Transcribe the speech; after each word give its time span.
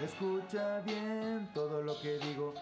Escucha 0.00 0.80
bien 0.82 1.48
todo 1.52 1.82
lo 1.82 2.00
que 2.00 2.18
digo. 2.18 2.54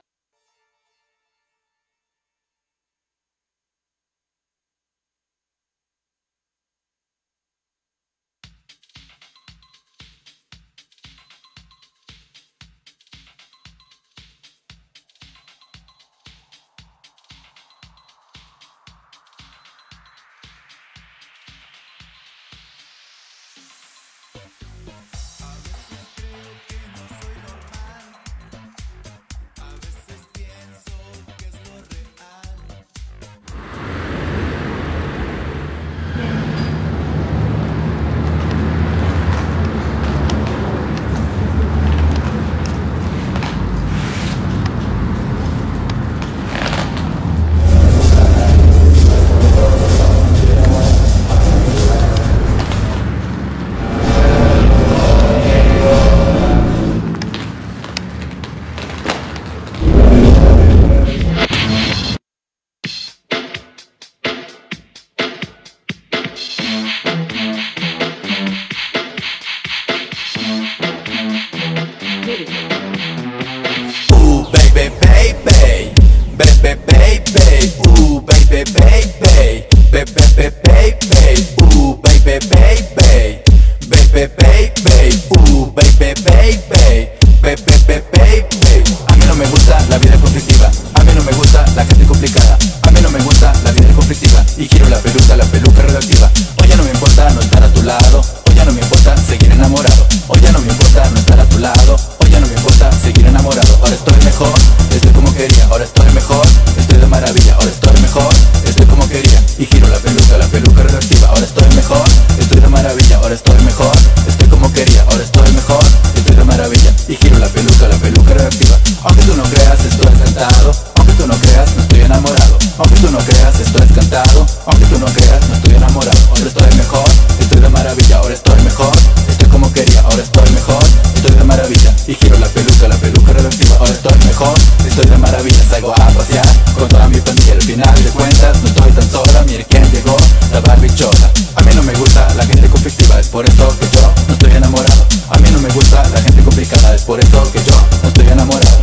final 137.66 138.04
de 138.04 138.10
cuentas 138.10 138.62
no 138.62 138.68
estoy 138.68 138.92
tan 138.92 139.10
sola 139.10 139.42
Mire 139.44 139.66
quién 139.68 139.82
llegó, 139.90 140.16
la 140.52 140.60
barbichola 140.60 141.30
A 141.56 141.62
mí 141.62 141.74
no 141.74 141.82
me 141.82 141.92
gusta 141.94 142.32
la 142.34 142.46
gente 142.46 142.68
conflictiva 142.68 143.18
Es 143.18 143.26
por 143.26 143.44
eso 143.44 143.76
que 143.80 143.86
yo 143.90 144.12
no 144.28 144.34
estoy 144.34 144.52
enamorado. 144.52 145.04
A 145.30 145.38
mí 145.38 145.50
no 145.50 145.58
me 145.58 145.68
gusta 145.70 146.08
la 146.10 146.20
gente 146.22 146.42
complicada 146.44 146.94
Es 146.94 147.02
por 147.02 147.18
eso 147.18 147.52
que 147.52 147.58
yo 147.64 147.74
no 148.02 148.08
estoy 148.08 148.28
enamorado. 148.28 148.76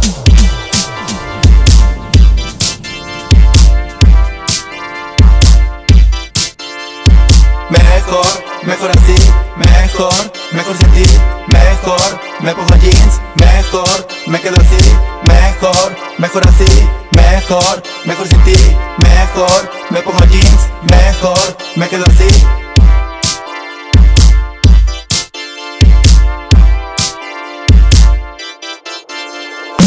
Mejor, 7.70 8.28
mejor 8.64 8.92
así, 8.92 9.16
mejor, 9.56 10.34
mejor 10.52 10.78
sin 10.78 10.92
ti, 10.92 11.10
mejor, 11.48 12.20
me 12.42 12.54
pongo 12.54 12.76
jeans, 12.82 13.22
mejor, 13.36 14.08
me 14.28 14.42
quedo 14.42 14.58
así, 14.58 14.92
mejor, 15.24 15.96
mejor 16.20 16.48
así 16.48 17.03
mejor, 17.50 17.84
mejor 18.06 18.28
sin 18.28 18.42
ti, 18.44 18.56
mejor, 19.00 19.72
me 19.90 20.02
pongo 20.02 20.20
jeans, 20.32 20.70
mejor, 20.90 21.58
me 21.76 21.90
quedo 21.90 22.06
así. 22.08 22.28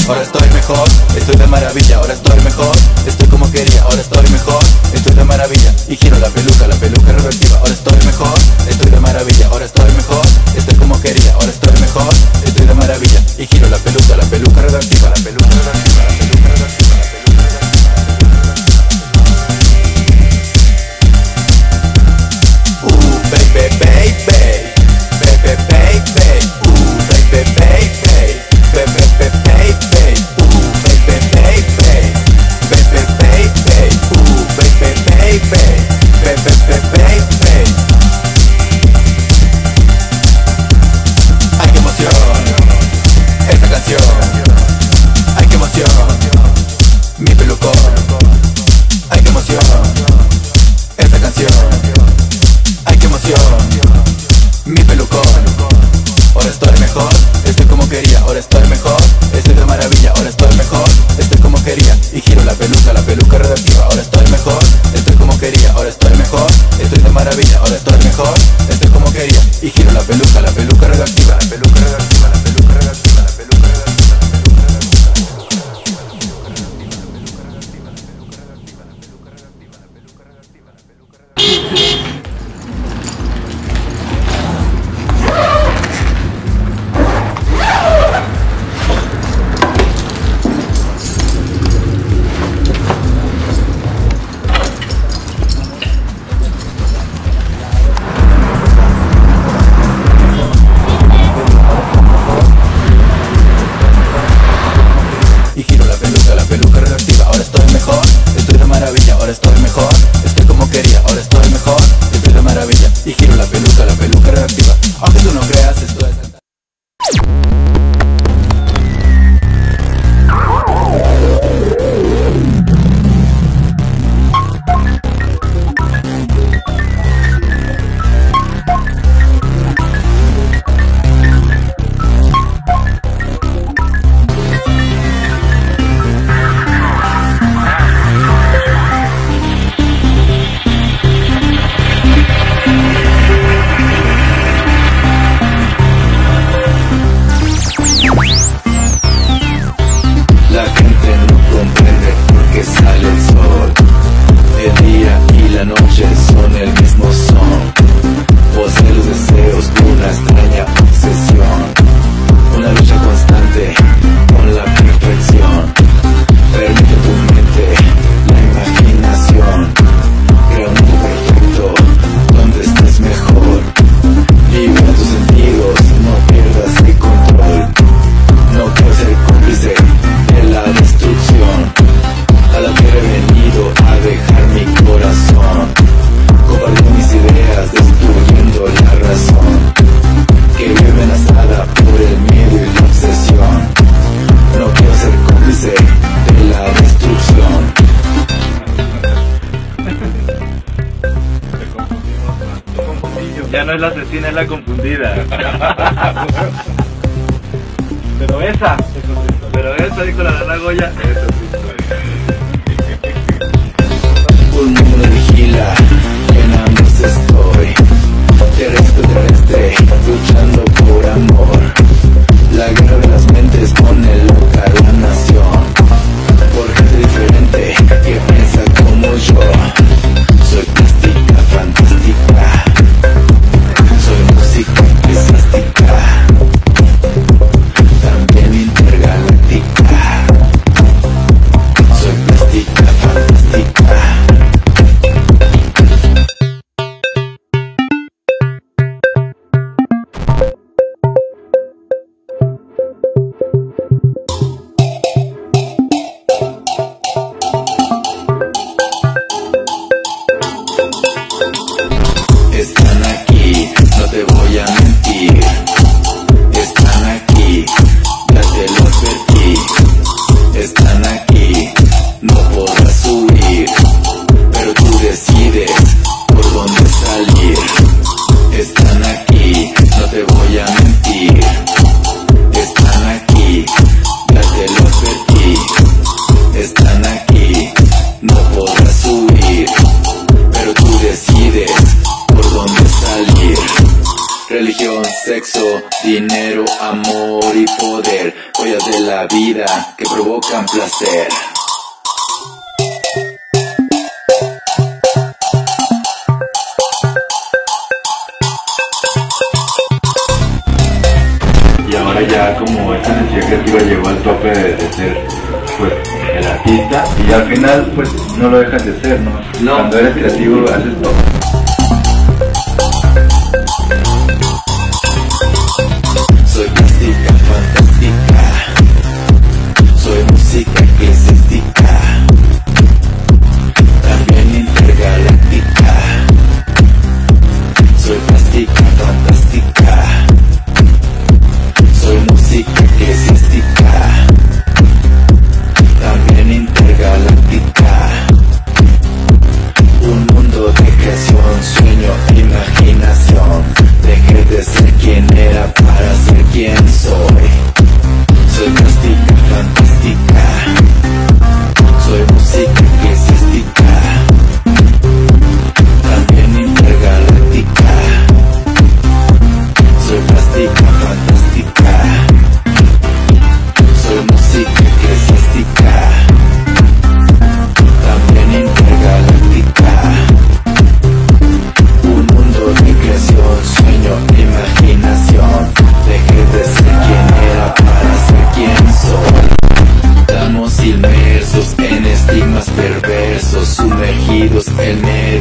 Ahora 0.07 0.23
estoy 0.23 0.49
mejor, 0.51 0.89
estoy 1.17 1.37
de 1.37 1.47
maravilla, 1.47 1.97
ahora 1.97 2.13
estoy 2.13 2.41
mejor, 2.41 2.77
estoy 3.07 3.27
como 3.29 3.51
quería, 3.51 3.83
ahora 3.83 4.01
estoy 4.01 4.29
mejor, 4.29 4.63
estoy 4.93 5.15
de 5.15 5.25
maravilla, 5.25 5.75
y 5.89 5.97
giro 5.97 6.19
la 6.19 6.29
peluca, 6.29 6.67
la 6.69 6.77
peluca 6.77 7.13
revertiva, 7.13 7.59
ahora 7.59 7.73
estoy 7.73 7.99
mejor, 8.05 8.39
estoy 8.69 8.91
de 8.91 9.01
maravilla, 9.01 9.47
ahora 9.47 9.65
estoy 9.65 9.91
mejor, 9.93 10.27
estoy 10.55 10.75
como 10.77 11.01
quería, 11.01 11.33
ahora 11.35 11.51
estoy 11.51 11.81
mejor, 11.81 12.15
estoy 12.45 12.67
de 12.67 12.75
maravilla, 12.75 13.21
y 13.39 13.47
giro 13.47 13.69
la 13.69 13.79
peluca. 13.79 14.06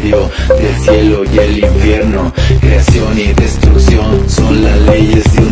Del 0.01 0.75
cielo 0.83 1.23
y 1.23 1.37
el 1.37 1.57
infierno. 1.59 2.33
Creación 2.59 3.17
y 3.17 3.33
destrucción 3.33 4.29
son 4.29 4.63
las 4.63 4.77
leyes 4.81 5.23
de 5.35 5.44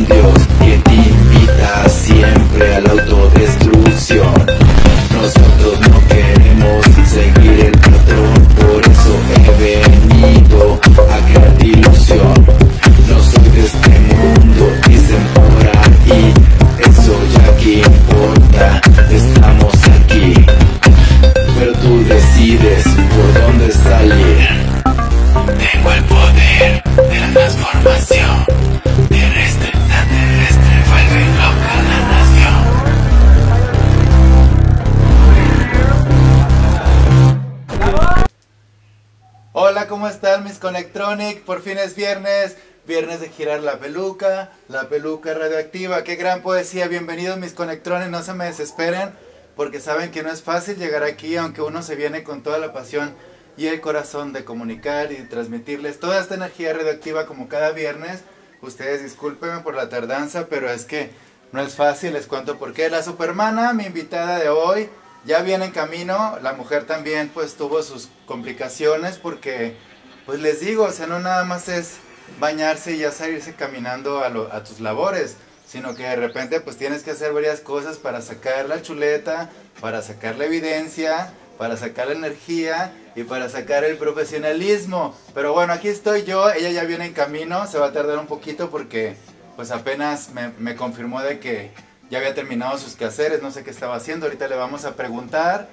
fin 41.63 41.77
es 41.77 41.95
viernes, 41.95 42.57
viernes 42.85 43.21
de 43.21 43.29
girar 43.29 43.61
la 43.61 43.79
peluca, 43.79 44.51
la 44.67 44.89
peluca 44.89 45.33
radioactiva. 45.33 46.03
Qué 46.03 46.17
gran 46.17 46.41
poesía, 46.41 46.89
bienvenidos 46.89 47.37
mis 47.37 47.53
Conectronic, 47.53 48.09
no 48.09 48.21
se 48.21 48.33
me 48.33 48.45
desesperen, 48.45 49.11
porque 49.55 49.79
saben 49.79 50.11
que 50.11 50.23
no 50.23 50.31
es 50.31 50.41
fácil 50.41 50.75
llegar 50.75 51.03
aquí, 51.03 51.37
aunque 51.37 51.61
uno 51.61 51.81
se 51.81 51.95
viene 51.95 52.23
con 52.23 52.43
toda 52.43 52.57
la 52.57 52.73
pasión 52.73 53.15
y 53.55 53.67
el 53.67 53.79
corazón 53.79 54.33
de 54.33 54.43
comunicar 54.43 55.13
y 55.13 55.23
transmitirles 55.23 56.01
toda 56.01 56.19
esta 56.19 56.35
energía 56.35 56.73
radioactiva 56.73 57.27
como 57.27 57.47
cada 57.47 57.71
viernes. 57.71 58.19
Ustedes 58.61 59.01
discúlpenme 59.01 59.61
por 59.61 59.73
la 59.73 59.87
tardanza, 59.87 60.47
pero 60.49 60.69
es 60.69 60.83
que 60.83 61.11
no 61.53 61.61
es 61.61 61.75
fácil, 61.75 62.11
les 62.11 62.27
cuento 62.27 62.57
por 62.57 62.73
qué. 62.73 62.89
La 62.89 63.03
supermana, 63.03 63.71
mi 63.71 63.85
invitada 63.85 64.37
de 64.37 64.49
hoy, 64.49 64.89
ya 65.23 65.41
viene 65.43 65.65
en 65.65 65.71
camino. 65.71 66.37
La 66.41 66.53
mujer 66.53 66.85
también 66.85 67.31
pues 67.33 67.55
tuvo 67.55 67.83
sus 67.83 68.09
complicaciones 68.25 69.17
porque, 69.17 69.77
pues 70.25 70.39
les 70.39 70.59
digo, 70.61 70.85
o 70.85 70.91
sea, 70.91 71.07
no 71.07 71.19
nada 71.19 71.43
más 71.43 71.67
es 71.67 71.97
bañarse 72.39 72.93
y 72.93 72.99
ya 72.99 73.11
salirse 73.11 73.53
caminando 73.53 74.23
a, 74.23 74.63
tus 74.63 74.79
labores, 74.79 75.35
sino 75.67 75.95
que 75.95 76.03
de 76.03 76.15
repente 76.15 76.59
pues 76.61 76.77
tienes 76.77 77.03
que 77.03 77.11
hacer 77.11 77.33
varias 77.33 77.59
cosas 77.59 77.97
para 77.97 78.21
sacar 78.21 78.67
la 78.67 78.81
chuleta, 78.81 79.49
para 79.81 80.01
sacar 80.01 80.37
la 80.37 80.45
evidencia, 80.45 81.33
para 81.57 81.77
sacar 81.77 82.07
la 82.07 82.13
energía 82.13 82.93
y 83.15 83.23
para 83.23 83.49
sacar 83.49 83.83
el 83.83 83.97
profesionalismo. 83.97 85.15
Pero 85.33 85.53
bueno, 85.53 85.73
aquí 85.73 85.89
estoy 85.89 86.23
yo, 86.23 86.51
ella 86.51 86.69
ya 86.69 86.83
viene 86.83 87.05
en 87.05 87.13
camino, 87.13 87.67
se 87.67 87.77
va 87.77 87.87
a 87.87 87.93
tardar 87.93 88.17
un 88.17 88.27
poquito 88.27 88.69
porque 88.69 89.15
pues 89.55 89.71
apenas 89.71 90.29
me, 90.29 90.49
me 90.57 90.75
confirmó 90.75 91.21
de 91.21 91.39
que 91.39 91.71
ya 92.09 92.19
había 92.19 92.33
terminado 92.33 92.77
sus 92.77 92.95
quehaceres, 92.95 93.41
no 93.41 93.51
sé 93.51 93.63
qué 93.63 93.71
estaba 93.71 93.95
haciendo, 93.95 94.25
ahorita 94.25 94.47
le 94.47 94.55
vamos 94.55 94.85
a 94.85 94.95
preguntar. 94.95 95.69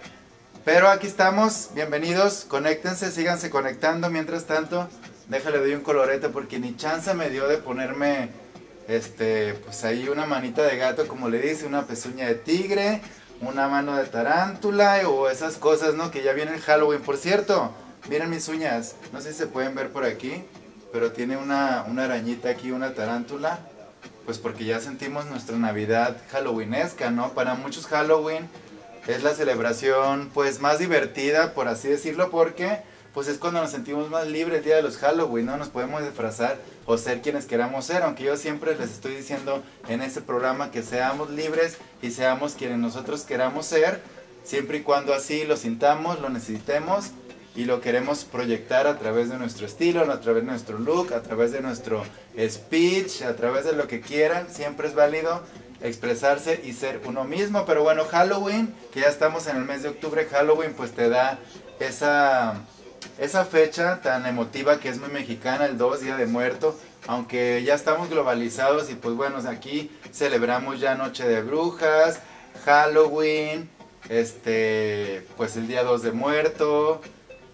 Pero 0.64 0.88
aquí 0.90 1.06
estamos, 1.06 1.70
bienvenidos, 1.74 2.44
conéctense, 2.46 3.10
síganse 3.10 3.48
conectando 3.48 4.10
mientras 4.10 4.44
tanto. 4.44 4.90
déjale 5.28 5.58
doy 5.58 5.72
un 5.72 5.80
colorete 5.80 6.28
porque 6.28 6.58
ni 6.58 6.76
chance 6.76 7.14
me 7.14 7.30
dio 7.30 7.48
de 7.48 7.56
ponerme 7.56 8.28
este 8.86 9.54
pues 9.54 9.84
ahí 9.84 10.10
una 10.10 10.26
manita 10.26 10.62
de 10.62 10.76
gato 10.76 11.08
como 11.08 11.30
le 11.30 11.40
dice, 11.40 11.64
una 11.64 11.86
pezuña 11.86 12.26
de 12.26 12.34
tigre, 12.34 13.00
una 13.40 13.68
mano 13.68 13.96
de 13.96 14.04
tarántula 14.04 15.00
o 15.08 15.30
esas 15.30 15.56
cosas, 15.56 15.94
¿no? 15.94 16.10
Que 16.10 16.22
ya 16.22 16.34
viene 16.34 16.52
el 16.52 16.60
Halloween, 16.60 17.00
por 17.00 17.16
cierto. 17.16 17.72
Miren 18.10 18.28
mis 18.28 18.46
uñas, 18.48 18.96
no 19.14 19.22
sé 19.22 19.32
si 19.32 19.38
se 19.38 19.46
pueden 19.46 19.74
ver 19.74 19.90
por 19.90 20.04
aquí, 20.04 20.44
pero 20.92 21.12
tiene 21.12 21.38
una, 21.38 21.86
una 21.88 22.04
arañita 22.04 22.50
aquí, 22.50 22.70
una 22.70 22.92
tarántula 22.92 23.60
pues 24.26 24.38
porque 24.38 24.64
ya 24.64 24.78
sentimos 24.78 25.24
nuestra 25.26 25.56
Navidad 25.56 26.18
halloweenesca, 26.30 27.10
¿no? 27.10 27.30
Para 27.32 27.54
muchos 27.54 27.86
Halloween 27.86 28.48
es 29.06 29.22
la 29.22 29.34
celebración 29.34 30.30
pues 30.32 30.60
más 30.60 30.78
divertida, 30.78 31.54
por 31.54 31.68
así 31.68 31.88
decirlo, 31.88 32.30
porque 32.30 32.80
pues 33.14 33.26
es 33.26 33.38
cuando 33.38 33.60
nos 33.60 33.70
sentimos 33.70 34.08
más 34.08 34.28
libres 34.28 34.58
el 34.58 34.64
día 34.64 34.76
de 34.76 34.82
los 34.82 34.96
Halloween, 34.98 35.46
¿no? 35.46 35.56
Nos 35.56 35.68
podemos 35.68 36.02
disfrazar 36.02 36.58
o 36.86 36.96
ser 36.96 37.22
quienes 37.22 37.46
queramos 37.46 37.84
ser, 37.86 38.02
aunque 38.02 38.24
yo 38.24 38.36
siempre 38.36 38.76
les 38.76 38.90
estoy 38.90 39.14
diciendo 39.14 39.62
en 39.88 40.00
este 40.02 40.20
programa 40.20 40.70
que 40.70 40.82
seamos 40.82 41.30
libres 41.30 41.78
y 42.02 42.10
seamos 42.12 42.54
quienes 42.54 42.78
nosotros 42.78 43.22
queramos 43.22 43.66
ser, 43.66 44.00
siempre 44.44 44.78
y 44.78 44.82
cuando 44.82 45.12
así 45.12 45.44
lo 45.44 45.56
sintamos, 45.56 46.20
lo 46.20 46.28
necesitemos 46.28 47.10
y 47.56 47.64
lo 47.64 47.80
queremos 47.80 48.24
proyectar 48.24 48.86
a 48.86 48.98
través 48.98 49.28
de 49.28 49.38
nuestro 49.38 49.66
estilo, 49.66 50.02
a 50.02 50.20
través 50.20 50.44
de 50.44 50.50
nuestro 50.50 50.78
look, 50.78 51.12
a 51.12 51.22
través 51.22 51.50
de 51.50 51.60
nuestro 51.60 52.04
speech, 52.48 53.22
a 53.22 53.34
través 53.34 53.64
de 53.64 53.72
lo 53.72 53.88
que 53.88 54.00
quieran, 54.00 54.46
siempre 54.50 54.86
es 54.86 54.94
válido 54.94 55.42
expresarse 55.82 56.60
y 56.64 56.72
ser 56.72 57.00
uno 57.04 57.24
mismo. 57.24 57.64
Pero 57.64 57.82
bueno, 57.82 58.04
Halloween, 58.04 58.74
que 58.92 59.00
ya 59.00 59.08
estamos 59.08 59.46
en 59.46 59.56
el 59.56 59.64
mes 59.64 59.82
de 59.82 59.90
octubre, 59.90 60.26
Halloween 60.26 60.74
pues 60.74 60.92
te 60.92 61.08
da 61.08 61.38
esa, 61.78 62.54
esa 63.18 63.44
fecha 63.44 64.00
tan 64.02 64.26
emotiva 64.26 64.78
que 64.78 64.88
es 64.88 64.98
muy 64.98 65.10
mexicana, 65.10 65.66
el 65.66 65.78
2, 65.78 66.00
Día 66.00 66.16
de 66.16 66.26
Muerto, 66.26 66.78
aunque 67.06 67.62
ya 67.64 67.74
estamos 67.74 68.10
globalizados 68.10 68.90
y 68.90 68.94
pues 68.94 69.14
bueno, 69.14 69.38
aquí 69.48 69.90
celebramos 70.12 70.80
ya 70.80 70.94
Noche 70.94 71.26
de 71.26 71.42
Brujas, 71.42 72.20
Halloween, 72.64 73.70
este, 74.08 75.26
pues 75.36 75.56
el 75.56 75.66
día 75.66 75.82
2 75.82 76.02
de 76.02 76.12
Muerto, 76.12 77.00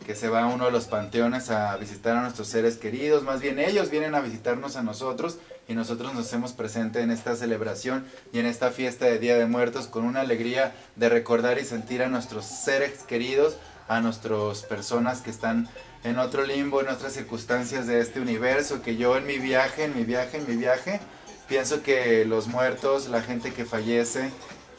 que 0.04 0.14
se 0.14 0.28
va 0.28 0.44
a 0.44 0.46
uno 0.46 0.66
de 0.66 0.70
los 0.70 0.86
panteones 0.86 1.50
a 1.50 1.76
visitar 1.76 2.16
a 2.16 2.22
nuestros 2.22 2.48
seres 2.48 2.76
queridos, 2.76 3.22
más 3.22 3.40
bien 3.40 3.58
ellos 3.58 3.90
vienen 3.90 4.14
a 4.14 4.20
visitarnos 4.20 4.76
a 4.76 4.82
nosotros 4.82 5.38
y 5.68 5.74
nosotros 5.74 6.14
nos 6.14 6.26
hacemos 6.26 6.52
presente 6.52 7.00
en 7.00 7.10
esta 7.10 7.34
celebración 7.34 8.06
y 8.32 8.38
en 8.38 8.46
esta 8.46 8.70
fiesta 8.70 9.06
de 9.06 9.18
Día 9.18 9.36
de 9.36 9.46
Muertos 9.46 9.88
con 9.88 10.04
una 10.04 10.20
alegría 10.20 10.74
de 10.94 11.08
recordar 11.08 11.58
y 11.58 11.64
sentir 11.64 12.02
a 12.02 12.08
nuestros 12.08 12.46
seres 12.46 13.02
queridos, 13.02 13.56
a 13.88 14.00
nuestras 14.00 14.62
personas 14.62 15.20
que 15.20 15.30
están 15.30 15.68
en 16.04 16.18
otro 16.18 16.44
limbo, 16.44 16.80
en 16.80 16.88
otras 16.88 17.14
circunstancias 17.14 17.86
de 17.86 18.00
este 18.00 18.20
universo, 18.20 18.82
que 18.82 18.96
yo 18.96 19.16
en 19.16 19.26
mi 19.26 19.38
viaje, 19.38 19.84
en 19.84 19.96
mi 19.96 20.04
viaje, 20.04 20.38
en 20.38 20.48
mi 20.48 20.56
viaje, 20.56 21.00
pienso 21.48 21.82
que 21.82 22.24
los 22.24 22.46
muertos, 22.46 23.08
la 23.08 23.22
gente 23.22 23.52
que 23.52 23.64
fallece 23.64 24.30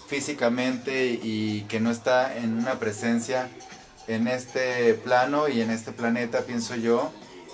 físicamente 0.08 1.20
y 1.22 1.66
que 1.68 1.82
no 1.82 1.92
está 1.92 2.38
en 2.38 2.58
una 2.58 2.80
presencia 2.80 3.50
en 4.08 4.30
este 4.30 4.94
plano 4.94 5.50
y 5.50 5.60
en 5.60 5.70
este 5.70 5.92
planeta, 5.92 6.42
pienso 6.42 6.76
yo, 6.76 7.12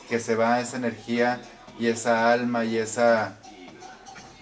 que 0.08 0.20
se 0.20 0.36
va 0.36 0.60
esa 0.60 0.78
energía 0.78 1.42
y 1.80 1.88
esa 1.88 2.32
alma 2.32 2.65
y 2.65 2.77
esa, 2.77 3.38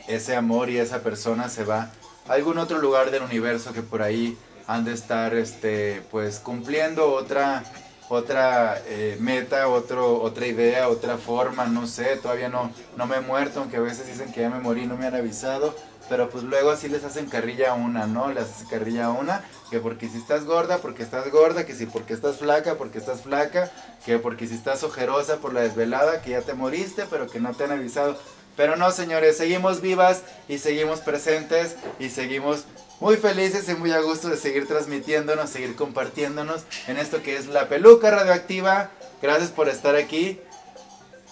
ese 0.08 0.36
amor 0.36 0.70
y 0.70 0.78
esa 0.78 1.00
persona 1.00 1.50
se 1.50 1.64
va 1.64 1.92
a 2.28 2.34
algún 2.34 2.58
otro 2.58 2.80
lugar 2.80 3.12
del 3.12 3.24
universo 3.24 3.74
que 3.74 3.82
por 3.82 4.02
ahí 4.02 4.38
han 4.68 4.86
de 4.86 4.94
estar 4.94 5.36
este, 5.36 6.02
pues 6.12 6.40
cumpliendo 6.40 7.12
otra, 7.14 7.64
otra 8.10 8.82
eh, 8.86 9.18
meta, 9.20 9.68
otro, 9.68 10.22
otra 10.22 10.48
idea, 10.48 10.88
otra 10.88 11.18
forma, 11.18 11.66
no 11.66 11.88
sé, 11.88 12.18
todavía 12.18 12.50
no, 12.50 12.72
no 12.96 13.06
me 13.06 13.18
he 13.18 13.22
muerto, 13.22 13.62
aunque 13.62 13.78
a 13.78 13.82
veces 13.82 14.08
dicen 14.08 14.32
que 14.32 14.42
ya 14.42 14.50
me 14.50 14.60
morí, 14.60 14.86
no 14.86 14.98
me 14.98 15.08
han 15.08 15.16
avisado, 15.16 15.76
pero 16.12 16.30
pues 16.30 16.44
luego 16.44 16.72
así 16.72 16.90
les 16.90 17.06
hacen 17.06 17.28
carrilla 17.28 17.72
a 17.72 17.74
una, 17.74 18.06
¿no? 18.06 18.34
Les 18.34 18.44
hacen 18.44 18.68
carrilla 18.68 19.06
a 19.06 19.12
una, 19.12 19.46
que 19.70 19.80
porque 19.80 20.10
si 20.10 20.18
estás 20.18 20.44
gorda, 20.44 20.80
porque 20.80 21.04
estás 21.04 21.32
gorda, 21.32 21.66
que 21.66 21.74
si 21.74 21.86
porque 21.86 22.14
estás 22.14 22.36
flaca, 22.36 22.76
porque 22.76 22.98
estás 22.98 23.22
flaca, 23.22 23.72
que 24.06 24.20
porque 24.20 24.46
si 24.46 24.56
estás 24.56 24.84
ojerosa 24.84 25.38
por 25.38 25.54
la 25.54 25.62
desvelada, 25.62 26.22
que 26.22 26.32
ya 26.32 26.42
te 26.42 26.54
moriste, 26.54 27.06
pero 27.10 27.28
que 27.28 27.40
no 27.40 27.54
te 27.54 27.64
han 27.64 27.72
avisado. 27.72 28.20
Pero 28.58 28.76
no, 28.76 28.92
señores, 28.92 29.38
seguimos 29.38 29.80
vivas 29.80 30.24
y 30.50 30.58
seguimos 30.58 31.00
presentes 31.00 31.78
y 31.98 32.10
seguimos 32.10 32.66
muy 33.00 33.16
felices 33.16 33.70
y 33.70 33.76
muy 33.76 33.94
a 33.94 34.02
gusto 34.02 34.28
de 34.28 34.36
seguir 34.36 34.68
transmitiéndonos, 34.68 35.50
seguir 35.50 35.78
compartiéndonos 35.78 36.64
en 36.88 36.98
esto 36.98 37.24
que 37.24 37.38
es 37.38 37.48
la 37.48 37.70
peluca 37.70 38.12
radioactiva. 38.12 38.92
Gracias 39.22 39.50
por 39.50 39.70
estar 39.70 39.96
aquí. 39.96 40.42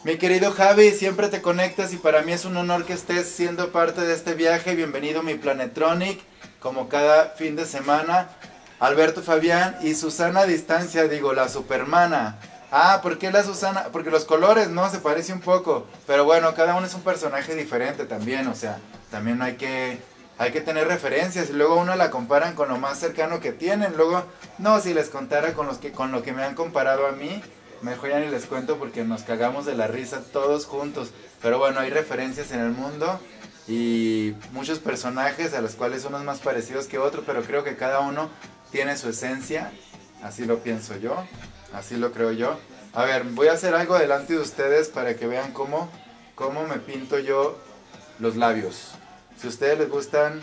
Mi 0.05 0.17
querido 0.17 0.53
Javi, 0.53 0.91
siempre 0.91 1.27
te 1.27 1.41
conectas 1.41 1.91
y 1.91 1.97
para 1.97 2.21
mí 2.21 2.31
es 2.31 2.45
un 2.45 2.55
honor 2.55 2.85
que 2.85 2.93
estés 2.93 3.27
siendo 3.27 3.73
parte 3.73 3.99
de 3.99 4.13
este 4.13 4.33
viaje. 4.33 4.73
Bienvenido 4.73 5.19
a 5.19 5.23
mi 5.23 5.35
Planetronic, 5.35 6.21
como 6.61 6.87
cada 6.87 7.31
fin 7.31 7.57
de 7.57 7.65
semana. 7.65 8.29
Alberto 8.79 9.21
Fabián 9.21 9.75
y 9.81 9.95
Susana 9.95 10.41
a 10.41 10.45
distancia, 10.45 11.09
digo, 11.09 11.33
la 11.33 11.49
supermana. 11.49 12.39
Ah, 12.71 13.01
¿por 13.03 13.17
qué 13.17 13.29
la 13.29 13.43
Susana? 13.43 13.89
Porque 13.91 14.09
los 14.09 14.23
colores, 14.23 14.69
¿no? 14.69 14.89
Se 14.89 14.99
parece 14.99 15.33
un 15.33 15.41
poco. 15.41 15.85
Pero 16.07 16.23
bueno, 16.23 16.55
cada 16.55 16.75
uno 16.75 16.87
es 16.87 16.93
un 16.93 17.01
personaje 17.01 17.53
diferente 17.53 18.05
también, 18.05 18.47
o 18.47 18.55
sea, 18.55 18.77
también 19.11 19.41
hay 19.41 19.57
que, 19.57 19.99
hay 20.37 20.53
que 20.53 20.61
tener 20.61 20.87
referencias. 20.87 21.49
Y 21.49 21.53
luego 21.53 21.75
uno 21.75 21.93
la 21.97 22.09
comparan 22.09 22.55
con 22.55 22.69
lo 22.69 22.77
más 22.77 22.99
cercano 22.99 23.41
que 23.41 23.51
tienen. 23.51 23.97
Luego, 23.97 24.23
no, 24.59 24.79
si 24.79 24.93
les 24.93 25.09
contara 25.09 25.53
con, 25.53 25.67
los 25.67 25.77
que, 25.77 25.91
con 25.91 26.13
lo 26.13 26.23
que 26.23 26.31
me 26.31 26.45
han 26.45 26.55
comparado 26.55 27.05
a 27.05 27.11
mí, 27.11 27.43
Mejor 27.81 28.09
ya 28.09 28.19
ni 28.19 28.27
les 28.27 28.45
cuento 28.45 28.77
porque 28.77 29.03
nos 29.03 29.23
cagamos 29.23 29.65
de 29.65 29.75
la 29.75 29.87
risa 29.87 30.21
todos 30.33 30.65
juntos. 30.65 31.09
Pero 31.41 31.59
bueno, 31.59 31.79
hay 31.79 31.89
referencias 31.89 32.51
en 32.51 32.59
el 32.59 32.71
mundo 32.71 33.19
y 33.67 34.33
muchos 34.51 34.79
personajes 34.79 35.53
a 35.53 35.61
los 35.61 35.75
cuales 35.75 36.03
unos 36.05 36.23
más 36.23 36.39
parecidos 36.39 36.87
que 36.87 36.97
otros, 36.97 37.23
pero 37.25 37.43
creo 37.43 37.63
que 37.63 37.75
cada 37.75 37.99
uno 37.99 38.29
tiene 38.71 38.97
su 38.97 39.09
esencia. 39.09 39.71
Así 40.23 40.45
lo 40.45 40.59
pienso 40.59 40.97
yo, 40.97 41.15
así 41.73 41.95
lo 41.95 42.11
creo 42.11 42.31
yo. 42.31 42.59
A 42.93 43.05
ver, 43.05 43.23
voy 43.23 43.47
a 43.47 43.53
hacer 43.53 43.75
algo 43.75 43.97
delante 43.97 44.33
de 44.33 44.39
ustedes 44.39 44.89
para 44.89 45.15
que 45.15 45.27
vean 45.27 45.53
cómo, 45.53 45.89
cómo 46.35 46.65
me 46.65 46.77
pinto 46.77 47.19
yo 47.19 47.57
los 48.19 48.35
labios. 48.35 48.91
Si 49.39 49.47
a 49.47 49.49
ustedes 49.49 49.77
les 49.79 49.89
gustan, 49.89 50.41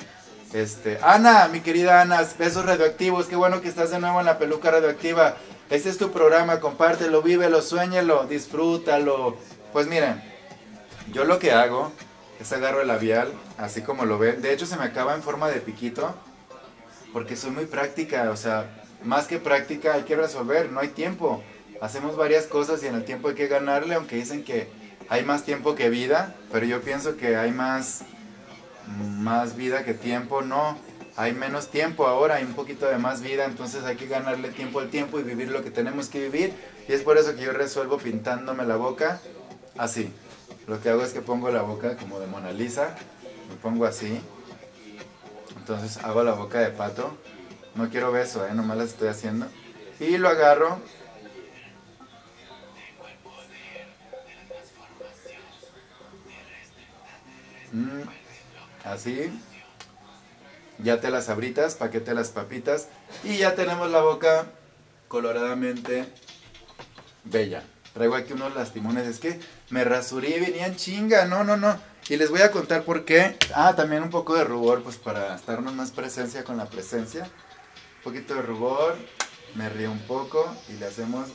este, 0.53 0.99
Ana, 1.03 1.49
mi 1.49 1.61
querida 1.61 2.01
Ana, 2.01 2.25
besos 2.39 2.65
radioactivos, 2.65 3.27
qué 3.27 3.37
bueno 3.37 3.61
que 3.61 3.69
estás 3.69 3.91
de 3.91 3.99
nuevo 3.99 4.21
en 4.21 4.27
la 4.27 4.39
peluca 4.39 4.71
radioactiva. 4.71 5.37
Este 5.69 5.89
es 5.89 5.99
tu 5.99 6.13
programa, 6.13 6.61
compártelo, 6.61 7.23
vívelo, 7.23 7.61
sueñelo, 7.61 8.25
disfrútalo. 8.29 9.37
Pues 9.73 9.89
miren, 9.89 10.23
yo 11.13 11.25
lo 11.25 11.41
que 11.41 11.51
hago 11.51 11.91
es 12.39 12.53
agarro 12.53 12.83
el 12.83 12.87
labial, 12.87 13.33
así 13.59 13.83
como 13.83 14.05
lo 14.05 14.17
ven. 14.17 14.41
De 14.43 14.53
hecho, 14.53 14.65
se 14.65 14.77
me 14.77 14.85
acaba 14.85 15.17
en 15.17 15.25
forma 15.25 15.49
de 15.49 15.61
piquito, 15.61 16.15
porque 17.13 17.35
soy 17.35 17.51
muy 17.51 17.67
práctica, 17.67 18.31
o 18.31 18.37
sea, 18.37 18.85
más 19.03 19.27
que 19.27 19.41
práctica 19.41 19.95
hay 19.95 20.05
que 20.05 20.15
resolver, 20.15 20.71
no 20.71 20.79
hay 20.79 20.89
tiempo. 20.89 21.43
Hacemos 21.81 22.17
varias 22.17 22.47
cosas 22.47 22.81
y 22.85 22.87
en 22.87 22.95
el 22.95 23.05
tiempo 23.05 23.27
hay 23.27 23.35
que 23.35 23.49
ganarle, 23.49 23.97
aunque 23.97 24.15
dicen 24.15 24.45
que 24.45 24.69
hay 25.09 25.25
más 25.25 25.43
tiempo 25.43 25.75
que 25.75 25.91
vida, 25.91 26.37
pero 26.53 26.65
yo 26.65 26.81
pienso 26.81 27.17
que 27.17 27.35
hay 27.35 27.51
más, 27.51 28.03
más 29.19 29.57
vida 29.57 29.85
que 29.85 29.95
tiempo, 29.95 30.43
no 30.43 30.79
hay 31.17 31.33
menos 31.33 31.71
tiempo 31.71 32.07
ahora, 32.07 32.37
hay 32.37 32.45
un 32.45 32.53
poquito 32.53 32.87
de 32.87 32.99
más 32.99 33.23
vida, 33.23 33.47
entonces 33.47 33.85
hay 33.85 33.97
que 33.97 34.07
ganarle 34.07 34.51
tiempo 34.51 34.81
al 34.81 34.91
tiempo 34.91 35.19
y 35.19 35.23
vivir 35.23 35.51
lo 35.51 35.65
que 35.65 35.71
tenemos 35.71 36.09
que 36.09 36.21
vivir. 36.21 36.53
Y 36.89 36.93
es 36.93 37.03
por 37.03 37.17
eso 37.17 37.35
que 37.35 37.43
yo 37.43 37.53
resuelvo 37.53 37.97
pintándome 37.97 38.65
la 38.65 38.77
boca 38.77 39.21
así. 39.79 40.13
Lo 40.67 40.81
que 40.81 40.91
hago 40.91 41.03
es 41.03 41.15
que 41.15 41.23
pongo 41.23 41.51
la 41.51 41.63
boca 41.63 41.97
como 41.97 42.21
de 42.21 42.27
Mona 42.27 42.53
Lisa, 42.53 42.95
me 43.49 43.57
pongo 43.57 43.87
así. 43.87 44.21
Entonces 45.57 45.97
hago 46.05 46.23
la 46.23 46.33
boca 46.33 46.61
de 46.61 46.69
pato. 46.69 47.17
No 47.75 47.89
quiero 47.89 48.13
beso, 48.13 48.47
¿eh? 48.47 48.53
nomás 48.53 48.77
la 48.77 48.85
estoy 48.85 49.09
haciendo. 49.09 49.47
Y 49.99 50.19
lo 50.19 50.29
agarro. 50.29 50.81
Mm, 57.73 58.03
así 58.85 59.31
ya 60.79 61.01
te 61.01 61.11
las 61.11 61.29
abritas, 61.29 61.75
paquete 61.75 62.15
las 62.15 62.31
papitas 62.31 62.89
y 63.25 63.39
ya 63.39 63.55
tenemos 63.55 63.91
la 63.91 64.01
boca 64.01 64.47
coloradamente 65.09 66.07
bella. 67.25 67.63
Traigo 67.95 68.15
aquí 68.15 68.35
unos 68.35 68.55
lastimones, 68.55 69.07
es 69.07 69.21
que 69.21 69.41
me 69.71 69.85
rasuré 69.85 70.39
venían 70.39 70.77
chinga, 70.77 71.25
no, 71.25 71.45
no, 71.45 71.57
no. 71.57 71.79
Y 72.09 72.17
les 72.17 72.31
voy 72.31 72.43
a 72.43 72.51
contar 72.51 72.83
por 72.83 73.05
qué. 73.05 73.37
Ah, 73.55 73.75
también 73.75 74.03
un 74.03 74.11
poco 74.11 74.35
de 74.35 74.45
rubor, 74.45 74.83
pues 74.83 74.97
para 74.97 75.35
estarnos 75.35 75.75
más 75.75 75.91
presencia 75.91 76.45
con 76.45 76.57
la 76.57 76.67
presencia. 76.67 77.25
Un 77.25 78.03
poquito 78.05 78.35
de 78.35 78.43
rubor, 78.43 78.97
me 79.55 79.69
río 79.69 79.91
un 79.91 80.01
poco 80.01 80.47
y 80.69 80.75
le 80.75 80.87
hacemos 80.87 81.29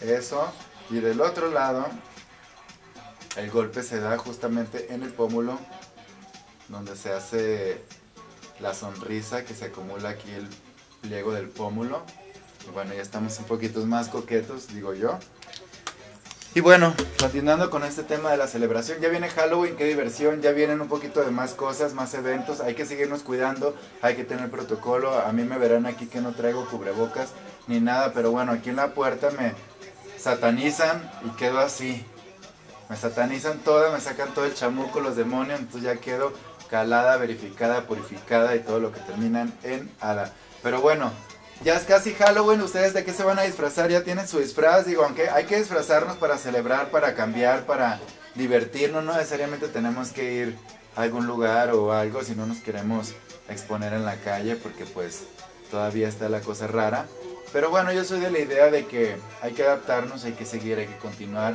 eso. 0.00 0.52
Y 0.90 0.96
del 0.96 1.20
otro 1.20 1.50
lado, 1.50 1.86
el 3.36 3.50
golpe 3.50 3.82
se 3.82 4.00
da 4.00 4.18
justamente 4.18 4.92
en 4.92 5.02
el 5.02 5.12
pómulo 5.12 5.58
donde 6.68 6.96
se 6.96 7.12
hace 7.12 7.82
la 8.60 8.74
sonrisa 8.74 9.44
que 9.44 9.54
se 9.54 9.66
acumula 9.66 10.10
aquí 10.10 10.30
el 10.30 10.48
pliego 11.02 11.32
del 11.32 11.48
pómulo. 11.48 12.02
Y 12.66 12.72
bueno, 12.72 12.94
ya 12.94 13.02
estamos 13.02 13.38
un 13.38 13.44
poquito 13.44 13.84
más 13.86 14.08
coquetos, 14.08 14.68
digo 14.68 14.94
yo. 14.94 15.18
Y 16.56 16.60
bueno, 16.60 16.94
continuando 17.20 17.68
con 17.68 17.84
este 17.84 18.02
tema 18.02 18.30
de 18.30 18.38
la 18.38 18.46
celebración, 18.46 18.98
ya 19.02 19.10
viene 19.10 19.28
Halloween, 19.28 19.76
qué 19.76 19.84
diversión, 19.84 20.40
ya 20.40 20.52
vienen 20.52 20.80
un 20.80 20.88
poquito 20.88 21.22
de 21.22 21.30
más 21.30 21.52
cosas, 21.52 21.92
más 21.92 22.14
eventos, 22.14 22.62
hay 22.62 22.74
que 22.74 22.86
seguirnos 22.86 23.22
cuidando, 23.22 23.76
hay 24.00 24.16
que 24.16 24.24
tener 24.24 24.50
protocolo, 24.50 25.20
a 25.20 25.30
mí 25.32 25.42
me 25.42 25.58
verán 25.58 25.84
aquí 25.84 26.06
que 26.06 26.22
no 26.22 26.32
traigo 26.32 26.64
cubrebocas 26.64 27.32
ni 27.66 27.78
nada, 27.78 28.14
pero 28.14 28.30
bueno, 28.30 28.52
aquí 28.52 28.70
en 28.70 28.76
la 28.76 28.94
puerta 28.94 29.30
me 29.32 29.52
satanizan 30.18 31.10
y 31.26 31.36
quedo 31.36 31.58
así, 31.58 32.02
me 32.88 32.96
satanizan 32.96 33.58
toda, 33.58 33.92
me 33.92 34.00
sacan 34.00 34.32
todo 34.32 34.46
el 34.46 34.54
chamuco, 34.54 35.00
los 35.00 35.14
demonios, 35.14 35.60
entonces 35.60 35.82
ya 35.82 36.00
quedo 36.00 36.32
calada, 36.70 37.16
verificada, 37.16 37.86
purificada 37.86 38.54
y 38.56 38.60
todo 38.60 38.80
lo 38.80 38.92
que 38.92 39.00
terminan 39.00 39.52
en 39.62 39.90
hada. 40.00 40.32
Pero 40.62 40.80
bueno, 40.80 41.12
ya 41.64 41.74
es 41.74 41.84
casi 41.84 42.14
Halloween, 42.14 42.60
¿ustedes 42.60 42.92
de 42.92 43.04
qué 43.04 43.12
se 43.12 43.24
van 43.24 43.38
a 43.38 43.42
disfrazar? 43.42 43.90
¿Ya 43.90 44.04
tienen 44.04 44.28
su 44.28 44.38
disfraz? 44.38 44.86
Digo, 44.86 45.04
aunque 45.04 45.30
hay 45.30 45.44
que 45.44 45.58
disfrazarnos 45.58 46.16
para 46.16 46.36
celebrar, 46.38 46.90
para 46.90 47.14
cambiar, 47.14 47.64
para 47.64 48.00
divertirnos, 48.34 49.02
no 49.02 49.14
necesariamente 49.14 49.68
tenemos 49.68 50.10
que 50.10 50.32
ir 50.32 50.58
a 50.94 51.02
algún 51.02 51.26
lugar 51.26 51.70
o 51.70 51.92
algo 51.92 52.22
si 52.22 52.34
no 52.34 52.46
nos 52.46 52.58
queremos 52.58 53.14
exponer 53.48 53.92
en 53.92 54.04
la 54.04 54.16
calle 54.16 54.56
porque 54.56 54.84
pues 54.84 55.24
todavía 55.70 56.08
está 56.08 56.28
la 56.28 56.40
cosa 56.40 56.66
rara. 56.66 57.06
Pero 57.52 57.70
bueno, 57.70 57.92
yo 57.92 58.04
soy 58.04 58.20
de 58.20 58.30
la 58.30 58.38
idea 58.38 58.70
de 58.70 58.86
que 58.86 59.16
hay 59.40 59.52
que 59.52 59.62
adaptarnos, 59.62 60.24
hay 60.24 60.32
que 60.32 60.44
seguir, 60.44 60.78
hay 60.78 60.86
que 60.86 60.98
continuar. 60.98 61.54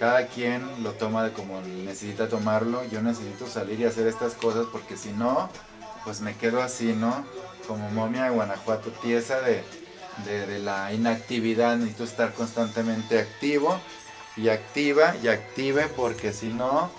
Cada 0.00 0.26
quien 0.26 0.82
lo 0.82 0.94
toma 0.94 1.22
de 1.22 1.32
como 1.32 1.60
necesita 1.60 2.28
tomarlo. 2.28 2.82
Yo 2.90 3.02
necesito 3.02 3.46
salir 3.46 3.78
y 3.78 3.84
hacer 3.84 4.08
estas 4.08 4.34
cosas 4.34 4.66
porque 4.72 4.96
si 4.96 5.12
no, 5.12 5.48
pues 6.04 6.20
me 6.20 6.34
quedo 6.36 6.60
así, 6.60 6.94
¿no? 6.94 7.24
como 7.70 7.88
momia 7.90 8.24
de 8.24 8.30
Guanajuato, 8.30 8.90
tiesa 8.90 9.40
de, 9.42 9.62
de, 10.24 10.58
la 10.58 10.92
inactividad, 10.92 11.76
necesito 11.76 12.02
estar 12.02 12.32
constantemente 12.34 13.20
activo 13.20 13.80
y 14.36 14.48
activa 14.48 15.14
y 15.22 15.28
active 15.28 15.86
porque 15.94 16.32
si 16.32 16.48
no 16.48 16.90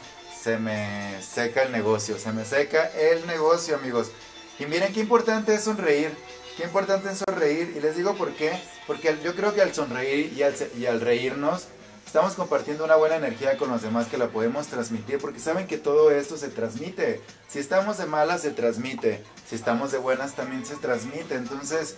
se 0.41 0.57
me 0.57 1.21
seca 1.21 1.63
el 1.63 1.73
negocio, 1.73 2.17
se 2.17 2.31
me 2.31 2.45
seca 2.45 2.85
el 2.97 3.27
negocio 3.27 3.75
amigos. 3.75 4.11
Y 4.59 4.65
miren 4.65 4.93
qué 4.93 5.01
importante 5.01 5.55
es 5.55 5.63
sonreír, 5.65 6.15
qué 6.55 6.63
importante 6.63 7.09
es 7.11 7.21
sonreír 7.27 7.73
y 7.75 7.81
les 7.81 7.97
digo 7.97 8.15
por 8.15 8.33
qué, 8.33 8.57
porque 8.87 9.17
yo 9.21 9.35
creo 9.35 9.53
que 9.53 9.61
al 9.61 9.73
sonreír 9.73 10.31
y 10.31 10.43
al, 10.43 10.55
y 10.79 10.85
al 10.85 11.01
reírnos 11.01 11.67
estamos 12.11 12.33
compartiendo 12.33 12.83
una 12.83 12.97
buena 12.97 13.15
energía 13.15 13.55
con 13.55 13.69
los 13.71 13.83
demás 13.83 14.07
que 14.07 14.17
la 14.17 14.27
podemos 14.27 14.67
transmitir, 14.67 15.17
porque 15.19 15.39
saben 15.39 15.65
que 15.65 15.77
todo 15.77 16.11
esto 16.11 16.35
se 16.35 16.49
transmite. 16.49 17.21
Si 17.47 17.57
estamos 17.57 17.99
de 17.99 18.05
malas, 18.05 18.41
se 18.41 18.51
transmite. 18.51 19.23
Si 19.49 19.55
estamos 19.55 19.93
de 19.93 19.97
buenas, 19.97 20.33
también 20.33 20.65
se 20.65 20.75
transmite. 20.75 21.35
Entonces, 21.35 21.95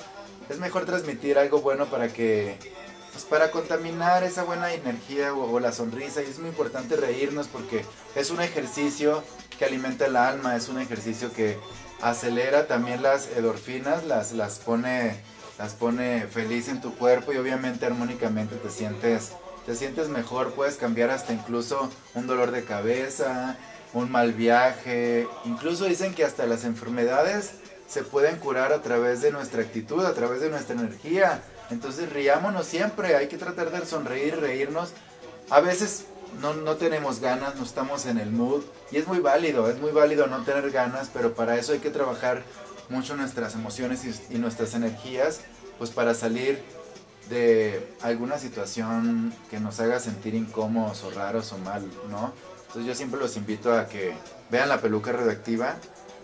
es 0.49 0.59
mejor 0.59 0.85
transmitir 0.85 1.39
algo 1.39 1.61
bueno 1.61 1.87
para 1.87 2.09
que, 2.09 2.59
pues 3.11 3.23
para 3.23 3.49
contaminar 3.49 4.23
esa 4.23 4.43
buena 4.43 4.71
energía 4.71 5.33
o, 5.33 5.59
la 5.59 5.71
sonrisa. 5.71 6.21
Y 6.21 6.25
es 6.25 6.37
muy 6.37 6.49
importante 6.49 6.95
reírnos 6.95 7.47
porque 7.47 7.83
es 8.15 8.29
un 8.29 8.39
ejercicio 8.39 9.23
que 9.57 9.65
alimenta 9.65 10.05
el 10.05 10.15
alma, 10.15 10.55
es 10.55 10.69
un 10.69 10.79
ejercicio 10.79 11.33
que 11.33 11.57
acelera 12.03 12.67
también 12.67 13.01
las 13.01 13.29
endorfinas, 13.35 14.05
las, 14.05 14.31
las 14.33 14.59
pone 14.59 15.19
las 15.57 15.73
pone 15.73 16.27
feliz 16.27 16.67
en 16.67 16.81
tu 16.81 16.95
cuerpo 16.95 17.33
y 17.33 17.37
obviamente 17.37 17.85
armónicamente 17.85 18.55
te 18.55 18.69
sientes 18.69 19.33
te 19.65 19.75
sientes 19.75 20.09
mejor, 20.09 20.53
puedes 20.53 20.75
cambiar 20.75 21.09
hasta 21.09 21.33
incluso 21.33 21.89
un 22.15 22.27
dolor 22.27 22.51
de 22.51 22.63
cabeza, 22.63 23.57
un 23.93 24.11
mal 24.11 24.33
viaje, 24.33 25.27
incluso 25.45 25.85
dicen 25.85 26.13
que 26.13 26.25
hasta 26.25 26.45
las 26.45 26.65
enfermedades 26.65 27.51
se 27.87 28.03
pueden 28.03 28.37
curar 28.37 28.73
a 28.73 28.81
través 28.81 29.21
de 29.21 29.31
nuestra 29.31 29.61
actitud, 29.61 30.03
a 30.05 30.13
través 30.13 30.41
de 30.41 30.49
nuestra 30.49 30.75
energía. 30.75 31.43
Entonces 31.69 32.11
riámonos 32.11 32.65
siempre, 32.65 33.15
hay 33.15 33.27
que 33.27 33.37
tratar 33.37 33.71
de 33.71 33.85
sonreír, 33.85 34.39
reírnos. 34.39 34.89
A 35.49 35.61
veces 35.61 36.05
no, 36.41 36.53
no, 36.55 36.75
tenemos 36.75 37.19
ganas, 37.19 37.55
no 37.55 37.63
estamos 37.63 38.05
en 38.05 38.17
el 38.17 38.31
mood 38.31 38.63
y 38.91 38.97
es 38.97 39.07
muy 39.07 39.19
válido, 39.19 39.69
es 39.69 39.79
muy 39.79 39.91
válido 39.91 40.27
no 40.27 40.43
tener 40.43 40.71
ganas, 40.71 41.09
pero 41.13 41.35
para 41.35 41.57
eso 41.57 41.73
hay 41.73 41.79
que 41.79 41.91
trabajar 41.91 42.43
mucho 42.89 43.15
nuestras 43.15 43.53
emociones 43.53 44.03
y, 44.03 44.35
y 44.35 44.39
nuestras 44.39 44.73
energías, 44.73 45.41
pues 45.77 45.91
para 45.91 46.13
salir 46.13 46.61
de 47.33 47.95
alguna 48.01 48.37
situación 48.37 49.33
que 49.49 49.59
nos 49.59 49.79
haga 49.79 49.99
sentir 49.99 50.35
incómodos 50.35 51.03
o 51.03 51.11
raros 51.11 51.51
o 51.51 51.57
mal, 51.57 51.83
¿no? 52.09 52.31
Entonces 52.67 52.85
yo 52.85 52.95
siempre 52.95 53.19
los 53.19 53.35
invito 53.37 53.73
a 53.73 53.87
que 53.87 54.13
vean 54.49 54.69
la 54.69 54.79
peluca 54.81 55.11
radioactiva 55.11 55.75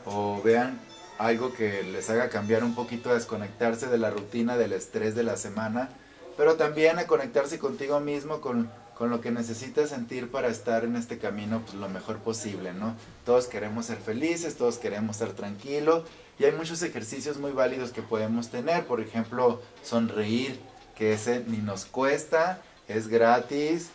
o 0.05 0.41
vean 0.43 0.79
algo 1.17 1.53
que 1.53 1.83
les 1.83 2.09
haga 2.09 2.29
cambiar 2.29 2.63
un 2.63 2.75
poquito 2.75 3.09
a 3.09 3.15
desconectarse 3.15 3.87
de 3.87 3.97
la 3.97 4.09
rutina, 4.09 4.55
del 4.55 4.73
estrés 4.73 5.15
de 5.15 5.23
la 5.23 5.35
semana, 5.35 5.89
pero 6.37 6.55
también 6.55 6.97
a 6.99 7.07
conectarse 7.07 7.59
contigo 7.59 7.99
mismo, 7.99 8.39
con, 8.39 8.71
con 8.95 9.09
lo 9.09 9.19
que 9.19 9.31
necesitas 9.31 9.89
sentir 9.89 10.31
para 10.31 10.47
estar 10.47 10.85
en 10.85 10.95
este 10.95 11.17
camino 11.17 11.61
pues, 11.65 11.73
lo 11.73 11.89
mejor 11.89 12.19
posible, 12.19 12.73
¿no? 12.73 12.95
Todos 13.25 13.47
queremos 13.47 13.87
ser 13.87 13.97
felices, 13.97 14.55
todos 14.55 14.77
queremos 14.77 15.17
estar 15.17 15.35
tranquilos 15.35 16.03
y 16.39 16.45
hay 16.45 16.53
muchos 16.53 16.81
ejercicios 16.83 17.37
muy 17.37 17.51
válidos 17.51 17.91
que 17.91 18.01
podemos 18.01 18.49
tener, 18.49 18.85
por 18.85 19.01
ejemplo, 19.01 19.61
sonreír, 19.83 20.59
que 20.99 21.13
ese 21.13 21.43
ni 21.47 21.57
nos 21.57 21.85
cuesta, 21.85 22.62
es 22.89 23.07
gratis 23.07 23.89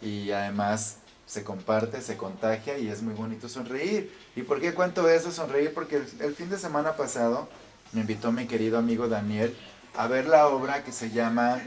y 0.00 0.30
además 0.30 0.96
se 1.26 1.44
comparte, 1.44 2.00
se 2.00 2.16
contagia 2.16 2.78
y 2.78 2.88
es 2.88 3.02
muy 3.02 3.12
bonito 3.12 3.48
sonreír. 3.48 4.10
¿Y 4.34 4.42
por 4.42 4.60
qué 4.60 4.72
cuento 4.72 5.08
eso? 5.08 5.30
Sonreír 5.30 5.74
porque 5.74 5.96
el, 5.96 6.34
fin 6.34 6.48
de 6.48 6.58
semana 6.58 6.96
pasado 6.96 7.46
me 7.92 8.00
invitó 8.00 8.32
mi 8.32 8.46
querido 8.46 8.78
amigo 8.78 9.06
Daniel 9.06 9.54
a 9.96 10.06
ver 10.06 10.26
la 10.26 10.48
obra 10.48 10.82
que 10.82 10.92
se 10.92 11.10
llama, 11.10 11.60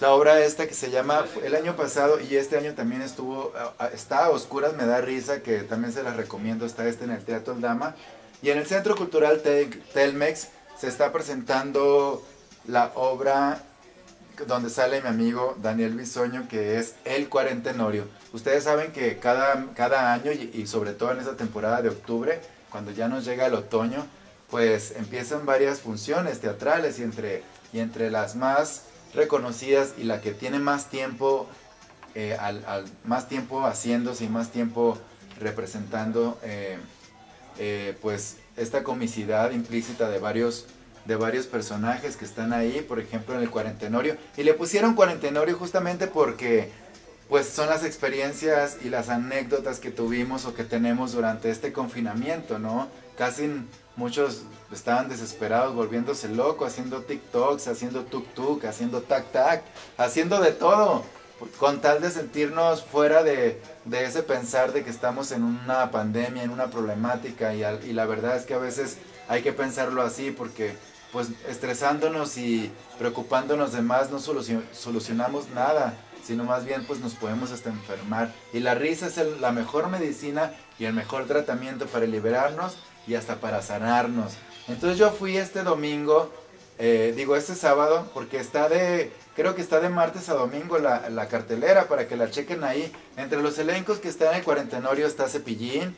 la 0.00 0.12
obra 0.12 0.40
esta 0.40 0.66
que 0.66 0.74
se 0.74 0.90
llama, 0.90 1.26
el 1.44 1.54
año 1.54 1.76
pasado 1.76 2.20
y 2.20 2.36
este 2.36 2.56
año 2.56 2.74
también 2.74 3.02
estuvo, 3.02 3.52
está 3.92 4.26
a 4.26 4.30
oscuras, 4.30 4.74
me 4.76 4.86
da 4.86 5.02
risa, 5.02 5.42
que 5.42 5.58
también 5.58 5.92
se 5.92 6.02
las 6.02 6.16
recomiendo, 6.16 6.64
está 6.64 6.88
este 6.88 7.04
en 7.04 7.10
el 7.10 7.24
Teatro 7.24 7.54
Dama. 7.54 7.94
Y 8.40 8.48
en 8.48 8.56
el 8.56 8.66
Centro 8.66 8.96
Cultural 8.96 9.42
Telmex 9.92 10.48
se 10.78 10.88
está 10.88 11.12
presentando 11.12 12.24
la 12.66 12.92
obra 12.94 13.62
donde 14.46 14.70
sale 14.70 15.00
mi 15.00 15.08
amigo 15.08 15.56
Daniel 15.60 15.94
Bisoño, 15.94 16.48
que 16.48 16.78
es 16.78 16.94
El 17.04 17.28
Cuarentenorio. 17.28 18.06
Ustedes 18.32 18.64
saben 18.64 18.92
que 18.92 19.18
cada, 19.18 19.66
cada 19.74 20.12
año 20.12 20.32
y, 20.32 20.66
sobre 20.66 20.92
todo 20.92 21.12
en 21.12 21.18
esta 21.18 21.36
temporada 21.36 21.82
de 21.82 21.88
octubre, 21.88 22.40
cuando 22.70 22.90
ya 22.90 23.08
nos 23.08 23.24
llega 23.24 23.46
el 23.46 23.54
otoño, 23.54 24.06
pues 24.50 24.92
empiezan 24.96 25.46
varias 25.46 25.80
funciones 25.80 26.40
teatrales 26.40 26.98
y 26.98 27.02
entre, 27.02 27.42
y 27.72 27.80
entre 27.80 28.10
las 28.10 28.36
más 28.36 28.82
reconocidas 29.14 29.94
y 29.98 30.04
la 30.04 30.20
que 30.20 30.32
tiene 30.32 30.58
más 30.58 30.88
tiempo, 30.88 31.48
eh, 32.14 32.36
al, 32.38 32.84
más 33.04 33.28
tiempo 33.28 33.62
haciéndose 33.62 34.24
y 34.24 34.28
más 34.28 34.50
tiempo 34.50 34.98
representando, 35.38 36.38
eh, 36.42 36.78
eh, 37.58 37.96
pues 38.00 38.38
esta 38.56 38.82
comicidad 38.82 39.50
implícita 39.50 40.08
de 40.08 40.18
varios 40.18 40.66
de 41.10 41.16
varios 41.16 41.48
personajes 41.48 42.16
que 42.16 42.24
están 42.24 42.52
ahí, 42.52 42.86
por 42.86 43.00
ejemplo 43.00 43.34
en 43.34 43.42
el 43.42 43.50
cuarentenorio. 43.50 44.16
Y 44.36 44.44
le 44.44 44.54
pusieron 44.54 44.94
cuarentenorio 44.94 45.56
justamente 45.56 46.06
porque 46.06 46.70
pues 47.28 47.48
son 47.48 47.68
las 47.68 47.82
experiencias 47.84 48.76
y 48.84 48.90
las 48.90 49.08
anécdotas 49.08 49.80
que 49.80 49.90
tuvimos 49.90 50.44
o 50.44 50.54
que 50.54 50.62
tenemos 50.62 51.10
durante 51.10 51.50
este 51.50 51.72
confinamiento, 51.72 52.60
¿no? 52.60 52.86
Casi 53.18 53.50
muchos 53.96 54.42
estaban 54.72 55.08
desesperados, 55.08 55.74
volviéndose 55.74 56.28
locos, 56.28 56.68
haciendo 56.68 57.02
TikToks, 57.02 57.66
haciendo 57.66 58.06
tuk-tuk, 58.06 58.64
haciendo 58.64 59.02
tac-tac, 59.02 59.62
haciendo 59.98 60.40
de 60.40 60.52
todo, 60.52 61.02
con 61.58 61.80
tal 61.80 62.00
de 62.00 62.12
sentirnos 62.12 62.84
fuera 62.84 63.24
de, 63.24 63.60
de, 63.84 64.04
ese 64.04 64.22
pensar 64.22 64.72
de 64.72 64.84
que 64.84 64.90
estamos 64.90 65.32
en 65.32 65.42
una 65.42 65.90
pandemia, 65.90 66.44
en 66.44 66.50
una 66.50 66.70
problemática, 66.70 67.52
y, 67.52 67.64
y 67.88 67.94
la 67.94 68.06
verdad 68.06 68.36
es 68.36 68.44
que 68.44 68.54
a 68.54 68.58
veces 68.58 68.98
hay 69.28 69.42
que 69.42 69.52
pensarlo 69.52 70.02
así 70.02 70.30
porque 70.32 70.74
pues 71.12 71.28
estresándonos 71.48 72.36
y 72.38 72.70
preocupándonos 72.98 73.72
de 73.72 73.82
más 73.82 74.10
no 74.10 74.18
solucionamos 74.20 75.48
nada, 75.50 75.94
sino 76.24 76.44
más 76.44 76.64
bien 76.64 76.84
pues 76.86 77.00
nos 77.00 77.14
podemos 77.14 77.50
hasta 77.50 77.70
enfermar. 77.70 78.32
Y 78.52 78.60
la 78.60 78.74
risa 78.74 79.06
es 79.06 79.16
la 79.40 79.52
mejor 79.52 79.88
medicina 79.88 80.52
y 80.78 80.84
el 80.84 80.92
mejor 80.92 81.26
tratamiento 81.26 81.86
para 81.86 82.06
liberarnos 82.06 82.76
y 83.06 83.14
hasta 83.14 83.36
para 83.40 83.62
sanarnos. 83.62 84.34
Entonces 84.68 84.98
yo 84.98 85.10
fui 85.10 85.36
este 85.36 85.62
domingo, 85.62 86.30
eh, 86.78 87.12
digo 87.16 87.34
este 87.34 87.54
sábado, 87.54 88.08
porque 88.14 88.38
está 88.38 88.68
de, 88.68 89.12
creo 89.34 89.54
que 89.54 89.62
está 89.62 89.80
de 89.80 89.88
martes 89.88 90.28
a 90.28 90.34
domingo 90.34 90.78
la, 90.78 91.10
la, 91.10 91.26
cartelera 91.28 91.88
para 91.88 92.06
que 92.06 92.16
la 92.16 92.30
chequen 92.30 92.62
ahí. 92.62 92.92
Entre 93.16 93.42
los 93.42 93.58
elencos 93.58 93.98
que 93.98 94.08
están 94.08 94.28
en 94.28 94.36
el 94.36 94.44
cuarentenorio 94.44 95.06
está 95.06 95.28
Cepillín, 95.28 95.96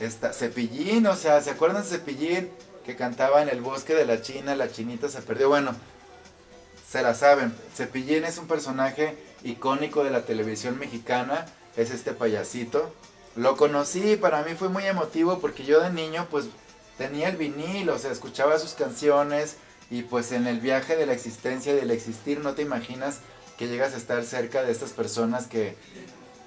está 0.00 0.32
Cepillín, 0.32 1.06
o 1.06 1.14
sea, 1.14 1.40
¿se 1.40 1.50
acuerdan 1.50 1.82
de 1.82 1.88
Cepillín? 1.88 2.50
Que 2.88 2.96
cantaba 2.96 3.42
en 3.42 3.50
el 3.50 3.60
bosque 3.60 3.94
de 3.94 4.06
la 4.06 4.22
China, 4.22 4.56
la 4.56 4.72
chinita 4.72 5.10
se 5.10 5.20
perdió. 5.20 5.50
Bueno, 5.50 5.76
se 6.90 7.02
la 7.02 7.12
saben. 7.12 7.54
Cepillín 7.76 8.24
es 8.24 8.38
un 8.38 8.48
personaje 8.48 9.14
icónico 9.44 10.04
de 10.04 10.10
la 10.10 10.22
televisión 10.22 10.78
mexicana, 10.78 11.44
es 11.76 11.90
este 11.90 12.14
payasito. 12.14 12.90
Lo 13.36 13.58
conocí, 13.58 14.16
para 14.16 14.42
mí 14.42 14.54
fue 14.54 14.70
muy 14.70 14.86
emotivo 14.86 15.38
porque 15.38 15.66
yo 15.66 15.82
de 15.82 15.90
niño 15.90 16.28
pues 16.30 16.46
tenía 16.96 17.28
el 17.28 17.36
vinil, 17.36 17.90
o 17.90 17.98
sea, 17.98 18.10
escuchaba 18.10 18.58
sus 18.58 18.72
canciones 18.72 19.56
y 19.90 20.00
pues 20.00 20.32
en 20.32 20.46
el 20.46 20.60
viaje 20.60 20.96
de 20.96 21.04
la 21.04 21.12
existencia 21.12 21.74
y 21.74 21.76
del 21.76 21.90
existir 21.90 22.40
no 22.40 22.54
te 22.54 22.62
imaginas 22.62 23.18
que 23.58 23.68
llegas 23.68 23.92
a 23.92 23.98
estar 23.98 24.24
cerca 24.24 24.62
de 24.62 24.72
estas 24.72 24.92
personas 24.92 25.46
que 25.46 25.76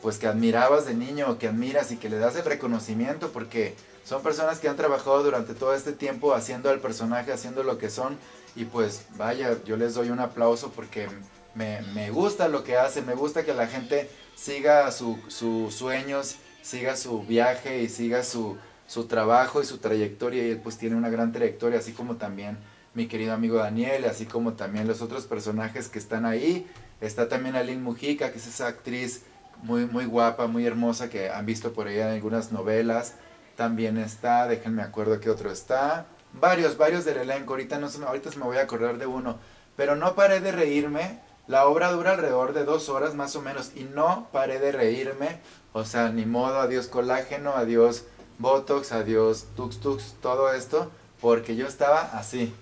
pues 0.01 0.17
que 0.17 0.25
admirabas 0.25 0.87
de 0.87 0.95
niño 0.95 1.29
o 1.29 1.37
que 1.37 1.49
admiras 1.49 1.91
y 1.91 1.97
que 1.97 2.09
le 2.09 2.17
das 2.17 2.35
el 2.35 2.45
reconocimiento 2.45 3.31
porque 3.31 3.75
son 4.03 4.23
personas 4.23 4.59
que 4.59 4.67
han 4.67 4.75
trabajado 4.77 5.23
durante 5.23 5.53
todo 5.53 5.73
este 5.73 5.93
tiempo 5.93 6.33
haciendo 6.33 6.69
al 6.69 6.79
personaje, 6.79 7.31
haciendo 7.31 7.63
lo 7.63 7.77
que 7.77 7.89
son 7.89 8.17
y 8.55 8.65
pues 8.65 9.05
vaya, 9.15 9.57
yo 9.63 9.77
les 9.77 9.93
doy 9.93 10.09
un 10.09 10.19
aplauso 10.19 10.71
porque 10.71 11.07
me, 11.55 11.81
me 11.93 12.11
gusta 12.11 12.47
lo 12.47 12.63
que 12.63 12.77
hacen, 12.77 13.05
me 13.05 13.15
gusta 13.15 13.45
que 13.45 13.53
la 13.53 13.67
gente 13.67 14.09
siga 14.35 14.91
su, 14.91 15.19
sus 15.27 15.73
sueños, 15.73 16.35
siga 16.61 16.95
su 16.95 17.23
viaje 17.23 17.81
y 17.81 17.89
siga 17.89 18.23
su, 18.23 18.57
su 18.87 19.05
trabajo 19.05 19.61
y 19.61 19.65
su 19.65 19.77
trayectoria 19.77 20.45
y 20.45 20.51
él 20.51 20.59
pues 20.61 20.77
tiene 20.77 20.95
una 20.95 21.09
gran 21.09 21.31
trayectoria, 21.31 21.79
así 21.79 21.93
como 21.93 22.17
también 22.17 22.57
mi 22.93 23.07
querido 23.07 23.33
amigo 23.33 23.57
Daniel, 23.57 24.05
así 24.05 24.25
como 24.25 24.53
también 24.53 24.87
los 24.87 25.01
otros 25.01 25.25
personajes 25.25 25.87
que 25.87 25.99
están 25.99 26.25
ahí. 26.25 26.67
Está 26.99 27.29
también 27.29 27.55
Aline 27.55 27.81
Mujica, 27.81 28.31
que 28.31 28.37
es 28.37 28.47
esa 28.47 28.67
actriz 28.67 29.21
muy, 29.63 29.85
muy 29.85 30.05
guapa, 30.05 30.47
muy 30.47 30.65
hermosa 30.65 31.09
que 31.09 31.29
han 31.29 31.45
visto 31.45 31.73
por 31.73 31.87
ahí 31.87 31.99
en 31.99 32.07
algunas 32.07 32.51
novelas. 32.51 33.13
También 33.55 33.97
está, 33.97 34.47
déjenme 34.47 34.81
acuerdo 34.81 35.19
que 35.19 35.29
otro 35.29 35.51
está. 35.51 36.05
Varios, 36.33 36.77
varios 36.77 37.05
del 37.05 37.17
elenco, 37.17 37.53
ahorita, 37.53 37.77
no 37.77 37.89
se 37.89 38.03
ahorita 38.03 38.29
me 38.37 38.45
voy 38.45 38.57
a 38.57 38.61
acordar 38.61 38.97
de 38.97 39.05
uno. 39.05 39.37
Pero 39.75 39.95
no 39.95 40.15
paré 40.15 40.39
de 40.39 40.51
reírme. 40.51 41.19
La 41.47 41.65
obra 41.65 41.91
dura 41.91 42.11
alrededor 42.11 42.53
de 42.53 42.63
dos 42.63 42.87
horas 42.87 43.13
más 43.15 43.35
o 43.35 43.41
menos 43.41 43.71
y 43.75 43.83
no 43.83 44.27
paré 44.31 44.59
de 44.59 44.71
reírme. 44.71 45.39
O 45.73 45.85
sea, 45.85 46.09
ni 46.09 46.25
modo, 46.25 46.59
adiós 46.59 46.87
colágeno, 46.87 47.55
adiós 47.55 48.05
Botox, 48.37 48.91
adiós 48.91 49.45
Tux 49.55 49.79
Tux, 49.79 50.15
todo 50.21 50.53
esto, 50.53 50.91
porque 51.19 51.55
yo 51.55 51.67
estaba 51.67 52.01
así. 52.13 52.53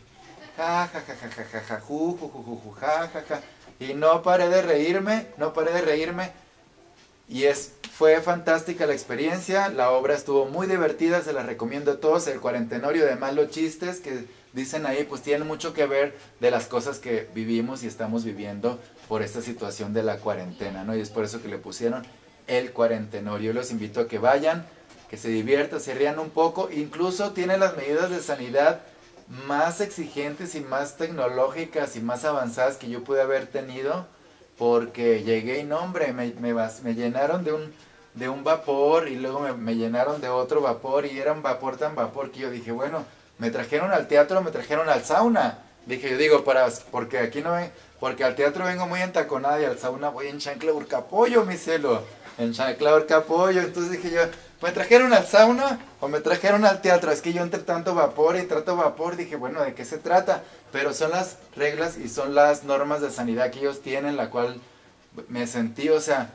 Ja, 0.58 0.90
ja, 0.92 1.02
ja, 1.08 1.16
ja, 1.16 1.30
ja, 1.30 1.44
ja, 1.52 1.62
ja, 1.62 1.80
ju, 1.80 2.18
ju, 2.18 2.30
ju, 2.30 2.62
ju, 2.64 2.76
ja, 2.82 3.10
ja, 3.14 3.24
ja. 3.30 3.42
Y 3.80 3.94
no 3.94 4.22
paré 4.22 4.50
de 4.50 4.62
reírme, 4.62 5.28
no 5.38 5.54
paré 5.54 5.72
de 5.72 5.82
reírme. 5.82 6.34
Y 7.30 7.46
es, 7.46 7.74
fue 8.00 8.22
fantástica 8.22 8.86
la 8.86 8.94
experiencia, 8.94 9.68
la 9.68 9.92
obra 9.92 10.16
estuvo 10.16 10.46
muy 10.46 10.68
divertida, 10.68 11.22
se 11.22 11.34
la 11.34 11.44
recomiendo 11.44 11.92
a 11.92 12.00
todos. 12.00 12.28
El 12.28 12.40
cuarentenorio 12.40 13.06
de 13.06 13.18
malos 13.18 13.50
chistes 13.50 14.00
que 14.00 14.24
dicen 14.54 14.86
ahí, 14.86 15.04
pues 15.04 15.22
tienen 15.22 15.46
mucho 15.46 15.74
que 15.74 15.86
ver 15.86 16.18
de 16.40 16.50
las 16.50 16.68
cosas 16.68 17.00
que 17.00 17.28
vivimos 17.36 17.84
y 17.84 17.88
estamos 17.88 18.24
viviendo 18.24 18.80
por 19.10 19.22
esta 19.22 19.42
situación 19.42 19.94
de 19.94 20.04
la 20.04 20.20
cuarentena, 20.20 20.86
¿no? 20.86 20.96
Y 20.96 21.02
es 21.02 21.10
por 21.10 21.26
eso 21.26 21.42
que 21.42 21.50
le 21.50 21.58
pusieron 21.58 22.04
el 22.48 22.72
cuarentenorio. 22.72 23.52
Los 23.52 23.70
invito 23.70 24.00
a 24.00 24.08
que 24.08 24.18
vayan, 24.18 24.66
que 25.10 25.18
se 25.18 25.28
diviertan, 25.28 25.82
se 25.82 25.94
rían 25.94 26.20
un 26.20 26.30
poco. 26.30 26.70
Incluso 26.72 27.34
tiene 27.34 27.58
las 27.58 27.76
medidas 27.76 28.10
de 28.10 28.22
sanidad 28.22 28.80
más 29.46 29.82
exigentes 29.82 30.56
y 30.56 30.62
más 30.62 30.96
tecnológicas 30.96 31.98
y 31.98 32.00
más 32.00 32.24
avanzadas 32.24 32.78
que 32.78 32.90
yo 32.90 33.04
pude 33.04 33.22
haber 33.22 33.48
tenido 33.48 34.08
porque 34.58 35.24
llegué 35.24 35.60
y 35.60 35.64
no, 35.64 35.80
hombre, 35.80 36.14
me, 36.14 36.34
me, 36.40 36.54
me 36.54 36.96
llenaron 36.96 37.46
de 37.46 37.54
un, 37.54 37.74
de 38.14 38.30
un 38.30 38.44
vapor 38.44 39.08
y 39.08 39.16
luego 39.16 39.40
me, 39.40 39.54
me, 39.54 39.76
llenaron 39.76 40.22
de 40.22 40.30
otro 40.30 40.62
vapor 40.62 41.06
y 41.06 41.20
era 41.20 41.32
un 41.32 41.42
vapor 41.42 41.78
tan 41.78 41.96
vapor 41.96 42.32
que 42.32 42.40
yo 42.40 42.50
dije, 42.50 42.72
bueno, 42.72 43.06
me 43.38 43.52
trajeron 43.52 43.92
al 43.92 44.08
teatro, 44.08 44.42
me 44.42 44.52
trajeron 44.52 44.90
al 44.90 45.04
sauna. 45.04 45.60
Dije, 45.86 46.12
yo 46.12 46.18
digo, 46.18 46.44
para, 46.44 46.68
porque 46.92 47.18
aquí 47.20 47.42
no 47.42 47.54
ven, 47.54 47.72
porque 48.00 48.24
al 48.24 48.36
teatro 48.36 48.66
vengo 48.66 48.86
muy 48.86 49.02
entaconada 49.02 49.60
y 49.62 49.66
al 49.66 49.80
sauna 49.80 50.10
voy 50.10 50.28
en 50.28 50.40
chancla 50.40 50.74
urcapollo, 50.74 51.46
mi 51.46 51.58
celo, 51.58 52.04
en 52.38 52.54
chancla 52.54 52.96
urcapollo. 52.96 53.62
Entonces 53.62 53.92
dije 53.94 54.12
yo, 54.12 54.22
¿me 54.62 54.72
trajeron 54.72 55.14
al 55.14 55.26
sauna 55.26 55.80
o 56.00 56.08
me 56.08 56.20
trajeron 56.20 56.66
al 56.66 56.82
teatro? 56.82 57.12
Es 57.12 57.22
que 57.22 57.34
yo 57.34 57.42
entre 57.42 57.62
tanto 57.62 57.96
vapor 57.96 58.36
y 58.38 58.44
trato 58.44 58.76
vapor 58.76 59.16
dije, 59.16 59.36
bueno, 59.36 59.62
¿de 59.62 59.74
qué 59.74 59.86
se 59.86 59.98
trata? 59.98 60.44
Pero 60.72 60.94
son 60.94 61.12
las 61.12 61.38
reglas 61.56 61.98
y 61.98 62.10
son 62.10 62.36
las 62.36 62.66
normas 62.66 63.02
de 63.02 63.10
sanidad 63.10 63.50
que 63.52 63.60
ellos 63.60 63.82
tienen, 63.82 64.18
la 64.18 64.30
cual 64.30 64.60
me 65.28 65.48
sentí, 65.48 65.90
o 65.90 66.02
sea, 66.02 66.34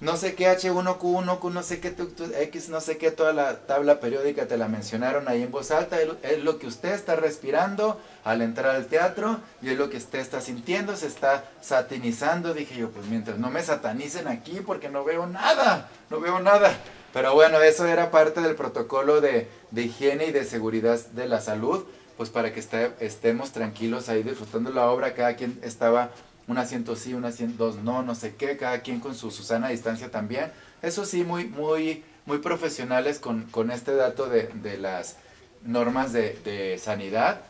no 0.00 0.16
sé 0.16 0.34
qué 0.34 0.48
H1Q1, 0.48 1.38
Q, 1.38 1.50
no 1.50 1.62
sé 1.62 1.80
qué 1.80 1.94
X, 2.42 2.68
no 2.70 2.80
sé 2.80 2.96
qué, 2.96 3.10
toda 3.10 3.32
la 3.32 3.58
tabla 3.66 4.00
periódica 4.00 4.46
te 4.46 4.56
la 4.56 4.66
mencionaron 4.66 5.28
ahí 5.28 5.42
en 5.42 5.50
voz 5.50 5.70
alta, 5.70 5.98
es 6.00 6.42
lo 6.42 6.58
que 6.58 6.66
usted 6.66 6.92
está 6.92 7.16
respirando 7.16 8.00
al 8.24 8.40
entrar 8.40 8.74
al 8.74 8.86
teatro 8.86 9.40
y 9.60 9.68
es 9.68 9.78
lo 9.78 9.90
que 9.90 9.98
usted 9.98 10.20
está 10.20 10.40
sintiendo, 10.40 10.96
se 10.96 11.06
está 11.06 11.44
satinizando, 11.60 12.54
dije 12.54 12.76
yo, 12.76 12.90
pues 12.90 13.06
mientras 13.06 13.38
no 13.38 13.50
me 13.50 13.62
satanicen 13.62 14.26
aquí 14.26 14.60
porque 14.64 14.88
no 14.88 15.04
veo 15.04 15.26
nada, 15.26 15.90
no 16.08 16.20
veo 16.20 16.40
nada. 16.40 16.72
Pero 17.12 17.34
bueno, 17.34 17.60
eso 17.60 17.86
era 17.86 18.10
parte 18.10 18.40
del 18.40 18.54
protocolo 18.54 19.20
de, 19.20 19.48
de 19.70 19.82
higiene 19.82 20.26
y 20.26 20.32
de 20.32 20.44
seguridad 20.44 20.98
de 20.98 21.26
la 21.26 21.40
salud 21.40 21.84
pues 22.20 22.28
para 22.28 22.52
que 22.52 22.62
estemos 23.00 23.50
tranquilos 23.52 24.10
ahí 24.10 24.22
disfrutando 24.22 24.70
la 24.70 24.90
obra, 24.90 25.14
cada 25.14 25.36
quien 25.36 25.58
estaba 25.62 26.10
un 26.50 26.58
asiento 26.58 26.96
sí, 26.96 27.14
un 27.14 27.24
asiento 27.24 27.66
dos 27.66 27.76
no, 27.76 28.02
no 28.02 28.16
sé 28.16 28.34
qué, 28.34 28.56
cada 28.56 28.80
quien 28.80 28.98
con 28.98 29.14
su 29.14 29.30
Susana 29.30 29.68
distancia 29.68 30.10
también. 30.10 30.50
Eso 30.82 31.04
sí, 31.04 31.22
muy, 31.22 31.44
muy, 31.44 32.02
muy 32.26 32.38
profesionales 32.38 33.20
con, 33.20 33.44
con 33.44 33.70
este 33.70 33.94
dato 33.94 34.26
de, 34.28 34.48
de 34.54 34.76
las 34.76 35.16
normas 35.64 36.12
de, 36.12 36.36
de, 36.44 36.76
sanidad. 36.78 37.40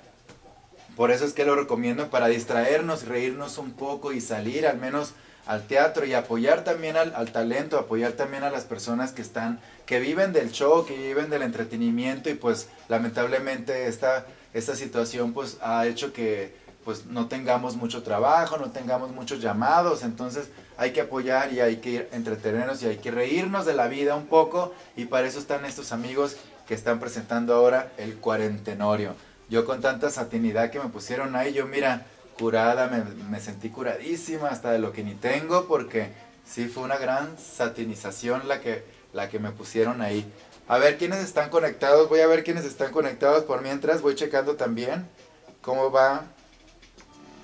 Por 0.96 1.10
eso 1.10 1.24
es 1.24 1.32
que 1.32 1.46
lo 1.46 1.56
recomiendo 1.56 2.10
para 2.10 2.26
distraernos, 2.26 3.06
reírnos 3.06 3.56
un 3.56 3.72
poco 3.72 4.12
y 4.12 4.20
salir 4.20 4.66
al 4.66 4.76
menos 4.76 5.14
al 5.46 5.66
teatro 5.66 6.04
y 6.04 6.12
apoyar 6.12 6.62
también 6.62 6.98
al, 6.98 7.14
al 7.14 7.32
talento, 7.32 7.78
apoyar 7.78 8.12
también 8.12 8.42
a 8.42 8.50
las 8.50 8.64
personas 8.64 9.12
que 9.12 9.22
están, 9.22 9.60
que 9.86 9.98
viven 9.98 10.34
del 10.34 10.52
show, 10.52 10.84
que 10.84 10.94
viven 10.94 11.30
del 11.30 11.40
entretenimiento 11.40 12.28
y 12.28 12.34
pues 12.34 12.68
lamentablemente 12.88 13.86
esta 13.86 14.26
esta 14.52 14.74
situación 14.74 15.32
pues 15.32 15.58
ha 15.62 15.86
hecho 15.86 16.12
que 16.12 16.54
pues 16.84 17.06
no 17.06 17.28
tengamos 17.28 17.76
mucho 17.76 18.02
trabajo, 18.02 18.56
no 18.56 18.70
tengamos 18.70 19.10
muchos 19.10 19.40
llamados, 19.40 20.02
entonces 20.02 20.48
hay 20.76 20.92
que 20.92 21.02
apoyar 21.02 21.52
y 21.52 21.60
hay 21.60 21.76
que 21.76 22.08
entretenernos 22.12 22.82
y 22.82 22.86
hay 22.86 22.96
que 22.96 23.10
reírnos 23.10 23.66
de 23.66 23.74
la 23.74 23.88
vida 23.88 24.16
un 24.16 24.26
poco 24.26 24.72
y 24.96 25.04
para 25.04 25.26
eso 25.26 25.38
están 25.38 25.64
estos 25.64 25.92
amigos 25.92 26.36
que 26.66 26.74
están 26.74 27.00
presentando 27.00 27.54
ahora 27.54 27.92
el 27.98 28.16
cuarentenorio. 28.16 29.14
Yo 29.50 29.66
con 29.66 29.80
tanta 29.80 30.10
satinidad 30.10 30.70
que 30.70 30.78
me 30.78 30.88
pusieron 30.88 31.36
ahí, 31.36 31.52
yo 31.52 31.66
mira, 31.66 32.06
curada, 32.38 32.88
me, 32.88 33.40
sentí 33.40 33.68
curadísima 33.68 34.48
hasta 34.48 34.72
de 34.72 34.78
lo 34.78 34.92
que 34.92 35.02
ni 35.02 35.14
tengo 35.14 35.66
porque 35.66 36.10
sí 36.46 36.68
fue 36.68 36.84
una 36.84 36.96
gran 36.96 37.36
satinización 37.36 38.48
la 38.48 38.60
que, 38.60 38.84
la 39.12 39.28
que 39.28 39.38
me 39.38 39.50
pusieron 39.50 40.00
ahí. 40.00 40.24
A 40.66 40.78
ver 40.78 40.96
quiénes 40.96 41.18
están 41.18 41.50
conectados. 41.50 42.08
Voy 42.08 42.20
a 42.20 42.28
ver 42.28 42.44
quiénes 42.44 42.64
están 42.64 42.92
conectados 42.92 43.44
por 43.44 43.60
mientras. 43.60 44.00
Voy 44.00 44.14
checando 44.14 44.54
también 44.54 45.06
cómo 45.60 45.90
va 45.90 46.22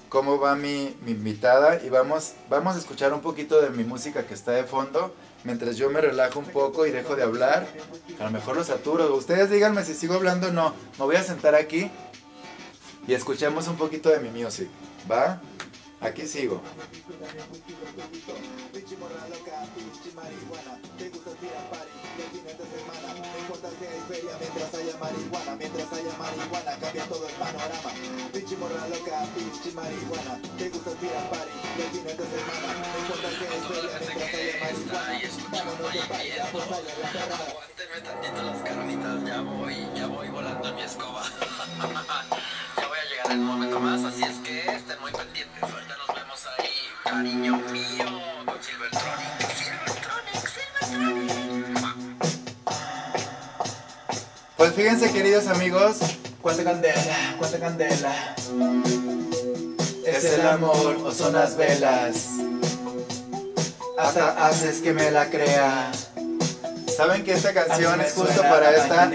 cómo 0.08 0.38
va 0.38 0.54
mi, 0.54 0.96
invitada 1.06 1.82
y 1.82 1.88
vamos, 1.88 2.34
vamos 2.48 2.76
a 2.76 2.78
escuchar 2.78 3.12
un 3.12 3.20
poquito 3.20 3.60
de 3.60 3.70
mi 3.70 3.84
música 3.84 4.26
que 4.26 4.34
está 4.34 4.52
de 4.52 4.64
fondo 4.64 5.14
mientras 5.44 5.76
yo 5.76 5.90
me 5.90 6.00
relajo 6.00 6.38
un 6.38 6.46
poco 6.46 6.86
y 6.86 6.90
dejo 6.90 7.16
de 7.16 7.22
hablar. 7.22 7.66
A 8.18 8.24
lo 8.24 8.30
mejor 8.30 8.56
lo 8.56 8.64
saturo. 8.64 9.14
Ustedes 9.14 9.50
díganme 9.50 9.84
si 9.84 9.94
sigo 9.94 10.14
hablando 10.14 10.48
o 10.48 10.52
no. 10.52 10.74
Me 10.98 11.04
voy 11.04 11.16
a 11.16 11.22
sentar 11.22 11.54
aquí 11.54 11.90
y 13.06 13.14
escuchemos 13.14 13.68
un 13.68 13.76
poquito 13.76 14.10
de 14.10 14.20
mi 14.20 14.30
music. 14.30 14.68
¿Va? 15.10 15.40
Aquí 16.00 16.26
sigo. 16.26 16.60
Mientras 24.40 24.74
haya 24.74 24.96
marihuana, 24.98 25.56
mientras 25.56 25.92
haya 25.92 26.12
marihuana, 26.18 26.78
cambia 26.80 27.04
todo 27.06 27.26
el 27.26 27.34
panorama. 27.34 27.90
Pinche 28.32 28.56
morra 28.56 28.88
loca, 28.88 29.24
pinche 29.34 29.72
marihuana, 29.72 30.40
te 30.58 30.68
gusta 30.68 30.90
tirar 30.92 31.30
party, 31.30 31.58
los 31.78 31.88
fines 31.90 32.16
de 32.18 32.26
semana, 32.26 32.86
no 32.92 32.98
importa 33.00 33.28
que 33.28 33.44
es 33.46 33.64
feria 33.66 33.96
mientras 34.00 34.34
haya 34.34 34.54
marihuana. 34.60 35.26
Vámonos 35.50 35.92
de 35.92 36.00
party, 36.00 36.28
vamos 36.38 36.66
allá 36.66 36.94
la 37.02 37.08
perrada. 37.12 37.46
Aguántenme 37.46 37.98
tantito 38.04 38.42
las 38.42 38.62
carnitas, 38.62 39.24
ya 39.24 39.40
voy, 39.40 39.88
ya 39.94 40.06
voy 40.06 40.28
volando 40.28 40.68
en 40.68 40.74
mi 40.74 40.82
escoba. 40.82 41.22
ya 42.76 42.86
voy 42.88 42.98
a 42.98 43.08
llegar 43.08 43.32
en 43.32 43.40
un 43.40 43.46
momento 43.46 43.80
más, 43.80 44.04
así 44.04 44.22
es 44.22 44.36
que 44.38 44.60
estén 44.60 45.00
muy 45.00 45.12
pendientes. 45.12 45.62
Ahorita 45.62 45.96
nos 45.96 46.14
vemos 46.14 46.46
ahí, 46.58 46.70
cariño 47.04 47.56
mío, 47.72 48.06
Silvertronic, 48.46 48.62
Silvertronic, 48.62 49.35
Pues 54.56 54.72
fíjense 54.72 55.12
queridos 55.12 55.46
amigos, 55.48 55.98
cuánta 56.40 56.64
candela, 56.64 57.34
cuánta 57.38 57.58
candela. 57.58 58.34
Es 60.06 60.24
el 60.24 60.46
amor 60.46 60.96
o 61.04 61.12
son 61.12 61.34
las 61.34 61.58
velas. 61.58 62.28
Hasta 63.98 64.46
haces 64.46 64.80
que 64.80 64.94
me 64.94 65.10
la 65.10 65.28
crea. 65.28 65.92
Saben 66.96 67.22
que 67.22 67.34
esta 67.34 67.52
canción 67.52 68.00
es 68.00 68.14
justo 68.14 68.40
para 68.40 68.74
esta, 68.74 69.10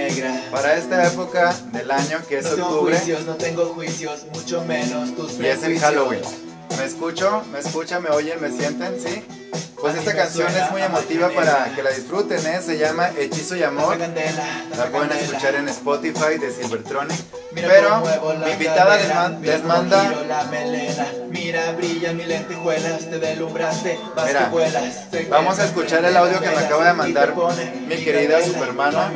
para 0.52 0.76
esta 0.76 1.08
época 1.08 1.56
del 1.72 1.90
año 1.90 2.20
que 2.30 2.38
es 2.38 2.46
no 2.46 2.64
octubre. 2.64 2.96
tengo 2.96 3.00
juicios, 3.00 3.26
no 3.26 3.36
tengo 3.36 3.66
juicios, 3.74 4.26
mucho 4.36 4.64
menos 4.66 5.16
tus 5.16 5.40
Y 5.40 5.48
es 5.48 5.64
el 5.64 5.80
Halloween. 5.80 6.51
¿Me 6.78 6.86
escucho? 6.86 7.44
¿Me 7.52 7.60
escuchan? 7.60 8.04
¿Me 8.04 8.10
oyen? 8.10 8.42
¿Me 8.42 8.50
sienten? 8.52 9.00
¿Sí? 9.00 9.24
Pues 9.80 9.96
esta 9.96 10.16
canción 10.16 10.48
es 10.56 10.70
muy 10.72 10.82
emotiva 10.84 11.30
para 11.30 11.72
que 11.76 11.82
la 11.82 11.90
disfruten, 11.90 12.46
¿eh? 12.46 12.62
Se 12.64 12.78
llama 12.78 13.10
Hechizo 13.18 13.56
y 13.56 13.64
Amor. 13.64 13.98
La 14.78 14.86
pueden 14.92 15.12
escuchar 15.14 15.56
en 15.56 15.68
Spotify 15.70 16.38
de 16.40 16.52
Silvertronic. 16.54 17.18
Pero 17.56 18.02
mi 18.46 18.52
invitada 18.52 18.96
les, 18.98 19.14
man- 19.14 19.42
les 19.42 19.64
manda. 19.64 20.14
Mira, 21.30 21.72
brillan 21.72 22.16
mis 22.16 22.28
lentejuelas, 22.28 23.10
te 23.10 23.20
deslumbraste, 23.20 24.00
vas 24.16 24.28
Mira, 24.28 24.52
vamos 25.30 25.60
a 25.60 25.66
escuchar 25.66 26.06
el 26.06 26.16
audio 26.16 26.40
que 26.40 26.50
me 26.50 26.58
acaba 26.58 26.86
de 26.86 26.94
mandar 26.94 27.34
mi 27.88 27.96
querida 27.98 28.44
supermana. 28.46 29.12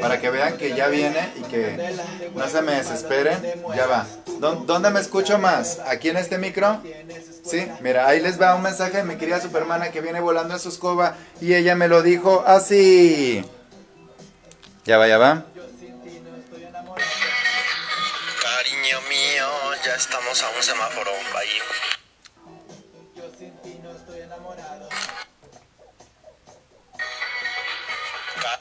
Para 0.00 0.20
que 0.20 0.30
vean 0.30 0.56
que 0.56 0.74
ya 0.76 0.86
viene 0.86 1.32
y 1.36 1.42
que 1.42 1.92
no 2.34 2.48
se 2.48 2.62
me 2.62 2.72
desesperen. 2.76 3.36
Ya 3.76 3.86
va. 3.86 4.06
¿Dó- 4.38 4.54
¿Dónde 4.64 4.88
me 4.90 5.00
escucho 5.00 5.38
más? 5.38 5.78
¿Aquí 5.86 6.08
en 6.08 6.16
este 6.16 6.29
micro? 6.38 6.82
Sí, 7.44 7.66
mira, 7.80 8.06
ahí 8.06 8.20
les 8.20 8.40
va 8.40 8.54
un 8.54 8.62
mensaje 8.62 8.98
de 8.98 9.04
mi 9.04 9.16
querida 9.16 9.40
supermana 9.40 9.90
que 9.90 10.00
viene 10.00 10.20
volando 10.20 10.54
en 10.54 10.60
su 10.60 10.68
escoba 10.68 11.16
y 11.40 11.54
ella 11.54 11.74
me 11.74 11.88
lo 11.88 12.02
dijo 12.02 12.44
así. 12.46 13.44
Ya 14.84 14.98
va, 14.98 15.06
ya 15.08 15.18
va. 15.18 15.44
Cariño 18.42 19.00
mío, 19.08 19.46
ya 19.84 19.94
estamos 19.94 20.42
a 20.42 20.50
un 20.50 20.62
semáforo 20.62 21.10
ahí. 21.36 21.58
Yo 23.16 23.22
sin 23.38 23.56
ti 23.62 23.78
no 23.82 23.90
estoy 23.94 24.20
enamorado. 24.20 24.88
Ca- 28.42 28.60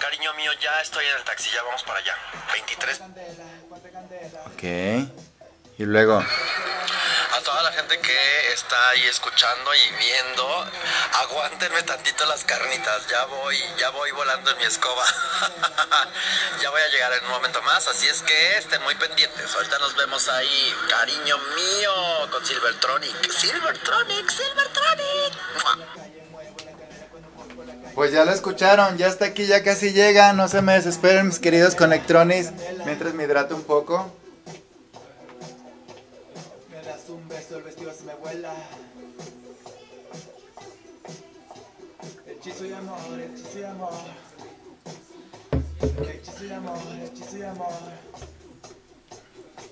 Cariño 0.00 0.34
mío, 0.34 0.50
ya 0.62 0.80
estoy 0.82 1.04
en 1.06 1.16
el 1.16 1.24
taxi, 1.24 1.50
ya 1.54 1.62
vamos 1.62 1.82
para 1.84 1.98
allá. 2.00 2.14
23. 2.52 2.98
Candela, 2.98 3.44
cuánta 3.68 3.88
candela. 3.90 4.40
Ok. 4.46 5.29
Y 5.80 5.86
luego, 5.86 6.18
A 6.18 7.40
toda 7.42 7.62
la 7.62 7.72
gente 7.72 7.98
que 8.00 8.52
está 8.52 8.90
ahí 8.90 9.02
escuchando 9.06 9.74
y 9.74 9.94
viendo, 9.98 10.66
aguántenme 11.22 11.82
tantito 11.84 12.26
las 12.26 12.44
carnitas. 12.44 13.06
Ya 13.06 13.24
voy, 13.24 13.56
ya 13.78 13.88
voy 13.88 14.10
volando 14.10 14.50
en 14.50 14.58
mi 14.58 14.64
escoba. 14.64 15.02
ya 16.62 16.68
voy 16.68 16.82
a 16.82 16.88
llegar 16.88 17.14
en 17.14 17.24
un 17.24 17.30
momento 17.30 17.62
más, 17.62 17.88
así 17.88 18.06
es 18.08 18.20
que 18.20 18.58
estén 18.58 18.82
muy 18.82 18.94
pendientes. 18.96 19.54
Ahorita 19.54 19.78
nos 19.78 19.96
vemos 19.96 20.28
ahí, 20.28 20.74
cariño 20.90 21.38
mío, 21.38 22.30
con 22.30 22.44
Silvertronic. 22.44 23.30
Silvertronic, 23.32 24.28
Silvertronic. 24.28 25.32
Pues 27.94 28.12
ya 28.12 28.26
lo 28.26 28.32
escucharon, 28.32 28.98
ya 28.98 29.06
está 29.06 29.24
aquí, 29.24 29.46
ya 29.46 29.64
casi 29.64 29.94
llega. 29.94 30.34
No 30.34 30.46
se 30.46 30.60
me 30.60 30.74
desesperen, 30.74 31.28
mis 31.28 31.38
queridos 31.38 31.74
Conectronis. 31.74 32.50
Mientras 32.84 33.14
me 33.14 33.24
hidrato 33.24 33.56
un 33.56 33.64
poco. 33.64 34.19
Beso, 37.50 37.58
el 37.58 37.64
vestido 37.64 37.92
se 37.92 38.04
me 38.04 38.14
vuela. 38.14 38.54
Hechizo 42.26 42.66
y 42.66 42.72
amor, 42.72 43.20
hechizo 43.20 43.58
y 43.58 43.64
amor. 43.64 43.92
Hechizo 46.08 46.44
y 46.44 46.52
amor, 46.52 46.78
hechizo 47.04 47.38
y 47.38 47.42
amor. 47.42 47.72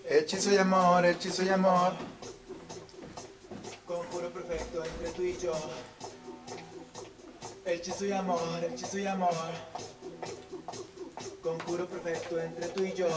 Hechizo 0.04 0.52
y 0.52 0.56
amor, 0.56 1.06
hechizo 1.06 1.42
y 1.44 1.48
amor. 1.48 1.92
Conjuro 3.86 4.30
perfecto 4.30 4.84
entre 4.84 5.10
tú 5.12 5.22
y 5.22 5.36
yo. 5.38 5.52
Hechizo 7.64 8.06
y 8.06 8.12
amor, 8.12 8.64
hechizo 8.64 8.98
y 8.98 9.06
amor. 9.06 9.34
Conjuro 11.42 11.86
perfecto 11.86 12.40
entre 12.40 12.68
tú 12.68 12.84
y 12.84 12.92
yo. 12.92 13.08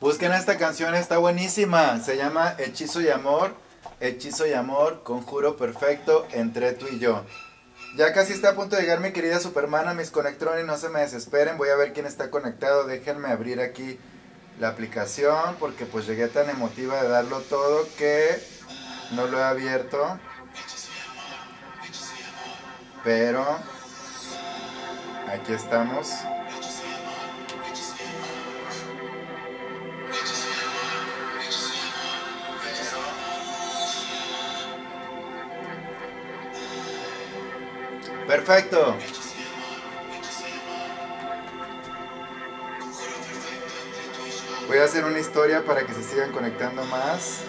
Busquen 0.00 0.30
esta 0.32 0.58
canción, 0.58 0.94
está 0.94 1.18
buenísima. 1.18 1.98
Se 1.98 2.16
llama 2.16 2.54
Hechizo 2.56 3.00
y 3.00 3.08
Amor. 3.08 3.56
Hechizo 3.98 4.46
y 4.46 4.52
Amor, 4.52 5.02
conjuro 5.02 5.56
perfecto 5.56 6.24
entre 6.30 6.70
tú 6.70 6.86
y 6.86 7.00
yo. 7.00 7.24
Ya 7.96 8.12
casi 8.12 8.32
está 8.32 8.50
a 8.50 8.54
punto 8.54 8.76
de 8.76 8.82
llegar 8.82 9.00
mi 9.00 9.10
querida 9.10 9.40
Supermana, 9.40 9.94
mis 9.94 10.12
conectrones, 10.12 10.64
no 10.64 10.76
se 10.76 10.88
me 10.88 11.00
desesperen. 11.00 11.58
Voy 11.58 11.70
a 11.70 11.74
ver 11.74 11.92
quién 11.94 12.06
está 12.06 12.30
conectado. 12.30 12.86
Déjenme 12.86 13.28
abrir 13.28 13.60
aquí 13.60 13.98
la 14.60 14.68
aplicación 14.68 15.56
porque 15.58 15.84
pues 15.84 16.06
llegué 16.06 16.28
tan 16.28 16.48
emotiva 16.48 17.02
de 17.02 17.08
darlo 17.08 17.40
todo 17.40 17.84
que 17.98 18.40
no 19.10 19.26
lo 19.26 19.40
he 19.40 19.44
abierto. 19.44 20.16
Pero 23.02 23.44
aquí 25.28 25.52
estamos. 25.52 26.08
Perfecto. 38.28 38.94
Voy 44.68 44.76
a 44.76 44.84
hacer 44.84 45.02
una 45.06 45.18
historia 45.18 45.64
para 45.64 45.86
que 45.86 45.94
se 45.94 46.04
sigan 46.04 46.30
conectando 46.32 46.84
más. 46.84 47.40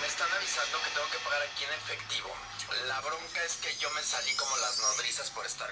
Me 0.00 0.06
están 0.08 0.26
avisando 0.36 0.76
que 0.82 0.90
tengo 0.90 1.06
que 1.12 1.18
pagar 1.24 1.42
aquí 1.52 1.62
en 1.62 1.72
efectivo. 1.72 2.28
La 2.88 3.00
bronca 3.00 3.44
es 3.46 3.58
que 3.58 3.76
yo 3.78 3.88
me 3.92 4.02
salí 4.02 4.34
como 4.34 4.56
las 4.56 4.80
nodrizas 4.80 5.30
por 5.30 5.46
estar. 5.46 5.70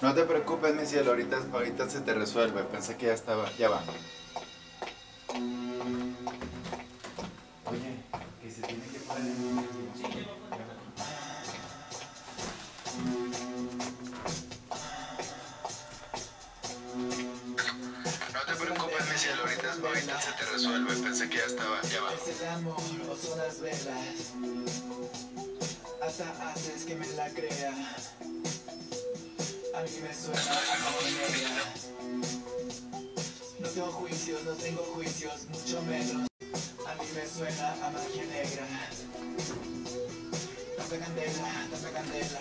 No 0.00 0.14
te 0.14 0.24
preocupes, 0.24 0.74
mi 0.74 0.86
cielo, 0.86 1.10
ahorita, 1.10 1.36
ahorita 1.52 1.90
se 1.90 2.00
te 2.00 2.14
resuelve. 2.14 2.62
Pensé 2.62 2.96
que 2.96 3.06
ya 3.06 3.12
estaba, 3.12 3.52
ya 3.58 3.68
va. 3.68 3.82
Haces 26.24 26.84
que 26.84 26.94
me 26.94 27.06
la 27.08 27.28
crea. 27.28 27.72
A 29.74 29.82
mí 29.82 29.90
me 30.02 30.14
suena 30.14 30.40
a 30.40 30.78
magia 30.78 31.28
negra. 31.28 31.74
No 33.60 33.68
tengo 33.68 33.92
juicios, 33.92 34.44
no 34.44 34.52
tengo 34.52 34.82
juicios, 34.94 35.46
mucho 35.50 35.82
menos. 35.82 36.28
A 36.86 36.94
mí 36.94 37.06
me 37.14 37.26
suena 37.26 37.72
a 37.72 37.90
magia 37.90 38.24
negra. 38.24 38.66
Tanta 40.76 40.98
candela, 40.98 41.68
tanta 41.70 41.90
candela. 41.90 42.40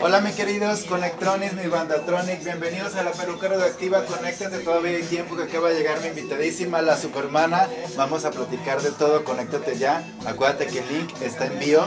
Hola, 0.00 0.20
mis 0.20 0.34
queridos 0.34 0.84
Conectrones, 0.84 1.54
mi 1.54 1.66
bandatronic. 1.66 2.44
Bienvenidos 2.44 2.94
a 2.94 3.02
la 3.02 3.12
peluca 3.12 3.48
radioactiva. 3.48 4.04
Conéctate, 4.04 4.58
todavía 4.58 4.96
hay 4.98 5.02
tiempo 5.02 5.36
que 5.36 5.44
acaba 5.44 5.70
de 5.70 5.78
llegar 5.78 6.00
mi 6.02 6.08
invitadísima, 6.08 6.82
la 6.82 6.96
supermana. 6.96 7.68
Vamos 7.96 8.24
a 8.24 8.30
platicar 8.30 8.82
de 8.82 8.90
todo. 8.90 9.24
Conéctate 9.24 9.78
ya. 9.78 10.04
Acuérdate 10.26 10.66
que 10.66 10.80
el 10.80 10.88
link 10.88 11.22
está 11.22 11.46
en 11.46 11.58
bio 11.58 11.86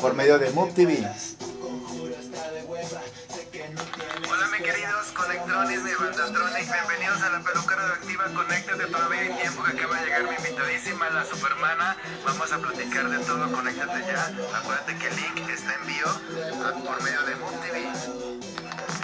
por 0.00 0.14
medio 0.14 0.38
de 0.38 0.50
Move 0.50 0.72
TV. 0.72 1.08
Conectrones, 5.16 5.82
mi 5.82 5.94
bandatronic. 5.94 6.70
Bienvenidos 6.70 7.22
a 7.22 7.30
la 7.30 7.40
peluca 7.40 7.74
radioactiva. 7.74 8.24
Conéctate, 8.34 8.86
todavía 8.86 9.20
hay 9.20 9.32
tiempo 9.40 9.64
que 9.64 9.72
acaba 9.72 9.96
de 9.96 10.04
llegar 10.04 10.22
mi 10.24 10.34
invitadísima, 10.36 11.10
la 11.10 11.24
supermana. 11.24 11.96
Vamos 12.24 12.52
a 12.52 12.58
platicar 12.58 13.08
de 13.08 13.18
todo. 13.24 13.50
Conéctate 13.50 14.00
ya. 14.06 14.24
Acuérdate 14.58 14.96
que 14.98 15.08
el 15.08 15.16
link 15.16 15.48
está 15.48 15.74
en 15.74 15.86
bio 15.86 16.06
ah, 16.06 16.72
por 16.84 17.02
medio 17.02 17.22
de 17.22 17.36
Moon 17.36 17.60
TV. 17.60 17.88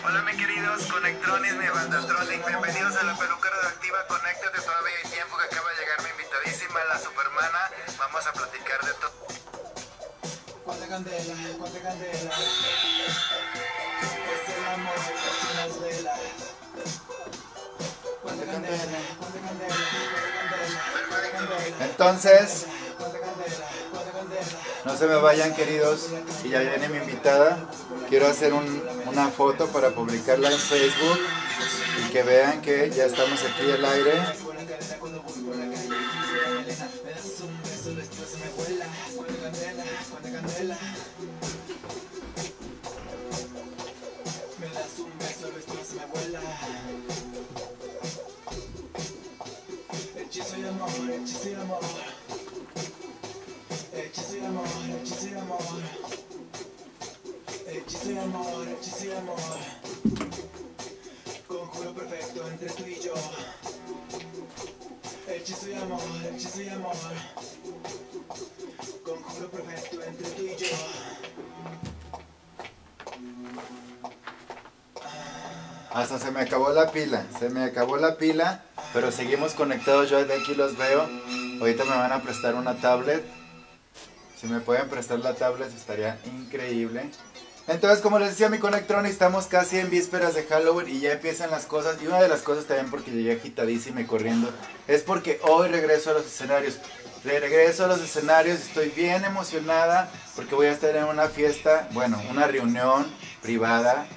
Hola, 0.05 0.23
mis 0.23 0.37
queridos 0.37 0.87
conectrones, 0.87 1.55
mi 1.57 1.69
bandatronic. 1.69 2.47
Bienvenidos 2.47 2.97
a 2.97 3.03
la 3.05 3.17
peluca 3.17 3.51
radioactiva. 3.51 4.07
Conéctate, 4.07 4.61
todavía 4.61 4.97
hay 5.03 5.11
tiempo 5.11 5.37
que 5.39 5.45
acaba 5.45 5.71
de 5.71 5.77
llegar 5.81 6.03
mi 6.03 6.11
invitadísima, 6.11 6.85
la 6.89 6.99
supermana. 6.99 7.71
Vamos 7.99 8.27
a 8.27 8.33
platicar 8.33 8.81
de 8.85 8.93
todo. 8.95 9.13
Cuánta 10.65 10.87
candela, 10.89 11.35
cuánta 11.59 11.81
candela. 11.81 12.35
Es 14.33 14.49
el 14.49 14.67
amor, 14.75 14.95
Entonces, 21.81 22.67
no 24.85 24.97
se 24.97 25.07
me 25.07 25.15
vayan, 25.17 25.55
queridos. 25.55 26.09
Y 26.45 26.51
ya 26.51 26.61
viene 26.61 26.89
mi 26.89 26.99
invitada. 26.99 27.59
Quiero 28.09 28.27
hacer 28.27 28.53
un- 28.53 28.83
una 29.07 29.29
foto 29.29 29.67
para 29.69 29.91
publicarla 29.91 30.51
en 30.51 30.59
Facebook 30.59 31.19
y 32.07 32.11
que 32.11 32.23
vean 32.23 32.61
que 32.63 32.91
ya 32.91 33.05
estamos 33.07 33.41
aquí 33.43 33.71
al 33.71 33.85
aire. 33.85 34.23
amor, 50.41 50.67
amor. 50.67 51.13
Amor, 51.61 51.85
amor. 55.37 55.53
Amor, 55.53 55.61
amor. 59.19 59.73
Perfecto 61.95 62.49
entre 62.49 62.69
tú 62.71 62.85
y 62.87 62.99
yo. 63.01 63.15
Amor, 65.83 66.01
amor. 66.73 66.97
Conjuro 69.05 69.51
perfecto 69.51 70.03
entre 70.03 70.31
tú 70.31 70.43
y 70.43 70.57
yo. 70.57 70.67
Hasta 75.93 76.19
se 76.19 76.31
me 76.31 76.41
acabó 76.41 76.71
la 76.71 76.91
pila, 76.91 77.27
se 77.39 77.51
me 77.51 77.65
acabó 77.65 77.99
la 77.99 78.17
pila 78.17 78.65
pero 78.93 79.11
seguimos 79.11 79.55
conectados, 79.55 80.11
yo 80.11 80.25
de 80.25 80.35
aquí 80.35 80.55
los 80.55 80.77
veo. 80.77 81.09
Ahorita 81.61 81.85
me 81.85 81.91
van 81.91 82.13
a 82.13 82.23
prestar 82.23 82.55
una 82.55 82.77
tablet. 82.77 83.25
Si 84.39 84.47
me 84.47 84.61
pueden 84.61 84.89
prestar 84.89 85.21
la 85.21 85.35
tablet 85.35 85.73
estaría 85.75 86.19
increíble. 86.25 87.11
Entonces, 87.69 88.01
como 88.01 88.19
les 88.19 88.31
decía 88.31 88.49
mi 88.49 88.59
Conectron, 88.59 89.07
estamos 89.07 89.47
casi 89.47 89.79
en 89.79 89.89
vísperas 89.89 90.35
de 90.35 90.43
Halloween 90.43 90.89
y 90.89 91.01
ya 91.01 91.13
empiezan 91.13 91.51
las 91.51 91.67
cosas. 91.67 91.97
Y 92.03 92.09
una 92.09 92.21
de 92.21 92.29
las 92.29 92.43
cosas 92.43 92.65
también 92.65 92.91
porque 92.91 93.13
llegué 93.13 93.33
agitadísima 93.33 94.01
y 94.01 94.05
corriendo 94.05 94.51
es 94.89 95.03
porque 95.03 95.41
hoy 95.43 95.69
regreso 95.69 96.11
a 96.11 96.15
los 96.15 96.27
escenarios. 96.27 96.79
Regreso 97.25 97.85
a 97.85 97.89
los 97.89 98.01
escenarios, 98.01 98.59
estoy 98.59 98.89
bien 98.89 99.25
emocionada 99.25 100.11
porque 100.35 100.57
voy 100.57 100.67
a 100.67 100.73
estar 100.73 100.97
en 100.97 101.05
una 101.05 101.29
fiesta, 101.29 101.89
bueno, 101.93 102.21
una 102.29 102.49
reunión 102.49 103.07
privada 103.43 104.09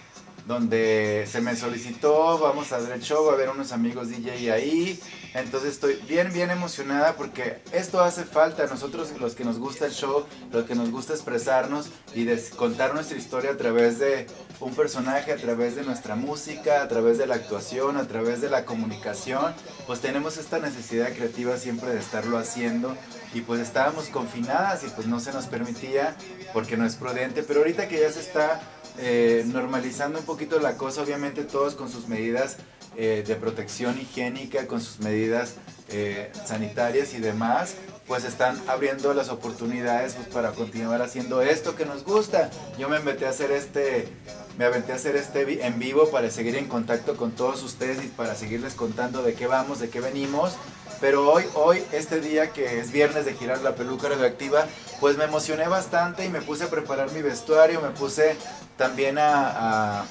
donde 0.45 1.27
se 1.29 1.41
me 1.41 1.55
solicitó, 1.55 2.37
vamos 2.39 2.71
a 2.71 2.77
ver 2.77 2.91
el 2.93 3.01
show, 3.01 3.25
va 3.25 3.31
a 3.31 3.35
haber 3.35 3.49
unos 3.49 3.71
amigos 3.71 4.09
DJ 4.09 4.51
ahí, 4.51 4.99
entonces 5.33 5.73
estoy 5.73 5.95
bien, 6.07 6.31
bien 6.31 6.51
emocionada 6.51 7.15
porque 7.15 7.59
esto 7.71 8.01
hace 8.01 8.23
falta 8.23 8.67
nosotros 8.67 9.11
los 9.19 9.33
que 9.33 9.43
nos 9.43 9.57
gusta 9.57 9.85
el 9.85 9.91
show, 9.91 10.25
los 10.51 10.65
que 10.65 10.75
nos 10.75 10.91
gusta 10.91 11.13
expresarnos 11.13 11.89
y 12.13 12.27
contar 12.55 12.93
nuestra 12.93 13.17
historia 13.17 13.51
a 13.51 13.57
través 13.57 13.99
de 13.99 14.27
un 14.59 14.73
personaje, 14.75 15.33
a 15.33 15.37
través 15.37 15.75
de 15.75 15.83
nuestra 15.83 16.15
música, 16.15 16.83
a 16.83 16.87
través 16.87 17.17
de 17.17 17.27
la 17.27 17.35
actuación, 17.35 17.97
a 17.97 18.07
través 18.07 18.39
de 18.39 18.49
la 18.49 18.65
comunicación, 18.65 19.53
pues 19.87 19.99
tenemos 19.99 20.37
esta 20.37 20.59
necesidad 20.59 21.11
creativa 21.13 21.57
siempre 21.57 21.89
de 21.89 21.99
estarlo 21.99 22.37
haciendo 22.37 22.95
y 23.33 23.41
pues 23.41 23.59
estábamos 23.59 24.05
confinadas 24.07 24.83
y 24.83 24.87
pues 24.87 25.07
no 25.07 25.19
se 25.19 25.33
nos 25.33 25.47
permitía 25.47 26.15
porque 26.53 26.77
no 26.77 26.85
es 26.85 26.95
prudente, 26.95 27.43
pero 27.43 27.59
ahorita 27.59 27.87
que 27.87 27.99
ya 27.99 28.11
se 28.11 28.21
está 28.21 28.61
eh, 28.99 29.43
normalizando 29.47 30.19
un 30.19 30.25
poquito 30.25 30.59
la 30.59 30.77
cosa, 30.77 31.01
obviamente 31.01 31.43
todos 31.43 31.75
con 31.75 31.89
sus 31.89 32.07
medidas 32.07 32.57
eh, 32.97 33.23
de 33.27 33.35
protección 33.35 33.99
higiénica, 33.99 34.67
con 34.67 34.81
sus 34.81 34.99
medidas 34.99 35.55
eh, 35.89 36.31
sanitarias 36.45 37.13
y 37.13 37.19
demás, 37.19 37.75
pues 38.07 38.23
están 38.23 38.61
abriendo 38.67 39.13
las 39.13 39.29
oportunidades 39.29 40.13
pues, 40.13 40.27
para 40.27 40.51
continuar 40.51 41.01
haciendo 41.01 41.41
esto 41.41 41.75
que 41.75 41.85
nos 41.85 42.03
gusta. 42.03 42.49
Yo 42.77 42.87
me 42.87 42.97
aventé 42.97 43.25
a 43.25 43.29
hacer 43.29 43.51
este, 43.51 44.07
me 44.57 44.65
aventé 44.65 44.93
a 44.93 44.95
hacer 44.95 45.15
este 45.15 45.65
en 45.65 45.79
vivo 45.79 46.09
para 46.09 46.29
seguir 46.31 46.55
en 46.55 46.67
contacto 46.67 47.17
con 47.17 47.31
todos 47.31 47.63
ustedes 47.63 48.03
y 48.03 48.07
para 48.07 48.35
seguirles 48.35 48.73
contando 48.73 49.21
de 49.21 49.33
qué 49.33 49.47
vamos, 49.47 49.79
de 49.79 49.89
qué 49.89 49.99
venimos. 49.99 50.55
Pero 51.01 51.29
hoy, 51.29 51.43
hoy, 51.55 51.83
este 51.91 52.21
día 52.21 52.51
que 52.51 52.79
es 52.79 52.91
viernes 52.91 53.25
de 53.25 53.33
girar 53.33 53.61
la 53.61 53.75
peluca 53.75 54.07
radioactiva, 54.07 54.65
pues 55.01 55.17
me 55.17 55.25
emocioné 55.25 55.67
bastante 55.67 56.25
y 56.25 56.29
me 56.29 56.41
puse 56.41 56.63
a 56.63 56.69
preparar 56.69 57.11
mi 57.11 57.21
vestuario, 57.21 57.81
me 57.81 57.89
puse 57.89 58.37
también 58.77 59.17
a, 59.17 59.99
a, 60.01 60.05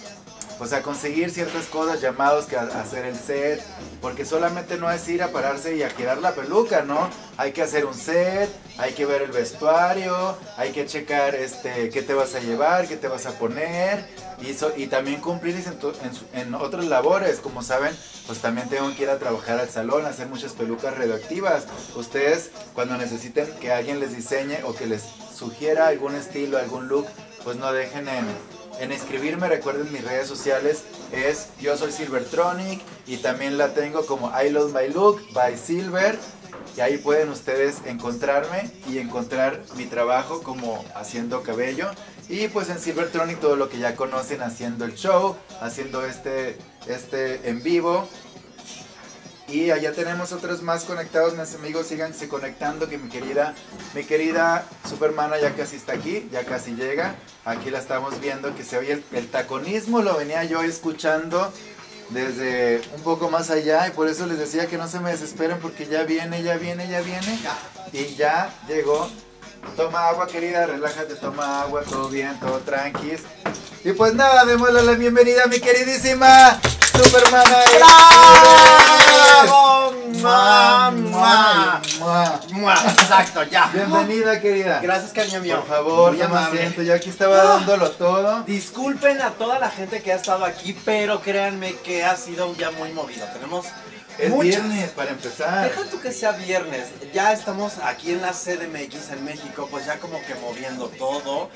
pues 0.58 0.72
a 0.72 0.82
conseguir 0.82 1.30
ciertas 1.30 1.66
cosas, 1.66 2.00
llamados 2.00 2.46
que 2.46 2.56
hacer 2.56 3.04
el 3.04 3.16
set, 3.16 3.62
porque 4.00 4.24
solamente 4.24 4.76
no 4.76 4.90
es 4.90 5.06
ir 5.08 5.22
a 5.22 5.28
pararse 5.32 5.76
y 5.76 5.82
a 5.82 5.90
girar 5.90 6.18
la 6.18 6.32
peluca, 6.34 6.82
¿no? 6.82 7.08
Hay 7.36 7.52
que 7.52 7.62
hacer 7.62 7.84
un 7.86 7.94
set, 7.94 8.48
hay 8.78 8.92
que 8.92 9.04
ver 9.06 9.22
el 9.22 9.32
vestuario, 9.32 10.36
hay 10.56 10.70
que 10.72 10.86
checar 10.86 11.34
este, 11.34 11.90
qué 11.90 12.02
te 12.02 12.14
vas 12.14 12.34
a 12.34 12.40
llevar, 12.40 12.86
qué 12.86 12.96
te 12.96 13.08
vas 13.08 13.26
a 13.26 13.32
poner, 13.38 14.04
y, 14.40 14.52
so- 14.54 14.72
y 14.76 14.86
también 14.86 15.20
cumplir 15.20 15.56
en, 15.56 15.64
en 15.72 16.40
en 16.48 16.54
otras 16.54 16.84
labores, 16.84 17.40
como 17.40 17.62
saben, 17.62 17.96
pues 18.26 18.38
también 18.40 18.68
tengo 18.68 18.94
que 18.94 19.02
ir 19.04 19.10
a 19.10 19.18
trabajar 19.18 19.58
al 19.60 19.68
salón, 19.70 20.06
hacer 20.06 20.28
muchas 20.28 20.52
pelucas 20.52 20.96
radioactivas. 20.96 21.64
Ustedes 21.96 22.50
cuando 22.74 22.96
necesiten 22.96 23.46
que 23.60 23.72
alguien 23.72 24.00
les 24.00 24.14
diseñe 24.14 24.58
o 24.64 24.74
que 24.74 24.86
les 24.86 25.02
sugiera 25.36 25.88
algún 25.88 26.14
estilo, 26.14 26.58
algún 26.58 26.88
look, 26.88 27.06
pues 27.42 27.56
no 27.56 27.72
dejen 27.72 28.08
en, 28.08 28.24
en 28.80 28.92
escribirme, 28.92 29.48
recuerden 29.48 29.92
mis 29.92 30.04
redes 30.04 30.26
sociales, 30.26 30.84
es 31.12 31.48
yo 31.60 31.76
soy 31.76 31.92
Silvertronic 31.92 32.80
y 33.06 33.18
también 33.18 33.58
la 33.58 33.74
tengo 33.74 34.04
como 34.06 34.32
I 34.38 34.50
Love 34.50 34.72
My 34.74 34.92
Look 34.92 35.22
by 35.32 35.56
Silver. 35.56 36.18
Y 36.76 36.80
ahí 36.80 36.98
pueden 36.98 37.28
ustedes 37.28 37.76
encontrarme 37.86 38.70
y 38.88 38.98
encontrar 38.98 39.60
mi 39.76 39.86
trabajo 39.86 40.42
como 40.42 40.84
haciendo 40.96 41.42
cabello. 41.42 41.90
Y 42.28 42.48
pues 42.48 42.68
en 42.68 42.80
Silvertronic 42.80 43.38
todo 43.38 43.54
lo 43.54 43.68
que 43.68 43.78
ya 43.78 43.94
conocen 43.94 44.42
haciendo 44.42 44.84
el 44.84 44.94
show, 44.94 45.36
haciendo 45.60 46.04
este, 46.04 46.58
este 46.88 47.48
en 47.48 47.62
vivo. 47.62 48.08
Y 49.46 49.70
allá 49.70 49.92
tenemos 49.92 50.32
otros 50.32 50.62
más 50.62 50.84
conectados, 50.84 51.36
mis 51.36 51.54
amigos, 51.54 51.86
síganse 51.86 52.28
conectando, 52.28 52.88
que 52.88 52.96
mi 52.96 53.10
querida, 53.10 53.54
mi 53.94 54.02
querida 54.04 54.66
Supermana 54.88 55.38
ya 55.38 55.54
casi 55.54 55.76
está 55.76 55.92
aquí, 55.92 56.28
ya 56.32 56.44
casi 56.44 56.74
llega. 56.74 57.14
Aquí 57.44 57.70
la 57.70 57.78
estamos 57.78 58.20
viendo, 58.20 58.56
que 58.56 58.64
se 58.64 58.78
oye 58.78 59.02
el, 59.12 59.28
taconismo, 59.28 60.00
lo 60.00 60.16
venía 60.16 60.44
yo 60.44 60.62
escuchando 60.62 61.52
desde 62.08 62.80
un 62.96 63.02
poco 63.02 63.30
más 63.30 63.50
allá 63.50 63.86
y 63.86 63.90
por 63.90 64.08
eso 64.08 64.26
les 64.26 64.38
decía 64.38 64.66
que 64.66 64.78
no 64.78 64.88
se 64.88 65.00
me 65.00 65.10
desesperen 65.10 65.58
porque 65.60 65.86
ya 65.86 66.04
viene, 66.04 66.42
ya 66.42 66.56
viene, 66.56 66.88
ya 66.88 67.02
viene. 67.02 67.38
Y 67.92 68.14
ya 68.14 68.50
llegó. 68.66 69.10
Toma 69.76 70.08
agua, 70.08 70.26
querida, 70.26 70.66
relájate, 70.66 71.14
toma 71.16 71.62
agua, 71.62 71.82
todo 71.82 72.08
bien, 72.08 72.38
todo 72.40 72.60
tranquis. 72.60 73.20
Y 73.84 73.92
pues 73.92 74.14
nada, 74.14 74.44
démosle 74.46 74.82
la 74.82 74.92
bienvenida 74.92 75.44
a 75.44 75.46
mi 75.46 75.60
queridísima 75.60 76.60
¡Bravo! 79.34 79.92
¡Mua, 80.20 80.90
¡Mua, 80.92 81.82
mua, 81.98 82.40
mua! 82.52 82.74
Exacto, 82.74 83.42
ya. 83.44 83.66
Bienvenida, 83.72 84.40
querida. 84.40 84.78
Gracias, 84.80 85.12
cariño 85.12 85.40
mío. 85.40 85.56
Por 85.60 85.68
favor, 85.68 86.12
Muy 86.12 86.20
toma 86.22 86.38
amable. 86.38 86.60
asiento. 86.60 86.82
Yo 86.82 86.94
aquí 86.94 87.10
estaba 87.10 87.36
dándolo 87.42 87.90
todo. 87.90 88.42
Disculpen 88.44 89.20
a 89.22 89.30
toda 89.30 89.58
la 89.58 89.70
gente 89.70 90.02
que 90.02 90.12
ha 90.12 90.16
estado 90.16 90.44
aquí, 90.44 90.78
pero 90.84 91.20
créanme 91.20 91.74
que 91.76 92.04
ha 92.04 92.16
sido 92.16 92.48
un 92.48 92.56
día 92.56 92.70
muy 92.70 92.92
movido. 92.92 93.26
Tenemos 93.32 93.66
Es 94.18 94.30
muchas- 94.30 94.44
viernes 94.44 94.90
para 94.90 95.10
empezar. 95.10 95.64
Deja 95.68 95.90
tú 95.90 96.00
que 96.00 96.12
sea 96.12 96.30
viernes. 96.32 96.86
Ya 97.12 97.32
estamos 97.32 97.74
aquí 97.84 98.12
en 98.12 98.22
la 98.22 98.32
CDMX 98.32 99.10
en 99.10 99.24
México, 99.24 99.66
pues 99.70 99.84
ya 99.86 99.98
como 99.98 100.20
que 100.24 100.34
moviendo 100.36 100.86
todo. 100.88 101.50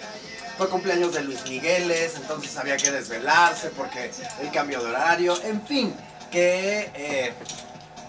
Fue 0.59 0.69
cumpleaños 0.69 1.15
de 1.15 1.23
Luis 1.23 1.43
Migueles, 1.49 2.15
entonces 2.17 2.57
había 2.57 2.77
que 2.77 2.91
desvelarse 2.91 3.71
porque 3.71 4.11
el 4.43 4.51
cambio 4.51 4.81
de 4.81 4.87
horario. 4.91 5.41
En 5.45 5.65
fin, 5.65 5.95
que 6.33 6.91
eh, 6.95 7.33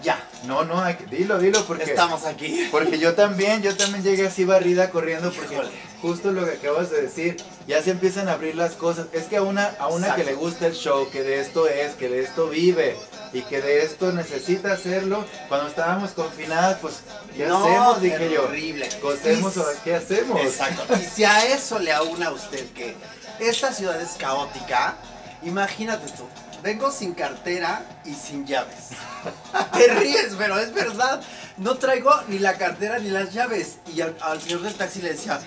ya, 0.02 0.18
No, 0.46 0.64
no, 0.64 0.80
hay 0.82 0.94
que- 0.94 1.04
dilo, 1.06 1.38
dilo, 1.38 1.64
porque, 1.64 1.84
estamos 1.84 2.24
aquí. 2.24 2.66
porque 2.72 2.98
yo 2.98 3.14
también, 3.14 3.62
yo 3.62 3.76
también 3.76 4.02
llegué 4.02 4.26
así 4.26 4.44
barrida 4.44 4.90
corriendo, 4.90 5.30
porque 5.30 5.54
Híjole. 5.54 5.70
justo 6.02 6.32
lo 6.32 6.44
que 6.44 6.52
acabas 6.52 6.90
de 6.90 7.02
decir, 7.02 7.36
ya 7.68 7.82
se 7.82 7.90
empiezan 7.90 8.28
a 8.28 8.32
abrir 8.32 8.56
las 8.56 8.72
cosas. 8.72 9.06
Es 9.12 9.24
que 9.24 9.36
a 9.36 9.42
una, 9.42 9.66
a 9.78 9.86
una 9.88 10.14
que 10.16 10.22
Exacto. 10.22 10.30
le 10.30 10.36
gusta 10.36 10.66
el 10.66 10.74
show, 10.74 11.08
que 11.10 11.22
de 11.22 11.40
esto 11.40 11.68
es, 11.68 11.92
que 11.92 12.08
de 12.08 12.20
esto 12.22 12.48
vive 12.48 12.96
y 13.32 13.42
que 13.42 13.60
de 13.60 13.82
esto 13.84 14.12
necesita 14.12 14.72
hacerlo, 14.72 15.24
cuando 15.48 15.68
estábamos 15.68 16.10
confinadas, 16.12 16.78
pues, 16.80 17.00
¿qué 17.36 17.46
No, 17.46 17.64
hacemos? 17.64 18.00
Dije 18.02 18.30
yo. 18.30 18.42
terrible. 18.42 18.88
¿Cosemos 19.00 19.56
o 19.56 19.64
qué 19.84 19.94
hacemos? 19.94 20.40
Exacto. 20.40 20.96
Y 20.96 21.04
si 21.04 21.24
a 21.24 21.44
eso 21.46 21.78
le 21.78 21.92
aúna 21.92 22.28
a 22.28 22.32
usted 22.32 22.68
que 22.72 22.96
esta 23.38 23.72
ciudad 23.72 24.00
es 24.00 24.10
caótica, 24.12 24.96
imagínate 25.42 26.10
tú, 26.12 26.26
vengo 26.62 26.90
sin 26.90 27.14
cartera 27.14 27.82
y 28.04 28.14
sin 28.14 28.46
llaves. 28.46 28.88
Te 29.72 29.86
ríes, 29.94 30.34
pero 30.36 30.58
es 30.58 30.72
verdad. 30.74 31.20
No 31.56 31.76
traigo 31.76 32.12
ni 32.28 32.38
la 32.38 32.54
cartera 32.58 32.98
ni 32.98 33.10
las 33.10 33.32
llaves. 33.32 33.76
Y 33.94 34.00
al, 34.00 34.16
al 34.22 34.40
señor 34.40 34.62
del 34.62 34.74
taxi 34.74 35.02
le 35.02 35.10
decía, 35.10 35.38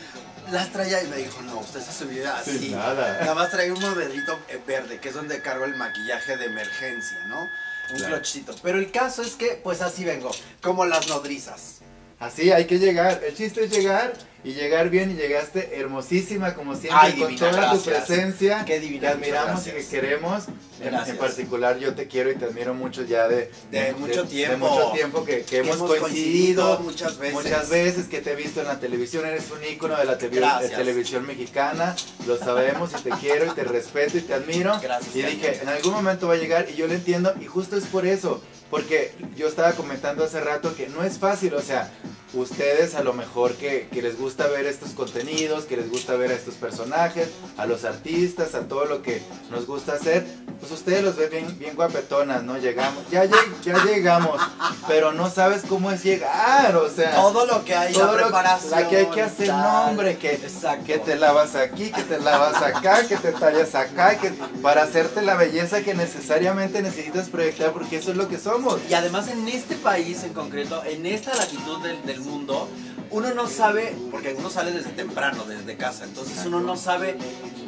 las 0.51 0.69
traía 0.71 1.01
y 1.03 1.07
me 1.07 1.17
dijo, 1.17 1.41
no, 1.41 1.59
usted 1.59 1.81
se 1.81 1.91
subió 1.91 2.31
así. 2.34 2.57
Sin 2.59 2.71
nada. 2.73 3.19
Nada 3.21 3.36
más 3.36 3.49
trae 3.49 3.71
un 3.71 3.79
modelito 3.79 4.39
eh, 4.47 4.59
verde, 4.65 4.99
que 4.99 5.09
es 5.09 5.15
donde 5.15 5.41
cargo 5.41 5.65
el 5.65 5.75
maquillaje 5.75 6.38
de 6.38 6.45
emergencia, 6.45 7.17
¿no? 7.27 7.49
Un 7.93 7.99
Claro. 7.99 8.15
clochito. 8.15 8.55
Pero 8.63 8.79
el 8.79 8.91
caso 8.91 9.21
es 9.21 9.33
que, 9.35 9.59
pues 9.63 9.81
así 9.81 10.03
vengo, 10.03 10.31
como 10.61 10.85
las 10.85 11.07
nodrizas. 11.07 11.82
Así 12.24 12.51
hay 12.51 12.65
que 12.65 12.80
llegar. 12.80 13.21
El 13.28 13.36
chiste 13.36 13.65
es 13.65 13.71
llegar 13.71 14.13
y 14.45 14.53
llegar 14.53 14.89
bien 14.89 15.11
y 15.11 15.13
llegaste 15.15 15.78
hermosísima 15.80 16.53
como 16.53 16.74
siempre 16.76 16.99
Ay, 17.01 17.13
con 17.13 17.30
divina, 17.30 17.49
toda 17.51 17.71
tu 17.71 17.84
gracias. 17.84 18.05
presencia. 18.05 18.65
Qué 18.65 18.80
divina, 18.80 19.01
que 19.09 19.13
admiramos 19.15 19.67
y 19.67 19.71
que 19.71 19.86
queremos. 19.86 20.43
En, 20.82 20.93
en 20.93 21.17
particular 21.17 21.78
yo 21.80 21.93
te 21.93 22.07
quiero 22.07 22.32
y 22.32 22.36
te 22.36 22.45
admiro 22.45 22.74
mucho 22.74 23.03
ya 23.03 23.28
de, 23.28 23.51
De 23.71 23.93
mucho 23.93 24.26
tiempo. 24.26 24.51
De 24.51 24.57
mucho 24.57 24.91
tiempo 24.93 25.26
que, 25.26 25.41
que 25.43 25.57
hemos, 25.59 25.76
hemos 25.76 25.89
coincidido, 25.89 26.78
coincidido 26.78 26.80
muchas 26.80 27.17
veces. 27.17 27.34
Muchas 27.36 27.69
veces 27.69 28.07
que 28.07 28.21
te 28.21 28.32
he 28.32 28.36
visto 28.36 28.61
en 28.61 28.67
la 28.67 28.80
televisión, 28.80 29.26
eres 29.26 29.49
un 29.51 29.63
ícono 29.63 29.95
de 29.97 30.05
la 30.05 30.15
de 30.15 30.30
Gracias. 30.30 30.76
televisión 30.78 31.26
mexicana, 31.26 31.95
lo 32.26 32.38
sabemos 32.38 32.91
y 32.99 33.03
te 33.03 33.09
quiero 33.11 33.45
y 33.45 33.49
te 33.55 33.63
respeto 33.63 34.17
y 34.17 34.21
te 34.21 34.34
admiro. 34.34 34.78
Gracias, 34.82 35.15
y 35.15 35.21
dije, 35.21 35.59
en 35.61 35.69
algún 35.69 35.93
momento 35.93 36.28
va 36.28 36.34
a 36.34 36.38
llegar 36.38 36.67
y 36.69 36.76
yo 36.76 36.88
lo 36.88 36.93
entiendo 36.93 37.34
y 37.39 37.45
justo 37.45 37.78
es 37.78 37.86
por 37.86 38.05
eso, 38.05 38.41
porque 38.69 39.13
yo 39.38 39.47
estaba 39.47 39.71
comentando 39.74 40.24
hace 40.26 40.41
rato 40.41 40.76
que 40.76 40.88
no 40.89 41.03
es 41.03 41.17
fácil, 41.17 41.53
o 41.53 41.61
sea, 41.61 41.91
ustedes 42.34 42.95
a 42.95 43.03
lo 43.03 43.13
mejor 43.13 43.53
que, 43.53 43.88
que 43.91 44.01
les 44.01 44.17
gusta 44.17 44.47
ver 44.47 44.65
estos 44.65 44.91
contenidos, 44.91 45.65
que 45.65 45.77
les 45.77 45.89
gusta 45.89 46.15
ver 46.15 46.31
a 46.31 46.34
estos 46.36 46.55
personajes, 46.55 47.29
a 47.57 47.65
los 47.65 47.84
artistas, 47.86 48.55
a 48.55 48.61
todo 48.67 48.86
lo 48.86 49.01
que 49.01 49.21
nos 49.51 49.65
gusta 49.67 49.93
hacer, 49.93 50.25
pues 50.59 50.71
ustedes 50.71 51.03
los 51.03 51.15
ven 51.17 51.29
bien, 51.29 51.59
bien 51.59 51.75
guapetonas, 51.75 52.43
¿no? 52.43 52.57
Llegamos, 52.57 53.03
ya, 53.11 53.25
lleg- 53.25 53.61
ya 53.63 53.84
llegamos, 53.84 54.39
pero 54.88 55.11
no 55.11 55.29
sabes 55.29 55.63
cómo 55.67 55.91
es 55.91 56.03
llegar, 56.03 56.75
o 56.75 56.89
sea. 56.89 57.15
Todo 57.15 57.45
lo 57.45 57.63
que 57.65 57.75
hay, 57.75 57.93
todo 57.93 58.15
la 58.17 58.29
lo- 58.29 58.69
la 58.69 58.89
que 58.89 58.97
hay 58.97 59.05
que 59.07 59.21
hacer, 59.21 59.47
tal. 59.47 59.61
no, 59.61 59.86
hombre, 59.88 60.17
que, 60.17 60.34
Exacto. 60.34 60.86
que 60.86 60.99
te 60.99 61.15
lavas 61.15 61.55
aquí, 61.55 61.91
que 61.91 62.03
te 62.03 62.19
lavas 62.19 62.61
acá, 62.61 63.05
que 63.07 63.17
te 63.17 63.31
tallas 63.34 63.75
acá, 63.75 64.17
que 64.17 64.31
para 64.61 64.84
hacerte 64.84 65.21
la 65.21 65.36
belleza 65.36 65.81
que 65.81 65.93
necesariamente 65.93 66.81
necesitas 66.81 67.29
proyectar, 67.29 67.71
porque 67.73 67.97
eso 67.97 68.11
es 68.11 68.17
lo 68.17 68.27
que 68.27 68.38
somos. 68.39 68.79
Y 68.89 68.93
además 68.93 69.27
en 69.27 69.47
este 69.49 69.75
país 69.75 70.23
en 70.23 70.34
concreto, 70.34 70.81
en 70.86 71.05
esta 71.05 71.36
latitud 71.36 71.81
del, 71.84 72.03
del 72.05 72.22
mundo, 72.24 72.67
uno 73.11 73.34
no 73.34 73.47
sabe, 73.47 73.95
porque 74.11 74.36
uno 74.38 74.49
sale 74.49 74.71
desde 74.71 74.89
temprano, 74.91 75.43
desde 75.45 75.76
casa, 75.78 76.03
entonces 76.05 76.43
uno 76.45 76.61
no 76.61 76.76
sabe, 76.76 77.15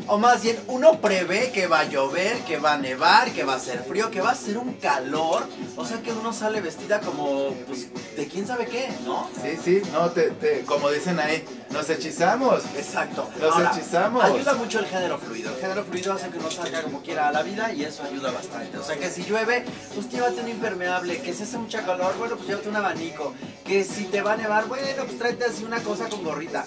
o 0.07 0.17
más 0.17 0.41
bien 0.41 0.57
uno 0.67 0.99
prevé 1.01 1.51
que 1.51 1.67
va 1.67 1.81
a 1.81 1.83
llover, 1.83 2.39
que 2.45 2.57
va 2.57 2.73
a 2.73 2.77
nevar, 2.77 3.31
que 3.31 3.43
va 3.43 3.53
a 3.53 3.57
hacer 3.57 3.83
frío, 3.87 4.09
que 4.09 4.21
va 4.21 4.29
a 4.29 4.33
hacer 4.33 4.57
un 4.57 4.73
calor, 4.73 5.47
o 5.75 5.85
sea 5.85 6.01
que 6.01 6.11
uno 6.11 6.33
sale 6.33 6.61
vestida 6.61 6.99
como, 6.99 7.51
pues, 7.67 7.87
de 8.15 8.27
quién 8.27 8.47
sabe 8.47 8.65
qué, 8.65 8.89
¿no? 9.05 9.29
Sí, 9.41 9.57
sí, 9.63 9.81
no, 9.91 10.09
te, 10.11 10.31
te- 10.31 10.61
como 10.61 10.89
dicen 10.89 11.19
ahí, 11.19 11.43
nos 11.75 11.89
hechizamos. 11.89 12.63
Exacto. 12.75 13.29
Nos 13.39 13.59
hechizamos. 13.59 14.23
Ayuda 14.23 14.53
mucho 14.53 14.79
el 14.79 14.85
género 14.85 15.17
fluido. 15.19 15.53
El 15.53 15.61
género 15.61 15.83
fluido 15.83 16.13
hace 16.13 16.29
que 16.29 16.37
uno 16.37 16.49
salga 16.49 16.81
como 16.81 17.01
quiera 17.01 17.27
a 17.27 17.31
la 17.31 17.43
vida 17.43 17.71
y 17.73 17.83
eso 17.83 18.03
ayuda 18.03 18.31
bastante. 18.31 18.77
O 18.77 18.83
sea 18.83 18.95
que 18.97 19.09
si 19.09 19.23
llueve, 19.23 19.65
pues 19.93 20.09
llévate 20.09 20.41
un 20.41 20.49
impermeable. 20.49 21.21
Que 21.21 21.33
si 21.33 21.43
hace 21.43 21.57
mucha 21.57 21.85
calor, 21.85 22.15
bueno, 22.17 22.37
pues 22.37 22.47
llévate 22.47 22.69
un 22.69 22.75
abanico. 22.77 23.33
Que 23.65 23.83
si 23.83 24.05
te 24.05 24.21
va 24.21 24.33
a 24.33 24.37
nevar, 24.37 24.67
bueno, 24.67 25.03
pues 25.05 25.17
tráete 25.19 25.45
así 25.45 25.63
una 25.63 25.81
cosa 25.81 26.07
con 26.09 26.23
gorrita. 26.23 26.65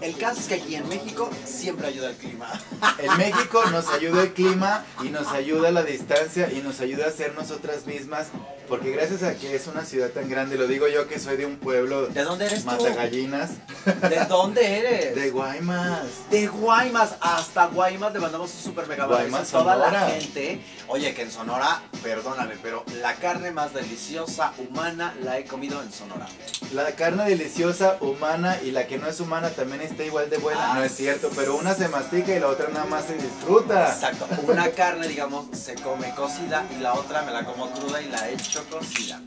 El 0.00 0.16
caso 0.16 0.40
es 0.40 0.46
que 0.46 0.54
aquí 0.54 0.76
en 0.76 0.88
México 0.88 1.28
siempre 1.44 1.88
ayuda 1.88 2.10
el 2.10 2.16
clima. 2.16 2.48
En 2.98 3.16
México 3.16 3.62
nos 3.70 3.88
ayuda 3.88 4.22
el 4.22 4.32
clima 4.32 4.84
y 5.04 5.08
nos 5.08 5.28
ayuda 5.28 5.70
la 5.70 5.82
distancia 5.82 6.50
y 6.50 6.62
nos 6.62 6.80
ayuda 6.80 7.06
a 7.06 7.10
ser 7.10 7.34
nosotras 7.34 7.86
mismas, 7.86 8.28
porque 8.68 8.90
gracias 8.90 9.22
a 9.22 9.34
que 9.34 9.54
es 9.54 9.66
una 9.66 9.84
ciudad 9.84 10.10
tan 10.10 10.28
grande, 10.28 10.56
lo 10.56 10.66
digo 10.66 10.88
yo 10.88 11.08
que 11.08 11.18
soy 11.18 11.36
de 11.36 11.46
un 11.46 11.56
pueblo 11.56 12.06
¿De 12.08 12.22
dónde 12.22 12.46
eres 12.46 12.60
tú? 12.64 12.66
Matagallinas, 12.70 13.50
¿De 14.08 14.24
dónde 14.28 14.78
eres? 14.78 15.14
de 15.14 15.30
Guaymas. 15.30 16.02
De 16.30 16.46
Guaymas 16.46 17.14
hasta 17.20 17.66
Guaymas 17.66 18.12
le 18.12 18.20
mandamos 18.20 18.52
un 18.54 18.60
super 18.60 18.86
mega 18.86 19.06
Guaymas, 19.06 19.54
a 19.54 19.58
toda 19.58 19.76
la 19.76 20.08
gente. 20.10 20.60
Oye, 20.88 21.14
que 21.14 21.22
en 21.22 21.30
Sonora, 21.30 21.82
perdóname, 22.02 22.54
pero 22.62 22.84
la 23.00 23.14
carne 23.14 23.50
más 23.50 23.72
deliciosa 23.74 24.52
humana 24.58 25.14
la 25.22 25.38
he 25.38 25.44
comido 25.44 25.82
en 25.82 25.92
Sonora. 25.92 26.26
La 26.72 26.92
carne 26.92 27.24
deliciosa, 27.28 27.96
humana 28.00 28.58
y 28.62 28.70
la 28.72 28.86
que 28.86 28.98
no 28.98 29.06
es 29.08 29.20
humana 29.20 29.50
también 29.50 29.80
está 29.82 30.04
igual 30.04 30.28
de 30.30 30.36
buena, 30.38 30.72
Ah, 30.72 30.74
no 30.74 30.84
es 30.84 30.94
cierto, 30.94 31.30
pero 31.34 31.56
una 31.56 31.74
se 31.74 31.88
mastica 31.88 32.34
y 32.34 32.40
la 32.40 32.48
otra 32.48 32.68
nada 32.68 32.84
más 32.86 33.04
se 33.06 33.14
disfruta. 33.14 33.92
Exacto. 33.92 34.26
Una 34.46 34.70
carne, 34.70 35.08
digamos, 35.08 35.46
se 35.56 35.74
come 35.76 36.14
cocida 36.14 36.66
y 36.76 36.80
la 36.80 36.94
otra 36.94 37.22
me 37.22 37.32
la 37.32 37.44
como 37.44 37.70
cruda 37.70 38.02
y 38.02 38.08
la 38.08 38.28
echo 38.30 38.57
cocida. 38.64 39.20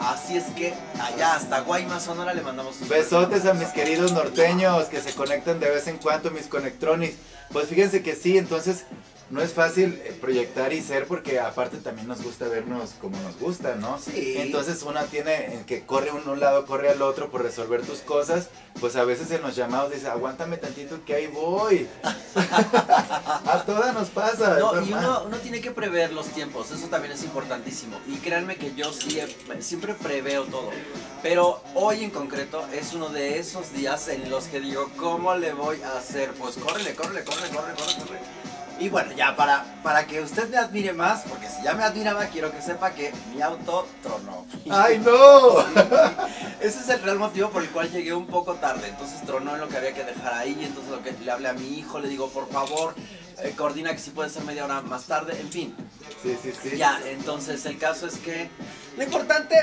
Así 0.00 0.36
es 0.36 0.44
que 0.56 0.74
allá 1.00 1.34
hasta 1.36 1.60
Guaymas, 1.60 2.04
Sonora 2.04 2.34
le 2.34 2.42
mandamos 2.42 2.80
un 2.80 2.88
Besotes 2.88 3.46
a 3.46 3.54
mis 3.54 3.68
queridos 3.68 4.12
norteños 4.12 4.86
que 4.86 5.00
se 5.00 5.12
conectan 5.14 5.60
de 5.60 5.70
vez 5.70 5.86
en 5.86 5.98
cuando, 5.98 6.30
mis 6.30 6.46
conectronis. 6.46 7.16
Pues 7.52 7.68
fíjense 7.68 8.02
que 8.02 8.14
sí, 8.14 8.38
entonces 8.38 8.84
no 9.34 9.42
es 9.42 9.52
fácil 9.52 10.00
eh, 10.04 10.16
proyectar 10.20 10.72
y 10.72 10.80
ser 10.80 11.08
porque 11.08 11.40
aparte 11.40 11.78
también 11.78 12.06
nos 12.06 12.22
gusta 12.22 12.46
vernos 12.46 12.90
como 13.00 13.20
nos 13.20 13.36
gusta, 13.36 13.74
¿no? 13.74 13.98
Sí. 13.98 14.36
Entonces 14.38 14.84
una 14.84 15.02
tiene 15.06 15.54
en 15.54 15.64
que 15.64 15.84
corre 15.84 16.12
uno 16.12 16.30
a 16.30 16.32
un 16.34 16.40
lado, 16.40 16.66
corre 16.66 16.88
al 16.90 17.02
otro 17.02 17.32
por 17.32 17.42
resolver 17.42 17.82
tus 17.84 17.98
cosas, 17.98 18.48
pues 18.78 18.94
a 18.94 19.02
veces 19.02 19.32
en 19.32 19.42
los 19.42 19.56
llamados 19.56 19.92
dice, 19.92 20.06
aguántame 20.06 20.56
tantito 20.56 21.04
que 21.04 21.14
ahí 21.14 21.26
voy. 21.26 21.88
a 22.36 23.64
todas 23.66 23.92
nos 23.92 24.08
pasa. 24.10 24.56
No, 24.60 24.80
y 24.80 24.92
uno, 24.92 25.24
uno 25.26 25.36
tiene 25.38 25.60
que 25.60 25.72
prever 25.72 26.12
los 26.12 26.28
tiempos, 26.28 26.70
eso 26.70 26.86
también 26.86 27.12
es 27.14 27.24
importantísimo. 27.24 27.98
Y 28.06 28.18
créanme 28.18 28.54
que 28.54 28.72
yo 28.76 28.92
sí, 28.92 29.18
siempre 29.58 29.94
preveo 29.94 30.44
todo. 30.44 30.70
Pero 31.24 31.60
hoy 31.74 32.04
en 32.04 32.10
concreto 32.10 32.64
es 32.72 32.92
uno 32.92 33.08
de 33.08 33.40
esos 33.40 33.72
días 33.72 34.06
en 34.06 34.30
los 34.30 34.44
que 34.44 34.60
digo, 34.60 34.92
¿cómo 34.96 35.34
le 35.34 35.52
voy 35.54 35.82
a 35.82 35.98
hacer? 35.98 36.30
Pues 36.34 36.54
córrele, 36.54 36.94
córrele, 36.94 37.24
córrele, 37.24 37.48
córrele, 37.48 37.74
córrele. 37.74 38.43
Y 38.78 38.88
bueno, 38.88 39.12
ya 39.12 39.36
para, 39.36 39.64
para 39.82 40.04
que 40.06 40.20
usted 40.20 40.48
me 40.50 40.56
admire 40.56 40.92
más, 40.92 41.22
porque 41.28 41.48
si 41.48 41.62
ya 41.62 41.74
me 41.74 41.84
admiraba, 41.84 42.26
quiero 42.26 42.50
que 42.50 42.60
sepa 42.60 42.90
que 42.90 43.12
mi 43.32 43.40
auto 43.40 43.86
tronó. 44.02 44.44
¡Ay, 44.68 44.98
no! 44.98 45.60
Ese 46.60 46.80
es 46.80 46.88
el 46.88 47.00
real 47.02 47.18
motivo 47.18 47.50
por 47.50 47.62
el 47.62 47.70
cual 47.70 47.90
llegué 47.90 48.12
un 48.12 48.26
poco 48.26 48.54
tarde. 48.54 48.88
Entonces 48.88 49.22
tronó 49.24 49.54
en 49.54 49.60
lo 49.60 49.68
que 49.68 49.76
había 49.76 49.94
que 49.94 50.02
dejar 50.02 50.34
ahí. 50.34 50.58
Entonces 50.60 50.90
lo 50.90 51.02
que 51.02 51.12
le 51.12 51.30
hablé 51.30 51.48
a 51.48 51.52
mi 51.52 51.78
hijo, 51.78 52.00
le 52.00 52.08
digo, 52.08 52.28
por 52.30 52.48
favor, 52.50 52.94
eh, 53.42 53.54
coordina 53.56 53.92
que 53.92 53.98
si 54.00 54.10
puede 54.10 54.28
ser 54.28 54.42
media 54.42 54.64
hora 54.64 54.80
más 54.82 55.04
tarde. 55.04 55.38
En 55.40 55.50
fin, 55.50 55.74
Sí, 56.22 56.36
sí, 56.42 56.52
sí. 56.60 56.76
ya, 56.76 57.00
entonces 57.06 57.64
el 57.66 57.78
caso 57.78 58.06
es 58.08 58.16
que 58.18 58.50
lo 58.96 59.04
importante 59.04 59.54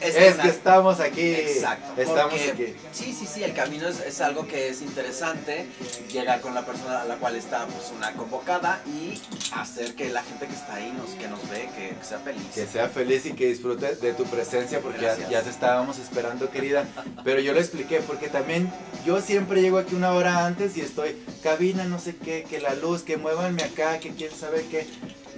es, 0.00 0.36
que 0.36 0.48
estamos 0.48 1.00
aquí. 1.00 1.34
Exacto. 1.34 2.00
Estamos 2.00 2.32
porque- 2.34 2.50
aquí. 2.50 2.74
Sí, 2.92 3.12
sí, 3.12 3.26
sí, 3.26 3.42
el 3.42 3.54
camino 3.54 3.88
es, 3.88 4.00
es 4.00 4.20
algo 4.20 4.46
que 4.46 4.68
es 4.68 4.82
interesante. 4.82 5.66
Llegar 6.10 6.40
con 6.40 6.54
la 6.54 6.64
persona 6.64 7.02
a 7.02 7.04
la 7.04 7.16
cual 7.16 7.36
está 7.36 7.66
pues, 7.66 7.92
una 7.96 8.12
convocada 8.12 8.80
y 8.86 9.20
hacer 9.54 9.94
que 9.94 10.10
la 10.10 10.22
gente 10.22 10.46
que 10.46 10.54
está 10.54 10.74
ahí, 10.74 10.92
nos, 10.92 11.10
que 11.10 11.28
nos 11.28 11.48
ve, 11.50 11.68
que, 11.76 11.96
que 11.96 12.04
sea 12.04 12.18
feliz. 12.18 12.42
Que 12.54 12.66
sea 12.66 12.88
feliz 12.88 13.26
y 13.26 13.32
que 13.32 13.46
disfrute 13.46 13.96
de 13.96 14.12
tu 14.12 14.24
presencia 14.24 14.80
porque 14.80 15.02
ya, 15.02 15.28
ya 15.28 15.42
te 15.42 15.50
estábamos 15.50 15.98
esperando, 15.98 16.50
querida. 16.50 16.84
Pero 17.24 17.40
yo 17.40 17.52
le 17.52 17.60
expliqué 17.60 18.00
porque 18.00 18.28
también 18.28 18.72
yo 19.04 19.20
siempre 19.20 19.60
llego 19.60 19.78
aquí 19.78 19.94
una 19.94 20.12
hora 20.12 20.46
antes 20.46 20.76
y 20.76 20.80
estoy 20.80 21.16
cabina, 21.42 21.84
no 21.84 21.98
sé 21.98 22.16
qué, 22.16 22.44
que 22.48 22.60
la 22.60 22.74
luz, 22.74 23.02
que 23.02 23.16
muévanme 23.16 23.62
acá, 23.62 23.98
que 23.98 24.10
quién 24.10 24.30
sabe 24.32 24.66
qué. 24.70 24.86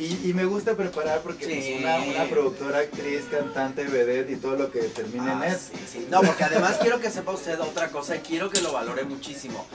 Y, 0.01 0.30
y 0.30 0.34
me 0.34 0.44
gusta 0.46 0.74
preparar 0.76 1.20
porque 1.20 1.44
Sí. 1.44 1.78
pues, 1.80 1.80
una, 1.82 1.98
una 2.22 2.24
productora, 2.30 2.78
actriz, 2.78 3.22
cantante, 3.30 3.84
vedette 3.84 4.30
y 4.32 4.36
todo 4.36 4.57
lo 4.57 4.70
que 4.70 4.80
termine 4.84 5.30
en 5.30 5.42
Ah, 5.42 5.46
es. 5.48 5.70
sí, 5.72 5.84
sí. 5.92 6.07
No, 6.11 6.22
porque 6.22 6.44
además 6.44 6.78
quiero 6.80 7.01
que 7.01 7.11
sepa 7.11 7.32
usted 7.32 7.61
otra 7.61 7.90
cosa 7.90 8.16
y 8.16 8.20
quiero 8.20 8.48
que 8.48 8.61
lo 8.62 8.72
valore 8.72 9.05
muchísimo. 9.05 9.66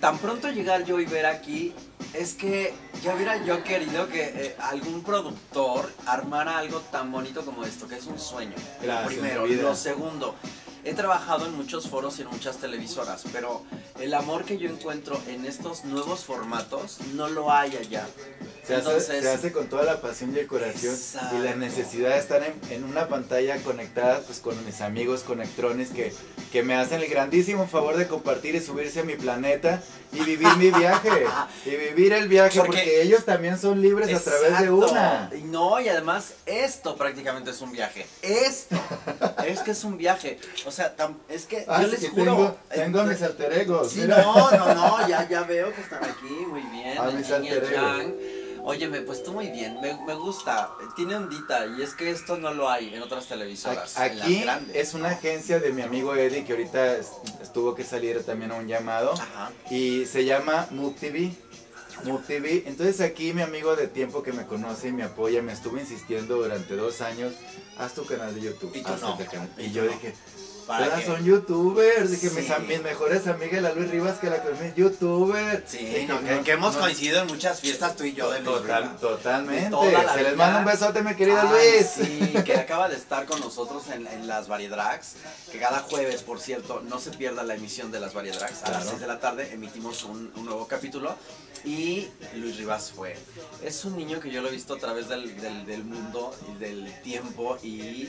Tan 0.00 0.18
pronto 0.18 0.48
llegar 0.50 0.84
yo 0.84 0.98
y 0.98 1.04
ver 1.04 1.26
aquí, 1.26 1.74
es 2.14 2.32
que 2.34 2.72
ya 3.04 3.14
hubiera 3.14 3.44
yo 3.44 3.62
querido 3.62 4.08
que 4.08 4.22
eh, 4.24 4.56
algún 4.58 5.04
productor 5.04 5.88
armara 6.06 6.58
algo 6.58 6.80
tan 6.90 7.12
bonito 7.12 7.44
como 7.44 7.64
esto, 7.64 7.86
que 7.86 7.96
es 7.96 8.06
un 8.06 8.18
sueño. 8.18 8.54
Gracias, 8.82 9.06
primero. 9.12 9.46
Lo 9.46 9.76
segundo, 9.76 10.34
he 10.84 10.94
trabajado 10.94 11.46
en 11.46 11.54
muchos 11.56 11.88
foros 11.88 12.18
y 12.18 12.22
en 12.22 12.28
muchas 12.28 12.56
televisoras, 12.58 13.22
pero 13.32 13.62
el 14.00 14.14
amor 14.14 14.44
que 14.44 14.58
yo 14.58 14.68
encuentro 14.68 15.20
en 15.28 15.44
estos 15.46 15.84
nuevos 15.84 16.24
formatos 16.24 16.98
no 17.14 17.28
lo 17.28 17.52
hay 17.52 17.76
allá. 17.76 18.06
Se 18.66 18.74
hace, 18.76 18.88
Entonces- 18.88 19.22
se 19.22 19.30
hace 19.30 19.52
con 19.52 19.66
toda 19.68 19.82
la 19.84 20.00
pasión 20.00 20.34
y 20.34 20.38
el 20.38 20.46
corazón 20.46 20.90
Exacto. 20.90 21.36
y 21.36 21.40
la 21.40 21.54
necesidad 21.56 22.10
de 22.10 22.18
estar 22.18 22.42
en, 22.42 22.54
en 22.70 22.84
una 22.84 23.08
pantalla 23.08 23.56
conectada 23.62 24.20
pues 24.20 24.38
con 24.38 24.64
mis 24.64 24.80
amigos 24.80 25.22
conectrones 25.22 25.90
que, 25.90 26.14
que 26.52 26.62
me 26.62 26.74
hacen 26.76 27.00
el 27.02 27.08
grandísimo 27.08 27.66
favor 27.66 27.96
de 27.96 28.06
compartir 28.06 28.54
y 28.54 28.60
subirse 28.60 29.00
a 29.00 29.04
mi 29.04 29.16
planeta 29.16 29.82
y 30.12 30.20
vivir 30.20 30.54
mi 30.56 30.70
viaje 30.70 31.10
y 31.66 31.70
vivir 31.70 32.12
el 32.12 32.28
viaje 32.28 32.58
Porque- 32.60 32.70
porque, 32.78 33.02
ellos 33.02 33.24
también 33.24 33.58
son 33.58 33.80
libres 33.82 34.14
a 34.14 34.20
través 34.22 34.60
de 34.60 34.70
una. 34.70 35.30
No, 35.44 35.80
y 35.80 35.88
además 35.88 36.32
esto 36.46 36.96
prácticamente 36.96 37.50
es 37.50 37.60
un 37.62 37.72
viaje. 37.72 38.06
Esto 38.22 38.76
es 39.46 39.60
que 39.60 39.72
es 39.72 39.84
un 39.84 39.96
viaje. 39.96 40.38
O 40.70 40.72
sea, 40.72 40.96
tam- 40.96 41.16
es 41.28 41.46
que 41.46 41.64
Ah, 41.66 41.82
yo 41.82 41.88
les 41.88 41.98
que 42.00 42.08
juro. 42.10 42.24
tengo, 42.24 42.46
eh, 42.70 42.74
tengo 42.76 43.00
eh, 43.00 43.06
mis 43.06 43.22
alter 43.22 43.52
egos. 43.54 43.90
Sí, 43.90 44.00
mira. 44.02 44.22
no, 44.22 44.50
no, 44.52 44.74
no, 44.74 45.08
ya, 45.08 45.28
ya 45.28 45.42
veo 45.42 45.74
que 45.74 45.80
están 45.80 46.04
aquí, 46.04 46.28
muy 46.48 46.62
bien. 46.62 46.96
A 46.96 47.10
mis 47.10 47.28
alter. 47.30 48.14
Óyeme, 48.62 49.00
pues 49.00 49.22
tú 49.24 49.32
muy 49.32 49.48
bien, 49.48 49.80
me, 49.80 49.98
me 50.04 50.14
gusta, 50.14 50.70
tiene 50.94 51.16
ondita 51.16 51.64
y 51.66 51.82
es 51.82 51.94
que 51.94 52.10
esto 52.10 52.36
no 52.36 52.52
lo 52.52 52.68
hay 52.68 52.94
en 52.94 53.02
otras 53.02 53.26
televisoras. 53.26 53.96
Aquí 53.98 54.42
grandes. 54.42 54.76
es 54.76 54.92
una 54.94 55.08
agencia 55.08 55.58
de 55.58 55.72
mi 55.72 55.80
amigo 55.82 56.14
Eddie 56.14 56.44
que 56.44 56.52
ahorita 56.52 56.96
es- 56.98 57.10
tuvo 57.54 57.74
que 57.74 57.84
salir 57.84 58.22
también 58.24 58.52
a 58.52 58.56
un 58.56 58.68
llamado. 58.68 59.12
Ajá. 59.14 59.50
y 59.70 60.04
se 60.06 60.24
llama 60.24 60.68
Mood 60.70 60.92
TV. 61.00 61.32
Mood 62.04 62.20
TV. 62.26 62.62
Entonces 62.66 63.00
aquí 63.00 63.32
mi 63.32 63.42
amigo 63.42 63.76
de 63.76 63.86
tiempo 63.88 64.22
que 64.22 64.32
me 64.32 64.46
conoce 64.46 64.88
y 64.88 64.92
me 64.92 65.02
apoya 65.04 65.42
me 65.42 65.52
estuvo 65.52 65.78
insistiendo 65.78 66.36
durante 66.36 66.76
dos 66.76 67.00
años, 67.02 67.32
haz 67.78 67.94
tu 67.94 68.04
canal 68.06 68.34
de 68.34 68.40
YouTube. 68.42 68.72
Y 68.74 68.82
tú 68.82 68.88
haz 68.92 69.00
no. 69.02 69.16
canal". 69.18 69.48
Y 69.58 69.62
Y 69.64 69.68
tú 69.68 69.72
yo 69.74 69.82
dije, 69.84 70.12
¿Para 70.12 70.39
todas 70.78 71.04
son 71.04 71.24
youtubers. 71.24 72.10
Dije, 72.10 72.30
mis, 72.30 72.46
Sí. 72.46 72.52
am- 72.52 72.66
mis 72.66 72.82
mejores 72.82 73.26
amigas, 73.26 73.62
la 73.62 73.72
Luis 73.72 73.90
Rivas, 73.90 74.18
que 74.18 74.30
la 74.30 74.42
conocí, 74.42 74.72
youtuber. 74.76 75.64
Sí, 75.66 75.78
Dije, 75.78 76.06
no, 76.06 76.20
que, 76.22 76.40
que 76.40 76.52
hemos 76.52 76.74
no, 76.74 76.80
coincidido 76.80 77.20
en 77.22 77.26
muchas 77.26 77.60
fiestas 77.60 77.96
tú 77.96 78.04
y 78.04 78.12
yo 78.14 78.30
de 78.30 78.40
Total, 78.40 78.96
totalmente. 78.98 79.70
Toda 79.70 80.14
Se 80.14 80.22
les 80.22 80.36
manda 80.36 80.58
un 80.60 80.64
besote, 80.64 81.02
mi 81.02 81.14
querida 81.14 81.44
Luis. 81.44 81.86
Sí, 81.94 82.32
que 82.44 82.54
acaba 82.56 82.88
de 82.88 82.96
estar 82.96 83.26
con 83.26 83.40
nosotros 83.40 83.84
en, 83.92 84.06
en 84.06 84.26
las 84.26 84.48
Variedrags. 84.48 85.14
Que 85.50 85.58
cada 85.58 85.80
jueves, 85.80 86.22
por 86.22 86.40
cierto, 86.40 86.82
no 86.88 86.98
se 86.98 87.10
pierda 87.10 87.42
la 87.42 87.54
emisión 87.54 87.90
de 87.92 88.00
las 88.00 88.14
Variedrags. 88.14 88.62
A 88.64 88.70
las 88.70 88.76
Claro. 88.82 88.90
6 88.90 89.00
de 89.00 89.06
la 89.06 89.20
tarde 89.20 89.52
emitimos 89.52 90.04
un, 90.04 90.32
un 90.36 90.44
nuevo 90.44 90.66
capítulo. 90.66 91.14
Y 91.62 92.08
Luis 92.36 92.56
Rivas 92.56 92.90
fue. 92.94 93.14
Es 93.62 93.84
un 93.84 93.94
niño 93.96 94.18
que 94.18 94.30
yo 94.30 94.40
lo 94.40 94.48
he 94.48 94.50
visto 94.50 94.74
a 94.74 94.78
través 94.78 95.08
del, 95.08 95.38
del- 95.42 95.66
del 95.66 95.84
mundo 95.84 96.34
y 96.50 96.58
del 96.58 96.90
tiempo. 97.02 97.58
Y 97.62 98.08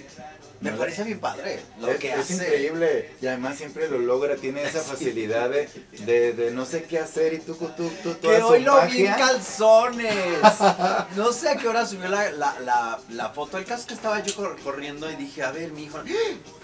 me 0.62 0.72
No, 0.72 0.78
parece 0.78 1.04
bien 1.04 1.20
padre 1.20 1.60
lo 1.80 1.90
es, 1.92 1.98
que 2.00 2.14
es 2.14 2.20
hace. 2.20 2.34
Increíble. 2.56 3.12
Y 3.22 3.28
además 3.28 3.58
siempre 3.58 3.88
lo 3.90 3.98
logra, 4.00 4.36
tiene 4.36 4.64
esa 4.64 4.80
facilidad 4.82 5.50
de, 5.50 5.70
de, 6.06 6.34
de 6.34 6.52
no 6.52 6.66
sé 6.66 6.84
qué 6.84 7.00
hacer 7.00 7.34
y 7.34 7.40
tú, 7.40 7.56
tú, 7.56 7.90
tú, 8.04 8.14
toda 8.16 8.36
Que 8.36 8.42
su 8.42 8.48
hoy 8.48 8.62
lo 8.64 8.76
vi 8.88 9.06
en 9.06 9.12
magia. 9.12 9.16
calzones. 9.18 10.16
No 11.16 11.32
sé 11.34 11.50
a 11.50 11.56
qué 11.56 11.68
hora 11.68 11.86
subió 11.86 12.08
la, 12.10 12.32
la, 12.32 12.60
la, 12.62 13.00
la 13.10 13.30
foto. 13.30 13.58
El 13.58 13.66
caso 13.66 13.82
es 13.82 13.88
que 13.88 13.94
estaba 13.94 14.22
yo 14.24 14.34
cor- 14.36 14.58
corriendo 14.64 15.10
y 15.12 15.16
dije, 15.16 15.44
a 15.44 15.52
ver, 15.52 15.72
mi 15.72 15.84
hijo. 15.84 16.00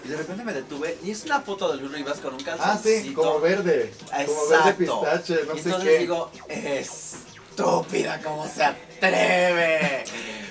Y 0.04 0.08
de 0.08 0.16
repente 0.16 0.42
me 0.44 0.52
detuve. 0.52 0.96
Y 1.04 1.10
es 1.10 1.24
una 1.24 1.40
foto 1.40 1.70
de 1.72 1.78
Luis 1.78 1.92
Rivas 1.92 2.18
con 2.18 2.34
un 2.34 2.40
Ah, 2.40 2.56
calzoncito. 2.56 3.02
sí, 3.08 3.12
como 3.14 3.40
verde. 3.40 3.92
Como 4.10 4.20
Exacto. 4.20 4.48
verde 4.48 4.74
pistache, 4.74 5.34
no 5.46 5.54
y 5.54 5.58
sé 5.58 5.68
entonces 5.68 5.90
qué. 5.90 5.98
digo, 5.98 6.30
estúpida, 6.48 8.20
¿cómo 8.22 8.46
se 8.48 8.64
atreve? 8.64 10.04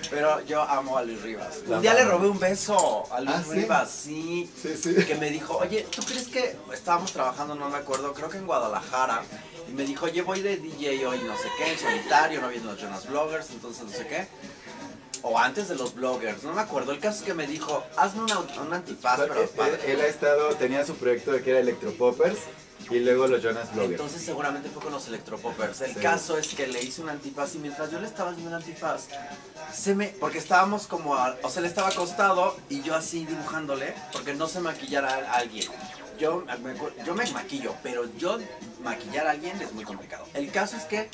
Pero 0.09 0.41
yo 0.45 0.61
amo 0.61 0.97
a 0.97 1.03
Luis 1.03 1.21
Rivas. 1.21 1.59
Un 1.67 1.81
día 1.81 1.93
le 1.93 2.05
robé 2.05 2.27
un 2.29 2.39
beso 2.39 3.03
a 3.13 3.19
Luis 3.19 3.35
¿Ah, 3.35 3.43
sí? 3.43 3.51
Rivas, 3.51 3.91
sí. 3.91 4.51
Sí, 4.61 4.75
sí. 4.77 4.95
Que 5.05 5.15
me 5.15 5.29
dijo, 5.29 5.57
oye, 5.57 5.85
¿tú 5.93 6.01
crees 6.03 6.27
que 6.27 6.55
estábamos 6.73 7.11
trabajando, 7.11 7.55
no 7.55 7.69
me 7.69 7.77
acuerdo, 7.77 8.13
creo 8.13 8.29
que 8.29 8.37
en 8.37 8.45
Guadalajara? 8.47 9.23
Y 9.67 9.71
me 9.71 9.83
dijo, 9.83 10.05
oye, 10.05 10.21
voy 10.21 10.41
de 10.41 10.57
DJ 10.57 11.05
hoy, 11.05 11.19
no 11.23 11.35
sé 11.35 11.49
qué, 11.57 11.73
en 11.73 11.77
solitario, 11.79 12.39
no 12.41 12.47
viendo 12.49 12.71
los 12.71 12.81
Jonas 12.81 13.07
Bloggers, 13.07 13.49
entonces 13.51 13.83
no 13.83 13.91
sé 13.91 14.07
qué. 14.07 14.27
O 15.23 15.37
antes 15.37 15.67
de 15.67 15.75
los 15.75 15.93
bloggers, 15.95 16.43
no 16.43 16.53
me 16.53 16.61
acuerdo. 16.61 16.91
El 16.93 16.99
caso 16.99 17.19
es 17.19 17.23
que 17.25 17.33
me 17.33 17.47
dijo, 17.47 17.83
hazme 17.97 18.21
un 18.23 18.73
antifaz, 18.73 19.19
pero 19.19 19.41
Él, 19.41 19.49
padre. 19.49 19.91
él 19.91 19.99
ha 19.99 20.05
estado, 20.07 20.49
tenía 20.55 20.85
su 20.85 20.95
proyecto 20.95 21.31
de 21.31 21.41
que 21.41 21.49
era 21.49 21.59
Electropoppers 21.59 22.37
y 22.89 22.99
luego 22.99 23.27
los 23.27 23.41
Jonas 23.43 23.71
Bloggers. 23.73 23.91
Entonces 23.91 24.21
seguramente 24.21 24.69
fue 24.69 24.81
con 24.83 24.91
los 24.93 25.07
electropoppers. 25.07 25.81
El 25.81 25.93
Sí. 25.93 25.99
caso 25.99 26.37
es 26.37 26.47
que 26.55 26.67
le 26.67 26.81
hice 26.81 27.01
un 27.01 27.09
antifaz 27.09 27.55
y 27.55 27.59
mientras 27.59 27.91
yo 27.91 27.99
le 27.99 28.07
estaba 28.07 28.29
haciendo 28.31 28.49
un 28.49 28.55
antifaz, 28.55 29.07
se 29.73 29.95
me. 29.95 30.07
Porque 30.07 30.37
estábamos 30.37 30.87
como. 30.87 31.15
a- 31.15 31.35
o 31.43 31.49
sea, 31.49 31.59
él 31.61 31.65
estaba 31.65 31.89
acostado 31.89 32.55
y 32.69 32.81
yo 32.81 32.95
así 32.95 33.25
dibujándole, 33.25 33.93
porque 34.13 34.33
no 34.33 34.47
se 34.47 34.59
maquillara 34.59 35.09
a 35.31 35.37
alguien. 35.37 35.67
Yo 36.19 36.43
me, 36.63 36.73
yo 37.05 37.13
me 37.13 37.29
maquillo, 37.31 37.75
pero 37.83 38.05
yo 38.17 38.39
maquillar 38.83 39.27
a 39.27 39.31
alguien 39.31 39.61
es 39.61 39.71
muy 39.73 39.83
complicado. 39.83 40.25
El 40.33 40.51
caso 40.51 40.75
es 40.75 40.83
que 40.85 41.09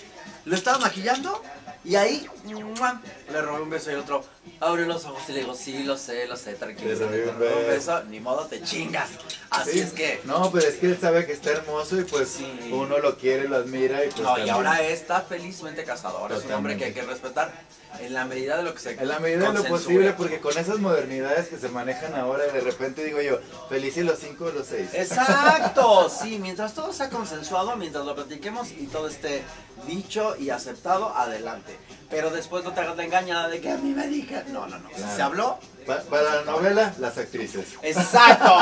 lo 0.45 0.55
estaba 0.55 0.77
maquillando 0.77 1.41
y 1.85 1.95
ahí 1.95 2.25
¡mua! 2.45 3.01
le 3.31 3.41
robé 3.41 3.61
un 3.61 3.69
beso 3.69 3.89
y 3.91 3.93
el 3.93 3.99
otro 3.99 4.23
abre 4.59 4.85
los 4.85 5.05
ojos 5.05 5.21
y 5.29 5.33
le 5.33 5.39
digo, 5.39 5.53
sí, 5.55 5.83
lo 5.83 5.97
sé, 5.97 6.25
lo 6.27 6.37
sé, 6.37 6.53
tranquilo. 6.53 6.89
Le 6.91 6.95
robé 6.95 7.31
un 7.31 7.39
beso. 7.67 8.03
ni 8.05 8.19
modo 8.19 8.45
te 8.47 8.61
chingas. 8.63 9.09
Así 9.49 9.71
Sí. 9.73 9.79
es 9.81 9.91
que. 9.93 10.21
No, 10.25 10.51
pero 10.51 10.67
es 10.67 10.75
que 10.75 10.87
él 10.87 10.97
sabe 10.99 11.25
que 11.25 11.33
está 11.33 11.51
hermoso 11.51 11.99
y 11.99 12.03
pues 12.03 12.29
Sí. 12.29 12.69
uno 12.71 12.97
lo 12.99 13.17
quiere, 13.17 13.47
lo 13.47 13.57
admira 13.57 14.03
y 14.05 14.09
pues 14.09 14.21
No, 14.23 14.37
y 14.37 14.49
ahora 14.49 14.81
está 14.81 15.21
felizmente 15.21 15.83
casado. 15.83 16.17
Ahora 16.19 16.37
es 16.37 16.45
un 16.45 16.53
hombre 16.53 16.77
que 16.77 16.85
hay 16.85 16.93
que 16.93 17.01
respetar 17.03 17.51
en 17.99 18.13
la 18.13 18.25
medida 18.25 18.57
de 18.57 18.63
lo 18.63 18.73
que 18.73 18.79
se 18.79 18.91
En 18.91 19.07
la 19.07 19.19
medida 19.19 19.51
de 19.51 19.59
lo 19.59 19.65
posible, 19.65 20.13
porque 20.13 20.39
con 20.39 20.57
esas 20.57 20.79
modernidades 20.79 21.47
que 21.47 21.57
se 21.57 21.69
manejan 21.69 22.13
ahora, 22.15 22.45
de 22.45 22.61
repente 22.61 23.03
digo 23.03 23.21
yo, 23.21 23.39
feliz 23.69 23.97
y 23.97 24.03
los 24.03 24.19
cinco 24.19 24.45
o 24.45 24.51
los 24.51 24.67
seis. 24.67 24.89
Exacto, 24.93 26.09
sí, 26.21 26.39
mientras 26.39 26.73
todo 26.73 26.93
sea 26.93 27.09
consensuado, 27.09 27.75
mientras 27.75 28.05
lo 28.05 28.15
platiquemos 28.15 28.71
y 28.71 28.87
todo 28.87 29.07
esté 29.07 29.43
dicho 29.87 30.35
y 30.37 30.49
aceptado, 30.49 31.15
adelante. 31.15 31.77
Pero 32.13 32.29
después 32.31 32.63
no 32.63 32.71
te 32.73 32.81
hagas 32.81 32.95
la 32.97 33.03
engañada 33.03 33.47
de 33.49 33.59
que 33.59 33.71
a 33.71 33.77
mí 33.77 33.91
me 33.91 34.07
dijeron. 34.07 34.53
No, 34.53 34.67
no, 34.67 34.77
no. 34.79 34.89
Claro. 34.89 35.15
se 35.15 35.21
habló, 35.21 35.59
Pa- 35.85 36.01
para 36.09 36.35
la 36.35 36.41
novela, 36.43 36.93
las 36.99 37.17
actrices. 37.17 37.65
Exacto. 37.81 38.53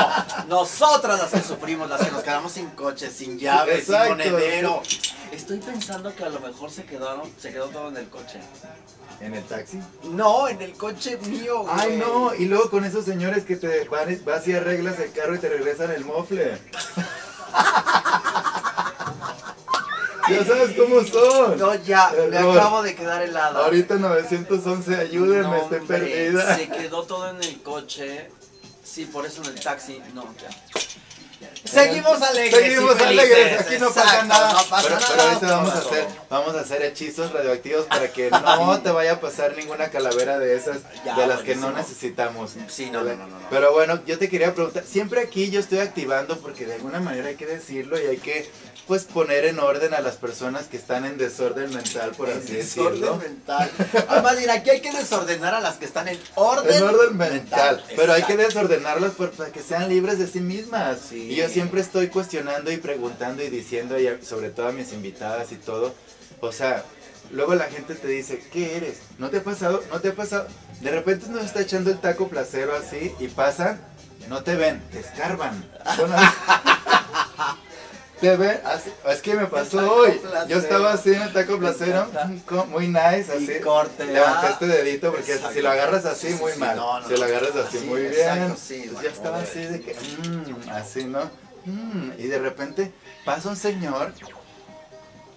Nosotras 0.48 1.20
las 1.20 1.30
que 1.30 1.40
sufrimos, 1.46 1.88
las 1.88 2.02
que 2.04 2.10
nos 2.10 2.22
quedamos 2.22 2.52
sin 2.52 2.70
coche, 2.70 3.10
sin 3.10 3.38
llaves, 3.38 3.80
Exacto. 3.80 4.06
sin 4.22 4.32
monedero. 4.32 4.82
Estoy 5.30 5.58
pensando 5.58 6.14
que 6.14 6.24
a 6.24 6.28
lo 6.28 6.40
mejor 6.40 6.70
se 6.70 6.84
quedaron, 6.84 7.30
se 7.40 7.52
quedó 7.52 7.68
todo 7.68 7.88
en 7.88 7.96
el 7.96 8.08
coche. 8.08 8.38
¿En 9.20 9.34
el 9.34 9.44
taxi? 9.44 9.78
No, 10.02 10.48
en 10.48 10.60
el 10.60 10.72
coche 10.72 11.16
mío, 11.18 11.60
güey. 11.62 11.74
Ay, 11.78 11.96
no, 11.96 12.34
y 12.34 12.46
luego 12.46 12.70
con 12.70 12.84
esos 12.84 13.04
señores 13.04 13.44
que 13.44 13.54
te 13.56 13.84
van, 13.84 14.20
vas 14.24 14.48
y 14.48 14.52
arreglas 14.54 14.98
el 14.98 15.12
carro 15.12 15.34
y 15.36 15.38
te 15.38 15.48
regresan 15.48 15.92
el 15.92 16.04
mofle. 16.04 16.58
Ya 20.30 20.44
sabes 20.44 20.76
cómo 20.76 21.02
son. 21.04 21.58
No, 21.58 21.74
ya, 21.74 22.10
me 22.30 22.36
Error. 22.36 22.58
acabo 22.58 22.82
de 22.82 22.94
quedar 22.94 23.22
helada. 23.22 23.64
Ahorita 23.64 23.96
911, 23.96 24.96
ayúdenme, 24.96 25.42
No, 25.42 25.56
estoy 25.56 25.78
hombre, 25.78 25.98
perdida. 25.98 26.56
Se 26.56 26.68
quedó 26.68 27.02
todo 27.04 27.30
en 27.30 27.42
el 27.42 27.62
coche. 27.62 28.30
Sí, 28.84 29.06
por 29.06 29.24
eso 29.26 29.42
en 29.42 29.48
el 29.50 29.60
taxi. 29.60 30.00
No, 30.14 30.24
ya. 30.40 30.48
Seguimos 31.64 32.20
alegres. 32.20 32.54
Seguimos 32.62 32.96
y 33.00 33.02
alegres, 33.04 33.60
aquí 33.60 33.74
no 33.78 33.88
pasa 33.88 34.02
Exacto, 34.02 34.26
nada. 34.26 34.52
No 34.52 34.64
pasa 34.68 34.82
pero, 34.88 34.94
nada. 35.00 35.06
pero 35.10 35.22
ahorita 35.22 35.46
vamos 35.56 35.72
a 35.74 35.78
hacer, 35.78 36.06
vamos 36.28 36.54
a 36.56 36.60
hacer 36.60 36.82
hechizos 36.82 37.32
radioactivos 37.32 37.86
para 37.86 38.08
que 38.12 38.30
no 38.30 38.80
te 38.82 38.90
vaya 38.90 39.12
a 39.12 39.20
pasar 39.20 39.56
ninguna 39.56 39.88
calavera 39.90 40.38
de 40.38 40.56
esas 40.56 40.78
Ya, 41.04 41.14
de 41.16 41.26
las 41.26 41.40
que 41.40 41.54
no 41.54 41.70
necesitamos. 41.72 42.52
Sí, 42.68 42.90
no, 42.90 43.02
no, 43.04 43.14
no, 43.14 43.26
no. 43.26 43.36
Pero 43.50 43.72
bueno, 43.72 44.00
yo 44.06 44.18
te 44.18 44.28
quería 44.28 44.54
preguntar, 44.54 44.84
siempre 44.84 45.20
aquí 45.20 45.50
yo 45.50 45.60
estoy 45.60 45.78
activando 45.78 46.38
porque 46.38 46.66
de 46.66 46.74
alguna 46.74 47.00
manera 47.00 47.28
hay 47.28 47.36
que 47.36 47.46
decirlo 47.46 48.00
y 48.00 48.06
hay 48.06 48.18
que 48.18 48.50
pues 48.88 49.04
poner 49.04 49.44
en 49.44 49.60
orden 49.60 49.94
a 49.94 50.00
las 50.00 50.16
personas 50.16 50.64
que 50.66 50.76
están 50.76 51.04
en 51.04 51.16
desorden 51.16 51.72
mental, 51.72 52.10
por 52.16 52.28
así 52.28 52.52
Desorden 52.54 52.94
decirlo. 53.00 53.16
mental. 53.16 53.70
Además, 54.08 54.36
mira, 54.40 54.54
aquí 54.54 54.70
hay 54.70 54.80
que 54.80 54.90
desordenar 54.90 55.54
a 55.54 55.60
las 55.60 55.76
que 55.76 55.84
están 55.84 56.08
en 56.08 56.18
orden, 56.34 56.74
En 56.76 56.82
orden 56.82 57.16
mental, 57.16 57.82
pero 57.94 58.12
hay 58.12 58.24
que 58.24 58.36
desordenarlas 58.36 59.12
por- 59.12 59.30
para 59.30 59.52
que 59.52 59.62
sean 59.62 59.88
libres 59.88 60.18
de 60.18 60.26
sí 60.26 60.40
mismas. 60.40 60.98
Sí. 61.08 61.28
Y 61.30 61.36
yo 61.36 61.48
siempre 61.52 61.80
estoy 61.80 62.08
cuestionando 62.08 62.70
y 62.72 62.76
preguntando 62.78 63.42
y 63.42 63.48
diciendo, 63.50 63.98
y 63.98 64.08
sobre 64.24 64.50
todo 64.50 64.68
a 64.68 64.72
mis 64.72 64.92
invitadas 64.92 65.52
y 65.52 65.56
todo, 65.56 65.94
o 66.40 66.52
sea, 66.52 66.82
luego 67.30 67.54
la 67.54 67.64
gente 67.64 67.94
te 67.94 68.08
dice, 68.08 68.42
¿qué 68.52 68.76
eres? 68.76 68.98
¿No 69.18 69.30
te 69.30 69.38
ha 69.38 69.42
pasado? 69.44 69.82
¿No 69.90 70.00
te 70.00 70.08
ha 70.08 70.14
pasado? 70.14 70.46
De 70.80 70.90
repente 70.90 71.26
nos 71.28 71.44
está 71.44 71.60
echando 71.60 71.90
el 71.90 71.98
taco 72.00 72.28
placero 72.28 72.74
así 72.76 73.14
y 73.20 73.28
pasan, 73.28 73.80
no 74.28 74.42
te 74.42 74.56
ven, 74.56 74.82
te 74.90 75.00
escarban. 75.00 75.64
Te 78.20 78.36
ven, 78.36 78.60
así- 78.64 78.92
es 79.08 79.20
que 79.20 79.34
me 79.34 79.46
pasó 79.46 79.78
hoy. 79.96 80.12
placero. 80.12 80.46
Yo 80.46 80.58
estaba 80.58 80.92
así 80.92 81.12
en 81.12 81.22
el 81.22 81.32
taco 81.32 81.58
placero, 81.58 82.06
muy 82.68 82.86
nice, 82.86 83.26
Y 83.36 83.50
así. 83.50 83.60
corte, 83.60 84.04
Levanté 84.06 84.46
ah. 84.46 84.50
este 84.52 84.66
dedito 84.68 85.10
porque 85.10 85.32
Exacto. 85.32 85.54
si 85.54 85.60
lo 85.60 85.70
agarras 85.70 86.04
así, 86.04 86.28
Sí, 86.28 86.34
sí, 86.34 86.40
muy 86.40 86.52
sí, 86.52 86.58
mal. 86.60 86.76
no, 86.76 87.00
no, 87.00 87.08
si 87.08 87.16
lo 87.16 87.24
agarras 87.24 87.56
así, 87.56 87.78
muy 87.78 88.00
bien. 88.02 88.12
exacto, 88.12 88.42
Entonces 88.44 89.02
ya 89.02 89.08
estaba 89.10 89.38
así 89.40 89.58
de 89.64 89.80
que, 89.80 89.94
mm, 89.94 90.70
así, 90.70 91.04
¿no? 91.04 91.28
Mm, 91.64 92.12
y 92.18 92.26
de 92.26 92.38
repente 92.38 92.92
pasa 93.24 93.48
un 93.48 93.56
señor. 93.56 94.12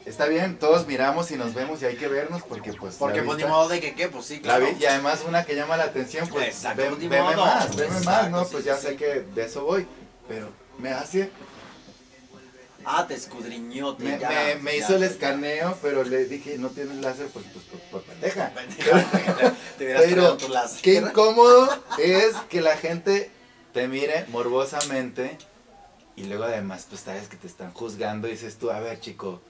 Está 0.06 0.28
bien, 0.28 0.60
todos 0.60 0.86
miramos 0.86 1.32
y 1.32 1.36
nos 1.36 1.56
vemos 1.56 1.82
y 1.82 1.86
hay 1.86 1.96
que 1.96 2.08
vernos 2.08 2.44
porque 2.44 2.74
pues... 2.74 2.96
Porque 2.96 3.24
pues 3.24 3.40
ni 3.40 3.44
modo 3.46 3.68
de 3.70 3.80
que 3.82 3.96
qué, 3.96 4.08
pues 4.08 4.26
sí, 4.28 4.36
la 4.36 4.58
claro. 4.58 4.68
y 4.80 4.86
además 4.86 5.24
una 5.28 5.46
que 5.46 5.56
llama 5.56 5.78
la 5.78 5.86
atención, 5.86 6.28
pues 6.30 6.48
Exacto, 6.50 6.84
ve- 6.84 6.90
pues, 6.90 7.00
veme 7.10 7.22
modo. 7.24 7.38
más, 7.46 7.76
veme 7.76 8.00
más, 8.02 8.30
¿no? 8.30 8.44
sí, 8.44 8.50
Pues 8.52 8.64
sí, 8.64 8.70
ya 8.70 8.78
sí. 8.78 8.88
sé 8.88 8.96
que 8.98 9.22
de 9.22 9.46
eso 9.46 9.64
voy. 9.66 9.88
Pero 10.28 10.50
me 10.78 10.92
hace, 10.92 11.32
Ah, 12.88 13.08
te 13.08 13.16
escudriñó, 13.16 13.96
te 13.96 14.04
me, 14.04 14.20
ya, 14.20 14.30
me- 14.30 14.56
me 14.58 14.72
ya. 14.78 14.78
hizo 14.86 14.96
el 14.96 15.02
escaneo, 15.04 15.76
pero 15.82 16.04
le 16.04 16.26
dije, 16.26 16.60
no 16.60 16.70
tienes 16.70 16.98
láser, 16.98 17.26
pues, 17.30 17.44
pues 17.52 17.66
por, 17.66 17.80
por 17.90 18.02
pendeja. 18.04 18.52
Te 19.80 19.84
hubieras 19.86 20.04
Pero, 20.06 20.38
tu 20.38 20.50
láser. 20.50 20.82
Qué 20.84 20.94
incómodo 20.96 21.68
es 21.98 22.36
que 22.48 22.62
la 22.62 22.78
gente 22.78 23.32
te 23.74 23.88
mire 23.88 24.26
morbosamente 24.28 25.36
y 26.16 26.24
luego 26.24 26.44
además 26.46 26.86
pues 26.90 27.02
sabes 27.02 27.28
que 27.28 27.38
te 27.38 27.48
están 27.48 27.72
juzgando 27.74 28.28
y 28.28 28.32
dices 28.32 28.58
tú, 28.58 28.72
a 28.72 28.80
ver 28.80 29.00
chico, 29.00 29.42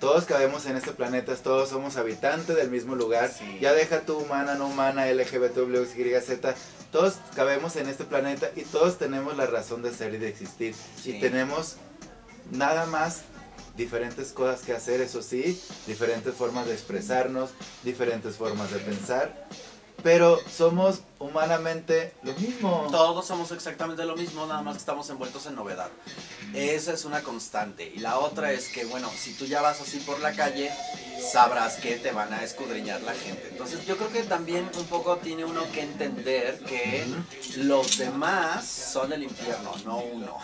todos 0.00 0.24
cabemos 0.24 0.66
en 0.66 0.76
este 0.76 0.92
planeta, 0.92 1.34
todos 1.36 1.68
somos 1.70 1.96
habitantes 1.96 2.56
del 2.56 2.70
mismo 2.70 2.94
lugar, 2.94 3.30
Sí. 3.30 3.58
ya 3.60 3.72
deja 3.72 4.00
tu 4.00 4.18
humana, 4.18 4.54
no 4.56 4.66
humana, 4.66 5.06
LGBTWYZ, 5.06 6.54
todos 6.90 7.14
cabemos 7.34 7.76
en 7.76 7.88
este 7.88 8.04
planeta 8.04 8.50
y 8.56 8.62
todos 8.62 8.98
tenemos 8.98 9.36
la 9.36 9.46
razón 9.46 9.82
de 9.82 9.92
ser 9.94 10.14
y 10.14 10.18
de 10.18 10.28
existir 10.28 10.74
Sí. 11.02 11.16
y 11.16 11.20
tenemos 11.20 11.76
nada 12.50 12.86
más 12.86 13.22
diferentes 13.76 14.32
cosas 14.32 14.60
que 14.62 14.72
hacer, 14.72 15.00
eso 15.00 15.22
sí, 15.22 15.60
diferentes 15.86 16.34
formas 16.34 16.66
de 16.66 16.74
expresarnos, 16.74 17.50
diferentes 17.82 18.36
formas 18.36 18.70
de 18.72 18.78
pensar, 18.78 19.46
pero 20.02 20.38
somos 20.50 21.00
humanamente 21.24 22.12
lo 22.22 22.32
mismo. 22.34 22.88
Todos 22.90 23.26
somos 23.26 23.50
exactamente 23.52 24.04
lo 24.04 24.16
mismo, 24.16 24.46
nada 24.46 24.62
más 24.62 24.74
que 24.74 24.80
estamos 24.80 25.08
envueltos 25.10 25.46
en 25.46 25.54
novedad. 25.54 25.88
Esa 26.54 26.92
es 26.92 27.04
una 27.04 27.22
constante. 27.22 27.90
Y 27.94 27.98
la 27.98 28.18
otra 28.18 28.52
es 28.52 28.68
que, 28.68 28.84
bueno, 28.84 29.10
si 29.16 29.32
tú 29.34 29.44
ya 29.46 29.60
vas 29.60 29.80
así 29.80 29.98
por 30.00 30.20
la 30.20 30.32
calle, 30.32 30.70
sabrás 31.32 31.76
que 31.76 31.96
te 31.96 32.12
van 32.12 32.32
a 32.32 32.42
escudriñar 32.44 33.00
la 33.02 33.14
gente. 33.14 33.48
Entonces 33.50 33.84
yo 33.86 33.96
creo 33.96 34.10
que 34.12 34.22
también 34.22 34.68
un 34.78 34.84
poco 34.86 35.16
tiene 35.16 35.44
uno 35.44 35.62
que 35.72 35.80
entender 35.82 36.58
que 36.60 37.04
los 37.56 37.98
demás 37.98 38.64
son 38.66 39.12
el 39.12 39.22
infierno, 39.22 39.72
no 39.84 39.98
uno. 39.98 40.36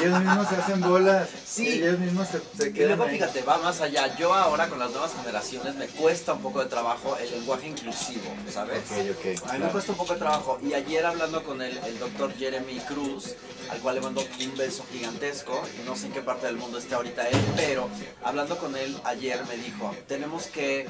Ellos 0.00 0.20
mismos 0.20 0.48
se 0.48 0.56
hacen 0.56 0.80
bolas, 0.80 1.28
Sí. 1.46 1.68
ellos 1.68 1.98
mismos 1.98 2.28
se, 2.28 2.40
se 2.56 2.68
Y 2.70 2.72
quedan 2.72 2.88
luego 2.98 3.04
ahí. 3.04 3.12
fíjate, 3.18 3.42
va 3.42 3.58
más 3.58 3.80
allá. 3.80 4.16
Yo 4.16 4.32
ahora 4.34 4.68
con 4.68 4.78
las 4.78 4.90
nuevas 4.90 5.12
generaciones 5.14 5.74
me 5.74 5.86
cuesta 5.88 6.32
un 6.34 6.42
poco 6.42 6.60
de 6.60 6.66
trabajo 6.66 7.16
el 7.18 7.30
lenguaje 7.30 7.68
inclusivo, 7.68 8.34
¿sabes? 8.52 8.82
Ok, 8.90 9.16
ok, 9.42 9.50
A 9.50 9.52
mí 9.54 9.58
me 9.64 9.70
cuesta 9.70 9.92
un 9.92 9.98
poco 9.98 10.11
de 10.12 10.18
trabajo. 10.18 10.58
Y 10.62 10.74
ayer 10.74 11.04
hablando 11.04 11.42
con 11.42 11.62
el, 11.62 11.76
el 11.78 11.98
doctor 11.98 12.32
Jeremy 12.34 12.78
Cruz, 12.80 13.34
al 13.70 13.80
cual 13.80 13.96
le 13.96 14.00
mando 14.02 14.20
un 14.20 14.56
beso 14.56 14.84
gigantesco, 14.92 15.62
no 15.86 15.96
sé 15.96 16.06
en 16.06 16.12
qué 16.12 16.20
parte 16.20 16.46
del 16.46 16.56
mundo 16.56 16.78
esté 16.78 16.94
ahorita 16.94 17.28
él, 17.28 17.38
pero 17.56 17.88
hablando 18.22 18.58
con 18.58 18.76
él 18.76 18.96
ayer 19.04 19.40
me 19.46 19.56
dijo, 19.56 19.94
tenemos 20.06 20.46
que 20.46 20.86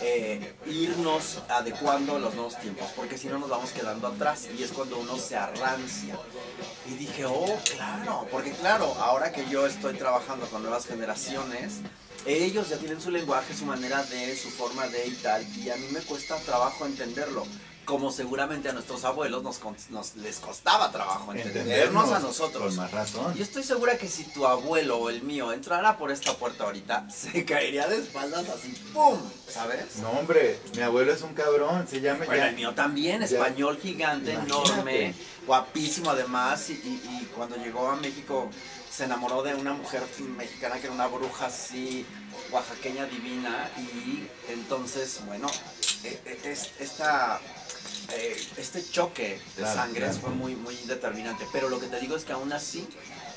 eh, 0.00 0.54
irnos 0.66 1.38
adecuando 1.48 2.16
a 2.16 2.18
los 2.18 2.34
nuevos 2.34 2.58
tiempos, 2.58 2.88
porque 2.96 3.18
si 3.18 3.28
no 3.28 3.38
nos 3.38 3.50
vamos 3.50 3.70
quedando 3.72 4.06
atrás, 4.06 4.48
y 4.56 4.62
es 4.62 4.72
cuando 4.72 4.98
uno 4.98 5.16
se 5.18 5.36
arrancia. 5.36 6.16
Y 6.88 6.94
dije, 6.94 7.24
oh, 7.26 7.58
claro, 7.74 8.26
porque 8.30 8.52
claro, 8.52 8.94
ahora 8.98 9.32
que 9.32 9.46
yo 9.48 9.66
estoy 9.66 9.94
trabajando 9.94 10.46
con 10.46 10.62
nuevas 10.62 10.86
generaciones, 10.86 11.80
ellos 12.24 12.68
ya 12.68 12.76
tienen 12.78 13.00
su 13.00 13.10
lenguaje, 13.10 13.54
su 13.54 13.64
manera 13.64 14.02
de, 14.04 14.36
su 14.36 14.48
forma 14.50 14.86
de 14.88 15.06
y 15.06 15.14
tal, 15.16 15.44
y 15.58 15.70
a 15.70 15.76
mí 15.76 15.86
me 15.90 16.00
cuesta 16.00 16.36
trabajo 16.38 16.86
entenderlo. 16.86 17.44
Como 17.84 18.12
seguramente 18.12 18.68
a 18.68 18.72
nuestros 18.72 19.04
abuelos 19.04 19.42
nos, 19.42 19.58
nos- 19.90 20.14
les 20.16 20.36
costaba 20.38 20.92
trabajo 20.92 21.32
entendernos 21.34 22.12
a 22.12 22.20
nosotros. 22.20 22.62
Con 22.68 22.76
más 22.76 22.92
razón. 22.92 23.34
Yo 23.34 23.42
estoy 23.42 23.64
segura 23.64 23.98
que 23.98 24.08
si 24.08 24.22
tu 24.24 24.46
abuelo 24.46 24.98
o 24.98 25.10
el 25.10 25.22
mío 25.22 25.52
entrara 25.52 25.98
por 25.98 26.12
esta 26.12 26.32
puerta 26.34 26.62
ahorita, 26.64 27.10
se 27.10 27.44
caería 27.44 27.88
de 27.88 27.96
espaldas 27.98 28.48
así, 28.50 28.68
¡pum! 28.94 29.18
¿Sabes? 29.48 29.96
No, 29.96 30.10
hombre, 30.10 30.60
mi 30.76 30.82
abuelo 30.82 31.12
es 31.12 31.22
un 31.22 31.34
cabrón, 31.34 31.88
se 31.88 32.00
llama 32.00 32.24
Bueno, 32.24 32.42
ya- 32.44 32.48
el 32.50 32.54
mío 32.56 32.72
también, 32.74 33.18
ya- 33.20 33.26
español 33.26 33.76
gigante, 33.82 34.32
Imagínate. 34.32 34.62
enorme, 34.70 35.14
guapísimo 35.46 36.10
además, 36.10 36.70
y, 36.70 36.74
y- 36.74 37.18
y 37.22 37.24
cuando 37.34 37.56
llegó 37.56 37.90
a 37.90 37.96
México 37.96 38.48
se 38.90 39.04
enamoró 39.04 39.42
de 39.42 39.54
una 39.54 39.72
mujer 39.72 40.02
mexicana 40.36 40.76
que 40.78 40.84
era 40.86 40.94
una 40.94 41.06
bruja 41.08 41.46
así, 41.46 42.06
oaxaqueña 42.52 43.06
divina, 43.06 43.68
y 43.76 44.28
entonces, 44.52 45.20
bueno, 45.26 45.48
e- 46.04 46.20
e- 46.24 46.50
es- 46.52 46.70
esta, 46.78 47.40
eh, 48.14 48.48
este 48.56 48.84
choque 48.90 49.38
de 49.56 49.62
Claro, 49.62 49.74
sangres 49.74 50.16
claro. 50.16 50.20
fue 50.20 50.30
muy, 50.30 50.54
muy 50.56 50.74
determinante, 50.76 51.46
pero 51.52 51.68
lo 51.68 51.80
que 51.80 51.86
te 51.86 51.98
digo 52.00 52.16
es 52.16 52.24
que 52.24 52.32
aún 52.32 52.52
así, 52.52 52.86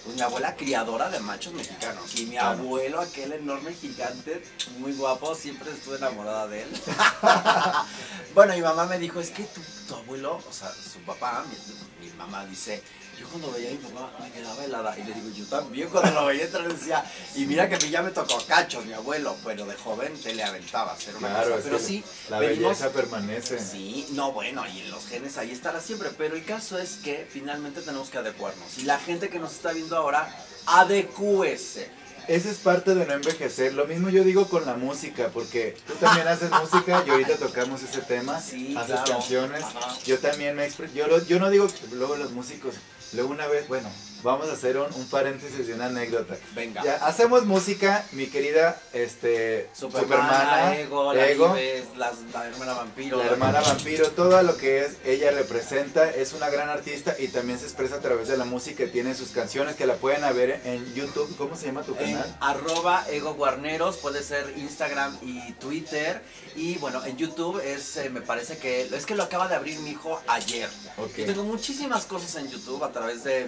pues, 0.04 0.16
mi 0.16 0.22
abuela 0.22 0.56
criadora 0.56 1.10
de 1.10 1.20
machos 1.20 1.54
mexicanos 1.54 2.14
y 2.20 2.26
mi 2.26 2.32
Claro. 2.38 2.60
abuelo, 2.60 3.00
aquel 3.02 3.34
enorme 3.34 3.74
gigante, 3.74 4.44
muy 4.80 4.94
guapo, 4.94 5.34
siempre 5.36 5.72
estuve 5.72 5.98
enamorada 5.98 6.48
de 6.48 6.64
él. 6.64 6.70
Bueno, 8.36 8.54
mi 8.54 8.62
mamá 8.62 8.86
me 8.86 9.00
dijo, 9.00 9.22
es 9.22 9.30
que 9.32 9.44
tu, 9.44 9.62
tu 9.88 9.96
abuelo, 9.96 10.36
o 10.50 10.52
sea, 10.54 10.70
su 10.70 11.00
papá, 11.06 11.46
mi, 11.50 12.06
mi 12.08 12.14
mamá 12.18 12.46
dice, 12.46 12.84
yo 13.20 13.28
cuando 13.30 13.52
veía 13.52 13.70
a 13.70 13.72
mi 13.72 13.78
papá 13.78 14.12
me 14.22 14.32
quedaba 14.32 14.64
helada. 14.64 14.98
Y 15.00 15.04
le 15.04 15.14
digo, 15.14 15.30
yo 15.36 15.46
también 15.46 15.90
cuando 15.90 16.12
lo 16.12 16.26
veía 16.28 16.44
entrar 16.46 16.68
decía, 16.68 17.04
y 17.36 17.46
mira 17.46 17.68
que 17.70 17.76
a 17.76 17.80
mí 17.80 17.90
ya 17.90 18.02
me 18.02 18.12
tocó 18.12 18.38
cachos, 18.48 18.86
mi 18.86 18.94
abuelo, 18.94 19.36
pero 19.44 19.66
de 19.66 19.76
joven 19.76 20.14
te 20.22 20.34
le 20.34 20.44
aventabas, 20.44 21.08
era 21.08 21.18
una 21.18 21.30
Claro, 21.30 21.52
cosa. 21.52 21.64
Pero 21.64 21.80
sí, 21.80 22.04
la 22.30 22.40
venimos- 22.40 22.64
belleza 22.80 22.90
permanece. 22.92 23.60
Sí, 23.60 24.08
no, 24.12 24.32
bueno, 24.32 24.64
y 24.68 24.80
en 24.82 24.92
los 24.92 25.06
genes 25.08 25.38
ahí 25.38 25.52
estará 25.52 25.80
siempre, 25.82 26.10
pero 26.18 26.36
el 26.36 26.46
caso 26.46 26.78
es 26.80 26.96
que 27.04 27.28
finalmente 27.30 27.82
tenemos 27.82 28.10
que 28.10 28.18
adecuarnos. 28.18 28.78
Y 28.78 28.84
la 28.84 29.00
gente 29.00 29.30
que 29.30 29.40
nos 29.40 29.54
está 29.54 29.72
viendo 29.72 29.96
ahora, 29.98 30.28
adecúese. 30.68 31.90
Esa 32.28 32.50
es 32.50 32.58
parte 32.58 32.96
de 32.96 33.06
no 33.06 33.14
envejecer. 33.14 33.76
Lo 33.76 33.86
mismo 33.86 34.10
yo 34.10 34.24
digo 34.24 34.48
con 34.50 34.66
la 34.66 34.74
música, 34.74 35.30
porque 35.32 35.78
tú 35.86 35.94
también 35.94 36.28
haces 36.28 36.50
música 36.50 37.04
y 37.06 37.10
ahorita 37.12 37.36
tocamos 37.40 37.84
ese 37.84 38.02
tema. 38.02 38.42
Sí, 38.42 38.74
haces 38.76 38.96
claro. 38.96 39.12
canciones. 39.12 39.62
Ajá. 39.64 39.96
Yo 40.08 40.18
también 40.18 40.56
me 40.56 40.68
expre- 40.68 40.92
yo, 40.92 41.24
yo 41.28 41.40
no 41.40 41.52
digo 41.52 41.68
que 41.68 41.96
luego 41.96 42.16
los 42.16 42.32
músicos, 42.32 42.74
luego 43.16 43.32
una 43.32 43.48
vez, 43.48 43.68
bueno, 43.68 43.90
vamos 44.26 44.50
a 44.50 44.54
hacer 44.54 44.78
un, 44.78 44.92
un 44.94 45.08
paréntesis 45.08 45.68
de 45.68 45.74
una 45.74 45.86
anécdota. 45.86 46.36
Venga. 46.54 46.84
Ya, 46.84 46.96
hacemos 46.96 47.46
música, 47.46 48.06
mi 48.12 48.26
querida 48.28 48.78
este, 48.92 49.70
Supermana, 49.74 50.78
Ego, 50.78 51.14
la 51.14 51.28
Ego, 51.30 51.56
hermana 51.56 52.74
vampiro. 52.74 53.18
la 53.20 53.26
hermana 53.26 53.62
vampiro, 53.62 54.10
todo 54.10 54.42
lo 54.44 54.58
que 54.58 54.84
es, 54.84 54.98
ella 55.06 55.32
representa, 55.32 56.10
es 56.10 56.34
una 56.34 56.50
gran 56.50 56.70
artista 56.70 57.16
y 57.18 57.28
también 57.28 57.60
se 57.60 57.66
expresa 57.66 57.96
a 57.96 58.00
través 58.02 58.28
de 58.28 58.36
la 58.38 58.46
música, 58.46 58.84
tiene 58.92 59.16
sus 59.16 59.30
canciones 59.30 59.76
que 59.76 59.86
la 59.86 59.96
pueden 59.96 60.26
ver 60.36 60.60
en 60.66 60.94
YouTube. 60.96 61.36
¿Cómo 61.38 61.56
se 61.56 61.68
llama 61.68 61.84
tu 61.84 61.92
En 62.00 62.14
canal? 62.14 62.38
arroba 62.42 63.06
ego 63.12 63.36
guarneros, 63.36 63.98
puede 63.98 64.24
ser 64.24 64.54
Instagram 64.58 65.16
y 65.22 65.54
Twitter. 65.54 66.22
Y 66.56 66.78
bueno, 66.78 67.06
en 67.06 67.16
YouTube 67.18 67.60
es, 67.64 67.98
eh, 67.98 68.10
me 68.10 68.22
parece 68.22 68.58
que, 68.58 68.84
es 68.84 69.06
que 69.06 69.14
lo 69.14 69.24
acaba 69.24 69.48
de 69.48 69.56
abrir 69.56 69.78
mi 69.80 69.92
hijo 69.92 70.20
ayer. 70.28 70.70
Ok. 70.98 71.18
Yo 71.18 71.26
tengo 71.28 71.44
muchísimas 71.44 72.06
cosas 72.06 72.36
en 72.38 72.50
YouTube 72.50 72.84
a 72.84 72.92
través 72.92 73.24
de, 73.24 73.46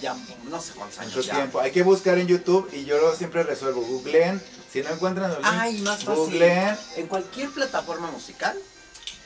ya 0.00 0.16
no 0.48 0.60
sé 0.60 0.72
cuántos 0.74 0.98
años 0.98 1.14
Mucho 1.16 1.26
ya. 1.28 1.34
tiempo. 1.34 1.60
Hay 1.60 1.70
que 1.70 1.82
buscar 1.82 2.18
en 2.18 2.26
YouTube 2.26 2.68
y 2.72 2.84
yo 2.84 2.98
lo 3.00 3.14
siempre 3.14 3.42
resuelvo. 3.42 3.82
Googleen. 3.82 4.42
Si 4.72 4.82
no 4.82 4.90
encuentran 4.90 5.30
links, 5.30 5.48
Ay, 5.50 5.78
más 5.78 6.04
fácil. 6.04 6.14
googleen. 6.14 6.76
En 6.96 7.06
cualquier 7.06 7.48
plataforma 7.50 8.10
musical, 8.10 8.56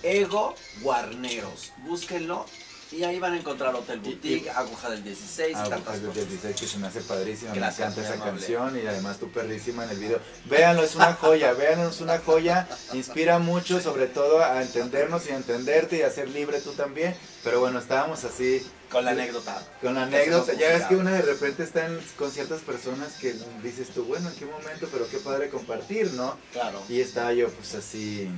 Ego 0.02 0.54
Guarneros. 0.82 1.72
Búsquenlo 1.78 2.46
y 2.92 3.04
ahí 3.04 3.18
van 3.18 3.32
a 3.32 3.38
encontrar 3.38 3.74
Hotel 3.74 4.00
Y- 4.04 4.08
y- 4.08 4.12
Boutique, 4.12 4.50
Aguja 4.50 4.90
del 4.90 5.02
16 5.02 5.52
y 5.52 5.54
Ah, 5.54 5.62
tantas 5.64 5.78
Agujas 5.96 6.02
del 6.02 6.10
cosas. 6.10 6.28
16 6.28 6.56
que 6.60 6.66
se 6.66 6.78
me 6.78 6.86
hace 6.88 7.00
padrísima, 7.00 7.54
Gracias, 7.54 7.78
me 7.78 7.84
encanta 7.86 8.00
esa 8.02 8.22
amable. 8.22 8.40
canción 8.46 8.84
y 8.84 8.86
además 8.86 9.18
tú 9.18 9.30
perrísima 9.30 9.84
en 9.84 9.90
el 9.90 9.98
video. 9.98 10.20
Véanlo, 10.44 10.82
es 10.84 10.94
una 10.94 11.14
joya, 11.14 11.52
véanlo, 11.54 11.88
es 11.88 12.00
una 12.02 12.18
joya, 12.18 12.68
inspira 12.92 13.38
mucho, 13.38 13.80
sobre 13.80 14.06
todo 14.08 14.44
a 14.44 14.60
entendernos 14.62 15.26
y 15.26 15.30
a 15.30 15.36
entenderte 15.36 15.98
y 15.98 16.02
a 16.02 16.10
ser 16.10 16.28
libre 16.28 16.60
tú 16.60 16.72
también. 16.72 17.16
Pero 17.42 17.60
bueno, 17.60 17.78
estábamos 17.78 18.24
así 18.24 18.64
Con 18.92 19.04
la 19.04 19.12
anécdota. 19.12 19.66
con 19.80 19.94
la 19.94 20.02
anécdota. 20.04 20.52
Ya 20.52 20.68
ves 20.68 20.84
que 20.84 20.96
una 20.96 21.12
de 21.12 21.22
repente 21.22 21.62
está 21.64 21.86
en- 21.86 21.98
con 22.18 22.30
ciertas 22.30 22.60
personas 22.60 23.14
que 23.14 23.34
dices 23.62 23.88
tú, 23.88 24.04
bueno, 24.04 24.28
¿en 24.28 24.36
qué 24.36 24.44
momento? 24.44 24.88
Pero 24.92 25.08
qué 25.08 25.18
padre 25.18 25.48
compartir, 25.48 26.12
¿no? 26.12 26.36
Claro. 26.52 26.82
Y 26.88 27.00
estaba 27.00 27.32
yo 27.32 27.48
pues 27.50 27.74
así, 27.74 28.28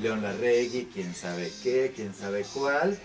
León 0.00 0.22
Larregui, 0.22 0.88
quién 0.92 1.14
sabe 1.14 1.52
qué, 1.62 1.92
quién 1.94 2.14
sabe 2.14 2.44
cuál. 2.54 2.98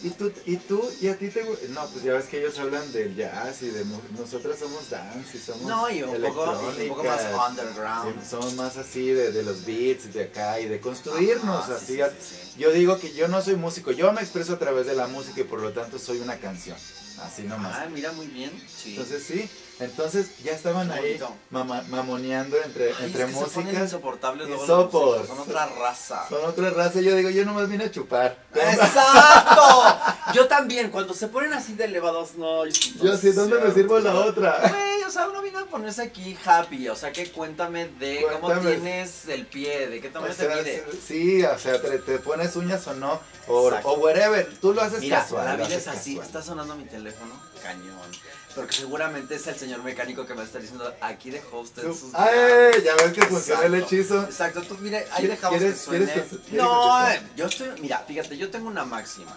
Y 0.00 0.10
tú, 0.10 0.32
y 0.46 0.56
tú, 0.56 0.88
y 1.00 1.08
a 1.08 1.16
ti 1.18 1.28
te 1.28 1.44
gu- 1.44 1.58
No, 1.70 1.88
pues 1.88 2.04
ya 2.04 2.12
ves 2.12 2.26
que 2.26 2.38
ellos 2.38 2.56
hablan 2.60 2.92
del 2.92 3.16
jazz 3.16 3.62
y 3.62 3.70
de... 3.70 3.84
Nosotros 4.16 4.56
somos 4.56 4.88
dance 4.90 5.36
y 5.36 5.40
somos 5.40 5.62
No, 5.62 5.90
y 5.90 6.02
un 6.04 6.22
poco, 6.22 6.72
y 6.78 6.82
un 6.82 6.88
poco 6.90 7.02
más 7.04 7.50
underground. 7.50 8.24
Somos 8.24 8.54
más 8.54 8.76
así 8.76 9.08
de, 9.08 9.32
de 9.32 9.42
los 9.42 9.64
beats 9.64 10.12
de 10.12 10.22
acá 10.24 10.60
y 10.60 10.68
de 10.68 10.80
construirnos 10.80 11.64
Ajá, 11.64 11.74
así. 11.74 11.96
sí, 11.96 12.02
sí, 12.02 12.16
sí, 12.20 12.34
sí. 12.54 12.60
Yo 12.60 12.70
digo 12.70 12.98
que 13.00 13.12
yo 13.12 13.26
no 13.26 13.42
soy 13.42 13.56
músico, 13.56 13.90
yo 13.90 14.12
me 14.12 14.20
expreso 14.20 14.52
a 14.52 14.58
través 14.60 14.86
de 14.86 14.94
la 14.94 15.08
música 15.08 15.40
y 15.40 15.44
por 15.44 15.60
lo 15.60 15.72
tanto 15.72 15.98
soy 15.98 16.20
una 16.20 16.36
canción. 16.36 16.76
Así 17.20 17.42
nomás. 17.42 17.74
Ah, 17.76 17.88
mira 17.92 18.12
muy 18.12 18.26
bien. 18.28 18.52
Sí. 18.72 18.90
Entonces 18.90 19.24
sí, 19.24 19.50
entonces 19.80 20.38
ya 20.42 20.52
estaban 20.52 20.90
ahí 20.90 21.20
mama- 21.50 21.84
mamoneando 21.88 22.56
entre, 22.62 22.88
Ay, 22.90 23.06
entre 23.06 23.22
es 23.24 23.28
que 23.28 23.34
se 23.34 23.40
ponen 23.46 23.64
músicas. 23.66 23.82
insoportables 23.84 24.48
luego 24.48 24.66
los 24.66 25.26
Son 25.26 25.38
otra 25.40 25.66
raza. 25.66 26.26
Son 26.28 26.44
otra 26.44 26.70
raza, 26.70 27.00
yo 27.00 27.14
digo, 27.16 27.30
yo 27.30 27.44
nomás 27.44 27.68
vine 27.68 27.84
a 27.84 27.90
chupar. 27.90 28.36
¡Exacto! 28.54 29.96
Yo 30.34 30.46
también, 30.46 30.90
cuando 30.90 31.14
se 31.14 31.28
ponen 31.28 31.54
así 31.54 31.72
de 31.72 31.84
elevados, 31.84 32.34
no. 32.36 32.66
Yo 32.66 33.16
sí, 33.16 33.30
¿dónde 33.32 33.58
me 33.60 33.72
sirvo 33.72 33.98
la 33.98 34.14
otra? 34.14 34.58
Güey, 34.60 35.02
o 35.06 35.10
sea, 35.10 35.26
uno 35.26 35.40
vino 35.40 35.58
a 35.60 35.64
ponerse 35.64 36.02
aquí 36.02 36.36
happy, 36.44 36.86
o 36.90 36.96
sea, 36.96 37.12
que 37.12 37.30
cuéntame 37.32 37.88
de 37.98 38.26
cómo 38.38 38.52
tienes 38.60 39.26
el 39.28 39.46
pie, 39.46 39.88
de 39.88 40.00
qué 40.02 40.08
O 40.08 40.12
tamaño 40.12 40.34
sea, 40.34 40.48
te 40.50 40.62
mide. 40.62 40.84
sí, 41.06 41.42
o 41.44 41.58
sea, 41.58 41.80
te, 41.80 41.98
te 42.00 42.18
pones 42.18 42.54
uñas 42.56 42.86
o 42.88 42.94
no, 42.94 43.18
o, 43.46 43.68
Exacto. 43.68 43.88
o 43.88 43.98
wherever, 44.00 44.46
tú 44.60 44.74
lo 44.74 44.82
haces 44.82 45.00
Mira, 45.00 45.20
casual. 45.20 45.46
la 45.46 45.56
vida 45.66 45.76
es 45.76 45.88
así, 45.88 46.16
casual. 46.16 46.26
está 46.26 46.42
sonando 46.42 46.76
mi 46.76 46.84
teléfono, 46.84 47.32
cañón. 47.58 48.10
Porque 48.54 48.74
seguramente 48.74 49.36
es 49.36 49.46
el 49.46 49.56
señor 49.56 49.82
mecánico 49.82 50.26
que 50.26 50.34
me 50.34 50.42
está 50.42 50.58
diciendo, 50.58 50.92
aquí 51.00 51.30
dejó 51.30 51.60
usted 51.60 51.82
Tú- 51.82 51.94
sus... 51.94 52.14
¡Ay! 52.14 52.82
Ya 52.84 52.94
ves 52.96 53.12
que 53.12 53.22
funciona 53.26 53.64
el 53.66 53.74
hechizo. 53.76 54.22
Exacto, 54.24 54.62
tú 54.62 54.76
mire, 54.80 54.98
ahí 55.12 55.26
¿Quieres- 55.26 55.30
dejamos 55.30 55.58
que 55.60 55.76
suene. 55.76 56.04
quieres 56.06 56.28
quieres 56.28 56.52
no, 56.52 57.08
yo 57.36 57.46
estoy, 57.46 57.68
mira, 57.80 57.98
fíjate, 58.08 58.36
yo 58.36 58.50
tengo 58.50 58.66
una 58.68 58.84
máxima. 58.84 59.36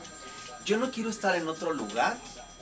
Yo 0.65 0.77
no 0.77 0.91
quiero 0.91 1.09
estar 1.09 1.35
en 1.35 1.47
otro 1.47 1.73
lugar 1.73 2.17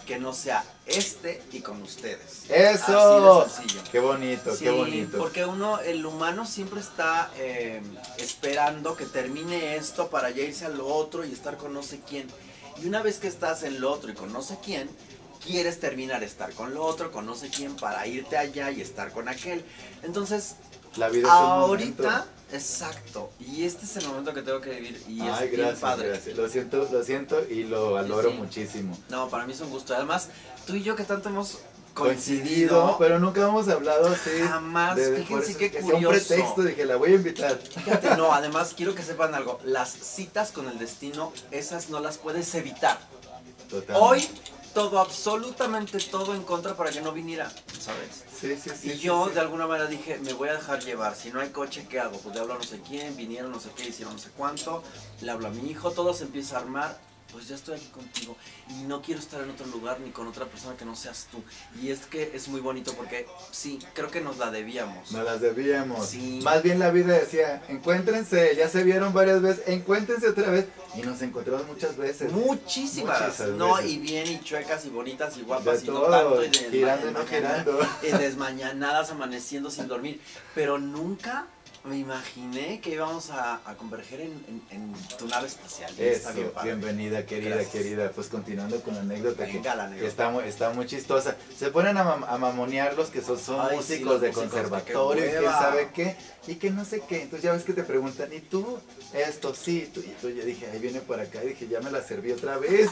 que 0.06 0.18
no 0.18 0.34
sea 0.34 0.64
este 0.88 1.42
y 1.52 1.62
con 1.62 1.82
ustedes. 1.84 2.50
¡Eso! 2.50 3.42
Así 3.44 3.52
de 3.52 3.62
sencillo. 3.70 3.92
¡Qué 3.92 4.00
bonito, 4.00 4.56
Sí, 4.56 4.64
qué 4.64 4.72
bonito! 4.72 5.18
porque 5.20 5.46
uno, 5.46 5.80
el 5.82 6.04
humano 6.06 6.46
siempre 6.48 6.80
está 6.80 7.30
eh, 7.38 7.82
esperando 8.18 8.96
que 8.98 9.06
termine 9.06 9.76
esto 9.76 10.10
para 10.10 10.30
ya 10.32 10.44
irse 10.44 10.66
al 10.66 10.82
otro 10.82 11.24
y 11.26 11.32
estar 11.32 11.58
con 11.58 11.74
no 11.74 11.84
sé 11.84 12.00
quién. 12.08 12.28
Y 12.82 12.88
una 12.88 13.02
vez 13.04 13.18
que 13.20 13.28
estás 13.28 13.64
en 13.64 13.80
lo 13.82 13.92
otro 13.92 14.10
y 14.10 14.14
con 14.16 14.32
no 14.34 14.42
sé 14.42 14.58
quién, 14.64 14.90
quieres 15.46 15.80
terminar 15.80 16.24
estar 16.24 16.54
con 16.54 16.74
lo 16.74 16.84
otro, 16.86 17.12
con 17.12 17.26
no 17.26 17.36
sé 17.36 17.50
quién, 17.50 17.76
para 17.76 18.06
irte 18.08 18.38
allá 18.38 18.72
y 18.72 18.82
estar 18.82 19.12
con 19.12 19.28
aquel. 19.30 19.64
Entonces, 20.04 20.56
La 20.98 21.10
vida 21.10 21.28
es 21.28 21.34
un 21.34 21.40
ahorita, 21.40 22.04
momento. 22.04 22.26
exacto, 22.52 23.30
y 23.40 23.64
este 23.64 23.86
es 23.86 23.96
el 23.98 24.08
momento 24.08 24.34
que 24.34 24.42
tengo 24.42 24.60
que 24.62 24.72
vivir 24.72 25.04
y 25.08 25.22
Ay, 25.22 25.30
es 25.46 25.52
bien 25.52 25.62
gracias, 25.62 25.80
padre. 25.80 26.08
gracias. 26.10 26.36
Lo 26.38 26.50
siento, 26.50 26.88
lo 26.92 27.04
siento 27.04 27.44
y 27.50 27.64
lo 27.64 27.94
valoro 27.94 28.30
sí. 28.32 28.38
muchísimo. 28.38 28.98
No, 29.10 29.30
para 29.30 29.46
mí 29.46 29.54
es 29.54 29.62
un 29.62 29.70
gusto. 29.70 29.96
Además, 29.96 30.30
tú 30.68 30.76
y 30.76 30.84
yo 30.84 30.96
que 30.96 31.04
tanto 31.04 31.30
hemos 31.30 31.60
Coincidido, 31.92 32.96
pero 32.98 33.20
nunca 33.20 33.42
hemos 33.42 33.68
hablado 33.68 34.08
así. 34.08 34.30
Jamás, 34.48 34.96
de- 34.96 35.18
fíjense 35.18 35.58
qué 35.58 35.70
sea 35.70 35.82
un 35.84 35.92
curioso. 35.92 36.28
pretexto, 36.28 36.62
dije, 36.64 36.86
la 36.86 36.96
voy 36.96 37.12
a 37.12 37.16
invitar. 37.16 37.58
Fíjate, 37.58 38.16
no, 38.16 38.32
además 38.34 38.74
quiero 38.76 38.96
que 38.96 39.04
sepan 39.04 39.36
algo. 39.36 39.60
Las 39.66 39.90
citas 39.92 40.52
con 40.52 40.70
el 40.70 40.80
destino, 40.80 41.34
esas 41.52 41.90
no 41.90 42.00
las 42.00 42.18
puedes 42.18 42.54
evitar. 42.56 42.98
Totalmente. 43.70 43.94
Hoy 43.96 44.28
todo, 44.74 45.00
absolutamente 45.00 45.98
todo 46.00 46.36
en 46.36 46.44
contra 46.44 46.76
para 46.76 46.92
que 46.92 47.02
no 47.02 47.12
viniera, 47.12 47.52
¿sabes? 47.80 48.24
Sí, 48.40 48.56
sí, 48.56 48.70
sí. 48.76 48.90
Y 48.90 48.92
sí, 48.94 49.00
yo 49.00 49.28
sí. 49.28 49.34
de 49.34 49.40
alguna 49.42 49.68
manera 49.68 49.88
dije, 49.88 50.20
me 50.20 50.34
voy 50.34 50.50
a 50.50 50.54
dejar 50.54 50.84
llevar, 50.84 51.16
si 51.16 51.32
no 51.32 51.40
hay 51.40 51.50
coche, 51.50 51.88
¿qué 51.90 52.00
hago? 52.00 52.18
Pues 52.20 52.34
le 52.36 52.42
hablo 52.42 52.54
a 52.54 52.58
no 52.58 52.64
sé 52.64 52.80
quién, 52.88 53.16
vinieron 53.16 53.52
no 53.52 53.60
sé 53.60 53.70
qué, 53.76 53.90
hicieron 53.90 54.14
no 54.14 54.20
sé 54.20 54.30
cuánto, 54.36 54.84
le 55.22 55.32
hablo 55.32 55.48
a 55.48 55.52
mi 55.52 55.70
hijo, 55.70 55.92
todo 55.92 56.14
se 56.14 56.24
empieza 56.24 56.58
a 56.58 56.62
armar, 56.62 56.98
pues 57.32 57.48
ya 57.48 57.56
estoy 57.56 57.76
aquí 57.76 57.88
contigo 57.88 58.36
y 58.70 58.84
no 58.84 59.02
quiero 59.02 59.20
estar 59.20 59.42
en 59.42 59.50
otro 59.50 59.66
lugar 59.68 60.00
ni 60.00 60.12
con 60.12 60.28
otra 60.28 60.46
persona 60.46 60.76
que 60.76 60.86
no 60.86 60.96
seas 60.96 61.28
tú. 61.32 61.42
Y 61.82 61.92
es 61.92 62.06
que 62.06 62.32
es 62.34 62.48
muy 62.48 62.62
bonito 62.62 62.94
porque 62.94 63.28
sí, 63.52 63.80
creo 63.94 64.10
que 64.10 64.22
nos 64.22 64.38
la 64.38 64.52
debíamos. 64.52 65.12
Nos 65.12 65.26
las 65.26 65.42
debíamos. 65.42 66.08
Sí. 66.08 66.40
Más 66.44 66.64
bien 66.64 66.80
la 66.80 66.92
vida 66.92 67.14
decía, 67.14 67.62
encuéntrense, 67.68 68.56
ya 68.56 68.68
se 68.70 68.84
vieron 68.84 69.14
varias 69.14 69.42
veces, 69.42 69.64
encuéntrense 69.68 70.30
otra 70.30 70.50
vez. 70.50 70.66
Y 70.96 71.02
nos 71.02 71.22
encontramos 71.22 71.68
muchas 71.68 71.96
veces. 71.98 72.32
Muchísimas, 72.32 73.22
Muchísimas 73.22 73.58
no, 73.58 73.76
veces. 73.76 73.92
y 73.92 73.98
bien, 74.00 74.28
y 74.28 74.42
chuecas, 74.42 74.86
y 74.86 74.90
bonitas, 74.90 75.36
y 75.38 75.42
De 75.42 75.46
guapas, 75.46 75.84
y 75.84 75.88
no 75.88 75.94
todo, 75.94 76.40
tanto, 76.40 76.44
y 76.44 76.72
girando 76.72 77.12
no 77.12 77.28
girando. 77.28 77.80
y 78.04 78.12
desmañanadas, 78.12 79.12
amaneciendo 79.12 79.70
sin 79.70 79.88
dormir, 79.88 80.20
pero 80.56 80.80
nunca 80.80 81.46
me 81.86 81.98
imaginé 81.98 82.82
que 82.82 82.92
íbamos 82.92 83.30
a, 83.32 83.62
a 83.66 83.76
converger 83.76 84.22
en, 84.22 84.32
en- 84.48 84.62
en 84.72 84.94
tu 85.18 85.26
nave 85.28 85.48
espacial, 85.48 85.92
Eso, 85.98 86.34
bien 86.34 86.52
bienvenida, 86.64 87.26
querida, 87.26 87.56
Gracias. 87.56 87.72
querida. 87.74 88.12
Pues 88.12 88.28
continuando 88.28 88.82
con 88.82 88.96
la 88.96 89.02
anécdota 89.02 89.46
que, 89.46 89.54
la 89.54 89.62
que 89.62 89.70
anécdota. 89.70 90.08
está, 90.08 90.30
muy, 90.30 90.44
está 90.44 90.70
muy 90.72 90.86
chistosa. 90.86 91.36
Se 91.58 91.72
ponen 91.72 91.98
a, 91.98 92.04
mam- 92.04 92.26
a 92.28 92.38
mamonear 92.38 92.96
los 92.96 93.10
que 93.10 93.22
son, 93.22 93.40
son 93.40 93.62
Ay, 93.62 93.78
músicos 93.78 94.20
de 94.22 94.28
músicos, 94.28 94.50
conservatorio, 94.52 95.26
y 95.26 95.30
quién 95.30 95.44
sabe 95.52 95.90
qué, 95.94 96.16
y 96.48 96.56
que 96.56 96.70
no 96.70 96.84
sé 96.84 97.02
qué. 97.08 97.22
Entonces 97.24 97.44
ya 97.44 97.54
ves 97.54 97.64
que 97.64 97.74
te 97.74 97.84
preguntan, 97.84 98.32
¿y 98.34 98.40
tú? 98.42 98.78
Esto, 99.14 99.56
sí. 99.56 99.90
Tú, 99.94 100.02
y 100.02 100.14
tú 100.22 100.30
ya 100.30 100.44
dije, 100.44 100.68
ahí 100.70 100.80
viene 100.80 101.00
para 101.00 101.24
acá. 101.24 101.44
Y 101.44 101.50
dije, 101.50 101.68
ya 101.70 101.80
me 101.80 101.92
la 101.92 102.02
serví 102.04 102.32
otra 102.34 102.58
vez. 102.58 102.90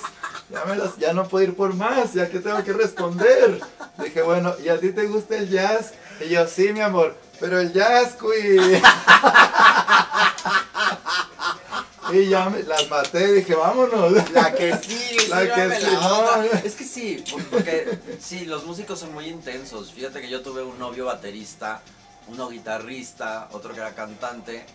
Ya, 0.49 0.63
me 0.65 0.75
las, 0.77 0.97
ya 0.97 1.11
no 1.13 1.27
puedo 1.27 1.43
ir 1.43 1.55
por 1.55 1.73
más, 1.73 2.13
ya 2.13 2.29
que 2.29 2.39
tengo 2.39 2.63
que 2.63 2.71
responder. 2.73 3.59
Dije, 4.01 4.21
bueno, 4.21 4.53
¿y 4.63 4.69
a 4.69 4.79
ti 4.79 4.91
te 4.91 5.05
gusta 5.07 5.35
el 5.38 5.49
jazz? 5.49 5.93
Y 6.25 6.29
yo, 6.29 6.47
sí, 6.47 6.71
mi 6.73 6.79
amor, 6.79 7.15
pero 7.39 7.59
el 7.59 7.73
jazz, 7.73 8.15
cuy. 8.19 8.81
Y 12.13 12.29
ya 12.29 12.49
me, 12.49 12.63
las 12.63 12.89
maté, 12.89 13.33
dije, 13.33 13.53
vámonos. 13.53 14.31
La 14.31 14.53
que 14.53 14.73
sí, 14.77 15.17
La 15.29 15.41
que 15.53 15.75
sí, 15.75 15.91
la. 15.91 16.45
Es 16.63 16.75
que 16.75 16.85
sí, 16.85 17.23
porque 17.51 17.99
sí, 18.21 18.45
los 18.45 18.63
músicos 18.65 18.99
son 18.99 19.13
muy 19.13 19.25
intensos. 19.27 19.91
Fíjate 19.91 20.21
que 20.21 20.29
yo 20.29 20.41
tuve 20.41 20.63
un 20.63 20.79
novio 20.79 21.05
baterista, 21.05 21.81
uno 22.27 22.47
guitarrista, 22.47 23.49
otro 23.51 23.73
que 23.73 23.81
era 23.81 23.93
cantante. 23.93 24.65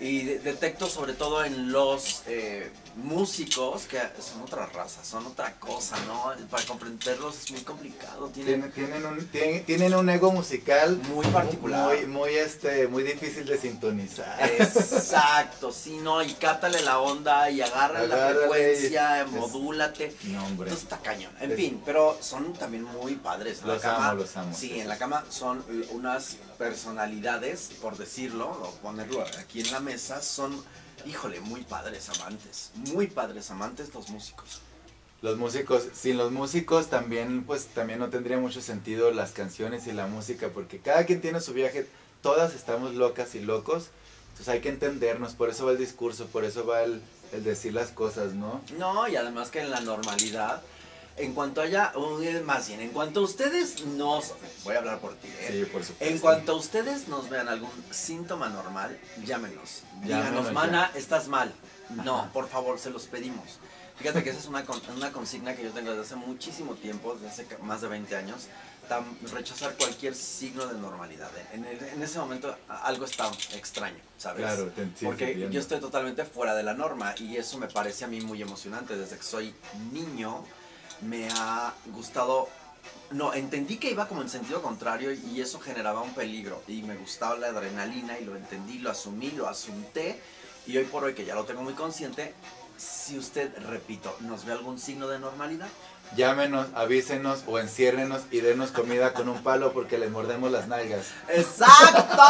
Y 0.00 0.22
de- 0.22 0.38
detecto 0.40 0.88
sobre 0.88 1.12
todo 1.12 1.44
en 1.44 1.70
los 1.70 2.22
eh, 2.26 2.72
músicos 2.96 3.82
que 3.84 3.98
son 4.20 4.42
otra 4.42 4.66
raza, 4.66 5.04
son 5.04 5.26
otra 5.26 5.54
cosa, 5.58 5.96
¿no? 6.06 6.32
Para 6.48 6.64
comprenderlos 6.64 7.36
es 7.44 7.50
muy 7.50 7.60
complicado. 7.62 8.28
Tienen, 8.28 8.62
un, 8.64 9.26
tienen, 9.28 9.64
tienen 9.64 9.94
un 9.94 10.08
ego 10.10 10.32
musical 10.32 10.96
Muy 11.14 11.26
particular. 11.26 11.86
Muy, 11.96 12.06
muy, 12.06 12.30
este, 12.34 12.88
muy 12.88 13.02
difícil 13.02 13.46
de 13.46 13.58
sintonizar. 13.58 14.38
Exacto, 14.58 15.72
sí, 15.72 15.98
no, 16.02 16.22
y 16.22 16.32
cátale 16.34 16.80
la 16.82 16.98
onda 17.00 17.50
y 17.50 17.60
agarra 17.60 18.02
la 18.06 18.28
frecuencia, 18.28 19.22
es- 19.22 19.30
modúlate. 19.30 20.14
No, 20.24 20.44
hombre. 20.46 20.68
Entonces 20.70 20.82
está 20.84 20.98
cañón. 20.98 21.32
En 21.40 21.50
Es- 21.52 21.56
fin, 21.56 21.82
pero 21.84 22.18
son 22.20 22.52
también 22.54 22.84
muy 22.84 23.14
padres. 23.16 23.60
En 23.62 23.68
Los 23.68 23.82
la 23.84 23.92
cama, 23.92 24.08
amo, 24.10 24.20
los 24.22 24.36
amo, 24.36 24.54
Sí, 24.56 24.78
en 24.80 24.88
la 24.88 24.98
cama 24.98 25.24
son 25.30 25.64
unas 25.90 26.36
personalidades, 26.58 27.70
por 27.80 27.96
decirlo, 27.96 28.48
o 28.50 28.70
ponerlo 28.82 29.24
aquí 29.38 29.60
en 29.60 29.70
la 29.72 29.80
mesa, 29.80 30.20
son, 30.22 30.62
híjole, 31.06 31.40
muy 31.40 31.62
padres 31.62 32.08
amantes. 32.10 32.70
Muy 32.74 33.06
padres 33.06 33.50
amantes 33.50 33.94
los 33.94 34.08
músicos. 34.10 34.60
Los 35.22 35.36
músicos, 35.36 35.84
sin 35.92 36.16
los 36.16 36.32
músicos 36.32 36.88
también, 36.88 37.44
pues 37.44 37.66
también 37.66 37.98
no 37.98 38.08
tendría 38.08 38.38
mucho 38.38 38.62
sentido 38.62 39.10
las 39.10 39.32
canciones 39.32 39.86
y 39.86 39.92
la 39.92 40.06
música, 40.06 40.48
porque 40.48 40.78
cada 40.78 41.04
quien 41.04 41.20
tiene 41.20 41.40
su 41.40 41.52
viaje, 41.52 41.86
todas 42.22 42.54
estamos 42.54 42.94
locas 42.94 43.34
y 43.34 43.40
locos, 43.40 43.88
entonces 44.30 44.48
hay 44.48 44.60
que 44.60 44.70
entendernos, 44.70 45.34
por 45.34 45.50
eso 45.50 45.66
va 45.66 45.72
el 45.72 45.78
discurso, 45.78 46.26
por 46.26 46.44
eso 46.44 46.64
va 46.64 46.82
el, 46.84 47.02
el 47.32 47.44
decir 47.44 47.74
las 47.74 47.90
cosas, 47.90 48.32
¿no? 48.32 48.62
No, 48.78 49.08
y 49.08 49.16
además 49.16 49.50
que 49.50 49.60
en 49.60 49.70
la 49.70 49.80
normalidad, 49.82 50.62
en 51.22 51.34
cuanto 51.34 51.60
haya, 51.60 51.92
uh, 51.96 52.20
más 52.44 52.68
bien, 52.68 52.80
en 52.80 52.90
cuanto 52.90 53.22
ustedes 53.22 53.84
nos, 53.84 54.34
voy 54.64 54.74
a 54.74 54.78
hablar 54.78 54.98
por 55.00 55.14
ti, 55.16 55.28
¿eh? 55.28 55.48
Sí, 55.64 55.70
por 55.70 55.82
supuesto. 55.84 56.04
En 56.14 56.18
cuanto 56.18 56.52
a 56.52 56.54
ustedes 56.56 57.08
nos 57.08 57.28
vean 57.28 57.48
algún 57.48 57.70
síntoma 57.90 58.48
normal, 58.48 58.98
llámenos. 59.24 59.82
Díganos, 60.02 60.24
Llámenos 60.26 60.52
mana, 60.52 60.90
estás 60.94 61.28
mal. 61.28 61.52
No, 62.04 62.30
por 62.32 62.48
favor, 62.48 62.78
se 62.78 62.90
los 62.90 63.06
pedimos. 63.06 63.58
Fíjate 63.98 64.22
que 64.24 64.30
esa 64.30 64.38
es 64.38 64.46
una, 64.46 64.64
con- 64.64 64.80
una 64.96 65.12
consigna 65.12 65.54
que 65.54 65.62
yo 65.64 65.70
tengo 65.72 65.90
desde 65.90 66.02
hace 66.04 66.16
muchísimo 66.16 66.74
tiempo, 66.74 67.14
desde 67.14 67.28
hace 67.44 67.58
más 67.62 67.82
de 67.82 67.88
20 67.88 68.16
años, 68.16 68.46
tam- 68.88 69.04
rechazar 69.30 69.74
cualquier 69.76 70.14
signo 70.14 70.66
de 70.66 70.78
normalidad. 70.78 71.30
En, 71.52 71.66
el- 71.66 71.82
en 71.82 72.02
ese 72.02 72.18
momento 72.18 72.56
a- 72.68 72.78
algo 72.86 73.04
está 73.04 73.30
extraño, 73.54 73.98
¿sabes? 74.16 74.40
Claro, 74.46 74.68
te- 74.68 74.84
sí, 74.96 75.04
Porque 75.04 75.26
te 75.34 75.50
yo 75.50 75.60
estoy 75.60 75.80
totalmente 75.80 76.24
fuera 76.24 76.54
de 76.54 76.62
la 76.62 76.72
norma 76.72 77.14
y 77.18 77.36
eso 77.36 77.58
me 77.58 77.66
parece 77.66 78.04
a 78.06 78.08
mí 78.08 78.22
muy 78.22 78.40
emocionante. 78.40 78.96
Desde 78.96 79.18
que 79.18 79.22
soy 79.22 79.54
niño 79.92 80.44
me 81.02 81.28
ha 81.30 81.74
gustado 81.86 82.48
no, 83.10 83.34
entendí 83.34 83.76
que 83.76 83.90
iba 83.90 84.06
como 84.06 84.22
en 84.22 84.28
sentido 84.28 84.62
contrario 84.62 85.12
y 85.12 85.40
eso 85.40 85.58
generaba 85.58 86.00
un 86.00 86.14
peligro. 86.14 86.62
Y 86.68 86.82
me 86.82 86.96
gustaba 86.96 87.36
la 87.36 87.48
adrenalina 87.48 88.18
y 88.18 88.24
lo 88.24 88.36
entendí, 88.36 88.78
lo 88.78 88.90
asumí, 88.90 89.32
lo 89.32 89.48
asunté. 89.48 90.20
Y 90.66 90.76
hoy 90.76 90.84
por 90.84 91.02
hoy, 91.02 91.14
que 91.14 91.24
ya 91.24 91.34
lo 91.34 91.44
tengo 91.44 91.62
muy 91.62 91.74
consciente, 91.74 92.34
si 92.76 93.18
usted, 93.18 93.52
repito, 93.66 94.16
nos 94.20 94.44
ve 94.44 94.52
algún 94.52 94.78
signo 94.78 95.08
de 95.08 95.18
normalidad, 95.18 95.68
Llámenos, 96.16 96.66
avísenos 96.74 97.44
o 97.46 97.58
enciérrenos 97.58 98.22
y 98.30 98.40
denos 98.40 98.70
comida 98.70 99.12
con 99.12 99.28
un 99.28 99.42
palo 99.42 99.72
porque 99.72 99.96
les 99.98 100.10
mordemos 100.10 100.50
las 100.50 100.66
nalgas. 100.66 101.06
¡exacto! 101.28 102.24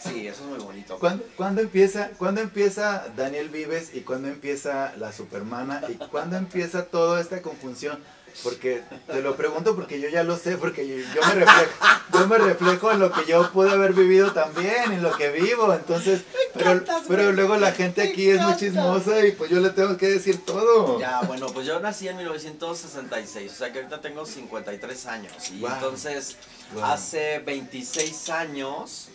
Sí, 0.00 0.26
eso 0.26 0.42
es 0.42 0.48
muy 0.48 0.58
bonito. 0.58 0.98
¿Cuándo, 0.98 1.24
cuándo 1.36 1.60
empieza, 1.62 2.10
¿Cuándo 2.18 2.40
empieza 2.40 3.06
Daniel 3.16 3.48
Vives 3.48 3.94
y 3.94 4.00
cuándo 4.00 4.28
empieza 4.28 4.92
la 4.98 5.12
Supermana 5.12 5.80
y 5.88 5.94
cuándo 5.94 6.36
empieza 6.36 6.86
toda 6.86 7.20
esta 7.20 7.40
confusión? 7.40 7.98
Porque 8.42 8.82
te 9.06 9.22
lo 9.22 9.36
pregunto 9.36 9.74
porque 9.76 10.00
yo 10.00 10.08
ya 10.08 10.22
lo 10.24 10.36
sé, 10.36 10.56
porque 10.56 10.86
yo, 10.86 10.96
yo 11.14 11.22
me 11.26 11.34
reflejo, 11.34 11.70
yo 12.12 12.26
me 12.26 12.38
reflejo 12.38 12.92
en 12.92 12.98
lo 12.98 13.12
que 13.12 13.24
yo 13.26 13.50
pude 13.52 13.70
haber 13.70 13.92
vivido 13.92 14.32
también, 14.32 14.92
en 14.92 15.02
lo 15.02 15.16
que 15.16 15.30
vivo, 15.30 15.72
entonces, 15.72 16.22
pero, 16.52 16.72
encantas, 16.72 17.02
pero 17.08 17.32
luego 17.32 17.56
la 17.56 17.72
gente 17.72 18.02
aquí 18.02 18.30
es 18.30 18.40
muy 18.40 18.56
chismosa 18.56 19.24
y 19.24 19.32
pues 19.32 19.50
yo 19.50 19.60
le 19.60 19.70
tengo 19.70 19.96
que 19.96 20.08
decir 20.08 20.44
todo. 20.44 20.98
Ya, 20.98 21.20
bueno, 21.22 21.46
pues 21.46 21.66
yo 21.66 21.78
nací 21.80 22.08
en 22.08 22.16
1966, 22.16 23.52
o 23.52 23.54
sea 23.54 23.72
que 23.72 23.78
ahorita 23.78 24.00
tengo 24.00 24.26
53 24.26 25.06
años. 25.06 25.32
Y 25.52 25.60
Wow. 25.60 25.70
entonces, 25.74 26.36
Wow. 26.74 26.84
hace 26.84 27.38
26 27.38 28.30
años, 28.30 29.08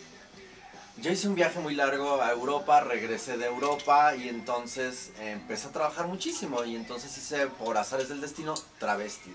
yo 1.00 1.10
hice 1.10 1.28
un 1.28 1.34
viaje 1.34 1.58
muy 1.60 1.74
largo 1.74 2.20
a 2.20 2.30
Europa, 2.30 2.80
regresé 2.80 3.36
de 3.36 3.46
Europa 3.46 4.14
y 4.14 4.28
entonces 4.28 5.10
eh, 5.20 5.32
empecé 5.32 5.68
a 5.68 5.72
trabajar 5.72 6.06
muchísimo. 6.06 6.64
Y 6.64 6.76
entonces 6.76 7.16
hice, 7.16 7.46
por 7.46 7.76
azares 7.78 8.08
del 8.08 8.20
destino, 8.20 8.54
travesti. 8.78 9.34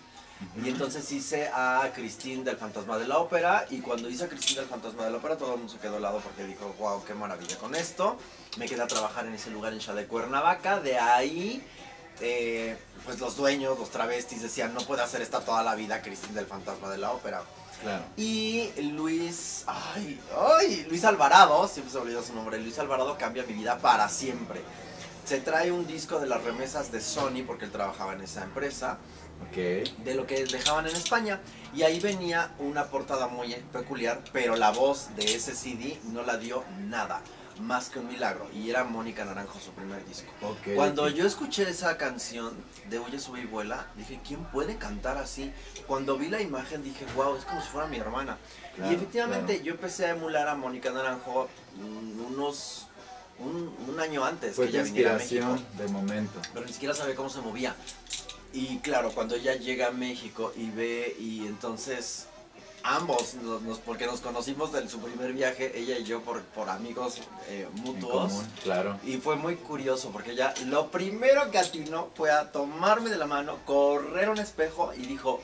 Y 0.62 0.70
entonces 0.70 1.10
hice 1.12 1.50
a 1.54 1.90
Christine 1.96 2.44
del 2.44 2.58
Fantasma 2.58 2.98
de 2.98 3.08
la 3.08 3.20
Ópera 3.20 3.66
y 3.70 3.80
cuando 3.80 4.10
hice 4.10 4.26
a 4.26 4.28
Christine 4.28 4.62
del 4.62 4.70
Fantasma 4.70 5.06
de 5.06 5.12
la 5.12 5.18
Ópera 5.18 5.38
todo 5.38 5.54
el 5.54 5.60
mundo 5.60 5.72
se 5.72 5.80
quedó 5.80 5.96
al 5.96 6.02
lado 6.02 6.20
porque 6.20 6.46
dijo, 6.46 6.76
wow, 6.78 7.04
qué 7.06 7.14
maravilla 7.14 7.58
con 7.58 7.74
esto. 7.74 8.18
Me 8.58 8.68
quedé 8.68 8.82
a 8.82 8.88
trabajar 8.88 9.26
en 9.26 9.34
ese 9.34 9.50
lugar 9.50 9.72
en 9.72 9.80
Shade 9.80 10.08
Cuernavaca, 10.08 10.82
de 10.82 11.00
ahí 11.00 11.66
eh, 12.20 12.78
pues 13.06 13.20
los 13.20 13.38
dueños, 13.38 13.80
los 13.80 13.90
travestis 13.90 14.42
decían, 14.42 14.74
no 14.74 14.82
puede 14.82 15.04
hacer 15.04 15.22
esta 15.22 15.40
toda 15.40 15.64
la 15.64 15.74
vida 15.74 16.02
Christine 16.02 16.34
del 16.34 16.46
Fantasma 16.46 16.90
de 16.90 16.98
la 16.98 17.12
Ópera. 17.12 17.42
Claro. 17.86 18.04
Y 18.18 18.72
Luis, 18.94 19.64
ay, 19.68 20.20
ay, 20.60 20.88
Luis 20.90 21.06
Alvarado, 21.06 21.68
siempre 21.68 21.92
se 21.92 22.00
me 22.00 22.06
olvida 22.06 22.24
su 22.24 22.34
nombre, 22.34 22.60
Luis 22.60 22.80
Alvarado 22.80 23.16
cambia 23.16 23.44
mi 23.44 23.54
vida 23.54 23.78
para 23.78 24.10
siempre. 24.10 24.60
Se 25.24 25.40
trae 25.40 25.72
un 25.72 25.86
disco 25.86 26.20
de 26.20 26.26
las 26.26 26.44
remesas 26.44 26.92
de 26.92 27.00
Sony 27.00 27.44
porque 27.46 27.66
él 27.66 27.72
trabajaba 27.72 28.14
en 28.14 28.22
esa 28.22 28.44
empresa 28.44 28.98
de 29.56 30.16
lo 30.16 30.26
que 30.26 30.46
dejaban 30.46 30.88
en 30.88 30.96
España. 30.96 31.40
Y 31.76 31.84
ahí 31.84 32.00
venía 32.00 32.56
una 32.60 32.86
portada 32.86 33.28
muy 33.28 33.54
peculiar, 33.72 34.22
pero 34.34 34.56
la 34.56 34.72
voz 34.72 35.16
de 35.16 35.36
ese 35.36 35.54
CD 35.54 36.00
no 36.06 36.24
la 36.24 36.38
dio 36.38 36.64
nada, 36.88 37.22
más 37.60 37.90
que 37.90 38.00
un 38.00 38.08
milagro. 38.08 38.48
Y 38.54 38.70
era 38.70 38.84
Mónica 38.84 39.26
Naranjo, 39.26 39.60
su 39.60 39.72
primer 39.72 40.06
disco. 40.06 40.32
Ok. 40.42 40.76
Cuando 40.76 41.10
yo 41.10 41.26
escuché 41.26 41.70
esa 41.70 41.98
canción 41.98 42.54
de 42.90 43.00
Huye, 43.00 43.20
Sube 43.20 43.42
y 43.42 43.46
Vuela, 43.46 43.88
dije, 43.96 44.20
¿quién 44.26 44.44
puede 44.46 44.78
cantar 44.78 45.18
así? 45.18 45.52
Cuando 45.88 46.18
vi 46.18 46.30
la 46.30 46.42
imagen 46.42 46.84
dije, 46.84 47.06
wow, 47.16 47.36
es 47.36 47.46
como 47.46 47.62
si 47.62 47.68
fuera 47.68 47.88
mi 47.88 47.98
hermana. 47.98 48.38
Claro, 48.76 48.92
y 48.92 48.96
efectivamente 48.96 49.54
claro. 49.54 49.64
yo 49.66 49.72
empecé 49.74 50.06
a 50.06 50.10
emular 50.12 50.48
a 50.48 50.56
Mónica 50.56 50.92
Naranjo 50.92 51.50
mm, 51.76 52.34
unos... 52.34 52.88
Un, 53.38 53.76
un 53.90 54.00
año 54.00 54.24
antes 54.24 54.56
Fue 54.56 54.68
que 54.68 54.72
tu 54.72 54.78
ella 54.78 54.86
viniera 54.86 55.16
a 55.16 55.18
México 55.18 55.58
de 55.78 55.88
momento. 55.90 56.40
pero 56.54 56.66
ni 56.66 56.72
siquiera 56.72 56.96
sabía 56.96 57.16
cómo 57.16 57.30
se 57.30 57.42
movía. 57.42 57.76
Y 58.54 58.78
claro, 58.78 59.12
cuando 59.12 59.36
ella 59.36 59.56
llega 59.56 59.88
a 59.88 59.92
México 59.92 60.54
y 60.56 60.70
ve, 60.70 61.18
y 61.20 61.46
entonces 61.46 62.28
ambos, 62.86 63.34
nos, 63.36 63.62
nos- 63.64 63.80
porque 63.80 64.06
nos 64.06 64.22
conocimos 64.22 64.74
en 64.76 64.88
su 64.90 65.00
primer 65.00 65.34
viaje, 65.34 65.72
ella 65.78 65.98
y 65.98 66.04
yo, 66.04 66.22
por, 66.22 66.42
por 66.44 66.70
amigos 66.70 67.18
eh, 67.48 67.68
mutuos. 67.78 68.32
común, 68.32 68.48
claro. 68.64 69.00
Y 69.04 69.18
fue 69.18 69.36
muy 69.36 69.56
curioso 69.56 70.12
porque 70.12 70.32
ella 70.32 70.54
lo 70.68 70.92
primero 70.92 71.50
que 71.52 71.58
atinó 71.58 72.10
fue 72.16 72.32
a 72.32 72.52
tomarme 72.52 73.10
de 73.10 73.18
la 73.18 73.26
mano, 73.26 73.58
correr 73.66 74.30
un 74.30 74.38
espejo 74.38 74.94
y 74.94 75.06
dijo, 75.08 75.42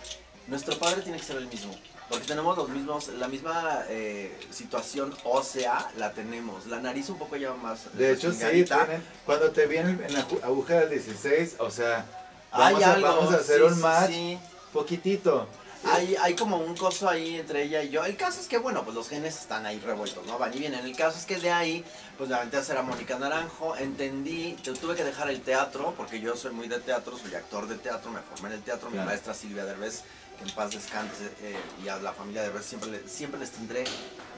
nuestro 0.48 0.78
padre 0.78 1.02
tiene 1.02 1.18
que 1.18 1.24
ser 1.26 1.38
el 1.38 1.48
mismo. 1.48 1.76
Porque 2.10 2.28
tenemos 2.28 2.58
los 2.58 2.68
mismos, 2.68 3.08
la 3.08 3.30
misma 3.30 3.84
eh, 3.88 4.38
situación 4.52 5.16
ósea 5.24 5.89
la 5.98 6.12
tenemos. 6.12 6.66
La 6.68 6.82
nariz 6.82 7.08
un 7.10 7.18
poco 7.18 7.38
ya 7.38 7.54
más 7.54 7.96
De 7.98 8.12
hecho, 8.12 8.34
sí, 8.34 8.39
tienen, 8.39 9.02
cuando 9.26 9.50
te 9.52 9.66
vienen 9.66 10.04
en 10.06 10.14
la 10.14 10.28
aguja 10.44 10.74
del 10.82 10.89
16, 10.89 11.56
o 11.60 11.72
sea, 11.72 12.06
Hay 12.52 12.74
vamos, 12.74 12.84
a, 12.84 12.94
algo, 12.96 13.08
vamos 13.08 13.34
a 13.34 13.38
hacer 13.38 13.58
sí, 13.60 13.64
un 13.64 13.76
sí, 13.76 13.82
match 13.82 14.10
sí. 14.12 14.39
poquitito. 14.74 15.48
Hay, 15.84 16.16
hay 16.22 16.36
como 16.36 16.58
un 16.58 16.76
coso 16.78 17.10
ahí 17.10 17.38
entre 17.38 17.64
ella 17.64 17.82
y 17.84 17.90
yo. 17.90 18.06
El 18.06 18.16
caso 18.16 18.40
es 18.40 18.48
que, 18.48 18.60
bueno, 18.60 18.84
pues 18.84 18.96
los 18.96 19.10
genes 19.10 19.36
están 19.40 19.66
ahí 19.66 19.80
revueltos, 19.80 20.26
¿no? 20.28 20.38
Van 20.38 20.54
y 20.54 20.60
vienen. 20.60 20.86
El 20.86 20.96
caso 20.96 21.18
es 21.18 21.26
que 21.26 21.38
de 21.38 21.52
ahí, 21.52 21.84
pues 22.18 22.30
me 22.30 22.36
aventé 22.36 22.58
a 22.58 22.60
hacer 22.60 22.78
a 22.78 22.84
Mónica 22.84 23.18
Naranjo. 23.18 23.76
Entendí, 23.76 24.54
te- 24.64 24.74
tuve 24.74 24.96
que 24.96 25.04
dejar 25.04 25.30
el 25.32 25.42
teatro, 25.42 25.94
porque 25.98 26.20
yo 26.22 26.36
soy 26.36 26.52
muy 26.52 26.68
de 26.68 26.80
teatro, 26.80 27.18
soy 27.18 27.34
actor 27.34 27.68
de 27.68 27.76
teatro, 27.78 28.12
me 28.12 28.22
formé 28.22 28.50
en 28.50 28.56
el 28.56 28.62
teatro. 28.62 28.92
Mi 28.92 29.00
maestra 29.00 29.34
Silvia 29.34 29.66
Derbez, 29.66 30.04
que 30.38 30.48
en 30.48 30.56
paz 30.56 30.70
descanse, 30.72 31.26
eh, 31.42 31.56
y 31.84 31.88
a 31.90 31.98
la 31.98 32.14
familia 32.14 32.44
Derbez 32.44 32.66
siempre, 32.66 33.02
siempre 33.08 33.40
les 33.40 33.50
tendré 33.52 33.84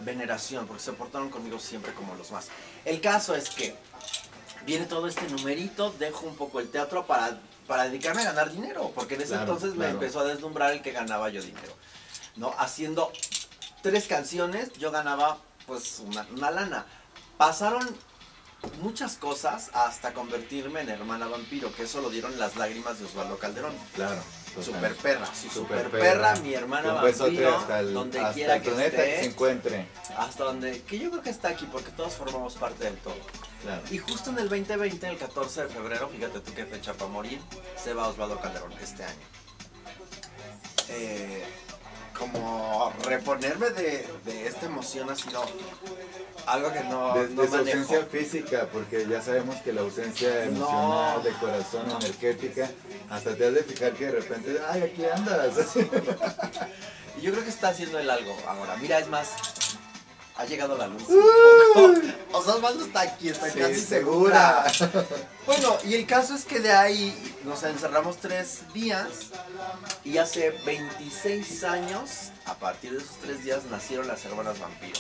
veneración, 0.02 0.66
porque 0.66 0.82
se 0.82 0.94
portaron 0.94 1.30
conmigo 1.30 1.60
siempre 1.60 1.94
como 1.94 2.16
los 2.16 2.32
más. 2.32 2.48
El 2.86 3.02
caso 3.02 3.36
es 3.36 3.50
que 3.50 3.76
viene 4.66 4.86
todo 4.86 5.08
este 5.08 5.28
numerito, 5.28 5.94
dejo 6.00 6.26
un 6.26 6.36
poco 6.38 6.62
el 6.62 6.70
teatro 6.70 7.06
para, 7.06 7.38
para 7.68 7.84
dedicarme 7.86 8.22
a 8.22 8.26
ganar 8.26 8.51
dinero, 8.51 8.91
porque 8.95 9.16
en 9.16 9.22
ese 9.22 9.30
Claro, 9.32 9.43
entonces 9.43 9.76
me 9.76 9.89
empezó 9.89 10.20
a 10.22 10.26
deslumbrar 10.26 10.72
el 10.74 10.82
que 10.82 10.91
ganaba 10.91 11.30
yo 11.30 11.41
dinero. 11.41 11.74
¿No? 12.36 12.53
Haciendo 12.57 13.11
tres 13.82 14.07
canciones, 14.07 14.74
yo 14.74 14.91
ganaba 14.91 15.38
pues 15.68 15.99
una, 15.99 16.26
una 16.36 16.51
lana. 16.51 16.86
Pasaron 17.38 17.88
muchas 18.82 19.18
cosas 19.18 19.70
hasta 19.74 20.14
convertirme 20.14 20.82
en 20.82 20.89
hermana 20.89 21.28
vampiro, 21.28 21.74
que 21.76 21.84
eso 21.84 22.01
lo 22.01 22.09
dieron 22.09 22.38
las 22.39 22.55
lágrimas 22.55 22.99
de 22.99 23.05
Osvaldo 23.05 23.38
Calderón. 23.38 23.74
Claro. 23.93 24.22
Super 24.61 24.95
perra, 24.95 25.26
sí, 25.34 25.49
Super 25.49 25.86
super 25.86 25.99
perra, 25.99 26.34
perra. 26.34 26.36
mi 26.41 26.53
hermana 26.53 26.93
vampiro, 26.93 27.57
hasta 27.57 27.80
el, 27.80 27.91
donde 27.93 28.20
hasta 28.20 28.34
quiera 28.34 28.55
el 28.57 28.61
que 28.61 28.70
planeta 28.70 28.97
que 28.97 29.18
se 29.18 29.26
encuentre. 29.26 29.88
hasta 30.16 30.43
donde, 30.43 30.82
que 30.84 30.99
yo 30.99 31.09
creo 31.09 31.24
que 31.24 31.32
está 31.32 31.47
aquí 31.49 31.68
porque 31.72 31.89
todos 31.91 32.14
formamos 32.14 32.53
parte 32.53 32.84
del 32.84 32.95
todo. 32.97 33.16
Claro. 33.64 33.82
Y 33.89 33.97
justo 33.97 34.30
en 34.32 34.39
el 34.39 34.49
2020, 34.49 35.07
el 35.07 35.18
14 35.18 35.64
de 35.64 35.68
febrero, 35.70 36.09
fíjate 36.09 36.39
tú 36.41 36.53
qué 36.53 36.66
fecha 36.66 36.93
para 36.93 37.09
morir, 37.09 37.39
se 37.82 37.93
va 37.93 38.07
Osvaldo 38.09 38.39
Calderón 38.39 38.74
este 38.82 39.03
año. 39.03 39.26
Eh, 40.89 41.43
como 42.18 42.93
reponerme 43.05 43.70
de, 43.72 44.07
de 44.26 44.47
esta 44.47 44.66
emoción 44.68 45.09
ha 45.09 45.16
sido 45.16 45.43
algo 46.45 46.72
que 46.72 46.82
no, 46.84 47.14
De, 47.16 47.30
no 47.30 47.41
de 47.41 47.47
su 47.47 47.55
ausencia 47.55 48.05
física, 48.05 48.68
porque 48.72 49.07
ya 49.09 49.22
sabemos 49.22 49.55
que 49.57 49.74
la 49.74 49.82
ausencia 49.82 50.43
emocional, 50.45 51.18
No. 51.18 51.24
de 51.24 51.32
corazón, 51.34 51.89
energética, 51.89 52.70
hasta 53.09 53.36
te 53.36 53.47
has 53.47 53.53
de 53.53 53.64
fijar 53.64 53.93
que 53.93 54.05
de 54.07 54.11
repente, 54.11 54.59
ay, 54.70 54.82
aquí 54.84 55.05
andas. 55.05 55.55
Y 57.18 57.22
yo 57.22 57.32
creo 57.32 57.43
que 57.43 57.51
está 57.51 57.70
haciendo 57.70 57.99
él 57.99 58.09
algo 58.09 58.36
ahora. 58.47 58.76
Mira, 58.78 58.97
es 58.99 59.07
más, 59.07 59.30
ha 60.36 60.46
llegado 60.46 60.78
la 60.78 60.88
luz. 60.88 61.04
sea, 62.44 62.56
Osvaldo 62.56 62.86
está 62.86 63.02
aquí, 63.02 63.30
estoy 63.30 63.52
Sí, 63.52 63.60
casi 63.60 63.80
segura. 63.80 64.70
segura. 64.70 65.06
Bueno, 65.46 65.78
y 65.84 65.94
el 65.96 66.06
caso 66.08 66.34
es 66.36 66.46
que 66.46 66.60
de 66.60 66.72
ahí 66.72 67.36
nos 67.44 67.64
encerramos 67.64 68.18
tres 68.18 68.62
días 68.74 69.08
y 70.04 70.18
hace 70.18 70.52
26 70.66 71.64
años, 71.66 72.32
a 72.46 72.56
partir 72.56 72.92
de 72.92 72.98
esos 72.98 73.18
tres 73.22 73.44
días, 73.44 73.66
nacieron 73.66 74.08
las 74.08 74.24
hermanas 74.26 74.60
vampiro. 74.60 75.00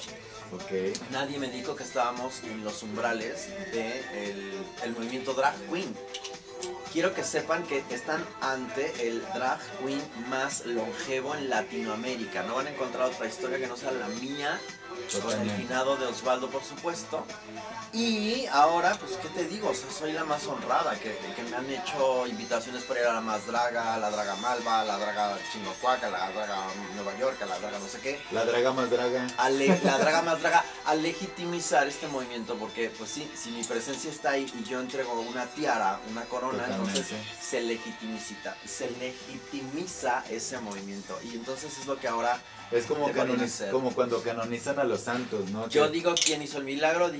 ok. 0.53 0.97
Nadie 1.11 1.39
me 1.39 1.49
dijo 1.49 1.75
que 1.75 1.83
estábamos 1.83 2.41
en 2.43 2.63
los 2.63 2.83
umbrales 2.83 3.47
del 3.71 4.53
el 4.83 4.91
movimiento 4.91 5.33
drag 5.33 5.55
queen. 5.71 5.95
Quiero 6.93 7.13
que 7.13 7.23
sepan 7.23 7.63
que 7.63 7.83
están 7.89 8.23
ante 8.39 9.07
el 9.07 9.21
drag 9.33 9.59
queen 9.83 10.01
más 10.29 10.65
longevo 10.65 11.35
en 11.35 11.49
Latinoamérica. 11.49 12.43
No 12.43 12.55
van 12.55 12.67
a 12.67 12.69
encontrar 12.69 13.09
otra 13.09 13.25
historia 13.27 13.57
que 13.57 13.67
no 13.67 13.75
sea 13.75 13.91
la 13.91 14.07
mía, 14.07 14.59
con 15.21 15.41
el 15.41 15.51
finado 15.51 15.95
de 15.97 16.05
Osvaldo, 16.07 16.49
por 16.49 16.63
supuesto. 16.63 17.25
Y 17.91 18.45
ahora, 18.47 18.95
pues, 18.99 19.11
¿qué 19.21 19.27
te 19.29 19.45
digo? 19.45 19.69
O 19.69 19.73
sea, 19.75 19.91
soy 19.91 20.13
la 20.13 20.23
más 20.23 20.45
honrada, 20.47 20.95
que, 20.99 21.15
que 21.35 21.43
me 21.43 21.55
han 21.55 21.69
hecho 21.69 22.25
invitaciones 22.27 22.83
para 22.83 23.01
ir 23.01 23.05
a 23.07 23.13
la 23.13 23.21
más 23.21 23.45
draga, 23.45 23.93
a 23.93 23.97
la 23.99 24.09
draga 24.09 24.35
Malva, 24.37 24.81
a 24.81 24.85
la 24.85 24.97
draga 24.97 25.37
Chinocuaca, 25.51 26.07
a 26.07 26.09
la 26.09 26.31
draga 26.31 26.57
Nueva 26.95 27.15
York, 27.19 27.39
a 27.41 27.45
la 27.45 27.59
draga 27.59 27.77
no 27.77 27.87
sé 27.87 27.99
qué 27.99 28.19
La 28.31 28.45
draga 28.45 28.73
más 28.73 28.89
draga. 28.89 29.27
a 29.37 29.49
le- 29.49 29.79
la 29.83 29.97
draga 29.99 30.21
más 30.23 30.41
draga, 30.41 30.65
a 30.85 30.95
legitimizar 30.95 31.87
este 31.87 32.07
movimiento, 32.07 32.55
porque 32.55 32.89
pues 32.97 33.11
sí, 33.11 33.29
si 33.35 33.51
mi 33.51 33.63
presencia 33.63 34.09
está 34.09 34.31
ahí 34.31 34.51
y 34.59 34.63
yo 34.63 34.79
entrego 34.79 35.13
una 35.21 35.45
tiara, 35.45 35.99
una 36.09 36.23
corona, 36.25 36.63
Totalmente. 36.65 36.99
entonces 36.99 37.17
se 37.41 37.61
legitimiza, 37.61 38.55
se 38.65 38.89
legitimiza 38.99 40.23
ese 40.29 40.59
movimiento. 40.59 41.19
Y 41.23 41.35
entonces 41.35 41.77
es 41.77 41.85
lo 41.85 41.99
que 41.99 42.07
ahora 42.07 42.41
Es 42.73 42.85
como, 42.85 43.09
canoniz- 43.11 43.69
como 43.71 43.93
cuando 43.93 44.21
canonizan 44.21 44.79
a 44.79 44.83
los 44.83 45.01
santos, 45.01 45.49
¿no? 45.51 45.67
yo 45.69 45.85
Que- 45.85 45.91
digo 45.91 46.13
quién 46.23 46.41
hizo 46.41 46.57
el 46.57 46.63
milagro, 46.63 47.11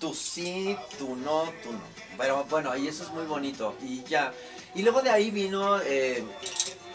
tú 0.00 0.14
sí, 0.14 0.76
tú 0.98 1.16
no, 1.16 1.44
tú 1.62 1.72
no. 1.72 1.80
Pero 2.18 2.44
bueno, 2.50 2.74
y 2.76 2.88
eso 2.88 3.02
es 3.04 3.10
muy 3.10 3.24
bonito. 3.24 3.74
Y 3.82 4.02
ya. 4.04 4.32
Y 4.74 4.82
luego 4.82 5.02
de 5.02 5.10
ahí 5.10 5.30
vino, 5.30 5.80
eh, 5.82 6.24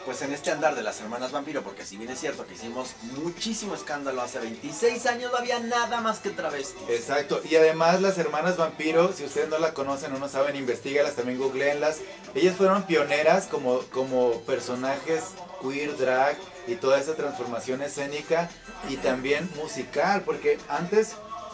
pues 0.05 0.21
en 0.23 0.33
este 0.33 0.49
andar 0.49 0.75
de 0.75 0.81
las 0.81 0.99
hermanas 0.99 1.31
vampiro, 1.31 1.61
porque 1.61 1.85
si 1.85 1.95
bien 1.95 2.09
es 2.09 2.19
cierto 2.19 2.45
que 2.47 2.55
hicimos 2.55 2.89
muchísimo 3.23 3.75
escándalo 3.75 4.21
hace 4.23 4.39
26 4.39 5.05
años, 5.05 5.31
no 5.31 5.37
había 5.37 5.59
nada 5.59 6.01
más 6.01 6.19
que 6.19 6.31
travestis. 6.31 6.81
Exacto, 6.89 7.39
y 7.49 7.55
además 7.55 8.01
las 8.01 8.17
hermanas 8.17 8.57
vampiro, 8.57 9.13
si 9.13 9.23
ustedes 9.25 9.47
no 9.49 9.59
la 9.59 9.73
conocen 9.75 10.13
o 10.15 10.17
no 10.19 10.27
saben, 10.27 10.55
investigalas, 10.55 11.15
también 11.15 11.37
googleenlas. 11.39 11.97
Ellas 12.33 12.55
fueron 12.55 12.83
pioneras 12.83 13.45
como, 13.45 13.79
como 13.91 14.41
personajes 14.41 15.21
queer, 15.61 15.95
drag 15.97 16.35
y 16.67 16.75
toda 16.75 16.99
esa 16.99 17.15
transformación 17.15 17.81
escénica 17.81 18.49
y 18.89 18.97
también 18.97 19.49
musical, 19.55 20.21
porque 20.23 20.57
antes, 20.69 21.13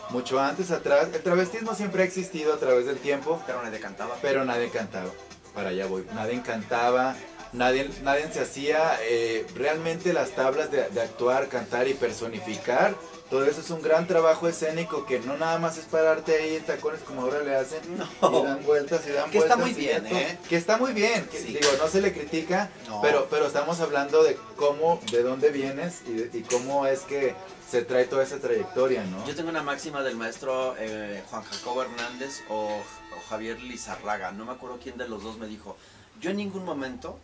mucho 0.10 0.40
antes 0.40 0.72
atrás, 0.72 1.08
el 1.14 1.22
travestismo 1.22 1.76
siempre 1.76 2.04
ha 2.04 2.06
existido 2.06 2.54
a 2.54 2.58
través 2.58 2.86
del 2.86 2.98
tiempo, 2.98 3.42
Pero 3.46 3.62
nadie 3.64 3.80
cantaba. 3.80 4.16
pero 4.22 4.46
nadie 4.46 4.70
cantaba. 4.70 5.10
Para 5.54 5.70
allá 5.70 5.88
voy. 5.88 6.06
Nadie 6.14 6.42
cantaba, 6.44 7.16
nadie, 7.52 7.90
nadie 8.04 8.32
se 8.32 8.42
hacía 8.42 9.00
eh, 9.02 9.46
realmente 9.56 10.14
las 10.14 10.32
tablas 10.32 10.70
de, 10.72 10.88
de 10.90 11.02
actuar, 11.02 11.48
cantar 11.48 11.88
y 11.88 11.94
personificar. 11.94 12.94
Todo 13.30 13.44
eso 13.46 13.60
es 13.60 13.70
un 13.72 13.82
gran 13.82 14.08
trabajo 14.08 14.48
escénico 14.48 15.06
que 15.06 15.20
no 15.20 15.36
nada 15.38 15.60
más 15.60 15.78
es 15.78 15.84
pararte 15.86 16.34
ahí 16.38 16.56
en 16.56 16.64
tacones 16.64 17.02
como 17.02 17.24
ahora 17.24 17.40
le 17.44 17.56
hacen 17.56 17.82
No. 18.22 18.42
y 18.42 18.46
dan 18.46 18.64
vueltas 18.66 19.02
y 19.06 19.12
dan 19.12 19.30
Que 19.30 19.40
está 19.40 19.58
muy 19.58 19.74
bien, 19.74 20.06
¿eh? 20.08 20.38
Que 20.48 20.56
está 20.56 20.78
muy 20.78 20.94
bien. 20.94 21.28
que, 21.28 21.38
Sí. 21.40 21.48
Digo, 21.54 21.70
no 21.78 21.88
se 21.90 22.00
le 22.02 22.14
critica, 22.14 22.70
No. 22.88 23.02
pero, 23.02 23.28
pero 23.30 23.48
estamos 23.48 23.82
hablando 23.82 24.24
de 24.24 24.38
cómo, 24.56 25.02
de 25.12 25.24
dónde 25.24 25.50
vienes 25.50 26.04
y, 26.08 26.14
de- 26.14 26.38
y 26.40 26.42
cómo 26.44 26.88
es 26.88 27.02
que 27.02 27.36
se 27.70 27.82
trae 27.82 28.06
toda 28.06 28.24
esa 28.24 28.40
trayectoria, 28.40 29.04
¿no? 29.04 29.28
Yo 29.28 29.36
tengo 29.36 29.50
una 29.50 29.62
máxima 29.62 30.02
del 30.04 30.16
maestro 30.16 30.76
eh, 30.80 31.22
Juan 31.30 31.44
Jacobo 31.44 31.82
Hernández 31.84 32.44
o, 32.48 32.68
o 32.78 33.30
Javier 33.30 33.60
Lizarraga, 33.62 34.32
no 34.32 34.46
me 34.46 34.54
acuerdo 34.54 34.80
quién 34.82 34.98
de 34.98 35.06
los 35.10 35.22
dos 35.22 35.38
me 35.38 35.48
dijo. 35.48 35.76
Yo 36.22 36.30
en 36.32 36.38
ningún 36.38 36.64
momento 36.64 37.20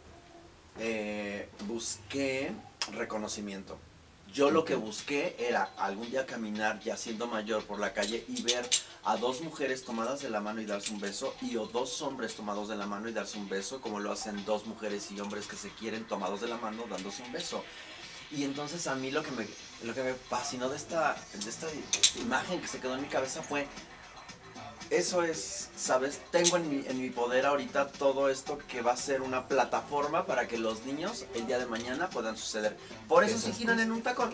eh, 0.80 1.48
busqué 1.66 2.52
reconocimiento. 2.92 3.78
Yo 4.34 4.50
lo 4.50 4.66
que 4.66 4.74
busqué 4.74 5.36
era 5.38 5.76
algún 5.78 6.10
día 6.10 6.26
caminar 6.26 6.80
ya 6.80 6.98
siendo 6.98 7.28
mayor 7.28 7.66
por 7.66 7.80
la 7.80 7.94
calle 7.94 8.26
y 8.28 8.42
ver 8.42 8.68
a 9.04 9.16
dos 9.16 9.42
mujeres 9.42 9.86
tomadas 9.86 10.24
de 10.24 10.30
la 10.32 10.42
mano 10.42 10.60
y 10.60 10.66
darse 10.66 10.92
un 10.92 11.00
beso 11.00 11.36
y 11.40 11.56
o 11.56 11.68
dos 11.68 12.02
hombres 12.02 12.34
tomados 12.34 12.68
de 12.68 12.76
la 12.76 12.88
mano 12.88 13.08
y 13.08 13.14
darse 13.14 13.38
un 13.38 13.48
beso 13.48 13.80
como 13.80 14.00
lo 14.00 14.12
hacen 14.12 14.44
dos 14.44 14.66
mujeres 14.66 15.12
y 15.12 15.20
hombres 15.20 15.46
que 15.46 15.56
se 15.56 15.70
quieren 15.70 16.06
tomados 16.06 16.42
de 16.42 16.48
la 16.48 16.58
mano 16.58 16.84
dándose 16.90 17.22
un 17.22 17.32
beso. 17.32 17.64
Y 18.32 18.44
entonces 18.44 18.88
a 18.88 18.96
mí 18.96 19.12
lo 19.12 19.22
que 19.22 19.30
me, 19.30 19.48
lo 19.84 19.94
que 19.94 20.02
me 20.02 20.16
fascinó 20.16 20.68
de 20.68 20.78
esta, 20.78 21.16
de 21.32 21.48
esta 21.48 21.68
imagen 22.20 22.60
que 22.60 22.68
se 22.68 22.80
quedó 22.80 22.96
en 22.96 23.04
mi 23.04 23.10
cabeza 23.10 23.44
fue, 23.44 23.68
eso 24.94 25.24
es, 25.24 25.70
¿sabes? 25.76 26.22
Tengo 26.32 26.58
en 26.58 26.70
mi, 26.70 26.88
en 26.88 27.02
mi 27.02 27.10
poder 27.10 27.46
ahorita 27.46 27.88
todo 27.88 28.30
esto 28.30 28.58
que 28.68 28.82
va 28.82 28.94
a 28.94 28.98
ser 28.98 29.22
una 29.22 29.48
plataforma 29.48 30.26
para 30.26 30.48
que 30.48 30.58
los 30.58 30.86
niños 30.86 31.26
el 31.36 31.48
día 31.48 31.60
de 31.60 31.66
mañana 31.66 32.10
puedan 32.10 32.38
suceder. 32.38 32.78
Por 33.08 33.24
eso 33.24 33.38
si 33.38 33.48
Esas 33.48 33.58
giran 33.58 33.80
en 33.80 33.92
un 33.92 34.02
tacón, 34.02 34.34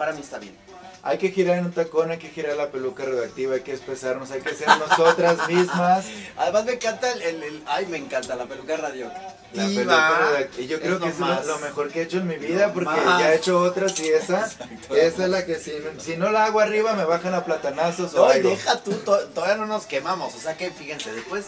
para 0.00 0.12
mí 0.14 0.20
está 0.22 0.38
bien. 0.38 0.56
Hay 1.02 1.18
que 1.18 1.30
girar 1.30 1.58
en 1.58 1.66
un 1.66 1.72
tacón, 1.72 2.10
hay 2.10 2.16
que 2.18 2.28
girar 2.30 2.56
la 2.56 2.70
peluca 2.70 3.04
radioactiva, 3.04 3.54
hay 3.56 3.60
que 3.60 3.72
expresarnos, 3.72 4.30
hay 4.30 4.40
que 4.40 4.54
ser 4.54 4.66
nosotras 4.68 5.46
mismas. 5.48 6.06
Además 6.38 6.64
me 6.64 6.72
encanta 6.72 7.12
el, 7.12 7.20
el- 7.22 7.42
el- 7.42 7.62
ay 7.66 7.84
me 7.86 7.98
encanta 7.98 8.34
la 8.34 8.46
peluca 8.46 8.76
radio. 8.78 9.10
La 9.52 9.66
Diva. 9.66 9.80
peluca 9.82 10.18
radioactiva. 10.20 10.62
Y 10.62 10.66
yo 10.68 10.80
creo 10.80 10.96
Es 10.96 11.02
que 11.02 11.08
es 11.10 11.18
lo, 11.18 11.26
más. 11.26 11.46
lo 11.46 11.58
mejor 11.58 11.90
que 11.90 12.00
he 12.00 12.02
hecho 12.04 12.16
en 12.18 12.28
mi 12.28 12.36
vida, 12.36 12.68
Lo 12.68 12.72
porque 12.72 12.86
más. 13.04 13.20
ya 13.20 13.32
he 13.32 13.36
hecho 13.36 13.60
otras 13.60 13.98
y 14.00 14.08
esa, 14.08 14.40
Exacto. 14.40 14.94
esa 14.96 15.24
es 15.24 15.28
la 15.30 15.44
que 15.44 15.56
si, 15.58 15.72
si 15.98 16.16
no 16.16 16.30
la 16.30 16.44
hago 16.46 16.60
arriba 16.60 16.94
me 16.94 17.04
bajan 17.04 17.34
a 17.34 17.44
platanazos 17.44 18.14
o 18.14 18.18
No, 18.18 18.24
algo. 18.32 18.48
deja 18.48 18.82
tú, 18.82 18.92
to- 18.92 19.26
todavía 19.34 19.56
no 19.56 19.66
nos 19.66 19.84
quemamos. 19.86 20.34
O 20.34 20.38
sea 20.40 20.56
que 20.56 20.70
fíjense, 20.70 21.12
después, 21.12 21.46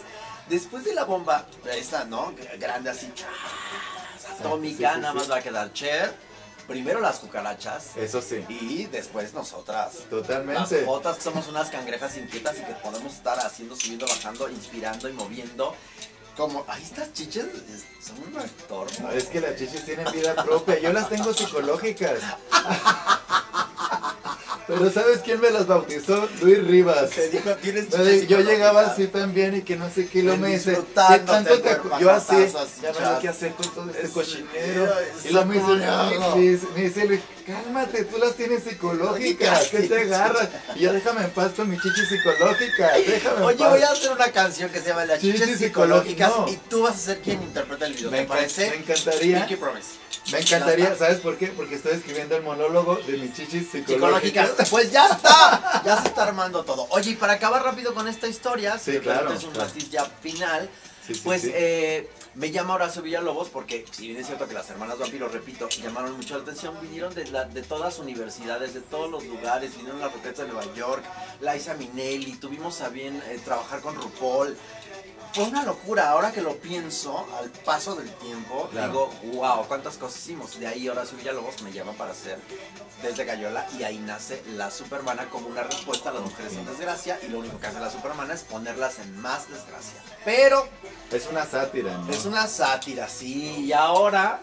después 0.50 0.84
de 0.84 0.92
la 0.94 1.04
bomba, 1.04 1.46
esta, 1.74 2.04
¿no? 2.04 2.34
Grande 2.58 2.90
así, 2.90 3.10
atómica, 4.40 4.88
sí, 4.92 4.94
sí, 4.94 5.00
nada 5.02 5.12
sí. 5.12 5.18
más 5.18 5.30
va 5.30 5.36
a 5.36 5.42
quedar 5.42 5.72
Cher, 5.72 6.12
primero 6.66 7.00
las 7.00 7.18
cucarachas 7.18 7.96
Eso 7.96 8.22
sí, 8.22 8.44
y 8.48 8.84
después 8.86 9.32
nosotras. 9.34 9.94
Las 9.94 10.04
totalmente. 10.10 10.84
jotas 10.84 11.16
que 11.16 11.22
somos 11.22 11.48
unas 11.48 11.68
cangrejas 11.70 12.16
inquietas 12.16 12.56
y 12.58 12.62
que 12.64 12.72
podemos 12.74 13.12
estar 13.14 13.38
haciendo, 13.40 13.76
subiendo, 13.76 14.06
bajando, 14.06 14.48
inspirando 14.48 15.08
y 15.08 15.12
moviendo. 15.12 15.74
Como, 16.36 16.64
ahí 16.66 16.82
estas 16.82 17.12
chiches 17.12 17.44
es- 17.44 17.84
son 18.06 18.18
un 18.22 18.40
estorbo. 18.40 19.10
Es 19.10 19.24
que 19.24 19.40
las 19.40 19.54
chichis 19.56 19.84
tienen 19.84 20.10
vida 20.12 20.34
propia, 20.42 20.78
yo 20.78 20.92
las 20.92 21.08
tengo 21.10 21.32
psicológicas. 21.34 22.20
Pero 24.66 24.90
¿sabes 24.90 25.18
quién 25.24 25.40
me 25.40 25.50
las 25.50 25.66
bautizó? 25.66 26.28
Luis 26.40 26.64
Rivas. 26.64 27.10
Te 27.10 27.28
digo, 27.30 27.54
tienes 27.60 27.88
Yo 28.28 28.40
llegaba 28.40 28.82
así 28.82 29.06
también 29.08 29.56
y 29.56 29.62
que 29.62 29.76
no 29.76 29.90
sé 29.90 30.06
qué 30.06 30.22
lo 30.22 30.36
me 30.36 30.50
dice. 30.50 30.78
¿Qué 31.08 31.18
tanto 31.20 31.58
te 31.60 31.76
Yo 32.00 32.10
así, 32.10 32.36
ya 32.82 32.92
no 32.92 32.98
sé 32.98 33.20
qué 33.20 33.28
hacer 33.28 33.52
con 33.54 33.68
todo 33.74 33.90
este 33.90 34.02
Es- 34.06 34.10
cochinero. 34.10 34.88
Y 35.24 35.32
sacudido. 35.32 36.36
me 36.36 36.40
dice, 36.42 36.66
me 36.74 36.82
dice 36.82 37.04
Luis, 37.06 37.20
cálmate, 37.46 38.04
tú 38.04 38.18
las 38.18 38.34
tienes 38.34 38.62
psicológicas, 38.64 39.68
¿qué 39.68 39.80
te 39.80 40.00
agarras? 40.02 40.48
Y 40.76 40.80
ya 40.80 40.92
déjame 40.92 41.24
en 41.24 41.30
paz 41.30 41.52
con 41.56 41.68
mis 41.68 41.80
chichis 41.82 42.08
psicológicas, 42.08 42.92
déjame 43.06 43.36
en 43.38 43.42
Oye, 43.42 43.56
paz. 43.58 43.70
voy 43.70 43.82
a 43.82 43.90
hacer 43.90 44.10
una 44.12 44.30
canción 44.32 44.70
que 44.70 44.80
se 44.80 44.88
llama 44.88 45.04
Las 45.04 45.20
Chichis 45.20 45.58
psicológicas 45.58 46.32
y 46.48 46.56
tú 46.68 46.82
vas 46.82 46.94
a 46.94 46.98
ser 46.98 47.20
quien 47.20 47.42
interpreta 47.42 47.86
el 47.86 47.94
video. 47.94 48.10
Me 48.10 48.18
¿Te 48.18 48.24
encan- 48.24 48.28
parece? 48.28 48.70
me 48.70 48.76
encantaría. 48.76 49.38
Pinky 49.46 49.56
Promise. 49.56 49.86
Me 50.30 50.38
encantaría, 50.38 50.96
¿sabes 50.96 51.18
por 51.18 51.36
qué? 51.36 51.48
Porque 51.48 51.74
estoy 51.74 51.92
escribiendo 51.92 52.36
el 52.36 52.42
monólogo 52.44 52.94
de 52.96 53.16
mis 53.18 53.34
chichis 53.34 53.68
Psicológicas. 53.70 54.46
psicológicas. 54.48 54.68
Pues 54.70 54.92
ya 54.92 55.08
está. 55.08 55.82
Ya 55.84 56.00
se 56.00 56.08
está 56.08 56.22
armando 56.22 56.64
todo. 56.64 56.86
Oye, 56.90 57.10
y 57.10 57.14
para 57.16 57.32
acabar 57.34 57.64
rápido 57.64 57.92
con 57.92 58.06
esta 58.06 58.28
historia, 58.28 58.78
Sí, 58.78 58.92
si 58.92 58.98
claro, 59.00 59.22
permites 59.26 59.44
un 59.44 59.52
claro. 59.52 59.70
ya 59.90 60.04
final, 60.22 60.70
Sí, 61.06 61.14
sí, 61.14 61.20
pues 61.24 61.42
sí. 61.42 61.50
eh, 61.52 62.08
me 62.34 62.50
llama 62.50 62.74
Horacio 62.74 63.02
Villalobos 63.02 63.48
porque 63.50 63.84
si 63.90 64.06
bien 64.08 64.18
es 64.18 64.26
cierto 64.26 64.48
que 64.48 64.54
las 64.54 64.68
hermanas 64.70 64.98
vampiro, 64.98 65.28
repito, 65.28 65.68
llamaron 65.68 66.16
mucho 66.16 66.36
la 66.36 66.42
atención, 66.42 66.74
vinieron 66.80 67.14
de, 67.14 67.26
la- 67.28 67.44
todas 67.68 67.84
las 67.84 67.98
universidades, 67.98 68.72
de 68.74 68.80
todos 68.80 69.10
los 69.10 69.24
lugares, 69.24 69.76
vinieron 69.76 70.00
las 70.00 70.12
Roquetas 70.12 70.46
de 70.46 70.52
Nueva 70.52 70.72
York, 70.74 71.04
Liza 71.40 71.74
Minnelli, 71.74 72.34
tuvimos 72.36 72.80
a 72.80 72.88
bien 72.88 73.22
eh, 73.28 73.38
trabajar 73.44 73.80
con 73.80 73.94
RuPaul. 73.96 74.56
Fue 75.34 75.44
una 75.44 75.62
locura, 75.64 76.10
ahora 76.10 76.30
que 76.30 76.42
lo 76.42 76.56
pienso, 76.58 77.26
al 77.40 77.48
paso 77.50 77.94
del 77.94 78.10
tiempo, 78.16 78.68
Claro. 78.70 79.10
digo, 79.22 79.40
wow, 79.40 79.64
cuántas 79.66 79.96
cosas 79.96 80.18
hicimos. 80.20 80.58
De 80.60 80.66
ahí 80.66 80.86
Horacio 80.88 81.16
Villalobos 81.16 81.62
me 81.62 81.72
llama 81.72 81.92
para 81.92 82.10
hacer 82.12 82.38
desde 83.02 83.24
Gallola 83.24 83.66
y 83.78 83.82
ahí 83.82 83.98
nace 83.98 84.42
la 84.54 84.70
Supermana 84.70 85.30
como 85.30 85.46
una 85.48 85.62
respuesta 85.62 86.10
a 86.10 86.12
las 86.12 86.22
mujeres 86.22 86.52
en 86.52 86.66
desgracia 86.66 87.18
y 87.22 87.28
lo 87.28 87.38
único 87.38 87.58
que 87.58 87.66
hace 87.66 87.80
la 87.80 87.90
Supermana 87.90 88.34
es 88.34 88.42
ponerlas 88.42 88.98
en 88.98 89.18
más 89.22 89.48
desgracia. 89.48 90.00
Pero 90.24 90.68
Es 91.10 91.26
una 91.26 91.46
sátira, 91.46 91.96
¿no? 91.96 92.10
es 92.12 92.24
una 92.26 92.46
sátira, 92.46 93.08
sí, 93.08 93.64
y 93.66 93.72
ahora, 93.72 94.40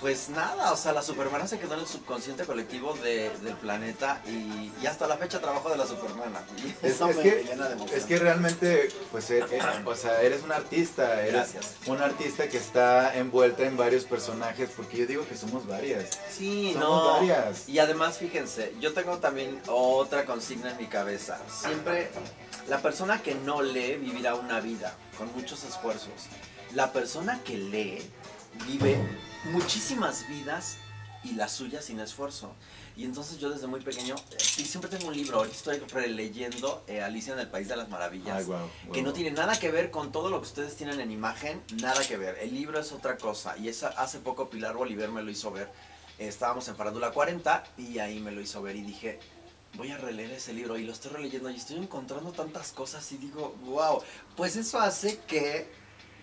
pues 0.00 0.28
nada, 0.28 0.72
o 0.72 0.76
sea, 0.76 0.92
la 0.92 1.02
Supermana 1.02 1.48
se 1.48 1.58
quedó 1.58 1.74
en 1.74 1.80
el 1.80 1.86
subconsciente 1.86 2.44
colectivo 2.44 2.94
de- 3.02 3.30
del 3.42 3.54
planeta 3.54 4.22
y, 4.28 4.70
y 4.80 4.86
hasta 4.86 5.08
la 5.08 5.16
fecha 5.16 5.40
trabajo 5.40 5.68
de 5.70 5.76
la 5.76 5.86
Supermana. 5.86 6.40
Y 6.64 6.68
Es, 6.86 6.94
eso 6.94 7.08
es 7.08 7.16
me 7.16 7.22
que, 7.22 7.44
llena 7.44 7.66
de 7.66 7.72
emoción. 7.74 7.98
es 7.98 8.04
que 8.06 8.16
realmente, 8.18 8.90
pues, 9.10 9.28
er- 9.30 9.48
er- 9.50 9.82
o 9.86 9.94
sea, 9.96 10.22
eres 10.22 10.44
un 10.44 10.52
artista, 10.52 11.20
eres 11.22 11.32
Gracias. 11.32 11.74
un 11.86 12.00
artista 12.00 12.48
que 12.48 12.58
está 12.58 13.16
envuelta 13.16 13.64
en 13.64 13.76
varios 13.76 14.04
personajes, 14.04 14.70
porque 14.76 14.98
yo 14.98 15.06
digo 15.06 15.26
que 15.26 15.36
somos 15.36 15.66
varias. 15.66 16.18
Sí, 16.30 16.70
Somos 16.74 16.88
no. 17.04 17.12
varias. 17.14 17.68
Y 17.68 17.80
además, 17.80 18.18
fíjense, 18.18 18.74
yo 18.80 18.92
tengo 18.94 19.18
también 19.18 19.60
otra 19.66 20.24
consigna 20.26 20.70
en 20.70 20.76
mi 20.76 20.86
cabeza. 20.86 21.40
Siempre, 21.50 22.10
la 22.68 22.80
persona 22.82 23.20
que 23.20 23.34
no 23.34 23.62
lee 23.62 23.96
vivirá 23.96 24.36
una 24.36 24.60
vida 24.60 24.94
con 25.16 25.32
muchos 25.34 25.64
esfuerzos. 25.64 26.12
La 26.74 26.92
persona 26.92 27.40
que 27.42 27.56
lee 27.58 28.08
vive 28.66 28.96
muchísimas 29.44 30.28
vidas 30.28 30.78
y 31.24 31.32
la 31.32 31.48
suya 31.48 31.82
sin 31.82 32.00
esfuerzo. 32.00 32.54
Y 32.96 33.04
entonces 33.04 33.38
yo 33.38 33.50
desde 33.50 33.66
muy 33.66 33.80
pequeño, 33.80 34.16
eh, 34.16 34.36
y 34.58 34.64
siempre 34.64 34.90
tengo 34.90 35.08
un 35.08 35.16
libro, 35.16 35.38
ahorita 35.38 35.56
estoy 35.56 35.78
releyendo 35.78 36.84
eh, 36.86 37.02
Alicia 37.02 37.32
en 37.32 37.38
el 37.38 37.48
País 37.48 37.68
de 37.68 37.76
las 37.76 37.88
Maravillas 37.88 38.46
Ay, 38.48 38.92
que 38.92 39.02
no 39.02 39.12
tiene 39.12 39.30
nada 39.30 39.58
que 39.58 39.70
ver 39.70 39.90
con 39.90 40.10
todo 40.10 40.30
lo 40.30 40.40
que 40.40 40.48
ustedes 40.48 40.76
tienen 40.76 41.00
en 41.00 41.10
imagen, 41.10 41.62
nada 41.80 42.04
que 42.06 42.16
ver. 42.16 42.38
El 42.40 42.54
libro 42.54 42.78
es 42.78 42.90
otra 42.92 43.16
cosa. 43.16 43.56
Y 43.56 43.68
esa, 43.68 43.88
hace 43.88 44.18
poco 44.18 44.50
Pilar 44.50 44.74
Bolívar 44.74 45.10
me 45.10 45.22
lo 45.22 45.30
hizo 45.30 45.50
ver. 45.52 45.70
Eh, 46.18 46.26
estábamos 46.26 46.66
en 46.68 46.76
Farándula 46.76 47.12
40 47.12 47.64
y 47.78 47.98
ahí 48.00 48.18
me 48.20 48.32
lo 48.32 48.40
hizo 48.40 48.60
ver 48.62 48.74
y 48.74 48.82
dije, 48.82 49.20
voy 49.74 49.92
a 49.92 49.98
releer 49.98 50.32
ese 50.32 50.52
libro 50.52 50.76
y 50.76 50.84
lo 50.84 50.92
estoy 50.92 51.12
releyendo 51.12 51.50
y 51.50 51.56
estoy 51.56 51.76
encontrando 51.76 52.32
tantas 52.32 52.72
cosas 52.72 53.10
y 53.12 53.18
digo, 53.18 53.54
wow, 53.64 54.02
pues 54.36 54.56
eso 54.56 54.80
hace 54.80 55.18
que 55.20 55.70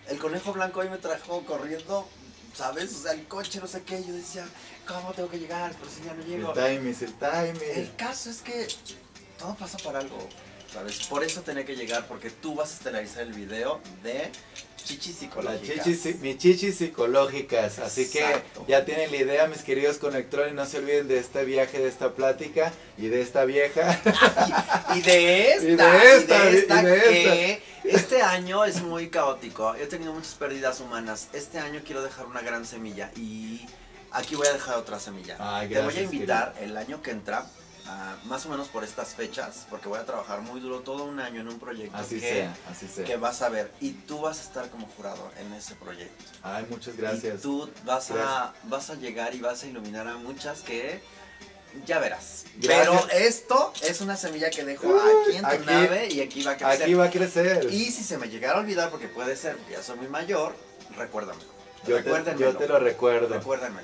el 0.09 0.18
conejo 0.20 0.53
blanco 0.53 0.82
hoy 0.82 0.89
me 0.89 0.97
trajo 0.97 1.43
corriendo, 1.45 2.07
¿sabes? 2.56 2.93
O 2.95 3.01
sea, 3.03 3.12
el 3.14 3.28
coche, 3.28 3.60
no 3.60 3.68
sé 3.68 3.82
qué. 3.84 4.03
Yo 4.03 4.14
decía, 4.14 4.45
¿cómo 4.88 5.14
tengo 5.14 5.30
que 5.30 5.39
llegar? 5.39 5.74
Pero 5.80 5.91
si 5.91 6.03
ya 6.03 6.14
no 6.14 6.22
El 6.22 6.28
llego. 6.28 6.53
timing, 6.53 6.95
el 6.99 7.14
timing. 7.14 7.62
El 7.76 7.95
caso 7.95 8.30
es 8.30 8.41
que 8.41 8.68
todo 9.38 9.56
pasa 9.56 9.78
por 9.80 9.95
algo, 9.95 10.18
¿sabes? 10.76 11.07
Por 11.07 11.23
eso 11.23 11.41
tenía 11.41 11.65
que 11.65 11.76
llegar, 11.76 12.05
porque 12.07 12.30
tú 12.30 12.55
vas 12.55 12.71
a 12.71 12.73
estelarizar 12.73 13.23
el 13.23 13.34
video 13.34 13.80
de 14.03 14.30
Chichi 14.84 15.09
Las 15.11 15.19
Psicológica. 15.19 15.84
chichis, 15.84 16.19
mis 16.19 16.38
chichis 16.38 16.78
psicológicas. 16.78 17.80
Así 17.80 18.03
Exacto. 18.03 18.65
que 18.65 18.71
ya 18.71 18.86
tienen 18.86 19.09
la 19.09 19.17
idea, 19.17 19.47
mis 19.47 19.63
queridos 19.63 19.97
conectores. 19.97 20.53
No 20.53 20.65
se 20.65 20.78
olviden 20.78 21.07
de 21.07 21.17
este 21.17 21.43
viaje, 21.45 21.80
de 21.80 21.88
esta 21.88 22.13
plática 22.13 22.71
y 22.97 23.07
de 23.07 23.21
esta 23.21 23.45
vieja. 23.45 23.99
Y 24.95 25.01
de 25.01 25.51
esta, 25.51 25.65
Y 25.65 25.76
de 25.76 26.15
esta, 26.17 26.49
y 26.49 26.53
de 26.53 26.59
esta 26.59 26.82
y 26.82 26.86
de 26.86 27.01
que 27.01 27.63
este 27.86 28.21
año 28.21 28.63
es 28.63 28.82
muy 28.82 29.09
caótico. 29.09 29.76
He 29.76 29.88
tenido 29.88 30.13
muchas 30.13 30.36
pérdidas 30.36 30.80
humanas. 30.80 31.28
Este 31.34 31.59
año 31.59 31.82
quiero 31.86 32.01
dejar 32.03 32.28
una 32.28 32.41
gran 32.41 32.65
semilla 32.65 33.11
y 33.15 33.65
aquí 34.11 34.36
voy 34.36 34.47
a 34.47 34.53
dejar 34.53 34.76
otra 34.78 34.99
semilla. 34.99 35.36
Ay, 35.39 35.69
Te 35.69 35.82
voy 35.82 35.97
a 35.97 36.01
invitar 36.01 36.53
el 36.61 36.78
año 36.78 37.01
que 37.01 37.11
entra, 37.11 37.45
más 38.25 38.45
o 38.45 38.49
menos 38.49 38.67
por 38.69 38.83
estas 38.83 39.09
fechas, 39.13 39.67
porque 39.69 39.88
voy 39.88 39.99
a 39.99 40.05
trabajar 40.05 40.41
muy 40.41 40.59
duro 40.59 40.79
todo 40.79 41.03
un 41.05 41.19
año 41.19 41.41
en 41.41 41.47
un 41.49 41.59
proyecto 41.59 41.95
Así 41.97 42.19
que, 42.19 42.29
sea, 42.33 42.57
así 42.71 42.88
sea. 42.88 43.05
que 43.05 43.15
vas 43.17 43.41
a 43.41 43.49
ver 43.49 43.71
y 43.79 43.91
tú 43.91 44.21
vas 44.21 44.39
a 44.39 44.41
estar 44.41 44.69
como 44.69 44.88
jurado 44.97 45.29
en 45.39 45.53
ese 45.53 45.75
proyecto. 45.75 46.23
Ay, 46.41 46.65
muchas 46.69 46.95
Y 46.95 46.97
gracias. 46.97 47.41
tú 47.41 47.69
vas 47.83 48.09
a, 48.11 48.53
vas 48.63 48.89
a 48.89 48.95
llegar 48.95 49.36
y 49.36 49.39
vas 49.39 49.63
a 49.63 49.67
iluminar 49.67 50.07
a 50.07 50.15
muchas 50.17 50.61
que 50.61 51.01
ya 51.86 51.99
verás. 51.99 52.45
Gracias. 52.57 52.88
Pero 52.88 53.09
esto 53.11 53.73
es 53.83 54.01
una 54.01 54.15
semilla 54.17 54.49
que 54.49 54.63
dejo 54.63 54.88
aquí 54.97 55.36
en 55.36 55.41
tu 55.43 55.47
aquí- 55.47 55.65
nave 55.65 56.07
y 56.11 56.21
aquí 56.21 56.41
va 56.43 56.51
a 56.51 56.57
crecer. 56.57 56.83
Aquí 56.83 56.93
va 56.95 57.05
a 57.05 57.09
crecer. 57.11 57.67
Y 57.71 57.91
si 57.91 58.03
se 58.03 58.17
me 58.17 58.29
llegara 58.29 58.57
a 58.57 58.61
olvidar, 58.61 58.89
porque 58.89 59.07
puede 59.09 59.36
ser, 59.36 59.57
ya 59.69 59.83
soy 59.83 59.97
muy 59.97 60.07
mayor, 60.07 60.55
recuérdamelo. 60.97 61.55
Yo, 61.88 62.03
te, 62.03 62.38
yo 62.38 62.55
te 62.55 62.67
lo 62.67 62.79
recuerdo. 62.79 63.36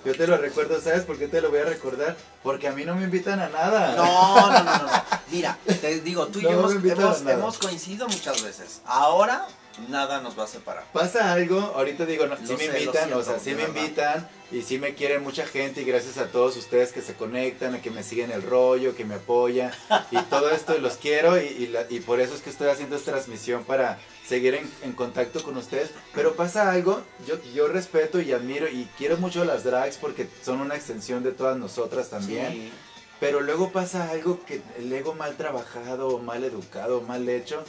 Yo 0.06 0.16
te 0.16 0.28
lo 0.28 0.38
recuerdo, 0.38 0.82
¿sabes 0.82 1.04
por 1.04 1.18
qué 1.18 1.28
te 1.28 1.42
lo 1.42 1.50
voy 1.50 1.60
a 1.60 1.66
recordar? 1.66 2.16
Porque 2.44 2.68
a 2.68 2.72
mí 2.72 2.86
no 2.86 2.96
me 2.96 3.04
invitan 3.04 3.40
a 3.40 3.50
nada. 3.50 3.96
No, 3.96 4.52
no, 4.52 4.64
no, 4.64 4.64
no, 4.64 4.84
no. 4.84 5.04
Mira, 5.32 5.58
te 5.66 6.02
digo, 6.02 6.28
tú 6.28 6.40
y 6.40 6.44
yo 6.44 6.52
No 6.52 7.30
hemos 7.30 7.58
coincidido 7.58 8.08
muchas 8.08 8.44
veces. 8.44 8.82
Ahora, 8.86 9.48
nada 9.90 10.22
nos 10.22 10.38
va 10.38 10.44
a 10.44 10.48
separar. 10.48 10.84
Pasa 10.94 11.32
algo, 11.34 11.60
ahorita 11.76 12.06
digo, 12.06 12.26
no, 12.28 12.36
sí 12.38 12.54
me 12.54 12.58
sé, 12.58 12.66
invitan, 12.66 12.94
siento, 13.06 13.18
o 13.18 13.24
sea, 13.24 13.40
sí 13.40 13.52
me 13.52 13.66
verdad. 13.66 13.76
invitan 13.82 14.30
y 14.52 14.62
sí 14.64 14.78
me 14.80 14.94
quiere 14.96 15.20
mucha 15.20 15.46
gente 15.46 15.82
y 15.82 15.86
gracias 15.86 16.18
a 16.18 16.28
todos 16.28 16.58
ustedes 16.58 16.92
que 16.92 17.02
se 17.02 17.14
conectan, 17.14 17.82
que 17.82 17.90
me 17.92 18.04
siguen 18.04 18.32
el 18.32 18.42
rollo, 18.42 18.96
que 18.96 19.06
me 19.06 19.16
apoyan 19.16 19.72
y 20.12 20.18
todo 20.24 20.50
esto 20.52 20.78
los 20.80 20.98
quiero 20.98 21.42
y, 21.42 21.46
y 21.46 21.68
la- 21.68 21.86
y 21.90 22.00
por 22.02 22.20
eso 22.20 22.34
es 22.36 22.42
que 22.42 22.50
estoy 22.50 22.68
haciendo 22.70 22.96
esta 22.96 23.12
transmisión 23.12 23.64
para 23.64 23.98
seguir 24.28 24.56
en, 24.56 24.70
en 24.84 24.92
contacto 24.94 25.42
con 25.44 25.56
ustedes. 25.58 25.90
Pero 26.14 26.34
pasa 26.36 26.72
algo, 26.72 27.02
yo, 27.28 27.36
yo 27.54 27.68
respeto 27.68 28.20
y 28.22 28.32
admiro 28.34 28.68
y 28.68 28.88
quiero 28.98 29.18
mucho 29.18 29.42
a 29.42 29.46
las 29.46 29.64
drags 29.64 29.98
porque 29.98 30.28
son 30.44 30.62
una 30.62 30.76
extensión 30.76 31.24
de 31.24 31.32
todas 31.32 31.58
nosotras 31.58 32.10
también. 32.10 32.52
Sí. 32.52 32.72
Pero 33.20 33.40
luego 33.42 33.72
pasa 33.72 34.10
algo 34.10 34.44
que 34.46 34.62
el 34.80 34.92
ego 34.92 35.14
mal 35.14 35.38
trabajado, 35.38 36.18
mal 36.18 36.44
educado, 36.44 37.02
mal 37.02 37.30
hecho, 37.30 37.64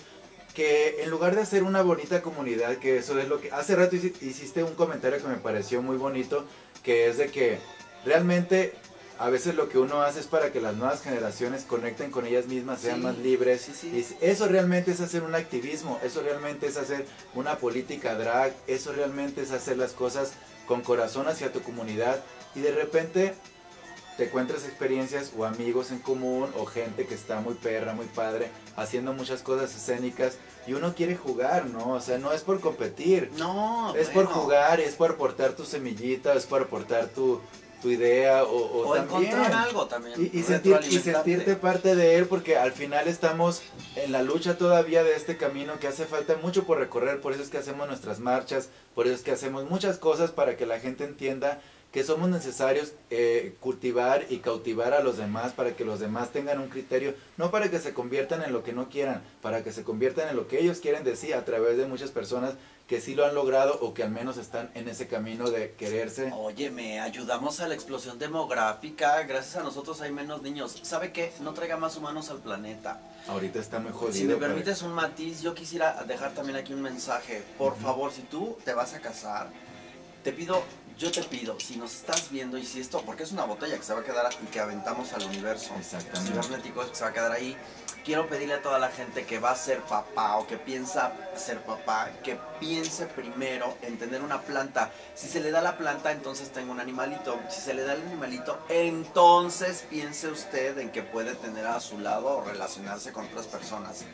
que 0.54 1.02
en 1.02 1.10
lugar 1.10 1.34
de 1.34 1.42
hacer 1.42 1.62
una 1.62 1.82
bonita 1.82 2.20
comunidad, 2.22 2.76
que 2.76 2.98
eso 2.98 3.18
es 3.18 3.28
lo 3.28 3.40
que... 3.40 3.50
Hace 3.52 3.74
rato 3.76 3.96
hici- 3.96 4.14
hiciste 4.22 4.62
un 4.62 4.74
comentario 4.74 5.20
que 5.20 5.28
me 5.28 5.36
pareció 5.36 5.80
muy 5.82 5.96
bonito, 5.96 6.44
que 6.82 7.08
es 7.08 7.16
de 7.18 7.30
que 7.30 7.58
realmente 8.04 8.74
a 9.18 9.30
veces 9.30 9.54
lo 9.54 9.68
que 9.68 9.78
uno 9.78 10.02
hace 10.02 10.20
es 10.20 10.26
para 10.26 10.50
que 10.52 10.60
las 10.60 10.74
nuevas 10.74 11.00
generaciones 11.02 11.62
conecten 11.64 12.10
con 12.10 12.26
ellas 12.26 12.46
mismas, 12.46 12.80
sean 12.80 12.96
Sí, 12.96 13.02
más 13.02 13.18
libres. 13.18 13.60
sí, 13.62 13.72
sí. 13.78 13.88
Y 14.20 14.24
eso 14.24 14.48
realmente 14.48 14.90
es 14.90 15.00
hacer 15.00 15.22
un 15.22 15.34
activismo, 15.34 16.00
eso 16.02 16.22
realmente 16.22 16.66
es 16.66 16.76
hacer 16.76 17.06
una 17.34 17.56
política 17.58 18.14
drag, 18.16 18.52
eso 18.66 18.92
realmente 18.92 19.42
es 19.42 19.52
hacer 19.52 19.78
las 19.78 19.92
cosas 19.92 20.32
con 20.66 20.82
corazón 20.82 21.28
hacia 21.28 21.52
tu 21.52 21.62
comunidad. 21.62 22.20
Y 22.54 22.60
de 22.60 22.72
repente 22.72 23.34
te 24.22 24.28
encuentras 24.28 24.64
experiencias 24.64 25.32
o 25.36 25.44
amigos 25.44 25.90
en 25.90 25.98
común 25.98 26.48
o 26.56 26.64
gente 26.64 27.06
que 27.06 27.14
está 27.14 27.40
muy 27.40 27.54
perra, 27.54 27.92
muy 27.92 28.06
padre, 28.06 28.50
haciendo 28.76 29.12
muchas 29.12 29.42
cosas 29.42 29.74
escénicas 29.74 30.34
y 30.66 30.74
uno 30.74 30.94
quiere 30.94 31.16
jugar, 31.16 31.66
¿no? 31.66 31.94
O 31.94 32.00
sea, 32.00 32.18
no 32.18 32.32
es 32.32 32.42
por 32.42 32.60
competir, 32.60 33.30
No, 33.36 33.92
es 33.96 34.06
por 34.08 34.26
bueno. 34.26 34.30
jugar, 34.40 34.80
es 34.80 34.94
por 34.94 35.10
aportar 35.12 35.52
tu 35.54 35.64
semillita, 35.64 36.34
es 36.34 36.46
por 36.46 36.62
aportar 36.62 37.06
tu, 37.08 37.40
tu 37.82 37.90
idea 37.90 38.44
o, 38.44 38.56
o 38.56 38.88
O 38.90 38.94
también... 38.94 39.32
encontrar 39.32 39.52
algo 39.54 39.86
también. 39.86 40.20
Y, 40.32 40.38
y 40.38 40.42
sentir- 40.44 40.78
y 40.88 41.00
sentirte 41.00 41.56
parte 41.56 41.96
de 41.96 42.14
él 42.16 42.26
porque 42.26 42.56
al 42.56 42.70
final 42.70 43.08
estamos 43.08 43.62
en 43.96 44.12
la 44.12 44.22
lucha 44.22 44.56
todavía 44.56 45.02
de 45.02 45.16
este 45.16 45.36
camino 45.36 45.80
que 45.80 45.88
hace 45.88 46.04
falta 46.04 46.36
mucho 46.40 46.62
por 46.62 46.78
recorrer, 46.78 47.20
por 47.20 47.32
eso 47.32 47.42
es 47.42 47.48
que 47.48 47.58
hacemos 47.58 47.88
nuestras 47.88 48.20
marchas, 48.20 48.68
por 48.94 49.06
eso 49.06 49.16
es 49.16 49.22
que 49.22 49.32
hacemos 49.32 49.68
muchas 49.68 49.98
cosas 49.98 50.30
para 50.30 50.56
que 50.56 50.64
la 50.64 50.78
gente 50.78 51.02
entienda 51.02 51.60
que 51.92 52.04
somos 52.04 52.30
necesarios 52.30 52.94
eh, 53.10 53.54
cultivar 53.60 54.24
y 54.30 54.38
cautivar 54.38 54.94
a 54.94 55.02
los 55.02 55.18
demás 55.18 55.52
para 55.52 55.76
que 55.76 55.84
los 55.84 56.00
demás 56.00 56.30
tengan 56.30 56.58
un 56.58 56.68
criterio, 56.68 57.14
no 57.36 57.50
para 57.50 57.70
que 57.70 57.78
se 57.78 57.92
conviertan 57.92 58.42
en 58.42 58.52
lo 58.52 58.64
que 58.64 58.72
no 58.72 58.88
quieran, 58.88 59.22
para 59.42 59.62
que 59.62 59.72
se 59.72 59.84
conviertan 59.84 60.30
en 60.30 60.36
lo 60.36 60.48
que 60.48 60.58
ellos 60.58 60.78
quieren 60.78 61.04
decir 61.04 61.34
a 61.34 61.44
través 61.44 61.76
de 61.76 61.86
muchas 61.86 62.10
personas 62.10 62.54
que 62.86 63.00
sí 63.00 63.14
lo 63.14 63.24
han 63.24 63.34
logrado 63.34 63.78
o 63.80 63.94
que 63.94 64.02
al 64.02 64.10
menos 64.10 64.38
están 64.38 64.70
en 64.74 64.88
ese 64.88 65.06
camino 65.06 65.50
de 65.50 65.72
quererse. 65.72 66.32
Oye, 66.34 66.70
me 66.70 67.00
ayudamos 67.00 67.60
a 67.60 67.68
la 67.68 67.74
explosión 67.74 68.18
demográfica. 68.18 69.22
Gracias 69.22 69.56
a 69.56 69.62
nosotros 69.62 70.00
hay 70.00 70.12
menos 70.12 70.42
niños. 70.42 70.78
¿Sabe 70.82 71.12
qué? 71.12 71.32
No 71.40 71.54
traiga 71.54 71.76
más 71.76 71.96
humanos 71.96 72.30
al 72.30 72.38
planeta. 72.38 73.00
Ahorita 73.28 73.60
está 73.60 73.78
muy 73.78 73.92
jodido. 73.92 74.12
Si 74.12 74.24
me 74.24 74.36
permites 74.36 74.82
un 74.82 74.92
matiz, 74.92 75.42
yo 75.42 75.54
quisiera 75.54 76.04
dejar 76.04 76.34
también 76.34 76.58
aquí 76.58 76.74
un 76.74 76.82
mensaje. 76.82 77.42
Por 77.56 77.76
favor, 77.76 78.12
si 78.12 78.22
tú 78.22 78.58
te 78.64 78.74
vas 78.74 78.94
a 78.94 79.00
casar, 79.00 79.48
te 80.22 80.32
pido, 80.32 80.62
yo 81.02 81.10
te 81.10 81.24
pido, 81.24 81.58
si 81.58 81.74
nos 81.78 81.96
estás 81.96 82.30
viendo 82.30 82.56
y 82.56 82.64
si 82.64 82.80
esto, 82.80 83.02
porque 83.04 83.24
es 83.24 83.32
una 83.32 83.44
botella 83.44 83.76
que 83.76 83.82
se 83.82 83.92
va 83.92 84.00
a 84.00 84.04
quedar 84.04 84.32
y 84.40 84.46
que 84.46 84.60
aventamos 84.60 85.12
al 85.12 85.24
universo 85.24 85.74
cibernético 85.82 86.88
que 86.88 86.94
se 86.94 87.02
va 87.02 87.10
a 87.10 87.12
quedar 87.12 87.32
ahí, 87.32 87.56
quiero 88.04 88.28
pedirle 88.28 88.54
a 88.54 88.62
toda 88.62 88.78
la 88.78 88.88
gente 88.88 89.26
que 89.26 89.40
va 89.40 89.50
a 89.50 89.56
ser 89.56 89.80
papá 89.80 90.36
o 90.36 90.46
que 90.46 90.58
piensa 90.58 91.12
ser 91.34 91.58
papá, 91.62 92.08
que 92.22 92.38
piense 92.60 93.06
primero 93.06 93.76
en 93.82 93.98
tener 93.98 94.22
una 94.22 94.42
planta. 94.42 94.92
Si 95.16 95.26
se 95.26 95.40
le 95.40 95.50
da 95.50 95.60
la 95.60 95.76
planta, 95.76 96.12
entonces 96.12 96.52
tengo 96.52 96.70
un 96.70 96.78
animalito. 96.78 97.36
Si 97.50 97.60
se 97.60 97.74
le 97.74 97.82
da 97.82 97.94
el 97.94 98.02
animalito, 98.02 98.64
entonces 98.68 99.84
piense 99.90 100.28
usted 100.28 100.78
en 100.78 100.92
que 100.92 101.02
puede 101.02 101.34
tener 101.34 101.66
a 101.66 101.80
su 101.80 101.98
lado 101.98 102.28
o 102.38 102.44
relacionarse 102.44 103.10
con 103.10 103.24
otras 103.24 103.48
personas. 103.48 104.04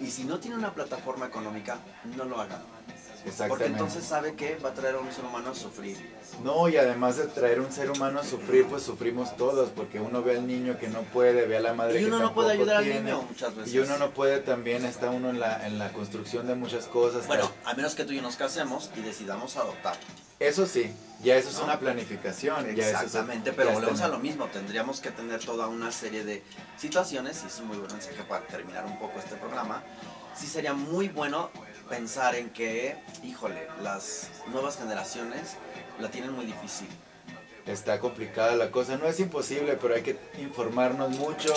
Y 0.00 0.06
si 0.06 0.24
no 0.24 0.40
tiene 0.40 0.56
una 0.56 0.72
plataforma 0.72 1.26
económica, 1.26 1.76
no 2.16 2.24
lo 2.24 2.40
haga. 2.40 2.62
Porque 3.48 3.66
entonces 3.66 4.04
sabe 4.04 4.34
que 4.34 4.56
va 4.56 4.70
a 4.70 4.74
traer 4.74 4.96
a 4.96 4.98
un 4.98 5.12
ser 5.12 5.24
humano 5.24 5.50
a 5.50 5.54
sufrir. 5.54 5.96
No, 6.42 6.68
y 6.68 6.76
además 6.76 7.16
de 7.16 7.26
traer 7.26 7.60
un 7.60 7.72
ser 7.72 7.90
humano 7.90 8.20
a 8.20 8.24
sufrir, 8.24 8.66
pues 8.66 8.82
sufrimos 8.82 9.36
todos, 9.36 9.70
porque 9.70 10.00
uno 10.00 10.22
ve 10.22 10.36
al 10.36 10.46
niño 10.46 10.78
que 10.78 10.88
no 10.88 11.02
puede, 11.02 11.46
ve 11.46 11.56
a 11.56 11.60
la 11.60 11.74
madre 11.74 12.00
Y 12.00 12.04
que 12.04 12.08
uno 12.08 12.18
no 12.18 12.34
puede 12.34 12.52
ayudar 12.52 12.76
al 12.76 12.84
tiene, 12.84 13.00
niño 13.00 13.22
muchas 13.22 13.54
veces. 13.54 13.74
Y 13.74 13.78
uno 13.78 13.98
no 13.98 14.10
puede 14.10 14.38
también, 14.40 14.84
está 14.84 15.10
uno 15.10 15.30
en 15.30 15.40
la, 15.40 15.66
en 15.66 15.78
la 15.78 15.92
construcción 15.92 16.46
de 16.46 16.54
muchas 16.54 16.86
cosas. 16.86 17.26
Bueno, 17.26 17.50
a 17.64 17.74
menos 17.74 17.94
que 17.94 18.04
tú 18.04 18.12
y 18.12 18.16
yo 18.16 18.22
nos 18.22 18.36
casemos 18.36 18.90
y 18.96 19.00
decidamos 19.00 19.56
adoptar. 19.56 19.96
Eso 20.40 20.66
sí, 20.66 20.94
ya 21.22 21.36
eso 21.36 21.48
es 21.48 21.58
una 21.58 21.80
planificación. 21.80 22.74
ya 22.76 22.88
eso 22.88 23.04
Exactamente, 23.04 23.50
ya 23.50 23.56
pero 23.56 23.70
está 23.70 23.80
volvemos 23.80 24.00
a 24.02 24.08
lo 24.08 24.18
mismo. 24.18 24.46
Tendríamos 24.46 25.00
que 25.00 25.10
tener 25.10 25.44
toda 25.44 25.66
una 25.66 25.90
serie 25.90 26.24
de 26.24 26.44
situaciones, 26.76 27.42
y 27.42 27.48
es 27.48 27.58
un 27.58 27.68
muy 27.68 27.78
buen 27.78 27.90
mensaje 27.90 28.22
para 28.22 28.46
terminar 28.46 28.86
un 28.86 28.98
poco 28.98 29.18
este 29.18 29.34
programa. 29.36 29.82
Sí 30.36 30.46
sería 30.46 30.74
muy 30.74 31.08
bueno 31.08 31.50
pensar 31.88 32.34
en 32.36 32.50
que, 32.50 32.96
híjole, 33.24 33.66
las 33.82 34.28
nuevas 34.52 34.76
generaciones 34.78 35.56
la 36.00 36.10
tienen 36.10 36.32
muy 36.32 36.46
difícil. 36.46 36.88
Está 37.66 37.98
complicada 38.00 38.56
la 38.56 38.70
cosa, 38.70 38.96
no 38.96 39.06
es 39.06 39.20
imposible, 39.20 39.76
pero 39.78 39.94
hay 39.94 40.00
que 40.00 40.18
informarnos 40.38 41.10
mucho, 41.18 41.52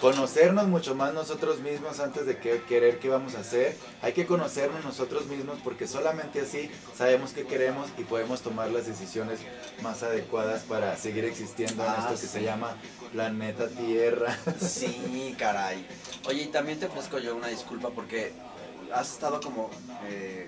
conocernos 0.00 0.68
mucho 0.68 0.94
más 0.94 1.12
nosotros 1.12 1.58
mismos 1.58 1.98
antes 1.98 2.24
de 2.24 2.38
que 2.38 2.62
querer 2.68 3.00
qué 3.00 3.08
vamos 3.08 3.34
a 3.34 3.40
hacer. 3.40 3.76
Hay 4.00 4.12
que 4.12 4.26
conocernos 4.26 4.84
nosotros 4.84 5.26
mismos 5.26 5.58
porque 5.64 5.88
solamente 5.88 6.40
así 6.42 6.70
sabemos 6.96 7.32
qué 7.32 7.44
queremos 7.46 7.88
y 7.98 8.04
podemos 8.04 8.42
tomar 8.42 8.70
las 8.70 8.86
decisiones 8.86 9.40
más 9.82 10.04
adecuadas 10.04 10.62
para 10.62 10.96
seguir 10.96 11.24
existiendo 11.24 11.82
en 11.82 11.90
Ah, 11.90 11.96
esto 11.98 12.10
que 12.12 12.16
sí. 12.18 12.26
se 12.28 12.42
llama 12.44 12.76
planeta 13.10 13.66
Tierra. 13.66 14.38
Sí, 14.60 15.34
caray. 15.36 15.84
Oye, 16.28 16.42
y 16.42 16.46
también 16.46 16.78
te 16.78 16.86
ofrezco 16.86 17.18
yo 17.18 17.34
una 17.34 17.48
disculpa 17.48 17.90
porque 17.90 18.32
has 18.94 19.12
estado 19.12 19.40
como... 19.40 19.70
eh, 20.08 20.46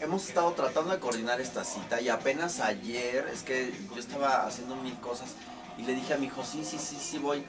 hemos 0.00 0.28
estado 0.28 0.52
tratando 0.52 0.92
de 0.92 0.98
coordinar 0.98 1.40
esta 1.40 1.64
cita 1.64 2.00
y 2.00 2.08
apenas 2.08 2.60
ayer, 2.60 3.28
es 3.32 3.42
que 3.42 3.72
yo 3.94 4.00
estaba 4.00 4.46
haciendo 4.46 4.74
mil 4.76 4.98
cosas 4.98 5.30
y 5.78 5.82
le 5.82 5.94
dije 5.94 6.14
a 6.14 6.18
mi 6.18 6.26
hijo, 6.26 6.44
sí, 6.44 6.64
sí, 6.64 6.78
sí, 6.78 6.96
sí 7.00 7.18
voy, 7.18 7.44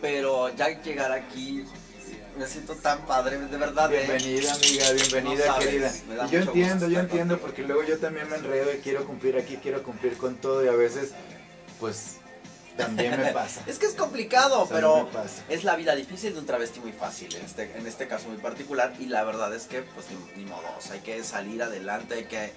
pero 0.00 0.48
ya 0.54 0.68
llegar 0.82 1.12
aquí 1.12 1.64
me 2.38 2.46
siento 2.46 2.74
tan 2.76 3.04
padre, 3.06 3.38
de 3.38 3.56
verdad. 3.58 3.92
¿eh? 3.92 4.04
Bienvenida 4.06 4.54
amiga, 4.54 4.90
bienvenida 4.92 5.46
No 5.46 5.52
sabes, 5.52 5.66
querida. 5.66 6.26
yo 6.30 6.38
entiendo, 6.38 6.88
yo 6.88 7.00
entiendo 7.00 7.34
contigo. 7.34 7.46
porque 7.46 7.62
luego 7.62 7.82
yo 7.84 7.98
también 7.98 8.28
me 8.30 8.36
enredo 8.36 8.72
y 8.72 8.78
quiero 8.78 9.04
cumplir 9.04 9.36
aquí, 9.36 9.58
quiero 9.58 9.82
cumplir 9.82 10.16
con 10.16 10.36
todo 10.36 10.64
y 10.64 10.68
a 10.68 10.72
veces 10.72 11.12
pues 11.78 12.16
también 12.76 13.20
me 13.20 13.32
pasa. 13.32 13.62
Es 13.66 13.78
que 13.78 13.86
es 13.86 13.94
complicado, 13.94 14.66
pero 14.70 15.08
es 15.48 15.64
la 15.64 15.76
vida 15.76 15.94
difícil 15.94 16.34
de 16.34 16.40
un 16.40 16.46
travesti 16.46 16.80
muy 16.80 16.92
fácil, 16.92 17.34
en 17.34 17.44
este, 17.44 17.76
en 17.76 17.86
este 17.86 18.08
caso 18.08 18.28
muy 18.28 18.38
particular, 18.38 18.92
y 18.98 19.06
la 19.06 19.24
verdad 19.24 19.54
es 19.54 19.64
que, 19.64 19.82
pues, 19.82 20.06
ni, 20.10 20.42
ni 20.42 20.48
modo, 20.48 20.64
o 20.76 20.80
sea, 20.80 20.94
hay 20.94 21.00
que 21.00 21.22
salir 21.24 21.62
adelante, 21.62 22.14
hay 22.14 22.24
que 22.24 22.52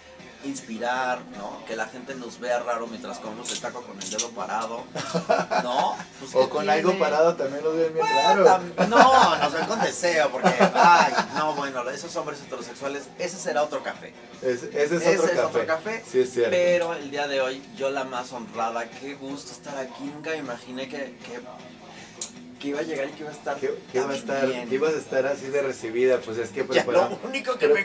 inspirar, 0.46 1.20
¿no? 1.38 1.66
Que 1.66 1.76
la 1.76 1.88
gente 1.88 2.16
nos 2.16 2.40
vea 2.40 2.60
raro 2.60 2.88
mientras 2.88 3.18
comemos 3.20 3.52
el 3.52 3.60
taco 3.60 3.82
con 3.82 4.02
el 4.02 4.10
dedo 4.10 4.30
parado, 4.32 4.84
¿no? 5.64 5.96
Pues, 6.20 6.32
¿qué 6.32 6.38
O 6.38 6.50
con 6.50 6.70
algo 6.70 6.92
tiene? 6.92 7.04
parado 7.06 7.36
también 7.36 7.64
lo 7.64 7.74
ven 7.74 7.94
bien 7.94 8.06
Bueno, 8.06 8.44
raro. 8.44 8.64
No, 8.88 9.36
nos 9.38 9.54
ven 9.54 9.66
con 9.66 9.82
deseo, 9.82 10.32
porque, 10.32 10.54
ay, 10.74 11.14
no, 11.36 11.54
bueno, 11.56 11.88
esos 11.90 12.16
hombres 12.16 12.40
heterosexuales, 12.42 13.04
ese 13.20 13.38
será 13.38 13.64
otro 13.64 13.84
café. 13.84 14.14
Es- 14.42 14.64
ese 14.64 14.84
es, 14.84 14.92
Ese 14.92 15.20
otro, 15.20 15.26
es 15.26 15.32
café. 15.32 15.42
otro 15.46 15.66
café, 15.68 16.04
Sí, 16.10 16.20
es 16.22 16.32
cierto. 16.34 16.52
Pero 16.52 16.94
el 16.94 17.12
día 17.12 17.28
de 17.28 17.42
hoy, 17.42 17.62
yo 17.76 17.90
la 17.92 18.06
más 18.06 18.32
honrada, 18.32 18.90
qué 18.90 19.16
gusto 19.16 19.52
estar 19.52 19.78
aquí. 19.78 20.04
Nunca 20.06 20.30
me 20.32 20.38
imaginé 20.38 20.88
que, 20.88 21.18
que, 21.26 21.40
que 22.66 22.70
iba 22.72 22.80
a 22.80 22.84
llegar 22.84 23.08
y 23.08 23.12
que 23.12 23.22
iba 23.22 23.30
a 23.30 23.34
estar. 23.34 23.58
¿Qué, 23.58 23.76
qué 23.92 24.00
tan 24.00 24.10
va 24.10 24.14
a 24.14 24.18
estar, 24.18 24.48
bien. 24.48 24.68
que 24.68 24.76
ibas 24.76 24.94
a 24.96 24.98
estar 24.98 25.26
así 25.28 25.46
de 25.48 25.62
recibida? 25.62 26.18
Pues 26.20 26.38
es 26.40 26.50
que 26.50 26.62
Ya, 26.62 26.68
preparamos. 26.68 27.22
lo 27.22 27.30
único 27.30 27.58
que 27.60 27.68
me, 27.68 27.84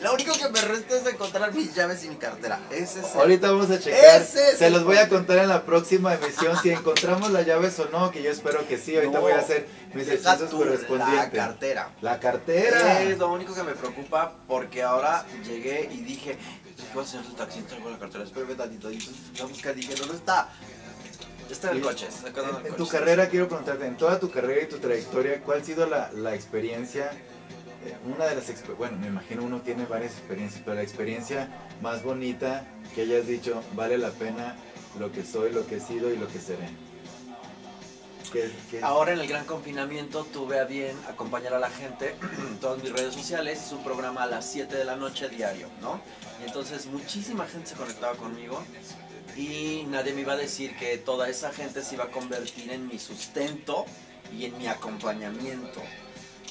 lo 0.00 0.14
único 0.14 0.32
que 0.32 0.48
me 0.48 0.60
resta 0.62 0.96
es 0.96 1.06
encontrar 1.06 1.52
mis 1.52 1.74
llaves 1.74 2.02
y 2.04 2.08
mi 2.08 2.16
cartera. 2.16 2.60
Ese 2.70 3.00
es 3.00 3.14
el- 3.14 3.20
Ahorita 3.20 3.50
vamos 3.50 3.70
a 3.70 3.78
checar. 3.78 4.22
Ese 4.22 4.52
es 4.52 4.58
Se 4.58 4.70
los 4.70 4.84
voy 4.84 4.96
a 4.96 5.08
contar 5.10 5.36
en 5.38 5.48
la 5.50 5.64
próxima 5.66 6.14
emisión 6.14 6.56
si 6.62 6.70
encontramos 6.70 7.30
las 7.30 7.44
llaves 7.44 7.78
o 7.78 7.88
no, 7.90 8.10
que 8.10 8.22
yo 8.22 8.30
espero 8.30 8.66
que 8.66 8.78
sí. 8.78 8.94
Ahorita 8.96 9.12
No, 9.18 9.20
voy 9.20 9.32
a 9.32 9.38
hacer 9.40 9.66
mis 9.92 10.08
hechizos 10.08 10.48
tú 10.48 10.60
La 10.60 10.64
correspondientes. 10.64 11.30
cartera. 11.38 11.90
La 12.00 12.18
cartera. 12.18 13.02
Es 13.02 13.18
lo 13.18 13.30
único 13.30 13.54
que 13.54 13.62
me 13.64 13.72
preocupa 13.72 14.32
porque 14.48 14.82
ahora 14.82 15.26
llegué 15.46 15.90
y 15.92 15.98
dije, 15.98 16.38
¿qué 16.92 16.98
a 16.98 17.02
hacer 17.02 17.20
el 17.20 17.34
taxi? 17.34 17.60
Traigo 17.62 17.90
la 17.90 17.98
cartera, 17.98 18.24
espérame 18.24 18.56
tantito. 18.56 18.90
Y 18.90 18.94
entonces 18.94 19.22
fui 19.34 19.40
a 19.42 19.44
buscar 19.44 19.72
y 19.76 19.80
dije, 19.82 19.94
¿dónde 19.94 20.16
está? 20.16 20.48
Está 20.62 20.75
en 21.50 21.68
el 21.68 21.78
Y- 21.78 21.80
coche, 21.82 22.06
está 22.08 22.32
quedando 22.32 22.58
En, 22.60 22.66
en 22.66 22.72
en 22.72 22.76
tu 22.76 22.88
carrera 22.88 23.28
quiero 23.28 23.48
preguntarte, 23.48 23.86
en 23.86 23.96
toda 23.96 24.18
tu 24.18 24.30
carrera 24.30 24.62
y 24.62 24.66
tu 24.66 24.78
trayectoria, 24.78 25.40
¿cuál 25.42 25.60
ha 25.60 25.64
sido 25.64 25.86
la, 25.86 26.10
la 26.12 26.34
experiencia? 26.34 27.10
eh, 27.84 27.96
Una 28.14 28.26
de 28.26 28.34
las 28.36 28.46
bueno, 28.76 28.96
me 28.98 29.06
imagino 29.08 29.44
uno 29.44 29.60
tiene 29.60 29.84
varias 29.86 30.12
experiencias, 30.12 30.62
pero 30.64 30.74
la 30.76 30.82
experiencia 30.82 31.48
más 31.82 32.02
bonita 32.02 32.64
que 32.94 33.02
hayas 33.02 33.26
dicho, 33.26 33.62
vale 33.74 33.96
la 33.98 34.10
pena 34.10 34.56
lo 34.98 35.12
que 35.12 35.24
soy, 35.24 35.52
lo 35.52 35.66
que 35.66 35.76
he 35.76 35.80
sido 35.80 36.10
y 36.12 36.16
lo 36.16 36.26
que 36.28 36.38
seré. 36.40 36.68
¿Qué- 38.32 38.50
qué- 38.70 38.82
Ahora 38.82 39.12
en 39.12 39.20
el 39.20 39.28
gran 39.28 39.44
confinamiento 39.44 40.24
tuve 40.24 40.58
a 40.58 40.64
bien 40.64 40.96
acompañar 41.08 41.54
a 41.54 41.58
la 41.60 41.70
gente 41.70 42.16
en 42.48 42.58
todas 42.58 42.82
mis 42.82 42.92
redes 42.92 43.14
sociales, 43.14 43.62
es 43.66 43.72
un 43.72 43.84
programa 43.84 44.24
a 44.24 44.26
las 44.26 44.50
7 44.50 44.74
de 44.76 44.84
la 44.84 44.96
noche 44.96 45.28
diario, 45.28 45.68
¿no? 45.80 46.00
Y 46.42 46.46
entonces 46.46 46.86
muchísima 46.86 47.46
gente 47.46 47.68
se 47.70 47.76
conectaba 47.76 48.14
conmigo 48.16 48.62
y 49.36 49.84
nadie 49.88 50.14
me 50.14 50.22
iba 50.22 50.32
a 50.32 50.36
decir 50.36 50.76
que 50.76 50.98
toda 50.98 51.28
esa 51.28 51.52
gente 51.52 51.82
se 51.82 51.94
iba 51.94 52.04
a 52.04 52.10
convertir 52.10 52.70
en 52.70 52.88
mi 52.88 52.98
sustento 52.98 53.84
y 54.36 54.46
en 54.46 54.56
mi 54.58 54.66
acompañamiento. 54.66 55.82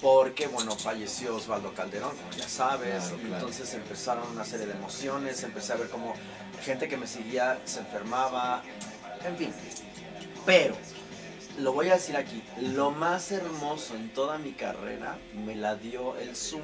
Porque, 0.02 0.48
bueno, 0.48 0.76
falleció 0.76 1.36
Osvaldo 1.36 1.74
Calderón, 1.74 2.16
como 2.16 2.32
ya 2.32 2.48
sabes, 2.48 3.06
Claro, 3.06 3.20
entonces 3.24 3.74
empezaron 3.74 4.30
una 4.30 4.46
serie 4.46 4.68
de 4.68 4.74
emociones, 4.74 5.42
empecé 5.44 5.74
a 5.74 5.78
ver 5.78 5.90
cómo 5.90 6.14
gente 6.64 6.88
que 6.88 6.98
me 6.98 7.08
seguía 7.08 7.60
se 7.66 7.80
enfermaba, 7.80 8.62
en 9.26 9.38
fin. 9.38 9.54
Pero, 10.46 10.76
lo 11.60 11.72
voy 11.72 11.90
a 11.90 11.94
decir 11.94 12.18
aquí, 12.18 12.44
lo 12.62 12.92
más 12.92 13.32
hermoso 13.32 13.96
en 13.96 14.14
toda 14.14 14.38
mi 14.38 14.52
carrera 14.52 15.18
me 15.46 15.56
la 15.56 15.76
dio 15.76 16.18
el 16.18 16.36
Zoom. 16.36 16.62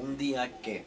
Un 0.00 0.16
día 0.16 0.60
que 0.60 0.86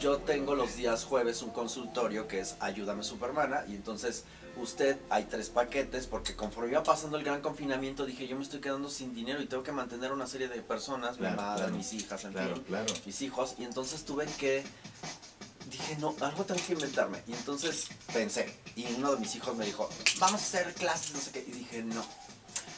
yo 0.00 0.18
tengo 0.18 0.54
los 0.54 0.76
días 0.76 1.04
jueves 1.04 1.42
un 1.42 1.50
consultorio 1.50 2.26
que 2.28 2.40
es 2.40 2.56
Ayúdame 2.60 3.02
Supermana 3.04 3.64
y 3.68 3.74
entonces 3.74 4.24
usted 4.56 4.98
hay 5.10 5.24
tres 5.24 5.50
paquetes 5.50 6.06
porque 6.06 6.34
conforme 6.34 6.70
iba 6.72 6.82
pasando 6.82 7.16
el 7.16 7.24
gran 7.24 7.40
confinamiento 7.40 8.04
dije 8.06 8.26
yo 8.26 8.36
me 8.36 8.42
estoy 8.42 8.60
quedando 8.60 8.88
sin 8.90 9.14
dinero 9.14 9.40
y 9.40 9.46
tengo 9.46 9.62
que 9.62 9.72
mantener 9.72 10.12
una 10.12 10.26
serie 10.26 10.48
de 10.48 10.60
personas, 10.62 11.12
mi 11.12 11.18
Claro, 11.26 11.36
madre, 11.36 11.62
claro. 11.64 11.76
mis 11.76 11.92
hijas, 11.92 12.24
en 12.24 12.32
Claro, 12.32 12.54
fin 12.54 12.64
claro. 12.64 12.94
mis 13.06 13.22
hijos 13.22 13.54
y 13.58 13.64
entonces 13.64 14.04
tuve 14.04 14.26
que 14.26 14.64
dije 15.70 15.96
no 16.00 16.14
algo 16.20 16.44
tengo 16.44 16.60
que 16.66 16.72
inventarme 16.72 17.22
y 17.26 17.32
entonces 17.34 17.88
pensé 18.12 18.52
y 18.74 18.86
uno 18.94 19.12
de 19.12 19.18
mis 19.20 19.34
hijos 19.36 19.54
me 19.56 19.66
dijo 19.66 19.88
vamos 20.18 20.40
a 20.40 20.44
hacer 20.44 20.74
clases 20.74 21.12
no 21.12 21.20
sé 21.20 21.30
qué 21.30 21.44
y 21.46 21.52
dije 21.52 21.82
no 21.82 22.04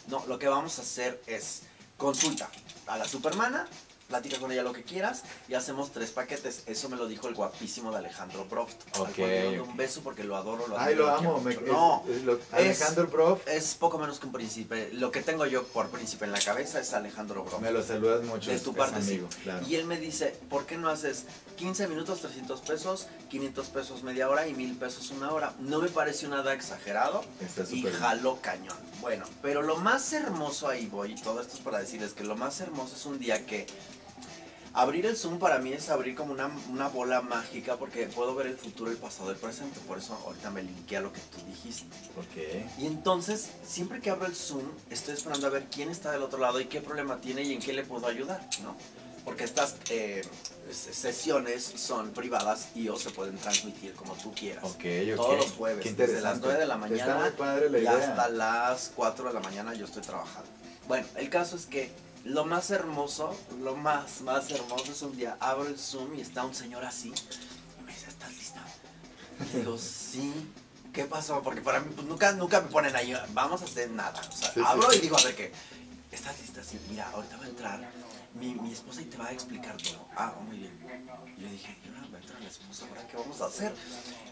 no 0.08 0.26
lo 0.26 0.38
que 0.38 0.48
vamos 0.48 0.78
a 0.78 0.82
hacer 0.82 1.22
es 1.26 1.62
consulta 1.96 2.50
a 2.88 2.98
la 2.98 3.04
supermana 3.06 3.68
platica 4.10 4.38
con 4.38 4.50
ella 4.52 4.62
lo 4.64 4.72
que 4.72 4.82
quieras 4.82 5.22
y 5.48 5.54
hacemos 5.54 5.92
tres 5.92 6.10
paquetes. 6.10 6.64
Eso 6.66 6.88
me 6.88 6.96
lo 6.96 7.06
dijo 7.06 7.28
el 7.28 7.34
guapísimo 7.34 7.92
de 7.92 7.98
Alejandro 7.98 8.44
Broft. 8.44 8.76
Al 8.96 9.02
Ok. 9.02 9.10
cual 9.16 9.30
le 9.30 9.44
mando 9.46 9.64
un 9.64 9.76
beso 9.76 10.00
porque 10.02 10.24
lo 10.24 10.36
adoro, 10.36 10.66
lo 10.66 10.76
Ay, 10.78 10.94
admiro, 10.94 11.06
lo 11.06 11.16
quiero 11.16 11.30
amo. 11.36 11.40
me- 11.40 11.52
es- 11.54 11.62
no, 11.62 12.04
es 12.08 12.24
lo- 12.24 12.40
Alejandro 12.52 13.08
Prof, 13.08 13.46
es 13.48 13.74
poco 13.76 13.98
menos 13.98 14.18
que 14.18 14.26
un 14.26 14.32
príncipe. 14.32 14.90
Lo 14.92 15.10
que 15.12 15.22
tengo 15.22 15.46
yo 15.46 15.64
por 15.68 15.88
príncipe 15.90 16.24
en 16.24 16.32
la 16.32 16.40
cabeza 16.40 16.80
es 16.80 16.92
Alejandro 16.92 17.44
Broft. 17.44 17.62
me 17.62 17.70
lo 17.70 17.82
saludas 17.82 18.24
mucho. 18.24 18.50
De 18.50 18.56
es- 18.56 18.62
tu 18.64 18.70
es 18.72 18.76
parte, 18.76 18.96
amigo, 18.96 19.28
sí. 19.32 19.38
claro. 19.44 19.64
Y 19.66 19.76
él 19.76 19.86
me 19.86 19.96
dice, 19.98 20.36
¿por 20.50 20.66
qué 20.66 20.76
no 20.76 20.88
haces 20.90 21.24
15 21.56 21.86
minutos, 21.86 22.20
300 22.20 22.60
pesos, 22.62 23.06
500 23.28 23.68
pesos 23.68 24.02
media 24.02 24.28
hora 24.28 24.48
y 24.48 24.54
1000 24.54 24.76
pesos 24.76 25.10
una 25.12 25.30
hora? 25.32 25.54
No 25.60 25.78
me 25.78 25.88
parece 25.88 26.26
nada 26.26 26.52
exagerado 26.52 27.22
Está 27.40 27.62
y 27.72 27.82
bien. 27.82 27.94
jaló 27.94 28.40
cañón. 28.42 28.76
Bueno, 29.00 29.24
pero 29.40 29.62
lo 29.62 29.76
más 29.76 30.12
hermoso 30.12 30.68
ahí 30.68 30.86
voy, 30.86 31.12
y 31.12 31.14
todo 31.20 31.40
esto 31.40 31.54
es 31.54 31.60
para 31.60 31.78
decirles 31.78 32.12
que 32.12 32.24
lo 32.24 32.34
más 32.36 32.60
hermoso 32.60 32.96
es 32.96 33.06
un 33.06 33.18
día 33.20 33.46
que 33.46 33.66
abrir 34.74 35.06
el 35.06 35.16
Zoom 35.16 35.38
para 35.38 35.58
mí 35.58 35.72
es 35.72 35.88
abrir 35.90 36.14
como 36.14 36.32
una, 36.32 36.50
una 36.70 36.88
bola 36.88 37.20
mágica 37.20 37.76
porque 37.76 38.06
puedo 38.06 38.34
ver 38.34 38.46
el 38.46 38.56
futuro, 38.56 38.90
el 38.90 38.96
pasado, 38.96 39.30
el 39.30 39.36
presente. 39.36 39.80
Por 39.80 39.98
eso 39.98 40.14
ahorita 40.24 40.50
me 40.50 40.62
linké 40.62 40.96
a 40.96 41.00
lo 41.00 41.12
que 41.12 41.20
tú 41.20 41.38
dijiste. 41.46 41.86
Ok. 42.16 42.78
Y 42.78 42.86
entonces, 42.86 43.50
siempre 43.66 44.00
que 44.00 44.10
abro 44.10 44.26
el 44.26 44.34
Zoom, 44.36 44.64
estoy 44.90 45.14
esperando 45.14 45.46
a 45.46 45.50
ver 45.50 45.66
quién 45.70 45.88
está 45.90 46.12
del 46.12 46.22
otro 46.22 46.38
lado 46.38 46.60
y 46.60 46.66
qué 46.66 46.80
problema 46.80 47.20
tiene 47.20 47.42
y 47.42 47.52
en 47.54 47.60
qué 47.60 47.72
le 47.72 47.84
puedo 47.84 48.06
ayudar, 48.06 48.40
¿no? 48.62 48.76
Porque 49.24 49.44
estas 49.44 49.76
eh, 49.90 50.22
sesiones 50.72 51.62
son 51.76 52.10
privadas 52.12 52.68
y 52.74 52.88
o 52.88 52.96
se 52.96 53.10
pueden 53.10 53.36
transmitir 53.36 53.92
como 53.94 54.14
tú 54.14 54.32
quieras. 54.34 54.64
Ok, 54.64 54.76
ok. 55.12 55.16
Todos 55.16 55.36
los 55.36 55.52
jueves, 55.52 55.82
Qué 55.84 55.92
desde 55.92 56.20
las 56.20 56.36
interesante. 56.36 56.46
9 56.46 56.60
de 56.60 56.66
la 56.66 56.76
mañana 56.78 57.32
la 57.70 57.78
y 57.78 57.82
idea. 57.82 57.92
hasta 57.92 58.28
las 58.30 58.92
4 58.96 59.28
de 59.28 59.34
la 59.34 59.40
mañana 59.40 59.74
yo 59.74 59.84
estoy 59.84 60.02
trabajando. 60.02 60.48
Bueno, 60.88 61.06
el 61.16 61.28
caso 61.28 61.56
es 61.56 61.66
que 61.66 61.92
lo 62.24 62.44
más 62.44 62.70
hermoso, 62.70 63.34
lo 63.62 63.76
más, 63.76 64.20
más 64.22 64.50
hermoso 64.50 64.92
es 64.92 65.02
un 65.02 65.16
día 65.16 65.36
abro 65.40 65.66
el 65.66 65.78
Zoom 65.78 66.14
y 66.14 66.20
está 66.20 66.44
un 66.44 66.54
señor 66.54 66.84
así 66.84 67.08
y 67.08 67.82
me 67.82 67.92
dice, 67.92 68.08
¿estás 68.08 68.30
lista? 68.34 68.60
Y 69.52 69.56
digo, 69.58 69.78
sí. 69.78 70.32
¿Qué 70.92 71.04
pasó? 71.04 71.40
Porque 71.42 71.60
para 71.60 71.78
mí 71.78 71.92
pues, 71.94 72.04
nunca, 72.06 72.32
nunca 72.32 72.60
me 72.60 72.68
ponen 72.68 72.94
ahí, 72.96 73.14
vamos 73.32 73.62
a 73.62 73.64
hacer 73.64 73.88
nada. 73.90 74.20
O 74.28 74.36
sea, 74.36 74.52
Sí, 74.52 74.60
abro 74.66 74.90
sí. 74.90 74.98
y 74.98 75.00
digo, 75.02 75.16
a 75.16 75.22
ver 75.22 75.36
qué. 75.36 75.52
¿Estás 76.10 76.36
lista? 76.40 76.64
Sí, 76.64 76.80
mira, 76.88 77.08
ahorita 77.10 77.36
va 77.36 77.44
a 77.44 77.48
entrar 77.48 77.90
mi, 78.34 78.54
mi 78.56 78.72
esposa 78.72 79.00
y 79.00 79.04
te 79.04 79.16
va 79.16 79.28
a 79.28 79.32
explicar 79.32 79.76
todo. 79.76 80.04
Ah, 80.16 80.34
muy 80.44 80.56
bien. 80.58 80.76
Yo 81.38 81.48
dije, 81.48 81.76
y 81.84 81.88
ahora 81.88 82.08
va 82.12 82.18
a 82.18 82.20
entrar 82.20 82.40
la 82.42 82.48
esposa, 82.48 82.86
¿ahora 82.88 83.06
qué 83.06 83.16
vamos 83.16 83.40
a 83.40 83.46
hacer? 83.46 83.72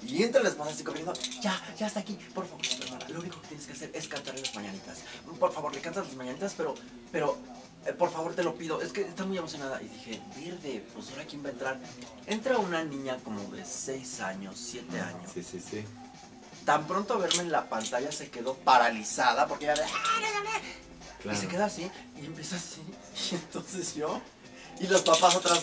Y 0.02 0.20
entra 0.24 0.42
la 0.42 0.48
esposa 0.48 0.70
así 0.72 0.82
corriendo, 0.82 1.12
ya, 1.40 1.62
ya 1.78 1.86
está 1.86 2.00
aquí, 2.00 2.14
por 2.34 2.44
favor, 2.48 2.66
hermana, 2.82 3.08
lo 3.08 3.20
único 3.20 3.40
que 3.42 3.46
tienes 3.48 3.66
que 3.66 3.72
hacer 3.74 3.90
es 3.94 4.08
cantarle 4.08 4.42
las 4.42 4.54
mañanitas. 4.56 4.98
Por 5.38 5.52
favor, 5.52 5.72
le 5.72 5.80
cantas 5.80 6.06
las 6.08 6.16
mañanitas, 6.16 6.54
pero, 6.56 6.74
pero, 7.12 7.38
eh, 7.86 7.92
por 7.92 8.10
favor, 8.10 8.34
te 8.34 8.42
lo 8.42 8.54
pido, 8.54 8.80
es 8.82 8.92
que 8.92 9.02
está 9.02 9.24
muy 9.24 9.38
emocionada. 9.38 9.80
Y 9.82 9.88
dije, 9.88 10.20
verde, 10.36 10.84
pues 10.94 11.10
ahora 11.10 11.24
quién 11.24 11.42
va 11.44 11.48
a 11.48 11.52
entrar. 11.52 11.78
Entra 12.26 12.58
una 12.58 12.82
niña 12.84 13.16
como 13.24 13.40
de 13.52 13.64
6 13.64 14.20
años, 14.20 14.56
7 14.58 15.00
años. 15.00 15.30
Sí, 15.32 15.42
sí, 15.42 15.60
sí. 15.60 15.84
Tan 16.64 16.86
pronto 16.86 17.18
verme 17.18 17.42
en 17.42 17.52
la 17.52 17.68
pantalla 17.68 18.12
se 18.12 18.28
quedó 18.30 18.54
paralizada 18.54 19.46
porque 19.46 19.64
ella 19.64 19.74
de, 19.74 19.84
Claro. 21.22 21.36
y 21.36 21.40
se 21.40 21.48
queda 21.48 21.64
así 21.64 21.90
y 22.20 22.26
empieza 22.26 22.56
así. 22.56 22.82
Y 23.32 23.34
entonces 23.36 23.94
yo 23.94 24.20
y 24.78 24.86
los 24.86 25.00
papás 25.02 25.34
atrás. 25.36 25.62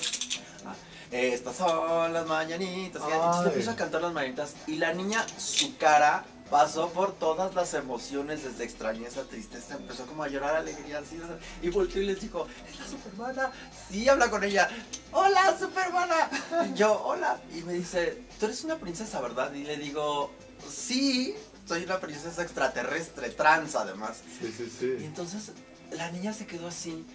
ah, 0.65 0.73
Estas 1.11 1.55
son 1.55 2.11
las 2.11 2.25
mañanitas. 2.25 3.01
Y 3.07 3.11
entonces 3.13 3.47
empiezo 3.47 3.71
a 3.71 3.75
cantar 3.75 4.01
las 4.01 4.11
mañanitas 4.13 4.55
y 4.67 4.75
la 4.77 4.93
niña, 4.93 5.25
su 5.37 5.77
cara 5.77 6.25
pasó 6.49 6.89
por 6.89 7.13
todas 7.13 7.55
las 7.55 7.73
emociones, 7.73 8.43
desde 8.43 8.63
extrañeza, 8.63 9.23
tristeza, 9.23 9.75
empezó 9.75 10.05
como 10.05 10.23
a 10.23 10.27
llorar, 10.27 10.55
alegría, 10.55 10.99
así, 10.99 11.19
y 11.61 11.69
volteó 11.69 12.01
y 12.01 12.05
les 12.05 12.21
dijo, 12.21 12.47
¿es 12.69 12.79
la 12.79 12.87
supermana? 12.87 13.51
Sí, 13.89 14.07
habla 14.07 14.29
con 14.29 14.43
ella, 14.43 14.69
hola 15.11 15.57
supermana. 15.57 16.29
Y 16.69 16.77
yo, 16.77 17.01
hola, 17.03 17.39
y 17.53 17.61
me 17.61 17.73
dice, 17.73 18.23
tú 18.39 18.45
eres 18.45 18.63
una 18.63 18.77
princesa, 18.77 19.19
¿verdad? 19.21 19.53
Y 19.53 19.63
le 19.63 19.77
digo, 19.77 20.31
sí, 20.69 21.35
soy 21.67 21.83
una 21.83 21.99
princesa 21.99 22.43
extraterrestre, 22.43 23.29
trans 23.29 23.75
además. 23.75 24.17
Sí, 24.39 24.53
sí, 24.55 24.63
Y 24.65 24.69
sí. 24.69 25.05
entonces 25.05 25.51
la 25.91 26.11
niña 26.11 26.33
se 26.33 26.45
quedó 26.45 26.67
así. 26.67 27.05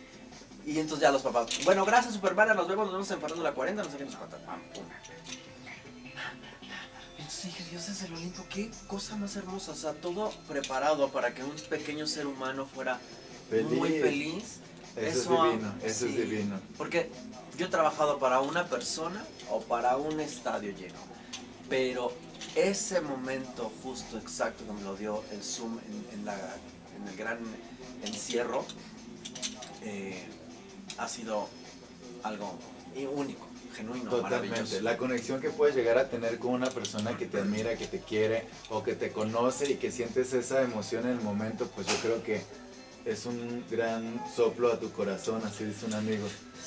Y 0.67 0.79
entonces 0.79 1.03
ya 1.03 1.11
los 1.11 1.23
papás, 1.23 1.47
bueno, 1.65 1.87
gracias 1.87 2.13
Supermana, 2.15 2.53
nos 2.53 2.69
vemos, 2.69 2.85
nos 2.87 2.93
vemos 2.93 3.11
en 3.11 3.21
Fernando 3.21 3.43
la 3.43 3.53
40, 3.55 3.83
no 3.83 3.91
sé 3.91 3.97
qué 3.97 4.05
nos 4.05 4.17
cuenta. 4.17 4.37
Pam, 4.39 4.61
pum. 4.75 4.85
Dije, 7.45 7.65
Dios 7.71 7.89
es 7.89 8.03
el 8.03 8.13
Olimpo, 8.13 8.45
qué 8.51 8.71
cosa 8.87 9.17
más 9.17 9.35
hermosa. 9.37 9.73
O 9.73 9.77
sea, 9.77 9.93
todo 9.95 10.31
preparado 10.49 11.09
para 11.11 11.33
que 11.33 11.43
un 11.45 11.55
pequeño 11.71 12.07
ser 12.07 12.27
humano 12.27 12.67
fuera 12.67 13.01
muy 13.51 13.91
Feliz. 13.91 14.03
feliz. 14.03 14.45
Eso, 14.97 15.21
Eso, 15.21 15.45
es 15.47 15.53
divino, 15.53 15.75
eso 15.85 16.07
sí. 16.07 16.11
es 16.13 16.17
divino. 16.17 16.61
Porque 16.77 17.11
yo 17.57 17.67
he 17.67 17.69
trabajado 17.69 18.19
para 18.19 18.41
una 18.41 18.67
persona 18.67 19.25
o 19.51 19.61
para 19.61 19.97
un 19.97 20.19
estadio 20.21 20.73
lleno. 20.77 20.99
Pero 21.69 22.13
ese 22.57 23.01
momento 23.01 23.73
justo 23.83 24.19
exacto 24.19 24.67
que 24.67 24.73
me 24.73 24.83
lo 24.83 24.97
dio 24.97 25.23
el 25.31 25.43
Zoom 25.43 25.79
en, 25.79 26.19
en 26.19 26.25
la- 26.27 26.57
en 26.97 27.09
el 27.09 27.17
gran 27.17 27.39
encierro 28.05 28.67
eh, 29.83 30.27
ha 30.99 31.09
sido 31.09 31.49
algo 32.25 32.59
único, 33.15 33.47
genuino, 33.81 34.11
Totalmente. 34.11 34.81
La 34.83 34.97
conexión 34.97 35.41
que 35.41 35.51
puedes 35.51 35.75
llegar 35.75 35.99
a 35.99 36.09
tener 36.09 36.39
con 36.39 36.53
una 36.53 36.71
persona 36.71 37.17
que 37.17 37.27
te 37.27 37.39
admira, 37.39 37.77
que 37.77 37.87
te 37.87 38.01
quiere 38.01 38.47
o 38.69 38.83
que 38.83 38.95
te 38.95 39.11
conoce 39.11 39.73
y 39.73 39.77
que 39.77 39.91
sientes 39.91 40.33
esa 40.33 40.63
emoción 40.63 41.07
en 41.07 41.13
el 41.13 41.21
momento, 41.21 41.69
pues 41.75 41.87
yo 41.87 41.95
creo 42.03 42.23
que 42.23 42.43
es 43.05 43.27
un 43.27 43.65
gran 43.71 44.23
soplo 44.35 44.73
a 44.73 44.79
tu 44.79 44.91
corazón, 44.93 45.43
así 45.45 45.65
dice 45.65 45.87
un 45.87 45.95
amigo. 45.95 46.27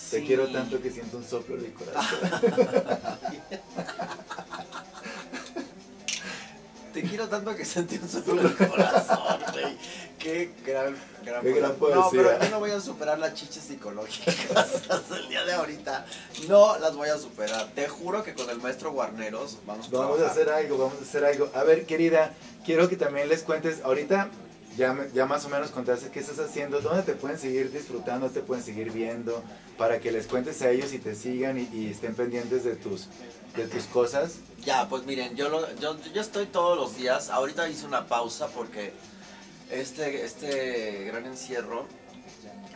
Te 0.09 0.23
quiero 0.23 0.47
tanto 0.47 0.81
que 0.81 0.91
siento 0.91 1.17
un 1.17 1.23
soplo 1.23 1.55
en 1.55 1.63
mi 1.63 1.69
corazón. 1.69 2.03
Te 6.93 7.01
quiero 7.01 7.27
tanto 7.27 7.55
que 7.55 7.65
sentí 7.65 7.97
un 7.97 8.07
soplo 8.07 8.39
en 8.39 8.47
el 8.47 8.55
corazón, 8.55 9.39
güey. 9.51 9.77
Qué 10.19 10.51
gran, 10.63 10.95
gran, 11.25 11.41
Qué 11.41 11.53
gran 11.53 11.71
No, 11.79 12.09
pero 12.11 12.39
yo 12.39 12.49
no 12.51 12.59
voy 12.59 12.69
a 12.69 12.79
superar 12.79 13.17
las 13.17 13.33
chiches 13.33 13.63
psicológicas 13.63 14.55
hasta 14.89 15.17
el 15.17 15.27
día 15.27 15.43
de 15.43 15.53
ahorita. 15.53 16.05
No 16.47 16.77
las 16.77 16.95
voy 16.95 17.09
a 17.09 17.17
superar. 17.17 17.67
Te 17.73 17.87
juro 17.87 18.23
que 18.23 18.35
con 18.35 18.47
el 18.51 18.59
maestro 18.59 18.91
Guarneros 18.91 19.57
vamos 19.65 19.87
a 19.87 19.97
Vamos 19.97 20.21
a 20.21 20.27
hacer 20.27 20.49
algo, 20.49 20.77
vamos 20.77 20.99
a 20.99 21.01
hacer 21.01 21.25
algo. 21.25 21.49
A 21.55 21.63
ver, 21.63 21.87
querida, 21.87 22.31
quiero 22.63 22.87
que 22.87 22.95
también 22.95 23.27
les 23.27 23.41
cuentes, 23.41 23.81
ahorita 23.83 24.29
ya, 24.77 25.07
ya 25.13 25.25
más 25.25 25.45
o 25.45 25.49
menos 25.49 25.71
contaste 25.71 26.09
qué 26.09 26.19
estás 26.19 26.39
haciendo, 26.39 26.81
dónde 26.81 27.03
te 27.03 27.13
pueden 27.13 27.37
seguir 27.39 27.71
disfrutando, 27.71 28.29
te 28.29 28.41
pueden 28.41 28.63
seguir 28.63 28.91
viendo, 28.91 29.43
para 29.77 29.99
que 29.99 30.11
les 30.11 30.27
cuentes 30.27 30.61
a 30.61 30.69
ellos 30.69 30.93
y 30.93 30.99
te 30.99 31.15
sigan 31.15 31.57
y, 31.59 31.69
y 31.73 31.89
estén 31.91 32.15
pendientes 32.15 32.63
de 32.63 32.75
tus, 32.75 33.07
de 33.55 33.67
tus 33.67 33.83
cosas. 33.85 34.35
Ya, 34.65 34.87
pues 34.89 35.05
miren, 35.05 35.35
yo, 35.35 35.49
lo- 35.49 35.73
yo, 35.75 35.97
yo 36.13 36.21
estoy 36.21 36.45
todos 36.47 36.77
los 36.77 36.95
días. 36.95 37.29
Ahorita 37.29 37.67
hice 37.69 37.85
una 37.85 38.07
pausa 38.07 38.47
porque 38.47 38.93
este, 39.71 40.23
este 40.25 41.05
gran 41.05 41.25
encierro, 41.25 41.85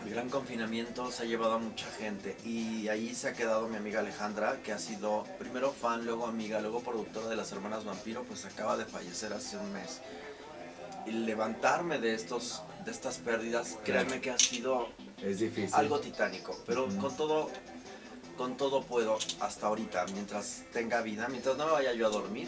el 0.05 0.11
gran 0.13 0.29
confinamiento 0.29 1.11
se 1.11 1.23
ha 1.23 1.25
llevado 1.25 1.53
a 1.53 1.57
mucha 1.59 1.87
gente. 1.97 2.35
Y 2.45 2.87
ahí 2.89 3.13
se 3.15 3.29
ha 3.29 3.33
quedado 3.33 3.67
mi 3.67 3.77
amiga 3.77 3.99
Alejandra, 4.01 4.57
que 4.63 4.71
ha 4.71 4.79
sido 4.79 5.25
primero 5.39 5.71
fan, 5.71 6.05
luego 6.05 6.27
amiga, 6.27 6.59
luego 6.61 6.81
productora 6.81 7.27
de 7.27 7.35
las 7.35 7.51
Hermanas 7.51 7.83
Vampiro, 7.85 8.23
pues 8.23 8.45
acaba 8.45 8.77
de 8.77 8.85
fallecer 8.85 9.33
hace 9.33 9.57
un 9.57 9.71
mes. 9.73 10.01
Y 11.07 11.11
levantarme 11.11 11.99
de, 11.99 12.13
estos, 12.13 12.63
de 12.85 12.91
estas 12.91 13.17
pérdidas, 13.17 13.77
créanme 13.83 14.19
que 14.21 14.31
ha 14.31 14.37
sido 14.37 14.89
Es 15.21 15.39
difícil. 15.39 15.73
algo 15.73 15.99
titánico, 15.99 16.55
pero 16.65 16.87
con 16.99 17.15
todo 17.15 17.49
con 18.37 18.55
todo 18.55 18.83
puedo 18.83 19.17
hasta 19.39 19.65
ahorita, 19.67 20.05
mientras 20.13 20.63
tenga 20.71 21.01
vida, 21.01 21.27
mientras 21.27 21.57
no 21.57 21.65
me 21.65 21.71
vaya 21.71 21.93
yo 21.93 22.05
a 22.05 22.09
dormir. 22.11 22.47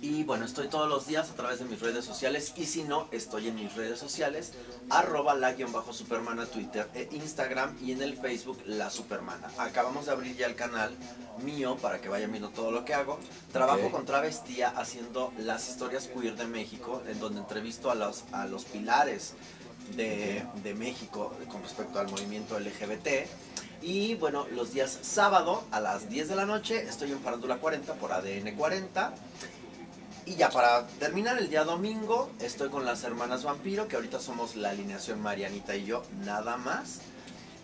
Y 0.00 0.24
bueno, 0.24 0.44
estoy 0.44 0.68
todos 0.68 0.88
los 0.88 1.06
días 1.06 1.30
a 1.30 1.34
través 1.34 1.60
de 1.60 1.64
mis 1.64 1.80
redes 1.80 2.04
sociales 2.04 2.52
y 2.56 2.66
si 2.66 2.82
no, 2.82 3.08
estoy 3.12 3.48
en 3.48 3.54
mis 3.54 3.74
redes 3.74 3.98
sociales, 3.98 4.52
arroba 4.90 5.34
la 5.34 5.52
guion 5.52 5.72
bajo 5.72 5.92
supermana, 5.92 6.46
Twitter 6.46 6.88
e 6.94 7.08
Instagram 7.12 7.76
y 7.80 7.92
en 7.92 8.02
el 8.02 8.16
Facebook 8.16 8.58
la 8.66 8.90
supermana. 8.90 9.48
Acabamos 9.58 10.06
de 10.06 10.12
abrir 10.12 10.36
ya 10.36 10.46
el 10.46 10.56
canal 10.56 10.90
mío 11.44 11.76
para 11.80 12.00
que 12.00 12.08
vayan 12.08 12.32
viendo 12.32 12.50
todo 12.50 12.72
lo 12.72 12.84
que 12.84 12.94
hago. 12.94 13.20
Trabajo 13.52 13.90
con 13.90 14.04
Travestía 14.04 14.70
haciendo 14.70 15.32
las 15.38 15.68
historias 15.68 16.08
queer 16.08 16.36
de 16.36 16.46
México, 16.46 17.02
en 17.06 17.20
donde 17.20 17.40
entrevisto 17.40 17.90
a 17.90 17.94
los, 17.94 18.24
a 18.32 18.46
los 18.46 18.64
pilares 18.64 19.34
de, 19.96 20.44
de 20.62 20.74
México 20.74 21.32
con 21.48 21.62
respecto 21.62 22.00
al 22.00 22.08
movimiento 22.08 22.58
LGBT. 22.58 23.08
Y 23.82 24.14
bueno, 24.14 24.46
los 24.52 24.72
días 24.72 24.98
sábado 25.02 25.64
a 25.72 25.80
las 25.80 26.08
10 26.08 26.28
de 26.28 26.36
la 26.36 26.46
noche 26.46 26.82
estoy 26.88 27.10
en 27.10 27.20
Farándula 27.20 27.58
40 27.58 27.94
por 27.94 28.12
ADN 28.12 28.54
40. 28.56 29.14
Y 30.32 30.36
ya 30.36 30.48
para 30.48 30.86
terminar 30.98 31.38
el 31.38 31.50
día 31.50 31.62
domingo 31.62 32.30
estoy 32.40 32.70
con 32.70 32.86
las 32.86 33.04
hermanas 33.04 33.44
Vampiro, 33.44 33.86
que 33.86 33.96
ahorita 33.96 34.18
somos 34.18 34.56
la 34.56 34.70
alineación 34.70 35.20
Marianita 35.20 35.76
y 35.76 35.84
yo, 35.84 36.04
nada 36.24 36.56
más. 36.56 37.00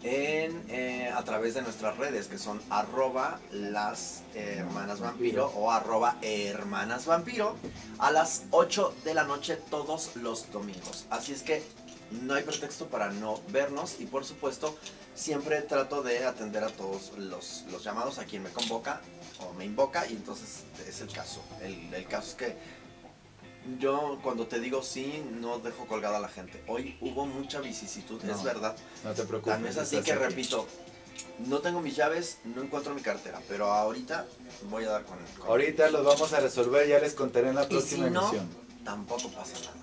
En, 0.03 0.65
eh, 0.69 1.11
a 1.15 1.25
través 1.25 1.55
de 1.55 1.63
nuestras 1.63 1.97
redes 1.97 2.27
que 2.27 2.37
son 2.37 2.61
arroba 2.69 3.41
las 3.51 4.23
hermanas 4.35 5.01
vampiro 5.01 5.47
o 5.57 5.73
arroba 5.73 6.19
hermanas 6.23 7.07
vampiro 7.07 7.57
a 7.99 8.13
las 8.13 8.45
8 8.51 8.95
de 9.03 9.15
la 9.15 9.25
noche 9.25 9.57
todos 9.71 10.15
los 10.17 10.53
domingos. 10.53 11.07
Así 11.11 11.33
es 11.33 11.43
que 11.43 11.65
no 12.11 12.35
hay 12.35 12.43
pretexto 12.43 12.87
para 12.87 13.11
no 13.11 13.41
vernos 13.49 13.97
y 14.01 14.07
por 14.07 14.25
supuesto 14.25 14.77
siempre 15.15 15.61
trato 15.63 16.03
de 16.03 16.25
atender 16.25 16.65
a 16.65 16.69
todos 16.69 17.13
los, 17.19 17.65
los 17.71 17.85
llamados 17.85 18.19
a 18.19 18.25
quien 18.25 18.43
me 18.43 18.51
convoca 18.51 19.01
o 19.41 19.53
me 19.55 19.65
invoca 19.65 20.07
y 20.07 20.13
entonces 20.13 20.65
es 20.89 21.01
el 21.01 21.13
caso. 21.13 21.43
El, 21.63 21.93
el 21.93 22.07
caso 22.07 22.29
es 22.31 22.35
que 22.35 22.57
yo 23.79 24.19
cuando 24.23 24.47
te 24.47 24.61
digo 24.61 24.83
sí 24.83 25.23
no 25.41 25.59
dejo 25.59 25.87
colgada 25.87 26.17
a 26.17 26.21
la 26.21 26.29
gente. 26.29 26.63
Hoy 26.69 26.97
hubo 27.01 27.27
mucha 27.27 27.61
vicisitud, 27.61 28.23
No. 28.23 28.35
es 28.35 28.43
verdad. 28.43 28.77
No 29.05 29.13
te 29.13 29.25
preocupes. 29.25 29.55
Tan 29.55 29.67
es 29.67 29.77
así 29.77 30.01
que 30.03 30.13
aquí. 30.13 30.23
repito, 30.25 30.67
no 31.47 31.59
tengo 31.59 31.81
mis 31.81 31.95
llaves, 31.97 32.39
no 32.45 32.63
encuentro 32.63 32.95
mi 32.95 33.03
cartera, 33.03 33.41
pero 33.49 33.71
ahorita 33.73 34.27
voy 34.71 34.85
a 34.85 34.91
dar 34.91 35.05
con, 35.05 35.19
con 35.39 35.49
Ahorita 35.49 35.91
los 35.91 36.05
vamos 36.05 36.33
a 36.33 36.41
resolver, 36.41 36.89
ya 36.89 36.99
les 37.01 37.13
contaré 37.15 37.49
en 37.51 37.57
la 37.57 37.63
y 37.65 37.67
si 37.67 37.71
próxima 37.73 38.09
no, 38.11 38.21
emisión. 38.23 38.49
tampoco 38.85 39.29
pasa 39.31 39.55
nada. 39.61 39.75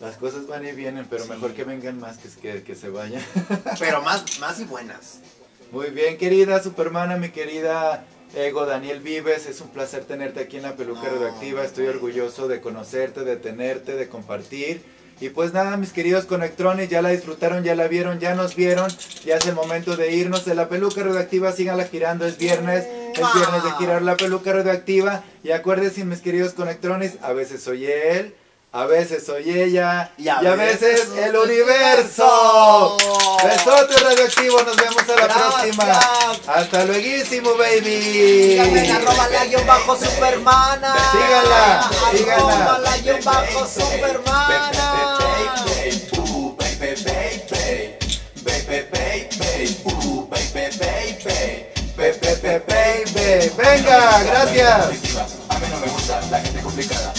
Las 0.00 0.16
cosas 0.16 0.46
van 0.46 0.66
y 0.66 0.72
vienen, 0.72 1.06
pero 1.08 1.24
Sí. 1.24 1.30
mejor 1.30 1.52
que 1.54 1.64
vengan 1.64 1.98
más 1.98 2.18
que, 2.18 2.28
que, 2.40 2.62
que 2.62 2.74
se 2.74 2.90
vayan. 2.90 3.22
Pero 3.78 4.02
más, 4.02 4.38
más 4.40 4.60
y 4.60 4.64
buenas. 4.64 5.20
Muy 5.72 5.90
bien, 5.90 6.18
querida 6.18 6.62
Supermana, 6.62 7.16
mi 7.16 7.30
querida 7.30 8.04
Ego 8.34 8.66
Daniel 8.66 9.00
Vives, 9.00 9.46
es 9.46 9.60
un 9.62 9.68
placer 9.70 10.04
tenerte 10.04 10.40
aquí 10.40 10.58
en 10.58 10.64
la 10.64 10.76
Peluca 10.76 11.02
No, 11.04 11.14
Radioactiva. 11.14 11.64
Estoy 11.64 11.86
orgulloso 11.86 12.46
de 12.46 12.60
conocerte, 12.60 13.24
de 13.24 13.36
tenerte, 13.36 13.96
de 13.96 14.08
compartir. 14.08 14.82
Y 15.18 15.30
pues 15.30 15.54
nada, 15.54 15.78
mis 15.78 15.92
queridos 15.92 16.26
conectrones, 16.26 16.90
ya 16.90 17.00
la 17.00 17.08
disfrutaron, 17.08 17.64
ya 17.64 17.74
la 17.74 17.88
vieron, 17.88 18.20
ya 18.20 18.34
nos 18.34 18.54
vieron. 18.54 18.90
Ya 19.24 19.36
es 19.36 19.46
el 19.46 19.54
momento 19.54 19.96
de 19.96 20.12
irnos 20.12 20.44
de 20.44 20.54
la 20.54 20.68
Peluca 20.68 21.02
Radioactiva. 21.02 21.52
Síganla 21.52 21.86
girando, 21.86 22.26
es 22.26 22.36
viernes. 22.36 22.84
Es 23.14 23.34
viernes 23.34 23.64
de 23.64 23.70
girar 23.78 24.02
la 24.02 24.14
Peluca 24.18 24.52
Radioactiva. 24.52 25.24
Y 25.42 25.52
acuérdense, 25.52 26.04
mis 26.04 26.20
queridos 26.20 26.52
conectrones, 26.52 27.14
a 27.22 27.32
veces 27.32 27.62
soy 27.62 27.86
él. 27.86 28.34
A 28.76 28.84
veces 28.84 29.24
soy 29.24 29.58
ella 29.58 30.10
y 30.18 30.28
a, 30.28 30.38
veces, 30.54 31.08
el 31.16 31.34
universo. 31.34 32.98
Besotes 33.42 34.02
radioactivos, 34.02 34.66
nos 34.66 34.76
vemos 34.76 35.02
a 35.02 35.06
la 35.06 35.14
Gracias. 35.14 35.54
próxima. 35.54 36.00
Hasta 36.46 36.84
luego, 36.84 37.56
baby. 37.56 38.50
Síganme 38.50 38.84
en 38.84 38.96
arroba 38.96 39.28
la 39.28 39.46
guion 39.46 39.66
bajo 39.66 39.96
supermana. 39.96 40.94
Síganla, 41.10 41.90
síganla. 42.12 42.54
Arroba 42.54 42.78
la 42.80 42.98
guion 42.98 43.24
bajo 43.24 43.66
supermana. 43.66 45.16
Venga, 53.56 54.22
gracias. 54.22 54.86
A 55.48 55.58
mí 55.58 55.66
no 55.70 55.80
me 55.80 55.86
gusta 55.86 56.20
la 56.30 56.40
gente 56.40 56.60
complicada. 56.60 57.14